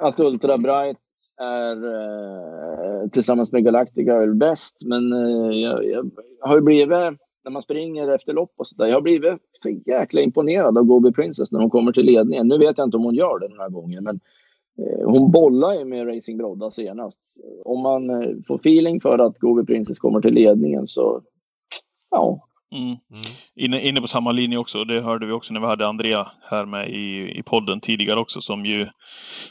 att 0.00 0.20
Ultra 0.20 0.58
Bright 0.58 0.98
är 1.40 1.76
eh, 1.84 3.08
tillsammans 3.08 3.52
med 3.52 3.64
Galactica 3.64 4.12
är 4.12 4.34
bäst. 4.34 4.76
Men 4.84 5.12
eh, 5.12 5.50
jag, 5.50 5.86
jag, 5.86 6.10
har 6.40 6.54
ju 6.54 6.60
blivit, 6.60 7.18
när 7.44 7.50
man 7.50 7.62
springer 7.62 8.14
efter 8.14 8.32
lopp 8.32 8.52
och 8.56 8.66
sådär, 8.66 8.86
jag 8.86 8.94
har 8.94 9.00
blivit 9.00 9.34
för 9.62 9.88
jäkla 9.88 10.20
imponerad 10.20 10.78
av 10.78 10.84
Gobi 10.84 11.12
Princess 11.12 11.52
när 11.52 11.60
hon 11.60 11.70
kommer 11.70 11.92
till 11.92 12.06
ledningen. 12.06 12.48
Nu 12.48 12.58
vet 12.58 12.78
jag 12.78 12.86
inte 12.86 12.96
om 12.96 13.04
hon 13.04 13.14
gör 13.14 13.38
det 13.38 13.48
den 13.48 13.60
här 13.60 13.68
gången, 13.70 14.04
men 14.04 14.20
eh, 14.78 15.08
hon 15.08 15.30
bollar 15.30 15.74
ju 15.74 15.84
med 15.84 16.16
Racing 16.16 16.38
Brodda 16.38 16.70
senast. 16.70 17.20
Om 17.64 17.82
man 17.82 18.10
eh, 18.10 18.36
får 18.46 18.56
feeling 18.56 19.00
för 19.00 19.18
att 19.18 19.38
Gobi 19.38 19.64
Princess 19.64 19.98
kommer 19.98 20.20
till 20.20 20.34
ledningen 20.34 20.86
så 20.86 21.22
ja, 22.10 22.48
Mm. 22.72 22.88
Mm. 22.88 23.22
Inne, 23.56 23.80
inne 23.80 24.00
på 24.00 24.06
samma 24.06 24.32
linje 24.32 24.58
också. 24.58 24.84
Det 24.84 25.00
hörde 25.00 25.26
vi 25.26 25.32
också 25.32 25.52
när 25.52 25.60
vi 25.60 25.66
hade 25.66 25.88
Andrea 25.88 26.26
här 26.50 26.66
med 26.66 26.88
i, 26.90 27.38
i 27.38 27.42
podden 27.42 27.80
tidigare 27.80 28.20
också 28.20 28.40
som 28.40 28.64
ju 28.64 28.88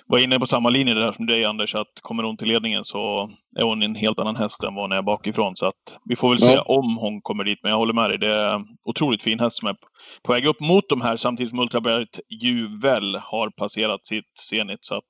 var 0.06 0.20
inne 0.20 0.40
på 0.40 0.46
samma 0.46 0.70
linje 0.70 0.94
där 0.94 1.12
som 1.12 1.26
dig 1.26 1.46
Anders. 1.46 1.76
Att 1.76 1.88
kommer 2.02 2.24
hon 2.24 2.38
till 2.38 2.48
ledningen 2.48 2.84
så 2.84 3.30
är 3.58 3.64
hon 3.64 3.84
en 3.84 3.96
helt 3.96 4.20
annan 4.20 4.36
häst 4.36 4.64
än 4.64 4.76
vad 4.76 4.84
hon 4.84 4.92
är 4.92 5.02
bakifrån. 5.02 5.56
Så 5.56 5.66
att 5.66 6.00
vi 6.06 6.16
får 6.16 6.30
väl 6.30 6.40
se 6.40 6.58
om 6.58 6.98
hon 6.98 7.22
kommer 7.22 7.44
dit. 7.44 7.60
Men 7.64 7.70
jag 7.70 7.78
håller 7.78 7.94
med 7.94 8.10
dig. 8.10 8.18
Det 8.18 8.34
är 8.34 8.62
otroligt 8.86 9.24
fin 9.24 9.40
häst 9.40 9.58
som 9.58 9.68
är 9.68 9.76
på 10.24 10.34
väg 10.34 10.46
upp 10.46 10.60
mot 10.60 10.90
de 10.90 11.02
här 11.02 11.18
samtidigt 11.18 11.50
som 11.50 11.60
Ultrabright 11.60 12.20
ju 12.44 12.80
väl 12.80 13.16
har 13.16 13.50
passerat 13.50 14.06
sitt 14.06 14.38
Zenit. 14.50 14.80
Så 14.82 14.96
att 14.96 15.04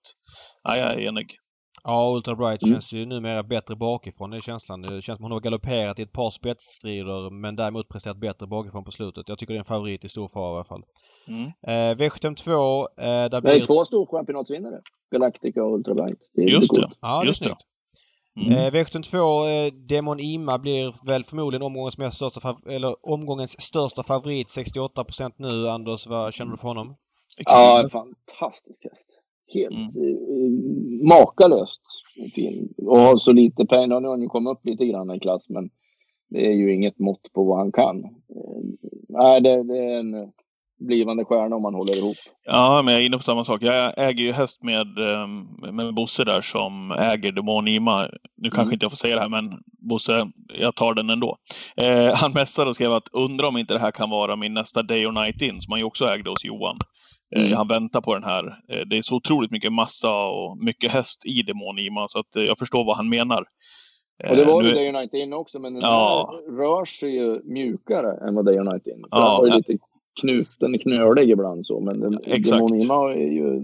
ja, 0.63 0.77
jag 0.77 0.93
är 0.93 0.99
enig. 0.99 1.38
Ja, 1.83 2.13
Ultra 2.15 2.35
Bright 2.35 2.63
mm. 2.63 2.75
känns 2.75 2.93
ju 2.93 3.05
numera 3.05 3.43
bättre 3.43 3.75
bakifrån, 3.75 4.29
det 4.29 4.37
är 4.37 4.41
känslan. 4.41 4.81
Det 4.81 5.01
känns 5.01 5.17
som 5.17 5.23
hon 5.23 5.31
har 5.31 5.39
galopperat 5.39 5.99
i 5.99 6.01
ett 6.01 6.11
par 6.11 6.29
spetsstrider 6.29 7.29
men 7.29 7.55
däremot 7.55 7.89
presterat 7.89 8.17
bättre 8.17 8.47
bakifrån 8.47 8.83
på 8.83 8.91
slutet. 8.91 9.29
Jag 9.29 9.37
tycker 9.37 9.53
det 9.53 9.57
är 9.57 9.59
en 9.59 9.65
favorit 9.65 10.05
i 10.05 10.09
stor 10.09 10.27
fara 10.27 10.51
i 10.51 10.55
alla 10.55 10.63
fall. 10.63 10.83
Mm. 11.27 11.45
Eh, 11.45 11.97
V72, 11.97 12.85
eh, 12.97 13.05
där 13.05 13.29
det 13.29 13.41
blir... 13.41 13.61
Är 13.61 13.65
två 13.65 13.85
storchampionatsvinnare. 13.85 14.81
Galactica 15.11 15.63
och 15.63 15.75
Ultra 15.75 15.93
Bright. 15.93 16.19
Det 16.33 16.41
är 16.41 16.47
Just 16.47 16.73
det. 16.73 16.91
Ja, 17.01 17.25
Just 17.25 17.43
det 17.43 17.49
är 17.49 17.55
Mm. 18.35 18.51
Eh, 18.51 18.71
V72, 18.71 19.15
eh, 19.47 19.73
Demon 19.73 20.19
Ima 20.19 20.59
blir 20.59 21.05
väl 21.05 21.23
förmodligen 21.23 21.63
omgångens, 21.63 21.97
mest 21.97 22.17
största 22.17 22.55
eller 22.69 22.95
omgångens 23.09 23.61
största 23.61 24.03
favorit. 24.03 24.47
68% 24.47 25.33
nu. 25.37 25.69
Anders, 25.69 26.07
vad 26.07 26.33
känner 26.33 26.51
du 26.51 26.57
för 26.57 26.67
honom? 26.67 26.95
Ja, 27.37 27.89
fantastisk 27.91 28.83
häst 28.83 29.18
helt 29.53 29.75
mm. 29.75 31.07
makalöst 31.07 31.81
fin. 32.35 32.73
Och 32.77 32.99
har 32.99 33.17
så 33.17 33.33
lite 33.33 33.65
pengar. 33.65 33.99
Nu 33.99 34.07
har 34.07 34.13
han 34.13 34.21
ju 34.21 34.27
kommit 34.27 34.51
upp 34.51 34.65
lite 34.65 34.85
grann 34.85 35.15
i 35.15 35.19
klass, 35.19 35.49
men 35.49 35.69
det 36.29 36.45
är 36.45 36.53
ju 36.53 36.73
inget 36.73 36.99
mått 36.99 37.33
på 37.33 37.43
vad 37.43 37.57
han 37.57 37.71
kan. 37.71 38.03
Eh, 38.03 38.89
nej, 39.09 39.41
det, 39.41 39.63
det 39.63 39.77
är 39.77 39.99
en 39.99 40.31
blivande 40.79 41.25
stjärna 41.25 41.55
om 41.55 41.61
man 41.61 41.73
håller 41.73 41.97
ihop. 41.97 42.15
Ja, 42.45 42.81
men 42.85 42.93
jag 42.93 43.01
är 43.01 43.05
inne 43.05 43.17
på 43.17 43.23
samma 43.23 43.45
sak. 43.45 43.63
Jag 43.63 43.93
äger 43.97 44.23
ju 44.23 44.31
häst 44.31 44.63
med, 44.63 44.97
ehm, 44.97 45.47
med 45.75 45.93
Bosse 45.93 46.23
där 46.23 46.41
som 46.41 46.91
äger 46.91 47.31
Demon 47.31 47.67
Ima. 47.67 48.07
Nu 48.37 48.49
kanske 48.49 48.61
mm. 48.61 48.73
inte 48.73 48.83
jag 48.83 48.91
får 48.91 48.97
säga 48.97 49.15
det 49.15 49.21
här, 49.21 49.29
men 49.29 49.53
Bosse, 49.89 50.27
jag 50.59 50.75
tar 50.75 50.93
den 50.93 51.09
ändå. 51.09 51.37
Eh, 51.77 52.13
han 52.15 52.31
messade 52.31 52.69
och 52.69 52.75
skrev 52.75 52.93
att 52.93 53.07
undrar 53.11 53.47
om 53.47 53.57
inte 53.57 53.73
det 53.73 53.79
här 53.79 53.91
kan 53.91 54.09
vara 54.09 54.35
min 54.35 54.53
nästa 54.53 54.83
Day 54.83 55.05
or 55.05 55.11
Night 55.11 55.41
In, 55.41 55.61
som 55.61 55.71
han 55.71 55.79
ju 55.79 55.85
också 55.85 56.05
ägde 56.05 56.29
hos 56.29 56.45
Johan. 56.45 56.77
Eh, 57.35 57.41
mm. 57.41 57.57
Han 57.57 57.67
väntar 57.67 58.01
på 58.01 58.13
den 58.13 58.23
här. 58.23 58.47
Eh, 58.47 58.81
det 58.85 58.97
är 58.97 59.01
så 59.01 59.15
otroligt 59.15 59.51
mycket 59.51 59.73
massa 59.73 60.13
och 60.15 60.57
mycket 60.57 60.91
häst 60.91 61.25
i 61.25 61.41
Demonima 61.41 62.07
så 62.07 62.19
att 62.19 62.35
eh, 62.35 62.43
jag 62.43 62.57
förstår 62.57 62.85
vad 62.85 62.97
han 62.97 63.09
menar. 63.09 63.45
Och 64.29 64.35
det 64.35 64.45
var 64.45 64.63
ju 64.63 64.71
Day 64.71 64.89
United 64.89 65.19
in 65.19 65.33
också, 65.33 65.59
men 65.59 65.73
den 65.73 65.81
ja. 65.81 66.33
rör 66.49 66.85
sig 66.85 67.15
ju 67.15 67.41
mjukare 67.43 68.27
än 68.27 68.35
vad 68.35 68.45
Day 68.45 68.57
United 68.57 68.93
in. 68.93 69.05
Ja, 69.11 69.17
den 69.17 69.37
var 69.37 69.45
ju 69.45 69.51
lite 69.51 69.77
knuten, 70.21 70.79
knölig 70.79 71.29
ibland 71.29 71.65
så, 71.65 71.79
men 71.79 71.99
den, 71.99 72.11
Demonima 72.11 73.13
är 73.13 73.31
ju 73.31 73.63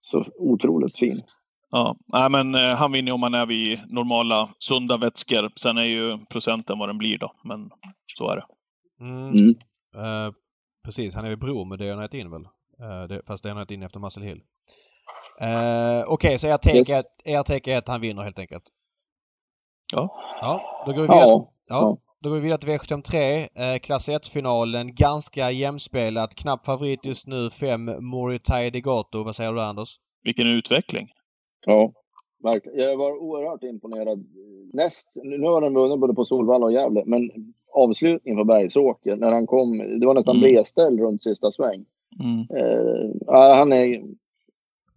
så 0.00 0.24
otroligt 0.38 0.98
fin. 0.98 1.22
Ja, 1.70 1.96
Nej, 2.12 2.30
men 2.30 2.54
han 2.54 2.92
vinner 2.92 3.12
om 3.12 3.20
man 3.20 3.34
är 3.34 3.46
vid 3.46 3.78
normala 3.88 4.48
sunda 4.58 4.96
vätskor. 4.96 5.50
Sen 5.56 5.78
är 5.78 5.84
ju 5.84 6.18
procenten 6.30 6.78
vad 6.78 6.88
den 6.88 6.98
blir 6.98 7.18
då, 7.18 7.32
men 7.44 7.70
så 8.18 8.30
är 8.30 8.36
det. 8.36 8.44
Mm. 9.00 9.28
Mm. 9.28 9.48
Uh, 9.96 10.32
Precis, 10.86 11.14
han 11.14 11.24
är 11.24 11.28
väl 11.28 11.38
bror 11.38 11.64
med 11.64 11.78
Dejan 11.78 12.08
in 12.12 12.30
väl? 12.30 12.40
Uh, 12.42 13.18
fast 13.26 13.42
Dejan 13.42 13.66
in 13.68 13.82
efter 13.82 14.00
Muscle 14.00 14.24
Hill. 14.24 14.40
Uh, 15.42 16.02
Okej, 16.02 16.04
okay, 16.08 16.38
så 16.38 16.46
er 16.46 16.56
take, 16.56 16.78
yes. 17.26 17.44
take 17.44 17.72
är 17.72 17.78
att 17.78 17.88
han 17.88 18.00
vinner 18.00 18.22
helt 18.22 18.38
enkelt? 18.38 18.62
Ja. 19.92 20.16
Ja, 20.40 20.82
då 20.86 20.92
går 20.92 21.02
vi 21.02 21.08
vidare, 21.08 21.28
ja. 21.28 21.52
ja. 21.68 21.98
Då 22.20 22.28
går 22.28 22.36
vi 22.36 22.42
vidare 22.42 22.58
till 22.58 22.68
V73. 22.68 23.48
Eh, 23.54 23.78
klass 23.78 24.08
1-finalen. 24.08 24.94
Ganska 24.94 25.50
jämspelat. 25.50 26.34
Knapp 26.34 26.66
favorit 26.66 27.06
just 27.06 27.26
nu 27.26 27.50
5 27.50 27.90
Moritai 28.00 28.70
Degato. 28.70 29.24
Vad 29.24 29.36
säger 29.36 29.52
du 29.52 29.62
Anders? 29.62 29.96
Vilken 30.22 30.46
utveckling! 30.46 31.08
Ja, 31.66 31.92
verkligen. 32.42 32.78
Jag 32.78 32.96
var 32.96 33.22
oerhört 33.22 33.62
imponerad. 33.62 34.26
Näst, 34.72 35.08
nu 35.22 35.46
har 35.46 35.60
den 35.60 35.74
vunnit 35.74 36.00
både 36.00 36.14
på 36.14 36.24
Solvalla 36.24 36.66
och 36.66 36.72
Gävle, 36.72 37.02
men 37.06 37.30
avslutningen 37.76 38.38
på 38.38 38.44
Bergsåker 38.44 39.16
när 39.16 39.32
han 39.32 39.46
kom. 39.46 39.98
Det 40.00 40.06
var 40.06 40.14
nästan 40.14 40.36
mm. 40.36 40.50
bredställ 40.50 40.98
runt 40.98 41.22
sista 41.22 41.50
sväng. 41.50 41.84
Mm. 42.20 42.38
Uh, 42.40 43.56
han 43.56 43.72
är 43.72 44.02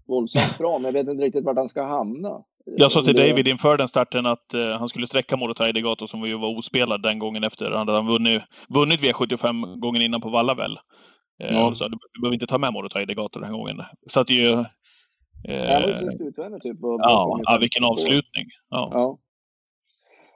våldsamt 0.08 0.58
bra, 0.58 0.80
men 0.80 0.86
jag 0.86 0.94
vet 0.94 1.12
inte 1.12 1.24
riktigt 1.24 1.46
vart 1.46 1.58
han 1.58 1.70
ska 1.70 1.84
hamna. 1.84 2.42
Jag 2.66 2.92
sa 2.92 3.02
till 3.02 3.16
det... 3.16 3.30
David 3.30 3.48
inför 3.48 3.78
den 3.78 3.88
starten 3.88 4.26
att 4.26 4.54
uh, 4.56 4.72
han 4.72 4.90
skulle 4.90 5.08
sträcka 5.08 5.38
Morotai 5.38 5.72
Degato 5.72 6.08
som 6.08 6.26
ju 6.26 6.38
var 6.38 6.58
ospelad 6.58 7.02
den 7.02 7.20
gången 7.20 7.44
efter. 7.44 7.72
Han 7.72 7.88
hade 7.88 8.08
vunnit, 8.08 8.42
vunnit 8.70 9.02
V75 9.02 9.80
gången 9.80 10.02
innan 10.02 10.22
på 10.22 10.30
Valla 10.30 10.54
väl. 10.54 10.72
Uh, 10.72 11.58
ja. 11.58 11.76
Så 11.76 11.88
du 11.88 11.98
behöver 12.22 12.34
inte 12.34 12.48
ta 12.48 12.58
med 12.58 12.74
Morotai 12.74 13.06
Degato 13.06 13.40
den 13.40 13.50
här 13.50 13.58
gången. 13.58 13.82
Så 14.08 14.20
att 14.20 14.30
ju... 14.30 14.50
Uh, 14.50 14.56
han 15.48 15.82
var 15.82 15.88
ju 15.88 15.96
sist 15.96 16.22
utvändigt 16.22 16.64
typ. 16.64 16.78
ja, 16.82 17.40
ja, 17.44 17.58
vilken 17.62 17.84
avslutning. 17.84 18.46
Ja. 18.70 18.90
ja. 18.94 19.18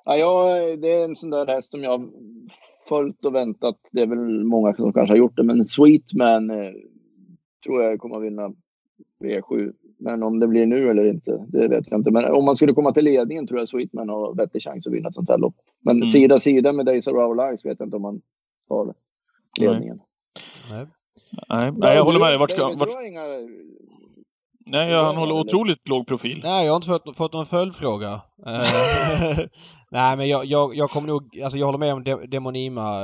Ja, 0.06 0.18
jag, 0.18 0.80
det 0.82 0.92
är 0.92 1.06
en 1.06 1.16
sån 1.16 1.30
där 1.30 1.48
häst 1.48 1.72
som 1.72 1.84
jag 1.84 2.10
följt 2.90 3.26
och 3.26 3.36
väntat. 3.36 3.78
Det 3.92 4.02
är 4.02 4.08
väl 4.08 4.44
många 4.44 4.74
som 4.74 4.94
kanske 4.94 5.12
har 5.14 5.18
gjort 5.18 5.38
det, 5.38 5.44
men 5.44 5.66
Sweetman 5.66 6.50
eh, 6.50 6.74
tror 7.66 7.84
jag 7.84 8.00
kommer 8.00 8.18
att 8.18 8.24
vinna 8.24 8.54
V7. 9.24 9.74
Men 9.98 10.24
om 10.24 10.40
det 10.40 10.48
blir 10.48 10.66
nu 10.66 10.90
eller 10.90 11.06
inte, 11.06 11.46
det 11.48 11.68
vet 11.68 11.92
jag 11.92 12.00
inte. 12.00 12.12
Men 12.12 12.26
om 12.26 12.46
man 12.46 12.56
skulle 12.56 12.74
komma 12.74 12.92
till 12.92 13.06
ledningen 13.06 13.48
tror 13.48 13.60
jag 13.60 13.68
Sweetman 13.68 14.10
har 14.10 14.36
vettig 14.36 14.62
chans 14.62 14.88
att 14.88 14.94
vinna 14.94 15.10
ett 15.10 15.16
sånt 15.16 15.30
här 15.30 15.38
lopp. 15.38 15.56
Men 15.82 15.96
mm. 15.96 16.08
sida 16.08 16.40
sida 16.40 16.74
med 16.74 16.86
Days 16.86 17.08
of 17.08 17.14
Our 17.14 17.36
Lives 17.36 17.66
vet 17.66 17.80
jag 17.80 17.86
inte 17.86 17.96
om 17.96 18.02
man 18.02 18.22
har 18.70 18.94
ledningen. 19.60 20.00
Nej. 20.70 20.86
Nej, 21.50 21.72
Nej 21.78 21.96
jag 21.96 22.06
håller 22.06 22.20
med 22.20 22.30
dig. 22.30 22.38
Vart 22.38 22.52
ska, 22.52 22.74
vart... 22.78 22.90
Nej, 24.66 24.94
han 24.94 25.16
håller 25.16 25.34
otroligt 25.34 25.90
låg 25.90 26.08
profil. 26.08 26.42
Nej, 26.44 26.66
jag 26.66 26.72
har 26.72 26.76
inte 26.76 26.88
fått, 26.88 27.18
fått 27.18 27.34
någon 27.34 27.46
följdfråga. 27.46 28.22
Eh, 28.48 29.40
nej, 29.92 30.18
men 30.18 30.28
jag, 30.28 30.46
jag, 30.46 30.76
jag 30.76 30.90
kommer 30.90 31.08
nog... 31.08 31.40
Alltså 31.44 31.58
jag 31.58 31.66
håller 31.66 31.80
med 31.80 31.94
om 31.94 32.04
De 32.04 32.16
Demonima. 32.16 33.00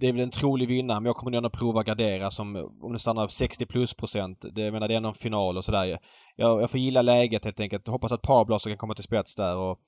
Det 0.00 0.08
är 0.08 0.12
väl 0.12 0.22
en 0.22 0.30
trolig 0.30 0.68
vinnare, 0.68 1.00
men 1.00 1.06
jag 1.06 1.16
kommer 1.16 1.32
nog 1.32 1.46
att 1.46 1.52
prova 1.52 1.82
gardera 1.82 2.30
som 2.30 2.56
om 2.82 2.92
det 2.92 2.98
stannar 2.98 3.28
60 3.28 3.66
plus 3.66 3.94
procent. 3.94 4.44
Det, 4.52 4.62
jag 4.62 4.72
menar, 4.72 4.88
det 4.88 4.94
är 4.94 5.00
någon 5.00 5.14
final 5.14 5.56
och 5.56 5.64
sådär. 5.64 5.84
Jag, 6.36 6.62
jag 6.62 6.70
får 6.70 6.80
gilla 6.80 7.02
läget 7.02 7.44
helt 7.44 7.60
enkelt. 7.60 7.88
Hoppas 7.88 8.12
att 8.12 8.22
Parblaser 8.22 8.70
kan 8.70 8.78
komma 8.78 8.94
till 8.94 9.04
spets 9.04 9.34
där 9.34 9.56
och 9.56 9.78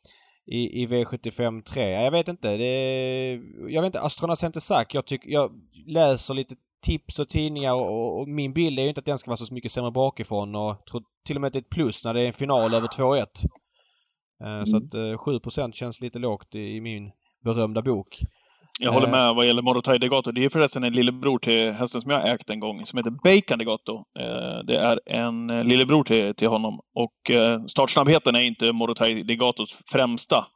i, 0.46 0.82
i 0.82 0.86
V75 0.86 1.62
3. 1.62 1.90
Jag 1.90 2.10
vet 2.10 2.28
inte. 2.28 2.56
Det, 2.56 3.32
jag 3.68 3.82
vet 3.82 3.86
inte. 3.86 4.00
Astrona 4.00 4.36
Centesac. 4.36 4.86
Jag, 4.92 5.06
tycker, 5.06 5.30
jag 5.30 5.50
läser 5.86 6.34
lite 6.34 6.54
tips 6.86 7.18
och 7.18 7.28
tidningar 7.28 7.74
och, 7.74 8.20
och, 8.20 8.28
min 8.28 8.52
bild 8.52 8.78
är 8.78 8.82
ju 8.82 8.88
inte 8.88 8.98
att 8.98 9.04
den 9.04 9.18
ska 9.18 9.30
vara 9.30 9.36
så 9.36 9.54
mycket 9.54 9.72
sämre 9.72 9.90
bakifrån 9.90 10.54
och 10.54 10.86
tror 10.90 11.02
till 11.26 11.36
och 11.36 11.40
med 11.40 11.46
att 11.46 11.52
det 11.52 11.58
är 11.58 11.60
ett 11.60 11.70
plus 11.70 12.04
när 12.04 12.14
det 12.14 12.20
är 12.20 12.26
en 12.26 12.32
final 12.32 12.74
över 12.74 12.88
2-1. 12.88 13.24
Uh, 14.42 14.48
mm. 14.48 14.66
Så 14.66 14.76
att 14.76 14.94
uh, 14.94 15.16
7% 15.16 15.72
känns 15.72 16.00
lite 16.00 16.18
lågt 16.18 16.54
i, 16.54 16.76
i, 16.76 16.80
min 16.80 17.10
berömda 17.44 17.82
bok. 17.82 18.20
Jag 18.80 18.92
håller 18.92 19.10
med 19.10 19.34
vad 19.34 19.46
gäller 19.46 19.62
Morotai 19.62 19.98
Degato. 19.98 20.32
Det 20.32 20.44
är 20.44 20.48
förresten 20.48 20.84
en 20.84 20.92
lillebror 20.92 21.38
till 21.38 21.72
hästen 21.72 22.00
som 22.00 22.10
jag 22.10 22.28
ägt 22.28 22.50
en 22.50 22.60
gång, 22.60 22.86
som 22.86 22.96
heter 22.96 23.10
Bacon 23.10 23.58
Degato. 23.58 24.02
Det 24.64 24.76
är 24.76 25.00
en 25.06 25.46
lillebror 25.46 26.04
till, 26.04 26.34
till 26.34 26.48
honom. 26.48 26.80
Och 26.94 27.30
startsnabbheten 27.68 28.34
är 28.34 28.40
inte 28.40 28.72
Morotai 28.72 29.22
Degatos 29.22 29.78
främsta 29.92 30.46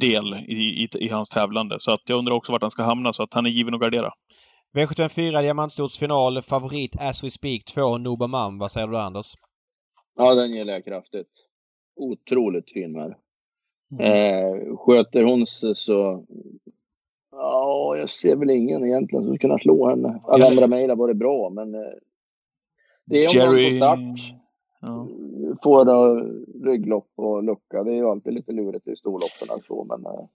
del 0.00 0.34
i, 0.34 0.84
i, 0.84 0.88
i, 0.94 1.08
hans 1.08 1.28
tävlande. 1.28 1.76
Så 1.78 1.92
att 1.92 2.02
jag 2.06 2.18
undrar 2.18 2.34
också 2.34 2.52
vart 2.52 2.62
han 2.62 2.70
ska 2.70 2.82
hamna, 2.82 3.12
så 3.12 3.22
att 3.22 3.34
han 3.34 3.46
är 3.46 3.50
given 3.50 3.74
att 3.74 3.80
gardera. 3.80 4.12
V754 4.76 5.42
Diamantstorsfinal. 5.42 6.42
Favorit 6.42 6.96
as 7.00 7.24
we 7.24 7.30
speak 7.30 7.64
2 7.64 7.98
Nobamam. 7.98 8.58
Vad 8.58 8.72
säger 8.72 8.86
du 8.86 8.98
Anders? 8.98 9.34
Ja, 10.16 10.34
den 10.34 10.54
gillar 10.54 10.72
jag 10.72 10.84
kraftigt. 10.84 11.30
Otroligt 11.96 12.72
fin 12.72 12.92
med. 12.92 13.14
Mm. 13.92 14.02
Eh, 14.02 14.76
sköter 14.76 15.22
hon 15.22 15.46
sig 15.46 15.74
så... 15.74 16.24
Ja, 17.30 17.96
jag 17.98 18.10
ser 18.10 18.36
väl 18.36 18.50
ingen 18.50 18.84
egentligen 18.84 19.24
som 19.24 19.24
skulle 19.24 19.38
kunna 19.38 19.58
slå 19.58 19.88
henne. 19.88 20.22
Alla 20.24 20.46
andra 20.46 20.66
mejl 20.66 20.90
har 20.90 20.96
varit 20.96 21.16
bra, 21.16 21.50
men... 21.50 21.74
Eh, 21.74 21.80
det 23.04 23.24
är 23.24 23.28
om 23.28 23.54
Jerry... 23.56 23.78
man 23.78 23.98
får 23.98 24.16
start. 24.16 24.38
Ja. 24.80 25.08
Får 25.62 25.84
då 25.84 26.20
rygglopp 26.70 27.10
och 27.14 27.42
lucka. 27.42 27.84
Det 27.84 27.90
är 27.90 27.96
ju 27.96 28.08
alltid 28.08 28.34
lite 28.34 28.52
lurigt 28.52 28.88
i 28.88 28.96
storloppen. 28.96 29.50
Alltså, 29.50 29.84
men, 29.84 30.06
eh, 30.06 30.26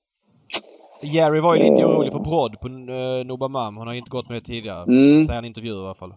Jerry 1.03 1.39
var 1.39 1.55
ju 1.55 1.63
lite 1.63 1.85
orolig 1.85 2.11
för 2.11 2.19
Brodd 2.19 2.59
på 2.61 2.67
uh, 2.67 3.25
Nobamam. 3.25 3.77
Hon 3.77 3.87
har 3.87 3.93
inte 3.93 4.09
gått 4.09 4.29
med 4.29 4.37
det 4.37 4.41
tidigare. 4.41 4.83
Mm. 4.83 5.19
Säger 5.19 5.35
han 5.35 5.45
i 5.45 5.47
intervjuer 5.47 5.81
i 5.81 5.85
alla 5.85 5.93
fall. 5.93 6.13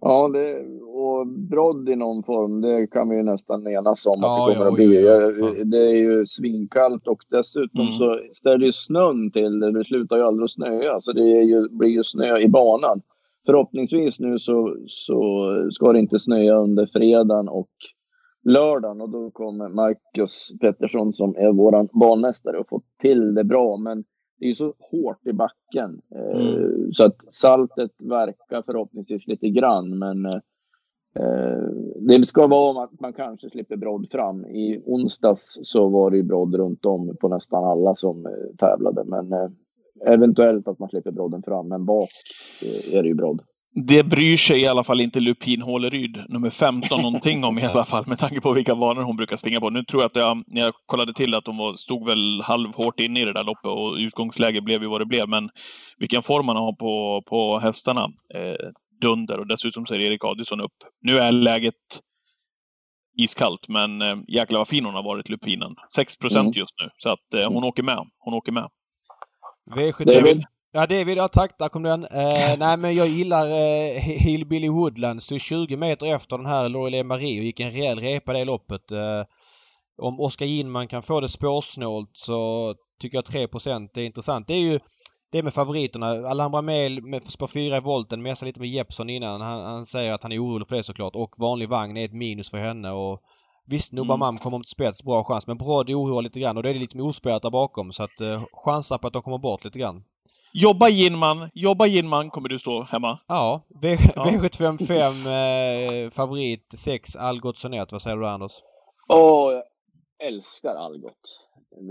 Ja, 0.00 0.28
det, 0.28 0.56
och 0.86 1.26
Brodd 1.26 1.88
i 1.88 1.96
någon 1.96 2.22
form, 2.22 2.60
det 2.60 2.86
kan 2.86 3.08
vi 3.08 3.16
ju 3.16 3.22
nästan 3.22 3.66
enas 3.66 4.06
om 4.06 4.14
ja, 4.16 4.42
att 4.42 4.48
det 4.48 4.54
kommer 4.54 4.66
ja, 4.66 4.70
att 4.70 4.76
bli. 4.76 5.06
Ja, 5.06 5.64
det 5.64 5.90
är 5.90 5.96
ju 5.96 6.26
svinkallt 6.26 7.06
och 7.06 7.22
dessutom 7.30 7.86
mm. 7.86 7.98
så 7.98 8.20
ställer 8.34 8.66
ju 8.66 8.72
snön 8.72 9.30
till 9.30 9.60
det. 9.60 9.72
Det 9.72 9.84
slutar 9.84 10.16
ju 10.16 10.22
aldrig 10.22 10.44
att 10.44 10.50
snöa, 10.50 11.00
så 11.00 11.12
det 11.12 11.22
ju, 11.22 11.68
blir 11.70 11.88
ju 11.88 12.04
snö 12.04 12.38
i 12.38 12.48
banan. 12.48 13.02
Förhoppningsvis 13.46 14.20
nu 14.20 14.38
så, 14.38 14.76
så 14.86 15.48
ska 15.70 15.92
det 15.92 15.98
inte 15.98 16.18
snöa 16.18 16.56
under 16.56 16.86
fredagen 16.86 17.48
och 17.48 17.70
lördagen 18.48 19.00
och 19.00 19.10
då 19.10 19.30
kommer 19.30 19.68
Marcus 19.68 20.52
Pettersson 20.60 21.12
som 21.12 21.36
är 21.36 21.52
våran 21.52 21.88
banmästare 21.92 22.58
och 22.58 22.68
fått 22.68 22.84
till 23.00 23.34
det 23.34 23.44
bra. 23.44 23.76
Men 23.76 24.04
det 24.38 24.44
är 24.44 24.48
ju 24.48 24.54
så 24.54 24.74
hårt 24.78 25.26
i 25.26 25.32
backen 25.32 26.00
eh, 26.14 26.46
mm. 26.46 26.92
så 26.92 27.04
att 27.04 27.16
saltet 27.30 27.90
verkar 27.98 28.62
förhoppningsvis 28.62 29.28
lite 29.28 29.48
grann. 29.48 29.98
Men 29.98 30.26
eh, 30.26 30.40
det 32.00 32.26
ska 32.26 32.46
vara 32.46 32.84
att 32.84 33.00
man 33.00 33.12
kanske 33.12 33.50
slipper 33.50 33.76
brodd 33.76 34.08
fram. 34.10 34.46
I 34.46 34.82
onsdags 34.86 35.58
så 35.62 35.88
var 35.88 36.10
det 36.10 36.16
ju 36.16 36.22
brodd 36.22 36.54
runt 36.54 36.86
om 36.86 37.16
på 37.20 37.28
nästan 37.28 37.64
alla 37.64 37.94
som 37.94 38.26
eh, 38.26 38.32
tävlade. 38.58 39.04
Men 39.04 39.56
eventuellt 40.06 40.68
att 40.68 40.78
man 40.78 40.88
slipper 40.88 41.10
brodden 41.10 41.42
fram. 41.42 41.68
Men 41.68 41.84
bak 41.84 42.10
är 42.92 43.02
det 43.02 43.08
ju 43.08 43.14
brodd. 43.14 43.42
Det 43.74 44.02
bryr 44.02 44.36
sig 44.36 44.60
i 44.60 44.66
alla 44.66 44.84
fall 44.84 45.00
inte 45.00 45.20
Lupin 45.20 45.62
Håleryd, 45.62 46.24
nummer 46.28 46.50
15, 46.50 47.02
någonting 47.02 47.44
om 47.44 47.58
i 47.58 47.64
alla 47.64 47.84
fall, 47.84 48.06
med 48.06 48.18
tanke 48.18 48.40
på 48.40 48.52
vilka 48.52 48.74
banor 48.74 49.02
hon 49.02 49.16
brukar 49.16 49.36
springa 49.36 49.60
på. 49.60 49.70
Nu 49.70 49.84
tror 49.84 50.02
jag 50.02 50.06
att 50.06 50.16
jag, 50.16 50.44
när 50.46 50.60
jag 50.60 50.74
kollade 50.86 51.12
till 51.12 51.34
att 51.34 51.46
hon 51.46 51.56
var, 51.56 51.74
stod 51.74 52.06
väl 52.06 52.40
halvhårt 52.42 53.00
inne 53.00 53.20
i 53.20 53.24
det 53.24 53.32
där 53.32 53.44
loppet 53.44 53.66
och 53.66 53.94
utgångsläget 53.98 54.64
blev 54.64 54.82
ju 54.82 54.88
vad 54.88 55.00
det 55.00 55.06
blev. 55.06 55.28
Men 55.28 55.50
vilken 55.98 56.22
form 56.22 56.46
man 56.46 56.56
har 56.56 56.72
på, 56.72 57.22
på 57.26 57.58
hästarna. 57.58 58.10
Eh, 58.34 58.68
dunder 59.00 59.38
och 59.38 59.46
dessutom 59.46 59.86
så 59.86 59.94
är 59.94 59.98
Erik 59.98 60.24
Adielsson 60.24 60.60
upp. 60.60 60.76
Nu 61.02 61.18
är 61.18 61.32
läget 61.32 61.74
iskallt, 63.18 63.68
men 63.68 64.02
eh, 64.02 64.16
jäklar 64.28 64.58
vad 64.58 64.68
fin 64.68 64.84
hon 64.84 64.94
har 64.94 65.02
varit, 65.02 65.28
Lupinen. 65.28 65.74
6 65.94 66.16
procent 66.16 66.46
mm. 66.46 66.52
just 66.52 66.74
nu, 66.82 66.90
så 66.96 67.08
att 67.08 67.34
eh, 67.34 67.52
hon 67.52 67.64
åker 67.64 67.82
med. 67.82 68.06
Hon 68.18 68.34
åker 68.34 68.52
med. 68.52 68.68
V75 69.70 70.42
Ja, 70.72 70.86
David, 70.86 71.18
ja 71.18 71.28
tack. 71.28 71.58
Där 71.58 71.68
kom 71.68 71.82
den. 71.82 72.04
Eh, 72.04 72.58
nej, 72.58 72.76
men 72.76 72.94
jag 72.94 73.08
gillar 73.08 73.46
eh, 73.46 74.00
Hillbilly 74.00 74.68
Woodland. 74.68 75.22
Stod 75.22 75.40
20 75.40 75.76
meter 75.76 76.06
efter 76.06 76.36
den 76.38 76.46
här 76.46 76.68
Lorelei 76.68 77.02
Marie 77.02 77.40
och 77.40 77.44
gick 77.44 77.60
en 77.60 77.72
rejäl 77.72 78.00
repa 78.00 78.32
det 78.32 78.44
loppet. 78.44 78.90
Eh, 78.90 79.24
om 80.02 80.20
Oskar 80.20 80.46
Ginman 80.46 80.88
kan 80.88 81.02
få 81.02 81.20
det 81.20 81.28
spårsnålt 81.28 82.10
så 82.12 82.74
tycker 83.00 83.18
jag 83.18 83.24
3% 83.24 83.98
är 83.98 84.04
intressant. 84.04 84.46
Det 84.46 84.54
är 84.54 84.60
ju 84.60 84.80
det 85.32 85.42
med 85.42 85.54
favoriterna. 85.54 86.06
Alhambra 86.06 86.62
Mail 86.62 87.02
med 87.02 87.22
spår 87.22 87.46
4 87.46 87.76
i 87.76 87.80
volten 87.80 88.22
messade 88.22 88.48
lite 88.48 88.60
med 88.60 88.70
Jeppson 88.70 89.10
innan. 89.10 89.40
Han, 89.40 89.62
han, 89.62 89.86
säger 89.86 90.12
att 90.12 90.22
han 90.22 90.32
är 90.32 90.44
orolig 90.44 90.68
för 90.68 90.76
det 90.76 90.82
såklart. 90.82 91.16
Och 91.16 91.34
vanlig 91.38 91.68
vagn 91.68 91.96
är 91.96 92.04
ett 92.04 92.12
minus 92.12 92.50
för 92.50 92.58
henne. 92.58 92.90
Och 92.90 93.20
Visst, 93.70 93.92
Nobamam 93.92 94.34
mm. 94.34 94.42
kommer 94.42 94.58
till 94.58 94.68
spets, 94.68 95.02
bra 95.02 95.24
chans. 95.24 95.46
Men 95.46 95.56
Brodd 95.56 95.90
oroar 95.90 96.22
lite 96.22 96.40
grann 96.40 96.56
och 96.56 96.62
det 96.62 96.70
är 96.70 96.74
lite 96.74 97.02
ospelat 97.02 97.42
där 97.42 97.50
bakom. 97.50 97.92
Så 97.92 98.02
att 98.02 98.20
eh, 98.20 98.42
chansar 98.52 98.98
på 98.98 99.06
att 99.06 99.12
de 99.12 99.22
kommer 99.22 99.38
bort 99.38 99.64
lite 99.64 99.78
grann. 99.78 100.02
Jobba 100.52 100.88
Ginman, 100.88 101.50
jobba 101.54 101.86
Ginman 101.86 102.30
kommer 102.30 102.48
du 102.48 102.58
stå 102.58 102.82
hemma. 102.82 103.18
Ja. 103.28 103.66
V 103.82 103.96
ja. 104.16 104.24
V755 104.24 106.04
eh, 106.04 106.10
favorit 106.10 106.72
6 106.74 107.16
Algot 107.16 107.56
Sonett. 107.56 107.92
Vad 107.92 108.02
säger 108.02 108.16
du 108.16 108.26
Anders? 108.26 108.52
Åh, 109.08 109.52
jag 109.52 109.62
älskar 110.28 110.74
Algot. 110.74 111.14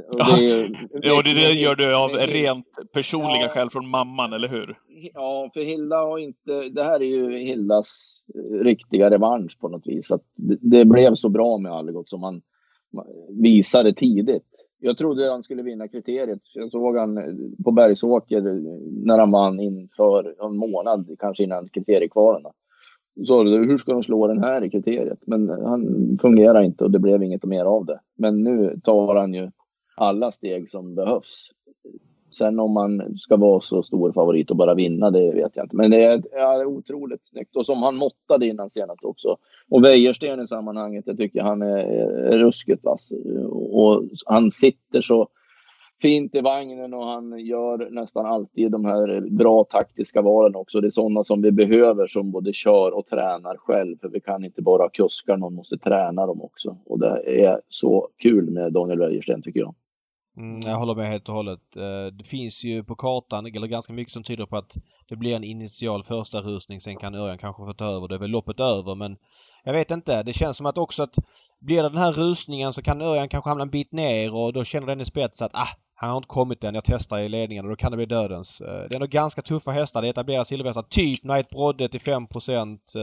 Och 0.07 0.37
det, 0.39 0.67
det, 1.01 1.11
och 1.11 1.23
det, 1.23 1.33
det 1.33 1.53
gör 1.53 1.75
du 1.75 1.95
av 1.95 2.09
rent 2.09 2.65
personliga 2.93 3.41
ja, 3.41 3.49
skäl 3.49 3.69
från 3.69 3.87
mamman, 3.87 4.33
eller 4.33 4.47
hur? 4.47 4.79
Ja, 5.13 5.49
för 5.53 5.61
Hilda 5.61 5.97
har 5.97 6.17
inte... 6.17 6.69
Det 6.69 6.83
här 6.83 7.01
är 7.01 7.05
ju 7.05 7.37
Hildas 7.37 8.17
eh, 8.35 8.63
riktiga 8.63 9.09
revansch 9.09 9.59
på 9.59 9.69
något 9.69 9.87
vis. 9.87 10.11
Att 10.11 10.23
det, 10.35 10.57
det 10.61 10.85
blev 10.85 11.15
så 11.15 11.29
bra 11.29 11.57
med 11.57 11.71
Algot 11.71 12.09
som 12.09 12.23
han 12.23 12.41
visade 13.29 13.93
tidigt. 13.93 14.66
Jag 14.80 14.97
trodde 14.97 15.32
han 15.32 15.43
skulle 15.43 15.63
vinna 15.63 15.88
kriteriet. 15.88 16.41
Jag 16.53 16.71
såg 16.71 16.97
han 16.97 17.17
eh, 17.17 17.23
på 17.63 17.71
Bergsåker 17.71 18.47
eh, 18.47 18.80
när 19.05 19.19
han 19.19 19.32
vann 19.32 19.59
inför 19.59 20.45
en 20.45 20.57
månad, 20.57 21.15
kanske 21.19 21.43
innan 21.43 21.69
kriteriekvalen. 21.69 22.51
Så 23.25 23.43
hur 23.43 23.78
ska 23.78 23.93
de 23.93 24.03
slå 24.03 24.28
den 24.28 24.43
här 24.43 24.63
i 24.63 24.69
kriteriet? 24.69 25.19
Men 25.25 25.49
han 25.49 26.17
fungerar 26.21 26.61
inte 26.61 26.84
och 26.84 26.91
det 26.91 26.99
blev 26.99 27.23
inget 27.23 27.43
mer 27.43 27.65
av 27.65 27.86
det. 27.86 27.99
Men 28.17 28.43
nu 28.43 28.80
tar 28.84 29.15
han 29.15 29.34
ju 29.34 29.51
alla 29.95 30.32
steg 30.32 30.69
som 30.69 30.95
behövs. 30.95 31.51
Sen 32.32 32.59
om 32.59 32.73
man 32.73 33.17
ska 33.17 33.38
vara 33.38 33.59
så 33.59 33.84
stor 33.84 34.11
favorit 34.11 34.51
och 34.51 34.57
bara 34.57 34.73
vinna, 34.73 35.11
det 35.11 35.32
vet 35.32 35.55
jag 35.55 35.65
inte. 35.65 35.75
Men 35.75 35.91
det 35.91 36.03
är, 36.03 36.36
är 36.36 36.65
otroligt 36.65 37.28
snyggt. 37.28 37.55
Och 37.55 37.65
som 37.65 37.84
han 37.84 37.95
måttade 37.95 38.47
innan 38.47 38.69
senast 38.69 39.03
också. 39.03 39.38
Och 39.69 39.84
Wäjersten 39.84 40.41
i 40.41 40.47
sammanhanget, 40.47 41.07
jag 41.07 41.17
tycker 41.17 41.41
han 41.41 41.61
är, 41.61 41.78
är 42.34 42.39
ruskigt 42.39 42.84
vass. 42.84 43.11
Och 43.51 44.03
han 44.25 44.51
sitter 44.51 45.01
så 45.01 45.28
fint 46.01 46.36
i 46.36 46.41
vagnen 46.41 46.93
och 46.93 47.05
han 47.05 47.39
gör 47.39 47.89
nästan 47.91 48.25
alltid 48.25 48.71
de 48.71 48.86
här 48.86 49.30
bra 49.30 49.63
taktiska 49.63 50.21
valen 50.21 50.55
också. 50.55 50.82
Det 50.82 50.88
är 50.88 50.91
sådana 50.91 51.23
som 51.23 51.41
vi 51.41 51.51
behöver 51.51 52.07
som 52.07 52.32
både 52.32 52.53
kör 52.53 52.97
och 52.97 53.07
tränar 53.07 53.57
själv. 53.57 53.97
För 54.01 54.09
vi 54.09 54.19
kan 54.19 54.45
inte 54.45 54.61
bara 54.61 54.84
ha 54.84 54.89
kuskar, 54.89 55.38
någon 55.38 55.53
måste 55.53 55.78
träna 55.78 56.25
dem 56.25 56.41
också. 56.41 56.78
Och 56.86 56.99
det 56.99 57.45
är 57.45 57.61
så 57.69 58.09
kul 58.17 58.51
med 58.51 58.73
Daniel 58.73 58.99
Wäjersten 58.99 59.41
tycker 59.41 59.59
jag. 59.59 59.75
Mm, 60.38 60.59
jag 60.65 60.75
håller 60.75 60.95
med 60.95 61.09
helt 61.09 61.29
och 61.29 61.35
hållet. 61.35 61.77
Eh, 61.77 62.05
det 62.05 62.27
finns 62.27 62.65
ju 62.65 62.83
på 62.83 62.95
kartan, 62.95 63.45
eller 63.45 63.67
ganska 63.67 63.93
mycket 63.93 64.13
som 64.13 64.23
tyder 64.23 64.45
på 64.45 64.57
att 64.57 64.77
det 65.09 65.15
blir 65.15 65.35
en 65.35 65.43
initial 65.43 66.03
första 66.03 66.41
rusning. 66.41 66.79
Sen 66.79 66.97
kan 66.97 67.15
Örjan 67.15 67.38
kanske 67.38 67.65
få 67.65 67.73
ta 67.73 67.85
över. 67.85 68.07
Det 68.07 68.15
är 68.15 68.19
väl 68.19 68.29
loppet 68.29 68.59
över 68.59 68.95
men 68.95 69.17
jag 69.63 69.73
vet 69.73 69.91
inte. 69.91 70.23
Det 70.23 70.33
känns 70.33 70.57
som 70.57 70.65
att 70.65 70.77
också 70.77 71.03
att 71.03 71.15
blir 71.59 71.83
det 71.83 71.89
den 71.89 71.97
här 71.97 72.11
rusningen 72.11 72.73
så 72.73 72.81
kan 72.81 73.01
Örjan 73.01 73.29
kanske 73.29 73.49
hamna 73.49 73.61
en 73.61 73.69
bit 73.69 73.91
ner 73.91 74.33
och 74.33 74.53
då 74.53 74.63
känner 74.63 74.88
den 74.88 75.01
i 75.01 75.05
spets 75.05 75.41
att 75.41 75.55
ah, 75.55 75.67
han 75.95 76.09
har 76.09 76.17
inte 76.17 76.27
kommit 76.27 76.63
än. 76.63 76.75
Jag 76.75 76.83
testar 76.83 77.19
i 77.19 77.29
ledningen 77.29 77.65
och 77.65 77.69
då 77.69 77.75
kan 77.75 77.91
det 77.91 77.97
bli 77.97 78.05
dödens. 78.05 78.61
Eh, 78.61 78.67
det 78.67 78.93
är 78.93 78.95
ändå 78.95 79.07
ganska 79.07 79.41
tuffa 79.41 79.71
hästar. 79.71 80.01
Det 80.01 80.09
etablerar 80.09 80.43
silverhästar. 80.43 80.81
Typ 80.81 81.21
Knight 81.21 81.49
Brodde 81.49 81.88
till 81.88 82.01
5 82.01 82.23
eh, 82.23 83.01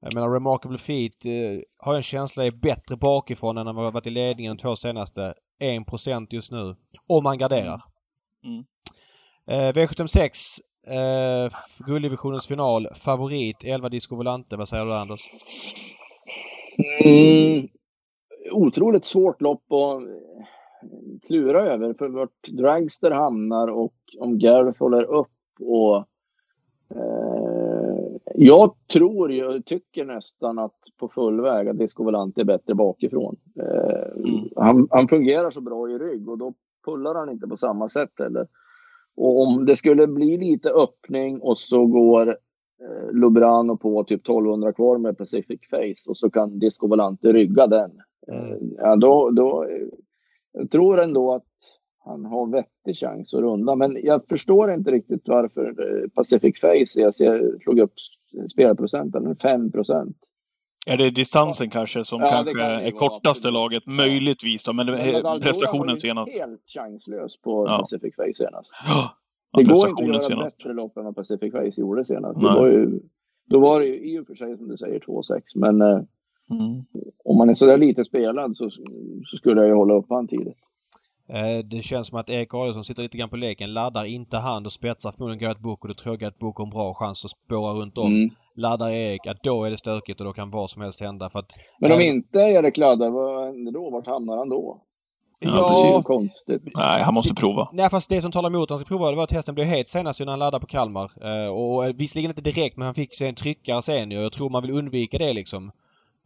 jag 0.00 0.14
menar 0.14 0.30
Remarkable 0.30 0.78
Feet 0.78 1.26
eh, 1.26 1.60
har 1.78 1.92
jag 1.92 1.96
en 1.96 2.02
känsla 2.02 2.44
är 2.44 2.50
bättre 2.50 2.96
bakifrån 2.96 3.58
än 3.58 3.66
när 3.66 3.72
man 3.72 3.92
varit 3.92 4.06
i 4.06 4.10
ledningen 4.10 4.56
de 4.56 4.62
två 4.62 4.76
senaste. 4.76 5.34
1 5.58 6.32
just 6.32 6.52
nu. 6.52 6.74
Om 7.08 7.24
man 7.24 7.38
garderar. 7.38 7.80
Mm. 8.44 8.54
Mm. 8.54 8.64
Eh, 9.50 9.72
V76. 9.72 10.30
Eh, 10.86 11.50
gulddivisionens 11.86 12.48
final. 12.48 12.88
Favorit 12.94 13.64
11 13.64 13.88
Disco 13.88 14.16
Volante. 14.16 14.56
Vad 14.56 14.68
säger 14.68 14.84
du 14.84 14.94
Anders? 14.94 15.30
Mm. 17.04 17.68
Otroligt 18.52 19.04
svårt 19.04 19.40
lopp 19.40 19.72
att 19.72 20.02
klura 21.26 21.62
över 21.62 21.94
för 21.94 22.08
vart 22.08 22.48
Dragster 22.48 23.10
hamnar 23.10 23.68
och 23.68 23.94
om 24.20 24.38
Gareth 24.38 24.78
håller 24.78 25.02
upp 25.02 25.30
och 25.60 25.96
eh, 26.96 27.35
jag 28.38 28.74
tror, 28.92 29.32
jag 29.32 29.64
tycker 29.64 30.04
nästan 30.04 30.58
att 30.58 30.74
på 30.96 31.08
full 31.08 31.40
väg 31.40 31.68
att 31.68 31.78
Disco 31.78 32.04
Volante 32.04 32.40
är 32.40 32.44
bättre 32.44 32.74
bakifrån. 32.74 33.36
Eh, 33.60 34.30
mm. 34.30 34.48
han, 34.56 34.88
han, 34.90 35.08
fungerar 35.08 35.50
så 35.50 35.60
bra 35.60 35.90
i 35.90 35.98
rygg 35.98 36.28
och 36.28 36.38
då 36.38 36.54
pullar 36.84 37.14
han 37.14 37.30
inte 37.30 37.46
på 37.46 37.56
samma 37.56 37.88
sätt 37.88 38.10
heller. 38.18 38.46
Och 39.16 39.42
om 39.42 39.64
det 39.64 39.76
skulle 39.76 40.06
bli 40.06 40.36
lite 40.36 40.70
öppning 40.70 41.40
och 41.40 41.58
så 41.58 41.86
går 41.86 42.28
eh, 42.28 43.12
Lubrano 43.12 43.76
på 43.76 44.04
typ 44.04 44.20
1200 44.20 44.72
kvar 44.72 44.98
med 44.98 45.18
Pacific 45.18 45.60
Face 45.70 46.10
och 46.10 46.16
så 46.16 46.30
kan 46.30 46.58
Disco 46.58 46.88
Volante 46.88 47.32
rygga 47.32 47.66
den. 47.66 47.90
Mm. 48.32 48.52
Eh, 48.52 48.58
ja, 48.76 48.96
då, 48.96 49.30
då, 49.30 49.66
jag 50.52 50.70
tror 50.70 51.00
ändå 51.00 51.34
att 51.34 51.44
han 52.06 52.24
har 52.24 52.46
vettig 52.46 52.96
chans 52.96 53.34
att 53.34 53.40
runda. 53.40 53.74
Men 53.74 53.98
jag 54.02 54.28
förstår 54.28 54.72
inte 54.72 54.90
riktigt 54.90 55.28
varför 55.28 55.66
eh, 55.66 56.08
Pacific 56.08 56.60
Face, 56.60 57.00
jag 57.00 57.14
ser, 57.14 57.58
slog 57.62 57.78
upp 57.78 57.92
spelprocenten, 58.48 59.36
5 59.36 59.72
procent. 59.72 60.16
Är 60.86 60.96
det 60.96 61.10
distansen 61.10 61.70
kanske 61.70 62.04
som 62.04 62.20
ja, 62.20 62.28
kanske 62.28 62.54
kan 62.54 62.70
är 62.70 62.90
kortaste 62.90 63.50
laget? 63.50 63.86
Möjligtvis 63.86 64.64
då, 64.64 64.72
men, 64.72 64.86
men 64.86 65.40
prestationen 65.40 65.96
senast. 65.96 66.38
helt 66.38 66.62
chanslös 66.66 67.40
på 67.40 67.66
ja. 67.68 67.78
Pacific 67.78 68.16
Face 68.16 68.34
senast. 68.34 68.72
Ja, 69.52 69.62
det 69.62 69.74
går 69.74 69.88
inte 69.88 70.02
att 70.02 70.08
göra 70.08 70.20
senast. 70.20 70.56
bättre 70.56 70.72
lopp 70.72 70.96
än 70.96 71.04
vad 71.04 71.16
Pacific 71.16 71.52
Face 71.52 71.80
gjorde 71.80 72.04
senast. 72.04 72.40
Det 72.40 72.46
var 72.46 72.66
ju, 72.66 73.00
då 73.46 73.60
var 73.60 73.80
det 73.80 73.86
ju 73.86 74.12
i 74.12 74.18
och 74.18 74.26
för 74.26 74.34
sig 74.34 74.56
som 74.56 74.68
du 74.68 74.76
säger 74.76 75.00
2-6, 75.00 75.40
men 75.54 75.82
eh, 75.82 75.88
mm. 76.50 76.84
om 77.24 77.38
man 77.38 77.50
är 77.50 77.54
sådär 77.54 77.78
lite 77.78 78.04
spelad 78.04 78.56
så, 78.56 78.70
så 79.24 79.36
skulle 79.36 79.60
jag 79.60 79.68
ju 79.68 79.74
hålla 79.74 79.94
upp 79.94 80.06
han 80.08 80.28
tidigt. 80.28 80.58
Eh, 81.28 81.58
det 81.64 81.82
känns 81.82 82.08
som 82.08 82.18
att 82.18 82.30
Erik 82.30 82.54
Adelsson 82.54 82.84
sitter 82.84 83.02
lite 83.02 83.18
grann 83.18 83.28
på 83.28 83.36
leken. 83.36 83.72
Laddar 83.72 84.04
inte 84.04 84.36
han 84.36 84.66
och 84.66 84.72
spetsar 84.72 85.12
förmodligen 85.12 85.38
Garrett 85.38 85.58
Book 85.58 85.82
och 85.82 85.88
då 85.88 85.94
tror 85.94 86.16
jag 86.20 86.28
att 86.28 86.38
Book 86.38 86.56
har 86.58 86.64
en 86.64 86.70
bra 86.70 86.94
chans 86.94 87.24
att 87.24 87.30
spåra 87.30 87.72
runt 87.72 87.98
om. 87.98 88.14
Mm. 88.14 88.30
Laddar 88.56 88.90
Erik, 88.90 89.26
att 89.26 89.42
då 89.42 89.64
är 89.64 89.70
det 89.70 89.78
stökigt 89.78 90.20
och 90.20 90.26
då 90.26 90.32
kan 90.32 90.50
vad 90.50 90.70
som 90.70 90.82
helst 90.82 91.00
hända. 91.00 91.30
För 91.30 91.38
att, 91.38 91.52
Men 91.80 91.92
om 91.92 92.00
äh, 92.00 92.06
inte 92.06 92.38
Erik 92.38 92.76
laddar, 92.76 93.10
vad 93.10 93.46
händer 93.46 93.72
då? 93.72 93.90
Vart 93.90 94.06
hamnar 94.06 94.36
han 94.36 94.48
då? 94.48 94.82
Ja, 95.40 95.50
ja 95.50 95.68
precis. 95.68 96.04
Konstigt. 96.04 96.62
Nej, 96.74 97.02
han 97.02 97.14
måste 97.14 97.34
prova. 97.34 97.68
Nej, 97.72 97.90
fast 97.90 98.08
det 98.08 98.22
som 98.22 98.30
talar 98.30 98.50
emot 98.50 98.62
att 98.62 98.70
han 98.70 98.78
ska 98.78 98.88
prova 98.88 99.10
det 99.10 99.16
var 99.16 99.24
att 99.24 99.32
hästen 99.32 99.54
blev 99.54 99.66
het 99.66 99.88
senast 99.88 100.20
när 100.20 100.26
han 100.26 100.38
laddade 100.38 100.60
på 100.60 100.66
Kalmar. 100.66 101.10
Uh, 101.24 101.48
och 101.48 102.00
visserligen 102.00 102.30
inte 102.30 102.42
direkt, 102.42 102.76
men 102.76 102.84
han 102.84 102.94
fick 102.94 103.14
sig 103.14 103.28
en 103.28 103.34
tryckare 103.34 103.82
sen 103.82 104.10
Jag 104.10 104.32
tror 104.32 104.50
man 104.50 104.62
vill 104.62 104.78
undvika 104.78 105.18
det 105.18 105.32
liksom. 105.32 105.70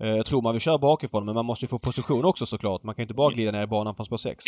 Eh, 0.00 0.16
jag 0.16 0.26
tror 0.26 0.42
man 0.42 0.52
vill 0.52 0.60
köra 0.60 0.78
bakifrån 0.78 1.24
men 1.24 1.34
man 1.34 1.44
måste 1.44 1.64
ju 1.64 1.68
få 1.68 1.78
position 1.78 2.24
också 2.24 2.46
såklart. 2.46 2.82
Man 2.82 2.94
kan 2.94 3.02
inte 3.02 3.14
bara 3.14 3.30
glida 3.30 3.50
ner 3.50 3.62
i 3.62 3.66
banan 3.66 3.94
från 3.94 4.06
spår 4.06 4.16
6. 4.16 4.44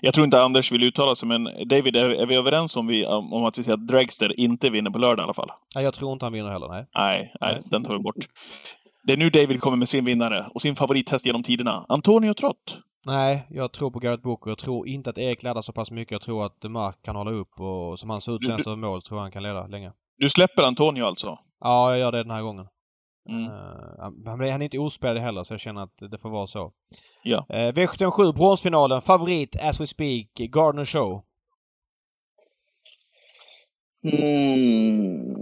Jag 0.00 0.14
tror 0.14 0.24
inte 0.24 0.42
Anders 0.42 0.72
vill 0.72 0.82
uttala 0.82 1.16
sig 1.16 1.28
men 1.28 1.44
David, 1.44 1.96
är, 1.96 2.26
vi 2.26 2.34
överens 2.34 2.76
om, 2.76 2.86
vi, 2.86 3.06
om 3.06 3.44
att 3.44 3.58
vi 3.58 3.62
säger 3.62 3.74
att 3.74 3.86
Dragster 3.86 4.40
inte 4.40 4.70
vinner 4.70 4.90
på 4.90 4.98
lördag 4.98 5.22
i 5.22 5.24
alla 5.24 5.34
fall? 5.34 5.50
Nej, 5.74 5.84
jag 5.84 5.94
tror 5.94 6.12
inte 6.12 6.24
han 6.24 6.32
vinner 6.32 6.50
heller, 6.50 6.68
nej. 6.68 6.86
Nej, 6.94 7.32
nej, 7.40 7.62
den 7.64 7.84
tar 7.84 7.92
vi 7.92 7.98
bort. 7.98 8.16
Det 9.04 9.12
är 9.12 9.16
nu 9.16 9.30
David 9.30 9.60
kommer 9.60 9.76
med 9.76 9.88
sin 9.88 10.04
vinnare 10.04 10.46
och 10.54 10.62
sin 10.62 10.76
favorithäst 10.76 11.26
genom 11.26 11.42
tiderna. 11.42 11.86
Antonio 11.88 12.34
Trott. 12.34 12.78
Nej, 13.06 13.46
jag 13.50 13.72
tror 13.72 13.90
på 13.90 13.98
Garrett 13.98 14.22
Booker. 14.22 14.50
Jag 14.50 14.58
tror 14.58 14.88
inte 14.88 15.10
att 15.10 15.18
Erik 15.18 15.42
laddar 15.42 15.62
så 15.62 15.72
pass 15.72 15.90
mycket. 15.90 16.12
Jag 16.12 16.20
tror 16.20 16.46
att 16.46 16.64
Mark 16.70 16.96
kan 17.02 17.16
hålla 17.16 17.30
upp 17.30 17.60
och 17.60 17.98
som 17.98 18.10
han 18.10 18.20
ser 18.20 18.36
ut 18.36 18.46
sen 18.46 18.62
som 18.62 18.80
mål 18.80 19.02
tror 19.02 19.18
jag 19.18 19.22
han 19.22 19.30
kan 19.30 19.42
leda 19.42 19.66
länge. 19.66 19.92
Du 20.18 20.30
släpper 20.30 20.62
Antonio 20.62 21.04
alltså? 21.04 21.38
Ja, 21.60 21.90
jag 21.90 21.98
gör 21.98 22.12
det 22.12 22.22
den 22.22 22.30
här 22.30 22.42
gången. 22.42 22.66
Mm. 23.28 23.44
Uh, 23.44 24.48
han 24.48 24.62
är 24.62 24.62
inte 24.62 24.78
ospelad 24.78 25.22
heller 25.22 25.44
så 25.44 25.52
jag 25.54 25.60
känner 25.60 25.82
att 25.82 26.10
det 26.10 26.18
får 26.18 26.30
vara 26.30 26.46
så. 26.46 26.72
Ja. 27.22 27.38
Uh, 27.38 27.56
V757 27.56 28.34
bronsfinalen. 28.34 29.02
Favorit 29.02 29.56
as 29.62 29.80
we 29.80 29.86
speak. 29.86 30.26
Gardner 30.34 30.84
Show. 30.84 31.22
Mm. 34.04 35.36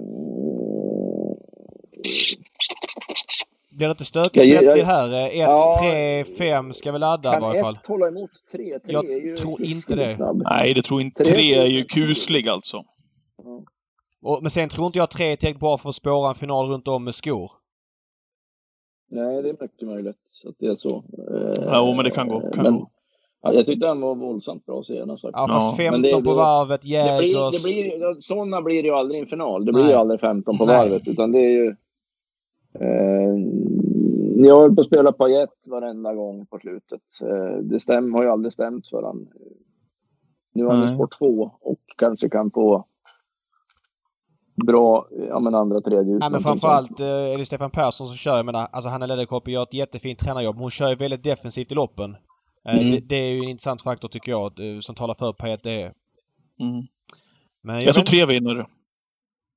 Blir 3.71 3.89
det 3.89 3.91
inte 3.91 4.05
stökigt 4.05 4.57
spetsigt 4.57 4.87
här? 4.87 5.27
1, 5.27 5.35
ja, 5.35 5.79
3, 5.81 6.25
5 6.25 6.73
ska 6.73 6.93
vi 6.93 6.99
ladda 6.99 7.37
i 7.37 7.41
varje 7.41 7.63
fall. 7.63 7.75
Kan 7.75 7.81
1 7.81 7.87
hålla 7.87 8.09
emot 8.09 8.31
3? 8.53 8.79
3 8.79 8.93
jag 8.93 9.11
är 9.11 9.21
ju 9.21 9.37
tror 9.37 9.63
inte 9.63 9.97
det. 9.97 10.11
Snabb. 10.11 10.43
Nej, 10.51 10.75
det 10.75 10.83
tror 10.83 11.01
inte. 11.01 11.25
3 11.25 11.55
är 11.55 11.67
ju 11.67 11.85
kuslig 11.85 12.49
alltså. 12.49 12.83
Och, 14.23 14.39
men 14.43 14.51
sen 14.51 14.69
tror 14.69 14.87
inte 14.87 14.99
jag 14.99 15.11
3 15.11 15.33
är 15.33 15.37
tillräckligt 15.37 15.61
bra 15.61 15.79
för 15.79 15.89
att 15.89 15.95
spåra 15.95 16.29
en 16.29 16.35
final 16.35 16.69
runt 16.69 16.89
om 16.89 17.05
med 17.05 17.15
skor. 17.15 17.51
Nej, 19.11 19.43
det 19.43 19.49
är 19.49 19.57
mycket 19.61 19.89
möjligt 19.89 20.17
att 20.45 20.55
det 20.59 20.67
är 20.67 20.75
så. 20.75 21.05
Ja, 21.57 21.93
men 21.97 22.05
det 22.05 22.11
kan 22.11 22.29
gå. 22.29 22.41
Kan 22.41 22.63
men, 22.63 22.79
gå. 22.79 22.91
Ja, 23.43 23.53
jag 23.53 23.67
tyckte 23.67 23.87
den 23.87 24.01
var 24.01 24.15
våldsamt 24.15 24.67
bra 24.67 24.83
senast. 24.83 25.25
Ja, 25.33 25.47
fast 25.49 25.77
15 25.77 26.03
det, 26.03 26.23
på 26.25 26.35
varvet, 26.35 26.85
Jägers... 26.85 27.53
Det 27.53 27.63
blir, 27.63 27.91
det 27.91 27.99
blir, 27.99 28.21
sådana 28.21 28.63
blir 28.63 28.83
det 28.83 28.89
ju 28.89 28.95
aldrig 28.95 29.19
i 29.19 29.23
en 29.23 29.29
final. 29.29 29.65
Det 29.65 29.73
blir 29.73 29.83
Nej. 29.83 29.93
ju 29.93 29.99
aldrig 29.99 30.21
15 30.21 30.59
på 30.59 30.67
Nej. 30.67 30.77
varvet, 30.77 31.09
utan 31.09 31.33
det 31.33 31.39
är 31.39 31.51
ju... 31.51 31.77
Eh, 32.81 33.35
jag 34.47 34.61
höll 34.61 34.75
på 34.75 34.81
att 34.81 34.87
spela 34.87 35.13
pajet 35.13 35.69
varenda 35.71 36.15
gång 36.15 36.47
på 36.47 36.59
slutet. 36.59 37.01
Eh, 37.23 37.59
det 37.63 37.81
stäm, 37.81 38.15
har 38.15 38.23
ju 38.23 38.29
aldrig 38.29 38.53
stämt 38.53 38.89
för 38.89 39.03
han. 39.03 39.29
Nu 40.55 40.65
har 40.65 40.73
han 40.73 40.95
sport 40.95 41.19
två 41.19 41.51
och 41.61 41.81
kanske 41.97 42.29
kan 42.29 42.51
få 42.51 42.87
bra, 44.57 45.09
ja 45.29 45.41
men 45.41 45.55
andra, 45.55 45.81
tredje 45.81 46.19
Ja 46.21 46.31
men 46.31 46.41
framförallt 46.41 47.01
eh, 47.01 47.07
är 47.07 47.39
det 47.39 47.47
Stefan 47.47 47.71
Persson 47.71 48.07
som 48.07 48.17
kör. 48.17 48.37
Jag 48.37 48.47
menar, 48.47 48.69
alltså 48.73 48.89
han 48.89 49.03
är 49.03 49.07
ledarkopp 49.07 49.43
och 49.43 49.49
gör 49.49 49.63
ett 49.63 49.75
jättefint 49.75 50.19
tränarjobb. 50.19 50.59
Hon 50.59 50.71
kör 50.71 50.89
ju 50.89 50.95
väldigt 50.95 51.25
defensivt 51.25 51.73
i 51.73 51.75
loppen. 51.75 52.17
Eh, 52.69 52.75
mm. 52.75 52.91
Det, 52.91 53.01
det, 53.01 53.17
är 53.17 53.33
ju 53.33 53.39
en 53.39 53.49
intressant 53.49 53.83
faktor 53.83 54.09
tycker 54.09 54.33
jag 54.33 54.61
eh, 54.61 54.81
som 54.81 54.95
talar 54.95 55.15
för 55.15 55.33
Payet 55.33 55.63
det 55.63 55.83
är. 55.83 55.93
Mm. 56.61 56.87
Men 57.63 57.77
jag, 57.77 57.85
jag 57.85 57.95
tror 57.95 58.05
tre 58.05 58.27
vinner. 58.27 58.67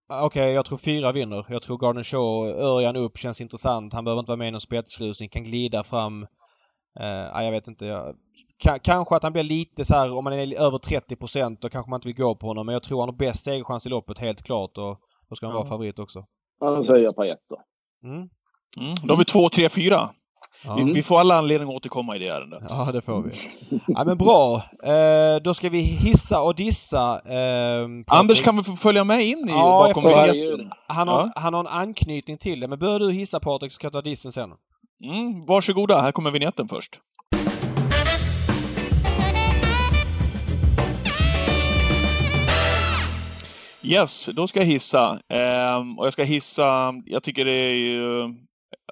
Ah, 0.10 0.26
okej, 0.26 0.41
okay, 0.41 0.53
jag 0.53 0.65
tror 0.65 0.78
fyra 0.78 1.11
vinner. 1.11 1.45
Jag 1.49 1.61
tror 1.61 1.78
Garden 1.78 2.03
Show, 2.03 2.48
Örjan 2.48 2.95
upp 2.95 3.18
känns 3.18 3.41
intressant. 3.41 3.94
Han 3.94 4.03
behöver 4.03 4.19
inte 4.19 4.32
vara 4.32 4.38
med 4.38 4.48
i 4.48 4.52
någon 4.52 4.61
spetsrusning. 4.61 5.30
Kan 5.30 5.44
glida 5.44 5.84
fram. 5.84 6.28
Uh, 6.99 7.44
jag 7.44 7.52
vet 7.52 7.68
inte. 7.68 7.86
Jag, 7.86 8.15
kanske 8.82 9.15
att 9.15 9.24
han 9.24 9.34
blir 9.34 9.44
lite 9.44 9.86
så 9.86 9.95
här, 9.95 10.18
om 10.18 10.24
man 10.24 10.34
är 10.34 10.60
över 10.60 10.78
30% 10.78 11.57
då 11.61 11.69
kanske 11.69 11.90
man 11.90 11.98
inte 11.98 12.07
vill 12.07 12.18
gå 12.18 12.36
på 12.36 12.48
honom. 12.48 12.65
Men 12.65 12.74
jag 12.74 12.84
tror 12.84 12.99
han 12.99 13.10
har 13.10 13.15
bäst 13.15 13.44
segerchans 13.44 13.86
i 13.86 13.90
loppet 13.90 14.19
helt 14.19 14.44
klart 14.44 14.78
och 14.78 14.99
då 15.30 15.36
ska 15.36 15.45
han 15.45 15.56
ja. 15.56 15.60
vara 15.60 15.69
favorit 15.69 15.99
också. 15.99 16.26
Ja, 16.60 16.72
då 16.72 16.84
säger 16.84 17.03
jag 17.03 17.15
Payet 17.15 17.40
då. 17.49 17.61
Mm. 18.03 18.30
Mm. 18.80 18.95
Då 19.03 19.14
har 19.14 19.18
vi 19.18 19.26
två, 19.26 19.49
tre, 19.49 19.69
fyra. 19.69 20.10
Ja. 20.64 20.76
Vi, 20.76 20.94
vi, 20.94 21.03
får 21.03 21.19
alla 21.19 21.38
anledning 21.38 21.69
att 21.69 21.76
återkomma 21.76 22.15
i 22.15 22.19
det 22.19 22.28
ärendet. 22.28 22.64
Ja, 22.69 22.91
det 22.91 23.02
får 23.02 23.22
vi. 23.22 23.32
ja, 23.88 24.03
men 24.06 24.18
bra. 24.18 24.56
Eh, 24.84 25.41
då 25.44 25.53
ska 25.53 25.69
vi 25.69 25.80
hissa 25.80 26.41
och 26.41 26.56
dissa. 26.56 27.22
Eh, 27.26 27.88
Anders 28.07 28.41
kan 28.41 28.56
väl 28.56 28.65
få 28.65 28.76
följa 28.76 29.03
med 29.03 29.26
in 29.26 29.49
i 29.49 29.52
ja, 29.52 29.88
bakom 29.88 30.03
scenen. 30.03 30.72
Han, 30.88 31.07
har, 31.07 31.19
ja. 31.19 31.32
han 31.36 31.53
har 31.53 31.60
en 31.60 31.68
anknytning 31.68 32.38
till 32.38 32.60
det. 32.60 32.68
Men 32.68 32.80
börjar 32.80 32.99
du 32.99 33.11
hissa 33.11 33.40
Patrik 33.40 33.72
så 33.72 33.76
ska 33.76 33.86
jag 33.86 33.94
ta 33.94 34.02
dissen 34.02 34.32
sen. 34.32 34.49
Mm, 35.03 35.45
varsågoda, 35.45 36.02
här 36.02 36.11
kommer 36.11 36.32
vignetten 36.32 36.68
först. 36.68 36.99
Yes, 43.82 44.30
då 44.34 44.48
ska 44.48 44.60
jag 44.60 44.65
hissa. 44.65 45.19
Ehm, 45.30 45.99
och 45.99 46.06
jag 46.06 46.14
ska 46.14 46.24
hissa, 46.24 46.94
jag 47.06 47.24
tycker 47.24 47.45
det 47.45 47.52
är 47.52 47.74
ju 47.74 48.36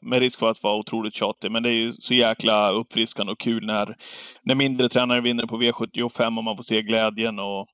med 0.01 0.19
risk 0.19 0.39
för 0.39 0.49
att 0.49 0.63
vara 0.63 0.75
otroligt 0.75 1.13
tjatig, 1.13 1.51
men 1.51 1.63
det 1.63 1.69
är 1.69 1.73
ju 1.73 1.93
så 1.93 2.13
jäkla 2.13 2.71
uppfriskande 2.71 3.31
och 3.31 3.39
kul 3.39 3.65
när, 3.65 3.95
när 4.43 4.55
mindre 4.55 4.89
tränare 4.89 5.21
vinner 5.21 5.45
på 5.45 5.61
V75 5.61 6.37
och 6.37 6.43
man 6.43 6.57
får 6.57 6.63
se 6.63 6.81
glädjen 6.81 7.39
och 7.39 7.67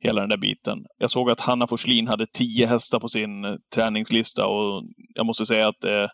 hela 0.00 0.20
den 0.20 0.30
där 0.30 0.36
biten. 0.36 0.84
Jag 0.98 1.10
såg 1.10 1.30
att 1.30 1.40
Hanna 1.40 1.66
Forslin 1.66 2.08
hade 2.08 2.26
tio 2.26 2.66
hästar 2.66 3.00
på 3.00 3.08
sin 3.08 3.44
eh, 3.44 3.54
träningslista 3.74 4.46
och 4.46 4.82
jag 5.14 5.26
måste 5.26 5.46
säga 5.46 5.68
att 5.68 5.80
det 5.80 6.08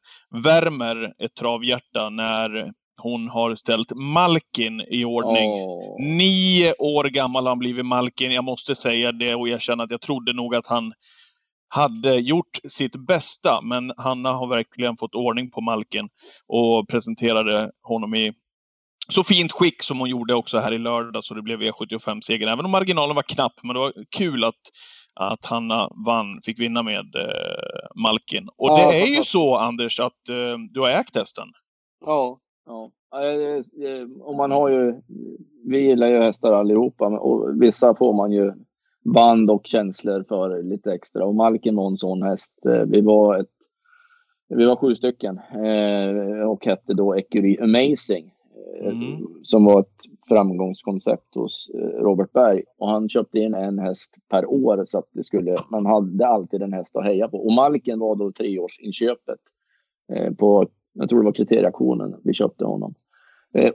värmer 0.45 1.13
ett 1.19 1.35
travhjärta 1.35 2.11
när 2.11 2.73
hon 3.03 3.29
har 3.29 3.55
ställt 3.55 3.93
Malkin 3.95 4.81
i 4.91 5.05
ordning. 5.05 5.51
Oh. 5.51 6.03
Nio 6.17 6.75
år 6.79 7.05
gammal 7.05 7.45
har 7.45 7.51
han 7.51 7.59
blivit 7.59 7.87
Malkin. 7.87 8.33
Jag 8.33 8.45
måste 8.45 8.75
säga 8.75 9.13
det 9.13 9.35
och 9.35 9.49
erkänna 9.49 9.85
att 9.85 9.91
jag 9.91 10.01
trodde 10.01 10.33
nog 10.33 10.55
att 10.55 10.67
han 10.67 10.93
hade 11.69 12.17
gjort 12.17 12.59
sitt 12.69 12.97
bästa, 12.97 13.61
men 13.63 13.93
Hanna 13.97 14.33
har 14.33 14.47
verkligen 14.47 14.97
fått 14.97 15.15
ordning 15.15 15.51
på 15.51 15.61
Malkin 15.61 16.09
och 16.47 16.89
presenterade 16.89 17.71
honom 17.83 18.15
i 18.15 18.33
så 19.11 19.25
fint 19.25 19.53
skick 19.53 19.83
som 19.83 19.99
hon 19.99 20.09
gjorde 20.09 20.35
också 20.35 20.59
här 20.59 20.73
i 20.73 20.79
lördag 20.79 21.25
så 21.25 21.35
det 21.35 21.43
blev 21.43 21.63
V75-seger. 21.63 22.49
Även 22.49 22.65
om 22.65 22.71
marginalen 22.71 23.17
var 23.17 23.23
knapp, 23.23 23.53
men 23.63 23.75
det 23.75 23.81
var 23.81 23.93
kul 24.19 24.45
att, 24.45 24.55
att 25.15 25.45
Hanna 25.45 25.89
vann, 26.07 26.41
fick 26.45 26.61
vinna 26.61 26.83
med 26.83 27.15
eh, 27.17 28.03
Malkin. 28.03 28.49
Och 28.57 28.69
ja, 28.69 28.91
det 28.91 29.03
är 29.03 29.17
ju 29.17 29.23
så, 29.23 29.57
Anders, 29.57 30.01
att 30.01 30.29
eh, 30.29 30.59
du 30.71 30.81
har 30.81 30.91
ägt 30.91 31.17
hästen. 31.17 31.49
Ja, 32.07 32.39
ja. 32.67 32.91
Och 34.21 34.35
man 34.35 34.51
har 34.51 34.69
ju, 34.69 34.95
vi 35.67 35.79
gillar 35.79 36.07
ju 36.07 36.23
hästar 36.23 36.53
allihopa 36.53 37.07
och 37.07 37.63
vissa 37.63 37.95
får 37.95 38.13
man 38.13 38.33
ju 38.33 38.53
band 39.05 39.51
och 39.51 39.67
känslor 39.67 40.25
för 40.29 40.63
lite 40.63 40.93
extra. 40.93 41.25
Och 41.25 41.35
Malkin 41.35 41.77
var 41.77 41.87
en 41.87 41.97
sån 41.97 42.23
häst. 42.23 42.53
Eh, 42.67 42.83
vi 42.87 43.01
var, 43.01 43.39
ett, 43.39 43.47
vi 44.49 44.67
var 44.67 44.77
sju 44.77 44.95
stycken 44.95 45.39
eh, 45.39 46.51
och 46.51 46.67
hette 46.67 46.95
då 46.95 47.17
Ecurie 47.17 47.63
Amazing. 47.63 48.33
Eh, 48.81 48.89
mm. 48.89 49.27
Som 49.43 49.65
var 49.65 49.81
ett 49.81 50.05
framgångskoncept 50.29 51.35
hos 51.35 51.71
Robert 51.99 52.33
Berg. 52.33 52.63
Och 52.79 52.89
han 52.89 53.09
köpte 53.09 53.39
in 53.39 53.55
en 53.55 53.79
häst 53.79 54.17
per 54.29 54.47
år 54.47 54.85
så 54.89 54.99
att 54.99 55.09
det 55.13 55.25
skulle, 55.25 55.57
man 55.71 55.87
hade 55.87 56.27
alltid 56.27 56.63
en 56.63 56.73
häst 56.73 56.97
att 56.97 57.05
heja 57.05 57.29
på. 57.29 57.39
Och 57.39 57.53
Malkin 57.53 57.99
var 57.99 58.17
då 58.17 58.33
treårsinköpet 58.33 59.41
på, 60.39 60.67
jag 60.93 61.09
tror 61.09 61.19
det 61.21 61.25
var 61.25 61.33
kriteriaktionen 61.33 62.17
vi 62.25 62.33
köpte 62.33 62.65
honom. 62.65 62.95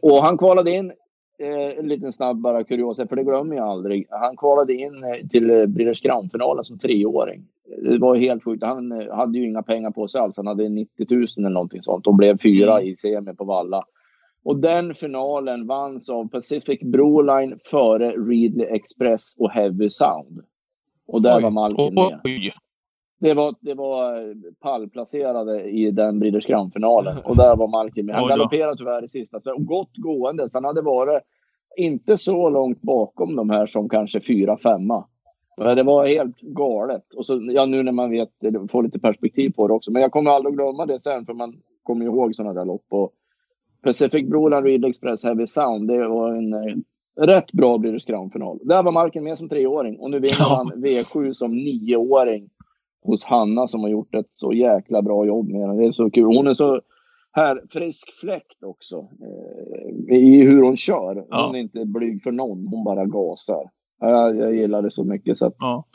Och 0.02 0.18
han 0.24 0.38
kvalade 0.38 0.72
in 0.72 0.92
eh, 1.40 1.80
en 1.80 1.88
liten 1.88 2.14
snabb 2.14 2.38
bara 2.38 2.64
kuriosa, 2.64 3.08
för 3.08 3.16
det 3.16 3.24
glömmer 3.24 3.56
jag 3.56 3.68
aldrig. 3.68 4.08
Han 4.10 4.38
kvalade 4.38 4.74
in 4.74 5.04
eh, 5.04 5.28
till 5.28 5.50
eh, 5.50 5.66
Breeders 5.66 6.02
Crown-finalen 6.02 6.64
som 6.64 6.80
treåring. 6.80 7.46
Det 7.84 7.98
var 7.98 8.16
helt 8.16 8.44
sjukt. 8.44 8.64
Han 8.64 8.92
eh, 8.92 9.16
hade 9.16 9.38
ju 9.38 9.48
inga 9.48 9.64
pengar 9.64 9.92
på 9.92 10.08
sig 10.08 10.22
alls. 10.22 10.38
Han 10.38 10.48
hade 10.48 10.70
90 10.70 11.06
000 11.10 11.26
eller 11.38 11.50
någonting 11.50 11.84
sånt 11.84 12.08
och 12.08 12.16
blev 12.16 12.38
fyra 12.38 12.80
mm. 12.80 12.88
i 12.88 12.96
semi 12.96 13.34
på 13.34 13.44
Valla. 13.44 13.84
Och 14.46 14.58
den 14.58 14.94
finalen 14.94 15.68
vanns 15.68 16.10
av 16.10 16.28
Pacific 16.28 16.80
Broline 16.82 17.60
före 17.64 18.12
Readly 18.12 18.64
Express 18.64 19.36
och 19.38 19.52
Heavy 19.52 19.90
Sound. 19.90 20.42
Och 21.08 21.22
där 21.22 21.38
Oj. 21.38 21.44
var 21.44 21.52
Malkin 21.52 21.94
med. 21.94 22.22
Oj! 22.26 22.52
Det 23.20 23.34
var, 23.34 23.56
det 23.60 23.74
var 23.74 24.18
eh, 24.18 24.36
pallplacerade 24.60 25.64
i 25.64 25.92
den 25.92 26.20
Breeders 26.20 26.46
Crown-finalen. 26.46 27.14
Och 27.26 27.38
där 27.38 27.56
var 27.56 27.68
Malkin 27.68 28.06
med. 28.06 28.16
Han 28.16 28.28
galopperade 28.28 28.78
tyvärr 28.78 29.04
i 29.04 29.08
sista. 29.08 29.40
Så 29.40 29.56
gott 29.58 29.98
gående. 29.98 30.48
Han 30.54 30.66
hade 30.66 30.82
varit 30.82 31.24
inte 31.78 32.18
så 32.18 32.50
långt 32.50 32.82
bakom 32.82 33.36
de 33.36 33.50
här 33.50 33.66
som 33.66 33.90
kanske 33.90 34.20
fyra, 34.22 34.58
femma. 34.58 35.06
Det 35.58 35.84
var 35.84 36.08
helt 36.08 36.40
galet. 36.42 37.14
Och 37.14 37.26
så, 37.26 37.40
ja, 37.42 37.66
nu 37.66 37.84
när 37.84 37.92
man 37.92 38.10
vet, 38.12 38.30
får 38.72 38.84
lite 38.84 39.00
perspektiv 39.00 39.50
på 39.50 39.68
det 39.68 39.74
också. 39.74 39.92
Men 39.92 40.02
jag 40.02 40.12
kommer 40.12 40.32
aldrig 40.32 40.56
glömma 40.56 40.86
det 40.86 41.00
sen, 41.00 41.26
för 41.26 41.34
man 41.34 41.54
kommer 41.84 42.06
ihåg 42.06 42.36
sådana 42.36 42.54
där 42.54 42.66
lopp. 42.66 42.86
Och 42.90 43.12
Pacific 43.86 44.30
Broland 44.30 44.66
Reed 44.66 44.86
Express 44.86 45.24
Heavy 45.24 45.48
Sound, 45.48 45.88
det 45.88 46.08
var 46.08 46.34
en 46.34 46.54
eh, 46.54 46.76
rätt 47.26 47.52
bra 47.52 47.78
Breeders 47.78 48.06
Crown-final. 48.06 48.60
Där 48.64 48.84
var 48.84 48.92
Marken 48.92 49.24
med 49.24 49.38
som 49.38 49.50
treåring 49.50 50.00
och 50.00 50.12
nu 50.12 50.20
vinner 50.20 50.36
Ja. 50.40 50.56
han 50.72 50.84
V7 50.84 51.34
som 51.34 51.52
nioåring 51.52 52.50
hos 53.06 53.24
Hanna 53.26 53.68
som 53.68 53.82
har 53.82 53.90
gjort 53.90 54.16
ett 54.16 54.28
så 54.32 54.54
jäkla 54.54 55.02
bra 55.02 55.26
jobb 55.26 55.50
med 55.50 55.70
den. 55.70 55.78
Det 55.78 55.86
är 55.86 55.92
så 55.92 56.12
kul. 56.12 56.24
Hon 56.26 56.48
är 56.48 56.54
så 56.54 56.82
här 57.32 57.62
frisk 57.70 58.10
fläkt 58.22 58.64
också 58.66 58.96
eh, 58.98 60.16
i 60.18 60.42
hur 60.44 60.62
hon 60.62 60.78
kör. 60.78 61.16
Hon 61.16 61.26
Ja. 61.30 61.52
är 61.56 61.60
inte 61.60 61.86
blyg 61.86 62.24
för 62.24 62.32
någon, 62.32 62.68
hon 62.68 62.84
bara 62.84 63.06
gasar. 63.06 63.64
Ja, 64.00 64.10
Jag, 64.10 64.38
jag 64.38 64.56
gillar 64.56 64.82
det 64.82 64.92
så 64.92 65.04
mycket 65.04 65.38
så 65.38 65.46
att, 65.46 65.56
Ja. 65.60 65.86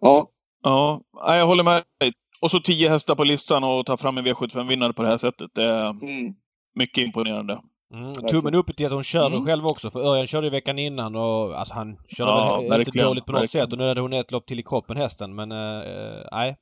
ja. 0.00 0.30
Ja, 0.62 1.00
jag 1.36 1.46
håller 1.46 1.64
med 1.64 1.82
dig. 2.00 2.12
Och 2.40 2.50
så 2.50 2.58
tio 2.58 2.88
hästar 2.88 3.14
på 3.14 3.24
listan 3.24 3.64
och 3.64 3.86
ta 3.86 3.96
fram 3.96 4.18
en 4.18 4.24
V75-vinnare 4.24 4.92
på 4.92 5.02
det 5.02 5.08
här 5.08 5.16
sättet. 5.18 5.50
Det 5.54 5.72
Mm. 6.02 6.34
Mycket 6.76 7.04
imponerande. 7.04 7.58
Mm, 7.92 8.12
tummen 8.12 8.54
upp 8.54 8.76
till 8.76 8.86
att 8.86 8.92
hon 8.92 9.04
körde 9.04 9.34
Mm. 9.36 9.46
själv 9.46 9.66
också. 9.66 9.90
För 9.90 10.00
Örjan 10.00 10.26
körde 10.26 10.46
ju 10.46 10.50
veckan 10.50 10.78
innan 10.78 11.16
och 11.16 11.58
alltså 11.58 11.74
han 11.74 11.96
körde 12.16 12.30
Ja, 12.30 12.60
väl 12.70 12.80
inte 12.80 12.98
dåligt 13.04 13.26
på 13.26 13.32
något 13.32 13.42
verkligen. 13.42 13.66
sätt. 13.66 13.72
Och 13.72 13.78
nu 13.78 13.88
hade 13.88 14.00
hon 14.00 14.12
ett 14.12 14.30
lopp 14.32 14.46
till 14.46 14.60
i 14.60 14.62
kroppen 14.62 14.96
hästen. 14.96 15.34
Men 15.34 15.52
eh, 15.52 15.82
nej. 16.32 16.56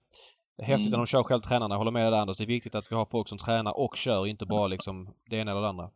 Häftigt 0.62 0.86
Mm. 0.94 1.00
att 1.00 1.06
de 1.06 1.10
kör 1.10 1.22
själv 1.22 1.40
tränarna. 1.40 1.72
Jag 1.74 1.78
håller 1.78 1.90
med 1.90 2.04
dig 2.04 2.10
där 2.10 2.18
Anders. 2.18 2.36
Det 2.36 2.44
är 2.44 2.46
viktigt 2.46 2.74
att 2.74 2.84
vi 2.90 2.96
har 2.96 3.04
folk 3.04 3.28
som 3.28 3.38
tränar 3.38 3.78
och 3.80 3.96
kör. 3.96 4.26
Inte 4.26 4.46
bara 4.46 4.66
liksom 4.66 5.08
det 5.30 5.36
ena 5.36 5.50
eller 5.50 5.60
det 5.60 5.68
andra. 5.68 5.88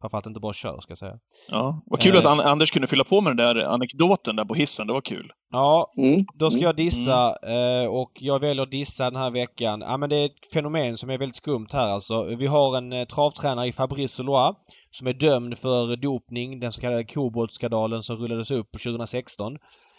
Framförallt 0.00 0.26
inte 0.26 0.40
bara 0.40 0.52
kör 0.52 0.80
ska 0.80 0.90
jag 0.90 0.98
säga. 0.98 1.18
Ja, 1.50 1.82
vad 1.86 2.00
kul 2.00 2.14
Eh. 2.14 2.18
att 2.18 2.26
An- 2.26 2.40
Anders 2.40 2.70
kunde 2.70 2.88
fylla 2.88 3.04
på 3.04 3.20
med 3.20 3.36
den 3.36 3.54
där 3.54 3.64
anekdoten 3.64 4.36
där 4.36 4.44
på 4.44 4.54
hissen. 4.54 4.86
Det 4.86 4.92
var 4.92 5.00
kul. 5.00 5.30
Ja, 5.52 5.92
Mm. 5.98 6.26
Då 6.34 6.50
ska 6.50 6.58
Mm. 6.58 6.66
jag 6.66 6.76
dissa 6.76 7.36
eh, 7.42 7.86
och 7.88 8.10
jag 8.14 8.40
väljer 8.40 8.62
att 8.62 8.70
dissa 8.70 9.10
den 9.10 9.20
här 9.20 9.30
veckan. 9.30 9.80
Ja 9.80 9.96
men 9.96 10.10
det 10.10 10.16
är 10.16 10.26
ett 10.26 10.52
fenomen 10.54 10.96
som 10.96 11.10
är 11.10 11.18
väldigt 11.18 11.36
skumt 11.36 11.66
här 11.72 11.88
alltså. 11.90 12.24
Vi 12.24 12.46
har 12.46 12.76
en 12.76 12.92
eh, 12.92 13.04
travtränare 13.04 13.66
i 13.66 13.72
Fabrice 13.72 14.08
Solois 14.16 14.56
som 14.90 15.06
är 15.06 15.12
dömd 15.12 15.58
för 15.58 15.96
dopning, 15.96 16.60
den 16.60 16.72
så 16.72 16.80
kallade 16.80 17.04
koboltskandalen 17.04 18.02
som 18.02 18.16
rullades 18.16 18.50
upp 18.50 18.68
2016. 18.82 19.56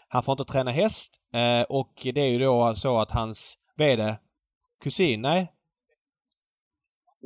Han 0.09 0.23
får 0.23 0.31
inte 0.33 0.43
träna 0.53 0.71
häst 0.71 1.13
eh, 1.35 1.65
och 1.69 1.93
det 2.13 2.21
är 2.21 2.29
ju 2.29 2.39
då 2.39 2.73
så 2.75 2.99
att 2.99 3.11
hans, 3.11 3.55
vad 3.77 3.87
är 3.87 3.97
det? 3.97 4.19
Kusin? 4.83 5.21
Nej? 5.21 5.51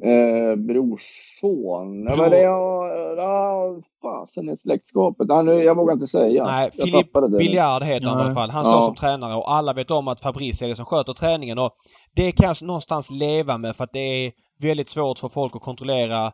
Eh, 0.04 0.56
brorson. 0.56 2.04
Ja, 2.10 2.16
men 2.18 2.30
det 2.30 2.38
är... 2.40 2.92
Ja, 3.18 3.82
fasen 4.02 4.50
är 4.50 4.56
släktskapet. 4.56 5.26
Ja, 5.30 5.42
nu, 5.42 5.54
jag 5.54 5.76
vågar 5.76 5.94
inte 5.94 6.08
säga. 6.08 6.44
Nej, 6.44 6.70
jag 6.74 7.32
det. 7.32 7.38
Biljard 7.38 7.84
heter 7.84 8.06
han 8.06 8.16
i 8.16 8.18
Nej. 8.18 8.26
alla 8.26 8.34
fall. 8.36 8.50
Han 8.50 8.66
står 8.66 8.76
Ja. 8.78 8.82
som 8.82 8.96
tränare 8.96 9.36
och 9.36 9.52
alla 9.52 9.74
vet 9.74 9.92
om 9.92 10.08
att 10.08 10.22
Fabrice 10.22 10.66
är 10.66 10.68
det 10.68 10.76
som 10.76 10.86
sköter 10.86 11.14
träningen 11.14 11.60
och 11.60 11.72
det 12.16 12.32
kan 12.32 12.48
jag 12.48 12.68
någonstans 12.68 13.12
leva 13.12 13.58
med 13.58 13.76
för 13.76 13.84
att 13.84 13.94
det 13.94 14.26
är 14.26 14.32
väldigt 14.62 14.90
svårt 14.90 15.20
för 15.20 15.30
folk 15.30 15.56
att 15.56 15.62
kontrollera 15.62 16.26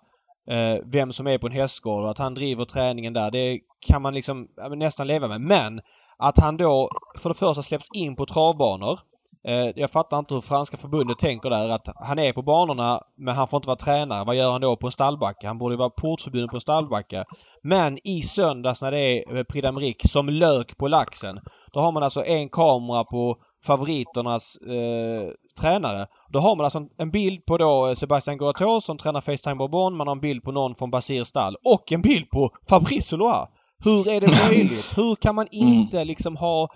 eh, 0.52 0.84
vem 0.86 1.12
som 1.12 1.28
är 1.28 1.38
på 1.38 1.48
en 1.48 1.54
hästgård 1.54 2.04
och 2.04 2.10
att 2.10 2.18
han 2.18 2.34
driver 2.34 2.66
träningen 2.66 3.14
där. 3.14 3.32
Det 3.32 3.60
kan 3.88 4.02
man 4.02 4.14
liksom 4.14 4.48
nästan 4.76 5.08
leva 5.08 5.28
med. 5.28 5.42
Men 5.42 5.82
att 6.18 6.40
han 6.40 6.58
då 6.58 6.90
för 7.18 7.30
det 7.30 7.36
första 7.36 7.62
släpps 7.62 7.88
in 7.96 8.16
på 8.16 8.26
travbanor. 8.26 9.00
Eh, 9.48 9.72
jag 9.76 9.92
fattar 9.92 10.20
inte 10.20 10.34
hur 10.34 10.42
franska 10.42 10.78
förbundet 10.78 11.20
tänker 11.20 11.50
där. 11.50 11.70
Att 11.70 11.88
han 11.96 12.20
är 12.20 12.34
på 12.34 12.42
banorna 12.42 13.02
men 13.18 13.36
han 13.36 13.48
får 13.48 13.58
inte 13.58 13.68
vara 13.68 13.78
tränare. 13.78 14.24
Vad 14.26 14.36
gör 14.36 14.52
han 14.52 14.62
då 14.62 14.76
på 14.76 14.88
en 14.88 14.92
stallbacke? 14.92 15.48
Han 15.48 15.58
borde 15.58 15.74
ju 15.74 15.78
vara 15.78 15.90
portförbjuden 15.90 16.50
på 16.50 16.56
en 16.56 16.62
stallbacke. 16.62 17.24
Men 17.64 17.98
i 18.08 18.22
söndags 18.22 18.82
när 18.82 18.92
det 18.92 19.00
är 19.00 19.38
eh, 19.38 19.44
Prix 19.44 19.68
d'Amérique 19.68 20.08
som 20.08 20.30
lök 20.30 20.78
på 20.78 20.88
laxen. 20.88 21.40
Då 21.74 21.80
har 21.80 21.92
man 21.92 22.04
alltså 22.04 22.26
en 22.26 22.50
kamera 22.50 23.04
på 23.04 23.36
favoriternas 23.66 24.58
eh, 24.58 25.32
tränare. 25.62 26.08
Då 26.30 26.40
har 26.40 26.56
man 26.56 26.64
alltså 26.64 26.86
en, 26.98 27.12
bild 27.12 27.46
på 27.46 27.58
då 27.58 27.88
eh, 27.88 27.94
Sebastian 27.94 28.38
Goratos 28.38 28.86
som 28.86 28.98
tränar 28.98 29.22
Facetime 29.22 29.56
Bourbon. 29.56 29.98
Man 29.98 30.08
har 30.08 30.16
en 30.16 30.22
bild 30.22 30.44
på 30.44 30.52
någon 30.52 30.76
från 30.76 30.92
Basir 30.92 31.24
stall 31.24 31.56
och 31.66 31.92
en 31.92 32.02
bild 32.02 32.30
på 32.30 32.50
Fabrice 32.70 33.08
Solois. 33.10 33.48
Hur 33.84 34.10
är 34.10 34.22
det 34.22 34.50
möjligt? 34.50 34.98
Hur 34.98 35.16
kan 35.16 35.36
man 35.36 35.48
inte 35.52 36.04
liksom 36.04 36.36
ha, 36.36 36.70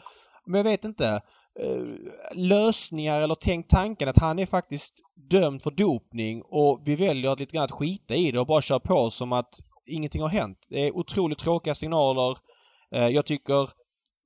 men 0.45 0.57
jag 0.57 0.63
vet 0.63 0.85
inte, 0.85 1.21
Eh, 1.59 1.83
lösningar 2.35 3.21
eller 3.21 3.35
tänkt 3.35 3.69
tanken 3.69 4.09
att 4.09 4.17
han 4.17 4.39
är 4.39 4.45
faktiskt 4.45 5.01
dömd 5.29 5.61
för 5.61 5.71
dopning 5.71 6.41
och 6.45 6.81
vi 6.85 6.95
väljer 6.95 7.31
att 7.31 7.39
lite 7.39 7.55
grann 7.55 7.65
att 7.65 7.71
skita 7.71 8.15
i 8.15 8.31
det 8.31 8.39
och 8.39 8.47
bara 8.47 8.61
köra 8.61 8.79
på 8.79 9.09
som 9.09 9.33
att 9.33 9.59
ingenting 9.87 10.21
har 10.21 10.29
hänt. 10.29 10.57
Det 10.69 10.87
är 10.87 10.97
otroligt 10.97 11.37
tråkiga 11.37 11.75
signaler. 11.75 12.37
Eh, 12.95 13.07
jag 13.07 13.25
tycker, 13.25 13.69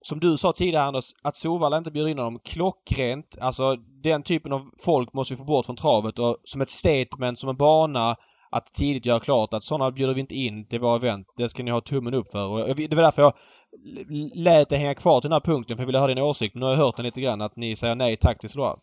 som 0.01 0.19
du 0.19 0.37
sa 0.37 0.51
tidigare 0.51 0.85
Anders, 0.85 1.11
att 1.23 1.35
Solvalla 1.35 1.77
inte 1.77 1.91
bjuder 1.91 2.11
in 2.11 2.17
honom 2.17 2.39
klockrent. 2.43 3.37
Alltså 3.41 3.75
den 4.03 4.23
typen 4.23 4.53
av 4.53 4.69
folk 4.85 5.13
måste 5.13 5.33
vi 5.33 5.37
få 5.37 5.43
bort 5.43 5.65
från 5.65 5.75
travet 5.75 6.19
och 6.19 6.37
som 6.43 6.61
ett 6.61 6.69
statement, 6.69 7.39
som 7.39 7.49
en 7.49 7.57
bana 7.57 8.15
att 8.51 8.65
tidigt 8.65 9.05
göra 9.05 9.19
klart 9.19 9.53
att 9.53 9.63
sådana 9.63 9.91
bjuder 9.91 10.13
vi 10.13 10.21
inte 10.21 10.35
in 10.35 10.67
till 10.67 10.79
våra 10.79 10.95
event. 10.95 11.27
Det 11.37 11.49
ska 11.49 11.63
ni 11.63 11.71
ha 11.71 11.81
tummen 11.81 12.13
upp 12.13 12.31
för. 12.31 12.49
Och 12.49 12.75
det 12.75 12.93
var 12.93 13.03
därför 13.03 13.21
jag 13.21 13.33
lät 14.33 14.69
det 14.69 14.75
hänga 14.75 14.93
kvar 14.93 15.21
till 15.21 15.29
den 15.29 15.35
här 15.35 15.53
punkten 15.53 15.77
för 15.77 15.81
jag 15.83 15.87
ville 15.87 15.99
höra 15.99 16.13
din 16.13 16.23
åsikt. 16.23 16.55
Men 16.55 16.59
nu 16.59 16.65
har 16.65 16.73
jag 16.73 16.79
hört 16.79 16.95
den 16.95 17.05
lite 17.05 17.21
grann 17.21 17.41
att 17.41 17.55
ni 17.55 17.75
säger 17.75 17.95
nej 17.95 18.15
tack 18.15 18.39
till 18.39 18.49
Sloa. 18.49 18.77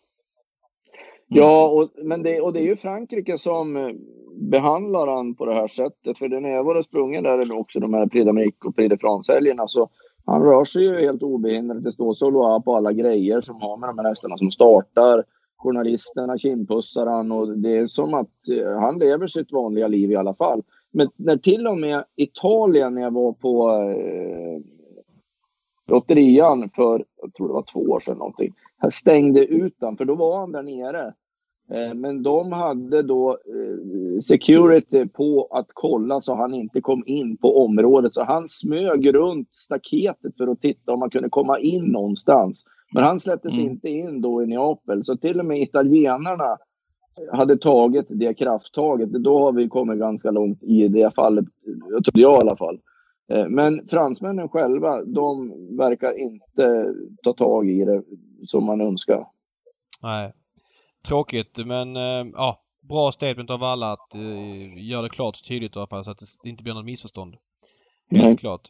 Ja, 1.27 1.67
och, 1.67 2.05
men 2.05 2.23
det, 2.23 2.41
och 2.41 2.53
det 2.53 2.59
är 2.59 2.63
ju 2.63 2.75
Frankrike 2.75 3.37
som 3.37 3.77
eh, 3.77 3.89
behandlar 4.35 5.07
han 5.07 5.35
på 5.35 5.45
det 5.45 5.53
här 5.53 5.67
sättet. 5.67 6.17
För 6.17 6.27
när 6.27 6.49
jag 6.49 6.63
var 6.63 6.75
och 6.75 6.85
sprungen 6.85 7.23
där, 7.23 7.37
eller 7.37 7.59
också 7.59 7.79
de 7.79 7.93
här 7.93 8.07
Prix 8.07 8.25
d'Amérique 8.25 8.65
och 8.65 8.75
Prix 8.75 8.89
de 8.89 8.97
France-helgerna, 8.97 9.67
så 9.67 9.89
han 10.25 10.43
rör 10.43 10.63
sig 10.63 10.83
ju 10.83 10.99
helt 10.99 11.23
obehindrat. 11.23 11.83
Det 11.83 11.91
står 11.91 12.13
Soloa 12.13 12.61
på 12.61 12.75
alla 12.75 12.91
grejer 12.91 13.41
som 13.41 13.61
har 13.61 13.77
med 13.77 13.89
de 13.89 13.97
här 13.97 14.07
hästarna 14.07 14.37
som 14.37 14.51
startar. 14.51 15.23
Journalisterna 15.57 16.37
kimpussar 16.37 17.07
han 17.07 17.31
och 17.31 17.57
det 17.57 17.77
är 17.77 17.87
som 17.87 18.13
att 18.13 18.47
eh, 18.49 18.79
han 18.79 18.99
lever 18.99 19.27
sitt 19.27 19.51
vanliga 19.51 19.87
liv 19.87 20.11
i 20.11 20.15
alla 20.15 20.33
fall. 20.33 20.61
Men 20.91 21.07
när 21.15 21.37
till 21.37 21.67
och 21.67 21.77
med 21.77 22.03
Italien, 22.15 22.95
när 22.95 23.01
jag 23.01 23.13
var 23.13 23.31
på 23.31 23.71
eh, 23.71 24.61
lotterian 25.87 26.69
för, 26.75 27.05
jag 27.21 27.33
tror 27.33 27.47
det 27.47 27.53
var 27.53 27.65
två 27.73 27.79
år 27.79 27.99
sedan 27.99 28.17
någonting, 28.17 28.53
han 28.77 28.91
stängde 28.91 29.45
ut 29.45 29.75
för 29.97 30.05
då 30.05 30.15
var 30.15 30.39
han 30.39 30.51
där 30.51 30.63
nere. 30.63 31.13
Eh, 31.71 31.93
Men 31.93 32.23
de 32.23 32.51
hade 32.51 33.01
då 33.01 33.31
eh, 33.31 34.19
security 34.21 35.05
på 35.07 35.47
att 35.51 35.67
kolla 35.73 36.21
så 36.21 36.35
han 36.35 36.53
inte 36.53 36.81
kom 36.81 37.03
in 37.05 37.37
på 37.37 37.65
området. 37.65 38.13
Så 38.13 38.23
han 38.23 38.49
smög 38.49 39.15
runt 39.15 39.47
staketet 39.51 40.37
för 40.37 40.47
att 40.47 40.61
titta 40.61 40.93
om 40.93 41.01
han 41.01 41.09
kunde 41.09 41.29
komma 41.29 41.59
in 41.59 41.83
någonstans. 41.83 42.63
Men 42.93 43.03
han 43.03 43.19
släpptes 43.19 43.57
Mm. 43.57 43.71
inte 43.71 43.89
in 43.89 44.21
då 44.21 44.43
i 44.43 44.47
Neapel. 44.47 45.03
Så 45.03 45.17
till 45.17 45.39
och 45.39 45.45
med 45.45 45.61
italienarna 45.61 46.57
hade 47.31 47.57
tagit 47.57 48.05
det 48.09 48.33
krafttaget. 48.33 49.09
Då 49.09 49.39
har 49.39 49.51
vi 49.51 49.69
kommit 49.69 49.99
ganska 49.99 50.31
långt 50.31 50.63
i 50.63 50.87
det 50.87 51.15
fallet, 51.15 51.45
jag 51.89 52.03
trodde 52.05 52.21
jag 52.21 52.37
i 52.37 52.41
alla 52.41 52.55
fall. 52.57 52.79
Eh, 53.31 53.47
Men 53.49 53.87
fransmännen 53.87 54.49
själva, 54.49 55.01
de 55.03 55.49
verkar 55.77 56.19
inte 56.19 56.93
ta 57.23 57.33
tag 57.33 57.69
i 57.69 57.85
det 57.85 58.03
som 58.47 58.65
man 58.65 58.81
önskar. 58.81 59.25
Nej. 60.01 60.33
Tråkigt 61.07 61.65
men 61.65 61.95
eh, 61.95 62.25
ja. 62.33 62.59
Bra 62.89 63.11
statement 63.11 63.49
av 63.49 63.63
alla 63.63 63.91
att 63.91 64.15
eh, 64.15 64.83
göra 64.89 65.01
det 65.01 65.09
klart 65.09 65.35
och 65.37 65.47
tydligt 65.49 65.75
i 65.75 65.79
alla 65.79 65.87
fall 65.87 66.03
så 66.03 66.11
att 66.11 66.19
det 66.43 66.49
inte 66.49 66.63
blir 66.63 66.73
något 66.73 66.85
missförstånd. 66.85 67.35
Helt 68.11 68.23
Nej. 68.23 68.37
klart. 68.37 68.61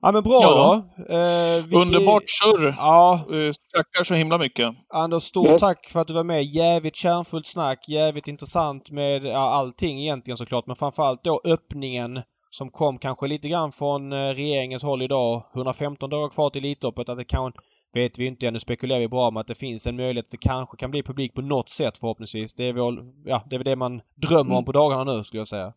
Ja 0.00 0.12
men 0.12 0.22
bra 0.22 0.38
Ja. 0.42 0.82
då. 0.96 1.02
Eh, 1.14 1.64
vi- 1.64 1.76
Underbart 1.76 2.22
surr! 2.26 2.74
Ja, 2.78 3.20
Eh, 3.30 3.52
Tackar 3.76 4.04
så 4.04 4.14
himla 4.14 4.38
mycket. 4.38 4.74
Anders, 4.94 5.22
stort 5.22 5.46
Yes. 5.48 5.60
tack 5.60 5.86
för 5.88 6.00
att 6.00 6.06
du 6.06 6.14
var 6.14 6.24
med. 6.24 6.44
Jävligt 6.44 6.96
kärnfullt 6.96 7.46
snack. 7.46 7.88
Jävligt 7.88 8.28
intressant 8.28 8.90
med 8.90 9.24
ja, 9.24 9.38
allting 9.38 10.00
egentligen 10.00 10.36
såklart. 10.36 10.66
Men 10.66 10.76
framförallt 10.76 11.24
då 11.24 11.40
öppningen 11.44 12.20
som 12.54 12.70
kom 12.70 12.98
kanske 12.98 13.26
lite 13.26 13.48
grann 13.48 13.72
från 13.72 14.12
eh, 14.12 14.16
regeringens 14.16 14.82
håll 14.82 15.02
idag. 15.02 15.42
115 15.54 16.10
dagar 16.10 16.28
kvar 16.28 16.50
till 16.50 16.64
Elitloppet. 16.64 17.08
Att 17.08 17.18
det 17.18 17.24
kan, 17.24 17.52
vet 17.94 18.18
vi 18.18 18.26
inte 18.26 18.46
ännu, 18.46 18.58
spekulerar 18.58 19.00
vi 19.00 19.08
bara 19.08 19.28
om 19.28 19.36
att 19.36 19.46
det 19.46 19.54
finns 19.58 19.86
en 19.86 19.96
möjlighet 19.96 20.26
att 20.26 20.30
det 20.30 20.48
kanske 20.48 20.76
kan 20.76 20.90
bli 20.90 21.02
publik 21.02 21.34
på 21.34 21.42
något 21.42 21.70
sätt 21.70 21.98
förhoppningsvis. 21.98 22.54
Det 22.54 22.68
är 22.68 22.72
väl, 22.72 22.98
ja, 23.24 23.42
det, 23.50 23.56
är 23.56 23.58
väl 23.58 23.64
det 23.64 23.76
man 23.76 24.00
drömmer 24.14 24.50
om 24.50 24.52
Mm. 24.52 24.64
på 24.64 24.72
dagarna 24.72 25.04
nu 25.14 25.24
skulle 25.24 25.40
jag 25.40 25.48
säga. 25.48 25.72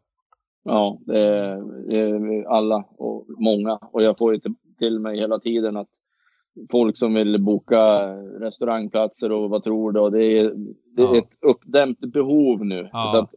Ja, 0.63 0.99
det 1.05 1.19
är, 1.19 1.61
det 1.89 1.99
är 1.99 2.43
alla 2.47 2.83
och 2.97 3.25
många. 3.37 3.79
Och 3.91 4.03
jag 4.03 4.17
får 4.17 4.33
ju 4.33 4.39
till- 4.79 4.99
mig 4.99 5.17
hela 5.19 5.39
tiden 5.39 5.77
att 5.77 5.87
folk 6.71 6.97
som 6.97 7.13
vill 7.13 7.41
boka 7.43 8.07
restaurangplatser 8.39 9.31
och 9.31 9.49
vad 9.49 9.63
tror 9.63 9.91
du? 9.91 10.09
Det 10.19 10.25
är, 10.39 10.51
det 10.95 11.01
är 11.03 11.07
Ja. 11.07 11.17
ett 11.17 11.29
uppdämt 11.41 11.99
behov 11.99 12.65
nu. 12.65 12.89
Ja. 12.93 13.11
Så 13.15 13.21
att 13.21 13.29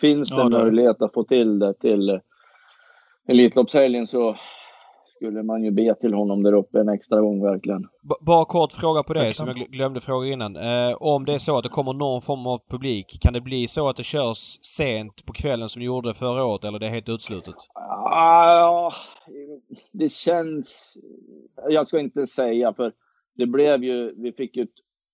finns 0.00 0.30
det 0.30 0.36
Ja, 0.36 0.48
möjlighet 0.48 1.02
att 1.02 1.12
få 1.12 1.24
till 1.24 1.58
det 1.58 1.74
till 1.74 2.20
Elitloppshelgen 3.28 4.06
så 4.06 4.36
skulle 5.16 5.42
man 5.42 5.64
ju 5.64 5.70
be 5.70 5.94
till 5.94 6.14
honom 6.14 6.42
där 6.42 6.52
uppe 6.52 6.80
en 6.80 6.88
extra 6.88 7.20
gång 7.20 7.42
verkligen. 7.42 7.82
B- 7.82 8.14
Bara 8.26 8.44
kort 8.44 8.72
fråga 8.72 9.02
på 9.02 9.12
det 9.14 9.34
som 9.34 9.48
jag 9.48 9.56
gl- 9.56 9.70
glömde 9.70 10.00
fråga 10.00 10.26
innan. 10.28 10.56
Eh, 10.56 10.96
om 11.00 11.24
det 11.24 11.34
är 11.34 11.38
så 11.38 11.56
att 11.58 11.62
det 11.62 11.68
kommer 11.68 11.92
någon 11.92 12.20
form 12.22 12.46
av 12.46 12.60
publik, 12.70 13.18
kan 13.20 13.32
det 13.32 13.40
bli 13.40 13.68
så 13.68 13.88
att 13.88 13.96
det 13.96 14.02
körs 14.02 14.38
sent 14.62 15.26
på 15.26 15.32
kvällen 15.32 15.68
som 15.68 15.80
det 15.80 15.86
gjorde 15.86 16.14
förra 16.14 16.44
året 16.44 16.64
eller 16.64 16.78
det 16.78 16.86
är 16.86 16.90
helt 16.90 17.08
utslutet? 17.08 17.54
Ah, 18.14 18.90
det 19.92 20.12
känns... 20.12 20.96
Jag 21.68 21.86
ska 21.88 22.00
inte 22.00 22.26
säga 22.26 22.74
för 22.74 22.92
det 23.36 23.46
blev 23.46 23.84
ju... 23.84 24.14
Vi 24.22 24.32
fick 24.32 24.56
ju 24.56 24.62
ett 24.62 24.70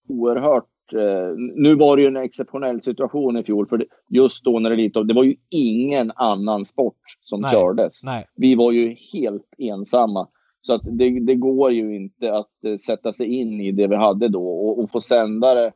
oerhört... 0.08 0.64
Eh, 0.94 1.34
nu 1.36 1.74
var 1.74 1.96
det 1.96 2.02
ju 2.02 2.08
en 2.08 2.16
exceptionell 2.16 2.82
situation 2.82 3.36
i 3.36 3.44
fjol 3.44 3.66
för 3.66 3.86
just 4.08 4.44
då 4.44 4.58
när 4.58 4.70
det 4.70 4.76
lite 4.76 5.02
det 5.02 5.14
var 5.14 5.24
ju 5.24 5.36
ingen 5.50 6.12
annan 6.14 6.64
sport 6.64 7.00
som 7.20 7.40
Nej. 7.40 7.52
kördes. 7.52 8.04
Nej. 8.04 8.24
Vi 8.36 8.54
var 8.54 8.72
ju 8.72 8.96
helt 9.12 9.54
ensamma. 9.58 10.28
Så 10.62 10.74
att 10.74 10.82
det, 10.84 11.20
det 11.20 11.34
går 11.34 11.72
ju 11.72 11.96
inte 11.96 12.34
att 12.34 12.64
eh, 12.64 12.76
sätta 12.76 13.12
sig 13.12 13.26
in 13.26 13.60
i 13.60 13.72
det 13.72 13.86
vi 13.86 13.96
hade 13.96 14.28
då 14.28 14.48
och, 14.48 14.78
och 14.78 14.90
få 14.90 15.00
sända 15.00 15.54
det. 15.54 15.72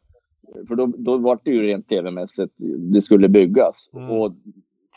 För 0.68 0.74
då, 0.74 0.86
då 0.86 1.16
var 1.16 1.38
det 1.44 1.50
ju 1.50 1.62
rent 1.62 1.88
tv-mässigt 1.88 2.54
det 2.92 3.02
skulle 3.02 3.28
byggas. 3.28 3.90
Mm. 3.94 4.10
Och 4.10 4.32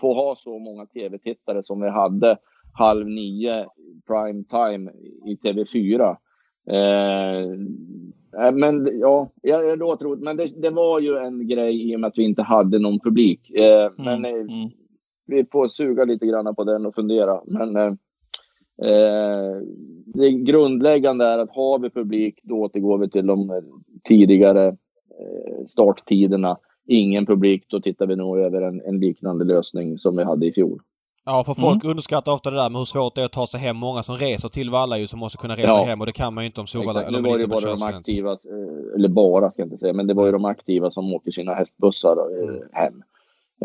få 0.01 0.13
ha 0.13 0.35
så 0.37 0.59
många 0.59 0.85
tv-tittare 0.85 1.63
som 1.63 1.81
vi 1.81 1.89
hade 1.89 2.37
halv 2.73 3.07
nio 3.07 3.65
prime 4.07 4.43
time 4.43 4.91
i 5.25 5.35
TV4. 5.35 6.15
Eh, 6.69 6.77
eh, 6.77 7.43
men 8.53 8.99
ja, 8.99 9.29
jag, 9.41 9.79
låter 9.79 10.05
roligt. 10.05 10.23
Men 10.23 10.37
det, 10.37 10.61
det 10.61 10.69
var 10.69 10.99
ju 10.99 11.17
en 11.17 11.47
grej 11.47 11.91
i 11.91 11.95
och 11.95 11.99
med 11.99 12.07
att 12.07 12.17
vi 12.17 12.23
inte 12.23 12.41
hade 12.43 12.79
någon 12.79 12.99
publik. 12.99 13.49
Eh, 13.49 13.91
Men 13.97 14.25
eh, 14.25 14.31
Mm. 14.31 14.69
vi 15.25 15.45
får 15.51 15.67
suga 15.67 16.05
lite 16.05 16.25
grann 16.25 16.55
på 16.55 16.63
den 16.63 16.85
och 16.85 16.95
fundera. 16.95 17.41
Men 17.45 17.75
eh, 17.75 17.93
eh, 18.91 19.57
det 20.05 20.31
grundläggande 20.31 21.25
är 21.25 21.37
att 21.39 21.51
har 21.55 21.79
vi 21.79 21.89
publik, 21.89 22.39
då 22.43 22.55
återgår 22.55 22.97
vi 22.97 23.09
till 23.09 23.27
de 23.27 23.49
eh, 23.49 23.55
tidigare 24.03 24.67
eh, 24.67 25.65
starttiderna. 25.67 26.57
Ingen 26.87 27.25
publik, 27.25 27.65
då 27.67 27.79
tittar 27.81 28.07
vi 28.07 28.15
nog 28.15 28.39
över 28.39 28.61
en, 28.61 28.81
en 28.81 28.99
liknande 28.99 29.45
lösning 29.45 29.97
som 29.97 30.17
vi 30.17 30.23
hade 30.23 30.45
i 30.45 30.51
fjol. 30.51 30.79
Ja, 31.25 31.43
för 31.43 31.53
folk 31.53 31.83
underskattar 31.85 32.31
ofta 32.31 32.51
det 32.51 32.57
där 32.57 32.69
med 32.69 32.79
hur 32.79 32.85
svårt 32.85 33.15
det 33.15 33.21
är 33.21 33.25
att 33.25 33.31
ta 33.31 33.47
sig 33.47 33.59
hem. 33.59 33.77
Många 33.77 34.03
som 34.03 34.15
reser 34.15 34.49
till 34.49 34.69
Valla 34.69 34.97
ju 34.97 35.07
som 35.07 35.19
måste 35.19 35.37
kunna 35.37 35.55
resa 35.55 35.67
Ja. 35.67 35.83
hem 35.83 35.99
och 35.99 36.05
det 36.05 36.11
kan 36.11 36.33
man 36.33 36.43
ju 36.43 36.45
inte 36.45 36.61
om 36.61 36.67
Solvalla 36.67 37.03
eller 37.03 37.21
Nu 37.21 37.29
var 37.29 37.37
det 37.37 37.47
bara 37.47 37.75
de 37.75 37.83
aktiva, 37.83 38.31
eh, 38.31 38.95
eller 38.95 39.09
bara 39.09 39.51
ska 39.51 39.61
jag 39.61 39.65
inte 39.67 39.77
säga, 39.77 39.93
men 39.93 40.07
det 40.07 40.13
var 40.13 40.25
ju 40.25 40.31
de 40.31 40.45
aktiva 40.45 40.91
som 40.91 41.13
åker 41.13 41.31
sina 41.31 41.53
hästbussar 41.53 42.11
eh, 42.11 42.59
hem. 42.71 43.03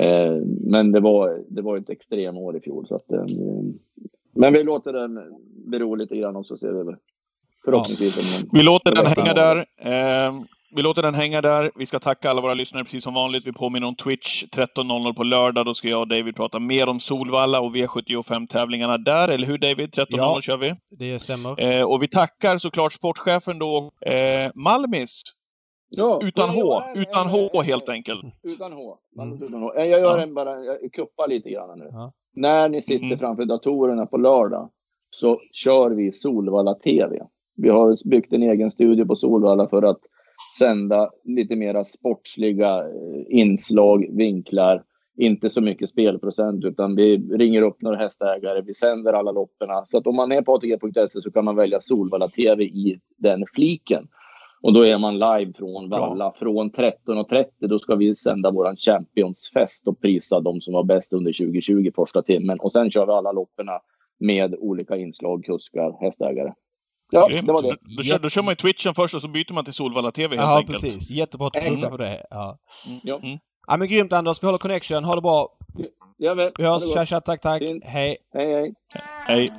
Eh, 0.01 0.36
Men 0.60 0.93
det 0.93 1.01
var, 1.01 1.43
det 1.48 1.62
var 1.62 1.76
ett 1.76 1.90
extremår 1.90 2.56
i 2.56 2.60
fjol. 2.60 2.86
Så 2.86 2.94
att, 2.94 3.05
men 4.35 4.52
vi 4.52 4.62
låter 4.62 4.93
den 4.93 5.20
bero 5.66 5.94
lite 5.94 6.16
grann 6.16 6.36
och 6.36 6.47
så 6.47 6.56
ser 6.56 6.72
vi 6.72 6.78
över. 6.81 6.97
Förhoppningsvis. 7.64 8.16
om 8.18 8.48
Vi 8.52 8.62
låter 8.62 8.94
den 8.94 9.06
hänga 9.06 9.35
där. 9.35 9.56
Eh, 9.56 10.32
vi 10.76 10.82
låter 10.82 11.02
den 11.02 11.14
hänga 11.14 11.40
där. 11.40 11.70
Vi 11.74 11.86
ska 11.86 11.98
tacka 11.98 12.30
alla 12.30 12.40
våra 12.40 12.55
lyssnare 12.55 12.84
precis 12.84 13.05
som 13.05 13.14
vanligt. 13.14 13.46
Vi 13.46 13.52
påminner 13.52 13.86
om 13.88 13.94
Twitch 13.94 14.44
13.00 14.44 15.14
på 15.14 15.22
lördag. 15.24 15.66
Då 15.66 15.74
ska 15.74 15.88
jag 15.88 16.01
och 16.01 16.09
David 16.09 16.36
prata 16.36 16.59
mer 16.59 16.88
om 16.88 17.01
Solvalla 17.01 17.60
och 17.60 17.76
V75-tävlingarna 17.76 18.98
där. 18.98 19.28
Eller 19.28 19.46
hur 19.46 19.59
David? 19.59 19.90
13.00 19.94 20.06
Ja. 20.10 20.38
kör 20.42 20.56
vi. 20.56 20.74
Det 20.90 21.18
stämmer. 21.18 21.62
Eh, 21.78 21.84
och 21.90 22.02
vi 22.02 22.09
tackar 22.09 22.59
såklart 22.59 22.92
sportchefen 22.92 23.59
då, 23.59 23.90
eh, 24.01 24.51
Malmis. 24.55 25.22
Ja, 25.96 26.20
Utan 26.22 26.46
jag 26.56 26.64
H. 26.64 26.82
en- 26.94 27.01
Utan 27.02 27.26
H 27.26 27.62
helt 27.62 27.88
enkelt. 27.88 28.20
Utan 28.42 28.72
H. 28.72 28.96
Mm. 29.22 29.42
Utan 29.42 29.62
H. 29.62 29.72
Jag 29.76 29.88
gör 29.88 30.18
en 30.18 30.34
bara, 30.34 30.51
jag 30.64 30.92
kuppar 30.92 31.28
lite 31.28 31.51
grann 31.51 31.78
nu. 31.78 31.88
Ja. 31.92 32.12
När 32.36 32.68
ni 32.68 32.82
sitter 32.82 33.06
Mm. 33.06 33.18
framför 33.18 33.44
datorerna 33.44 34.06
på 34.06 34.16
lördag 34.16 34.70
så 35.10 35.38
kör 35.52 35.90
vi 35.90 36.12
Solvalla 36.12 36.74
TV. 36.74 37.18
Vi 37.56 37.68
har 37.68 38.09
byggt 38.09 38.32
en 38.32 38.42
egen 38.42 38.70
studio 38.70 39.05
på 39.06 39.16
Solvalla 39.16 39.68
för 39.68 39.82
att 39.82 39.98
sända 40.59 41.10
lite 41.24 41.56
mera 41.56 41.85
sportsliga 41.85 42.78
eh, 42.78 43.22
inslag, 43.28 44.06
vinklar. 44.10 44.82
Inte 45.16 45.51
så 45.51 45.60
mycket 45.60 45.89
spelprocent 45.89 46.64
utan 46.64 46.97
vi 46.97 47.16
ringer 47.16 47.62
upp 47.62 47.82
några 47.82 47.97
hästägare, 47.97 48.60
vi 48.60 48.74
sänder 48.74 49.12
alla 49.12 49.32
lopperna. 49.32 49.85
Så 49.86 49.98
att 49.98 50.06
om 50.06 50.16
man 50.16 50.32
är 50.32 50.43
på 50.43 50.55
ATG.se 50.55 51.20
så 51.22 51.31
kan 51.31 51.44
man 51.44 51.56
välja 51.56 51.81
Solvalla 51.81 52.28
TV 52.28 52.64
i 52.64 53.01
den 53.16 53.44
fliken. 53.55 54.09
Och 54.62 54.72
då 54.72 54.86
är 54.86 54.98
man 54.98 55.14
live 55.14 55.52
från 55.52 55.89
Valla 55.89 56.32
från 56.32 56.70
13.30. 56.70 57.44
Då 57.59 57.78
ska 57.78 57.97
vi 57.97 58.14
sända 58.14 58.51
våran 58.51 58.76
Championsfest 58.76 59.89
och 59.89 60.01
prisa 60.01 60.40
de 60.40 60.60
som 60.60 60.74
var 60.74 60.85
bäst 60.85 61.12
under 61.12 61.32
2020 61.32 61.90
första 61.94 62.22
timmen. 62.22 62.60
Och 62.60 62.72
sen 62.72 62.90
kör 62.90 63.06
vi 63.06 63.12
alla 63.12 63.32
lopperna 63.32 63.81
med 64.18 64.55
olika 64.59 64.97
inslag, 64.97 65.44
kuskar, 65.44 65.97
hästägare. 66.01 66.52
Ja, 67.14 67.26
Grymt. 67.28 67.46
det 67.46 67.52
var 67.52 67.62
det. 67.62 67.68
Då, 67.68 67.76
då, 67.96 68.02
kör, 68.02 68.18
då 68.18 68.28
kör 68.30 68.42
man 68.42 68.52
ju 68.52 68.56
Twitchen 68.56 68.94
först 68.94 69.14
och 69.14 69.22
så 69.22 69.28
byter 69.28 69.52
man 69.52 69.64
till 69.64 69.74
Solvalla 69.74 70.10
TV 70.10 70.36
helt 70.36 70.48
Ja, 70.48 70.58
enkelt. 70.58 70.80
precis. 70.82 71.10
Jättebra 71.10 71.46
att 71.46 71.52
du 71.52 71.60
för 71.76 71.98
det. 71.98 72.26
Ja. 72.30 72.58
Ja, 73.02 73.18
Mm. 73.22 73.38
ja, 73.66 73.76
men 73.76 73.88
grymt 73.88 74.12
Anders. 74.12 74.42
Vi 74.42 74.46
håller 74.46 74.58
connection. 74.58 75.04
Ha 75.04 75.14
det 75.14 75.20
bra. 75.20 75.48
ja 76.16 76.34
väl. 76.34 76.52
Vi 76.58 76.64
hörs. 76.64 76.94
Tja, 76.94 77.06
tja. 77.06 77.20
Tack, 77.20 77.40
tack. 77.40 77.62
Hej. 77.62 77.80
Hej, 77.84 78.16
hej. 78.32 78.74
Hej. 79.26 79.50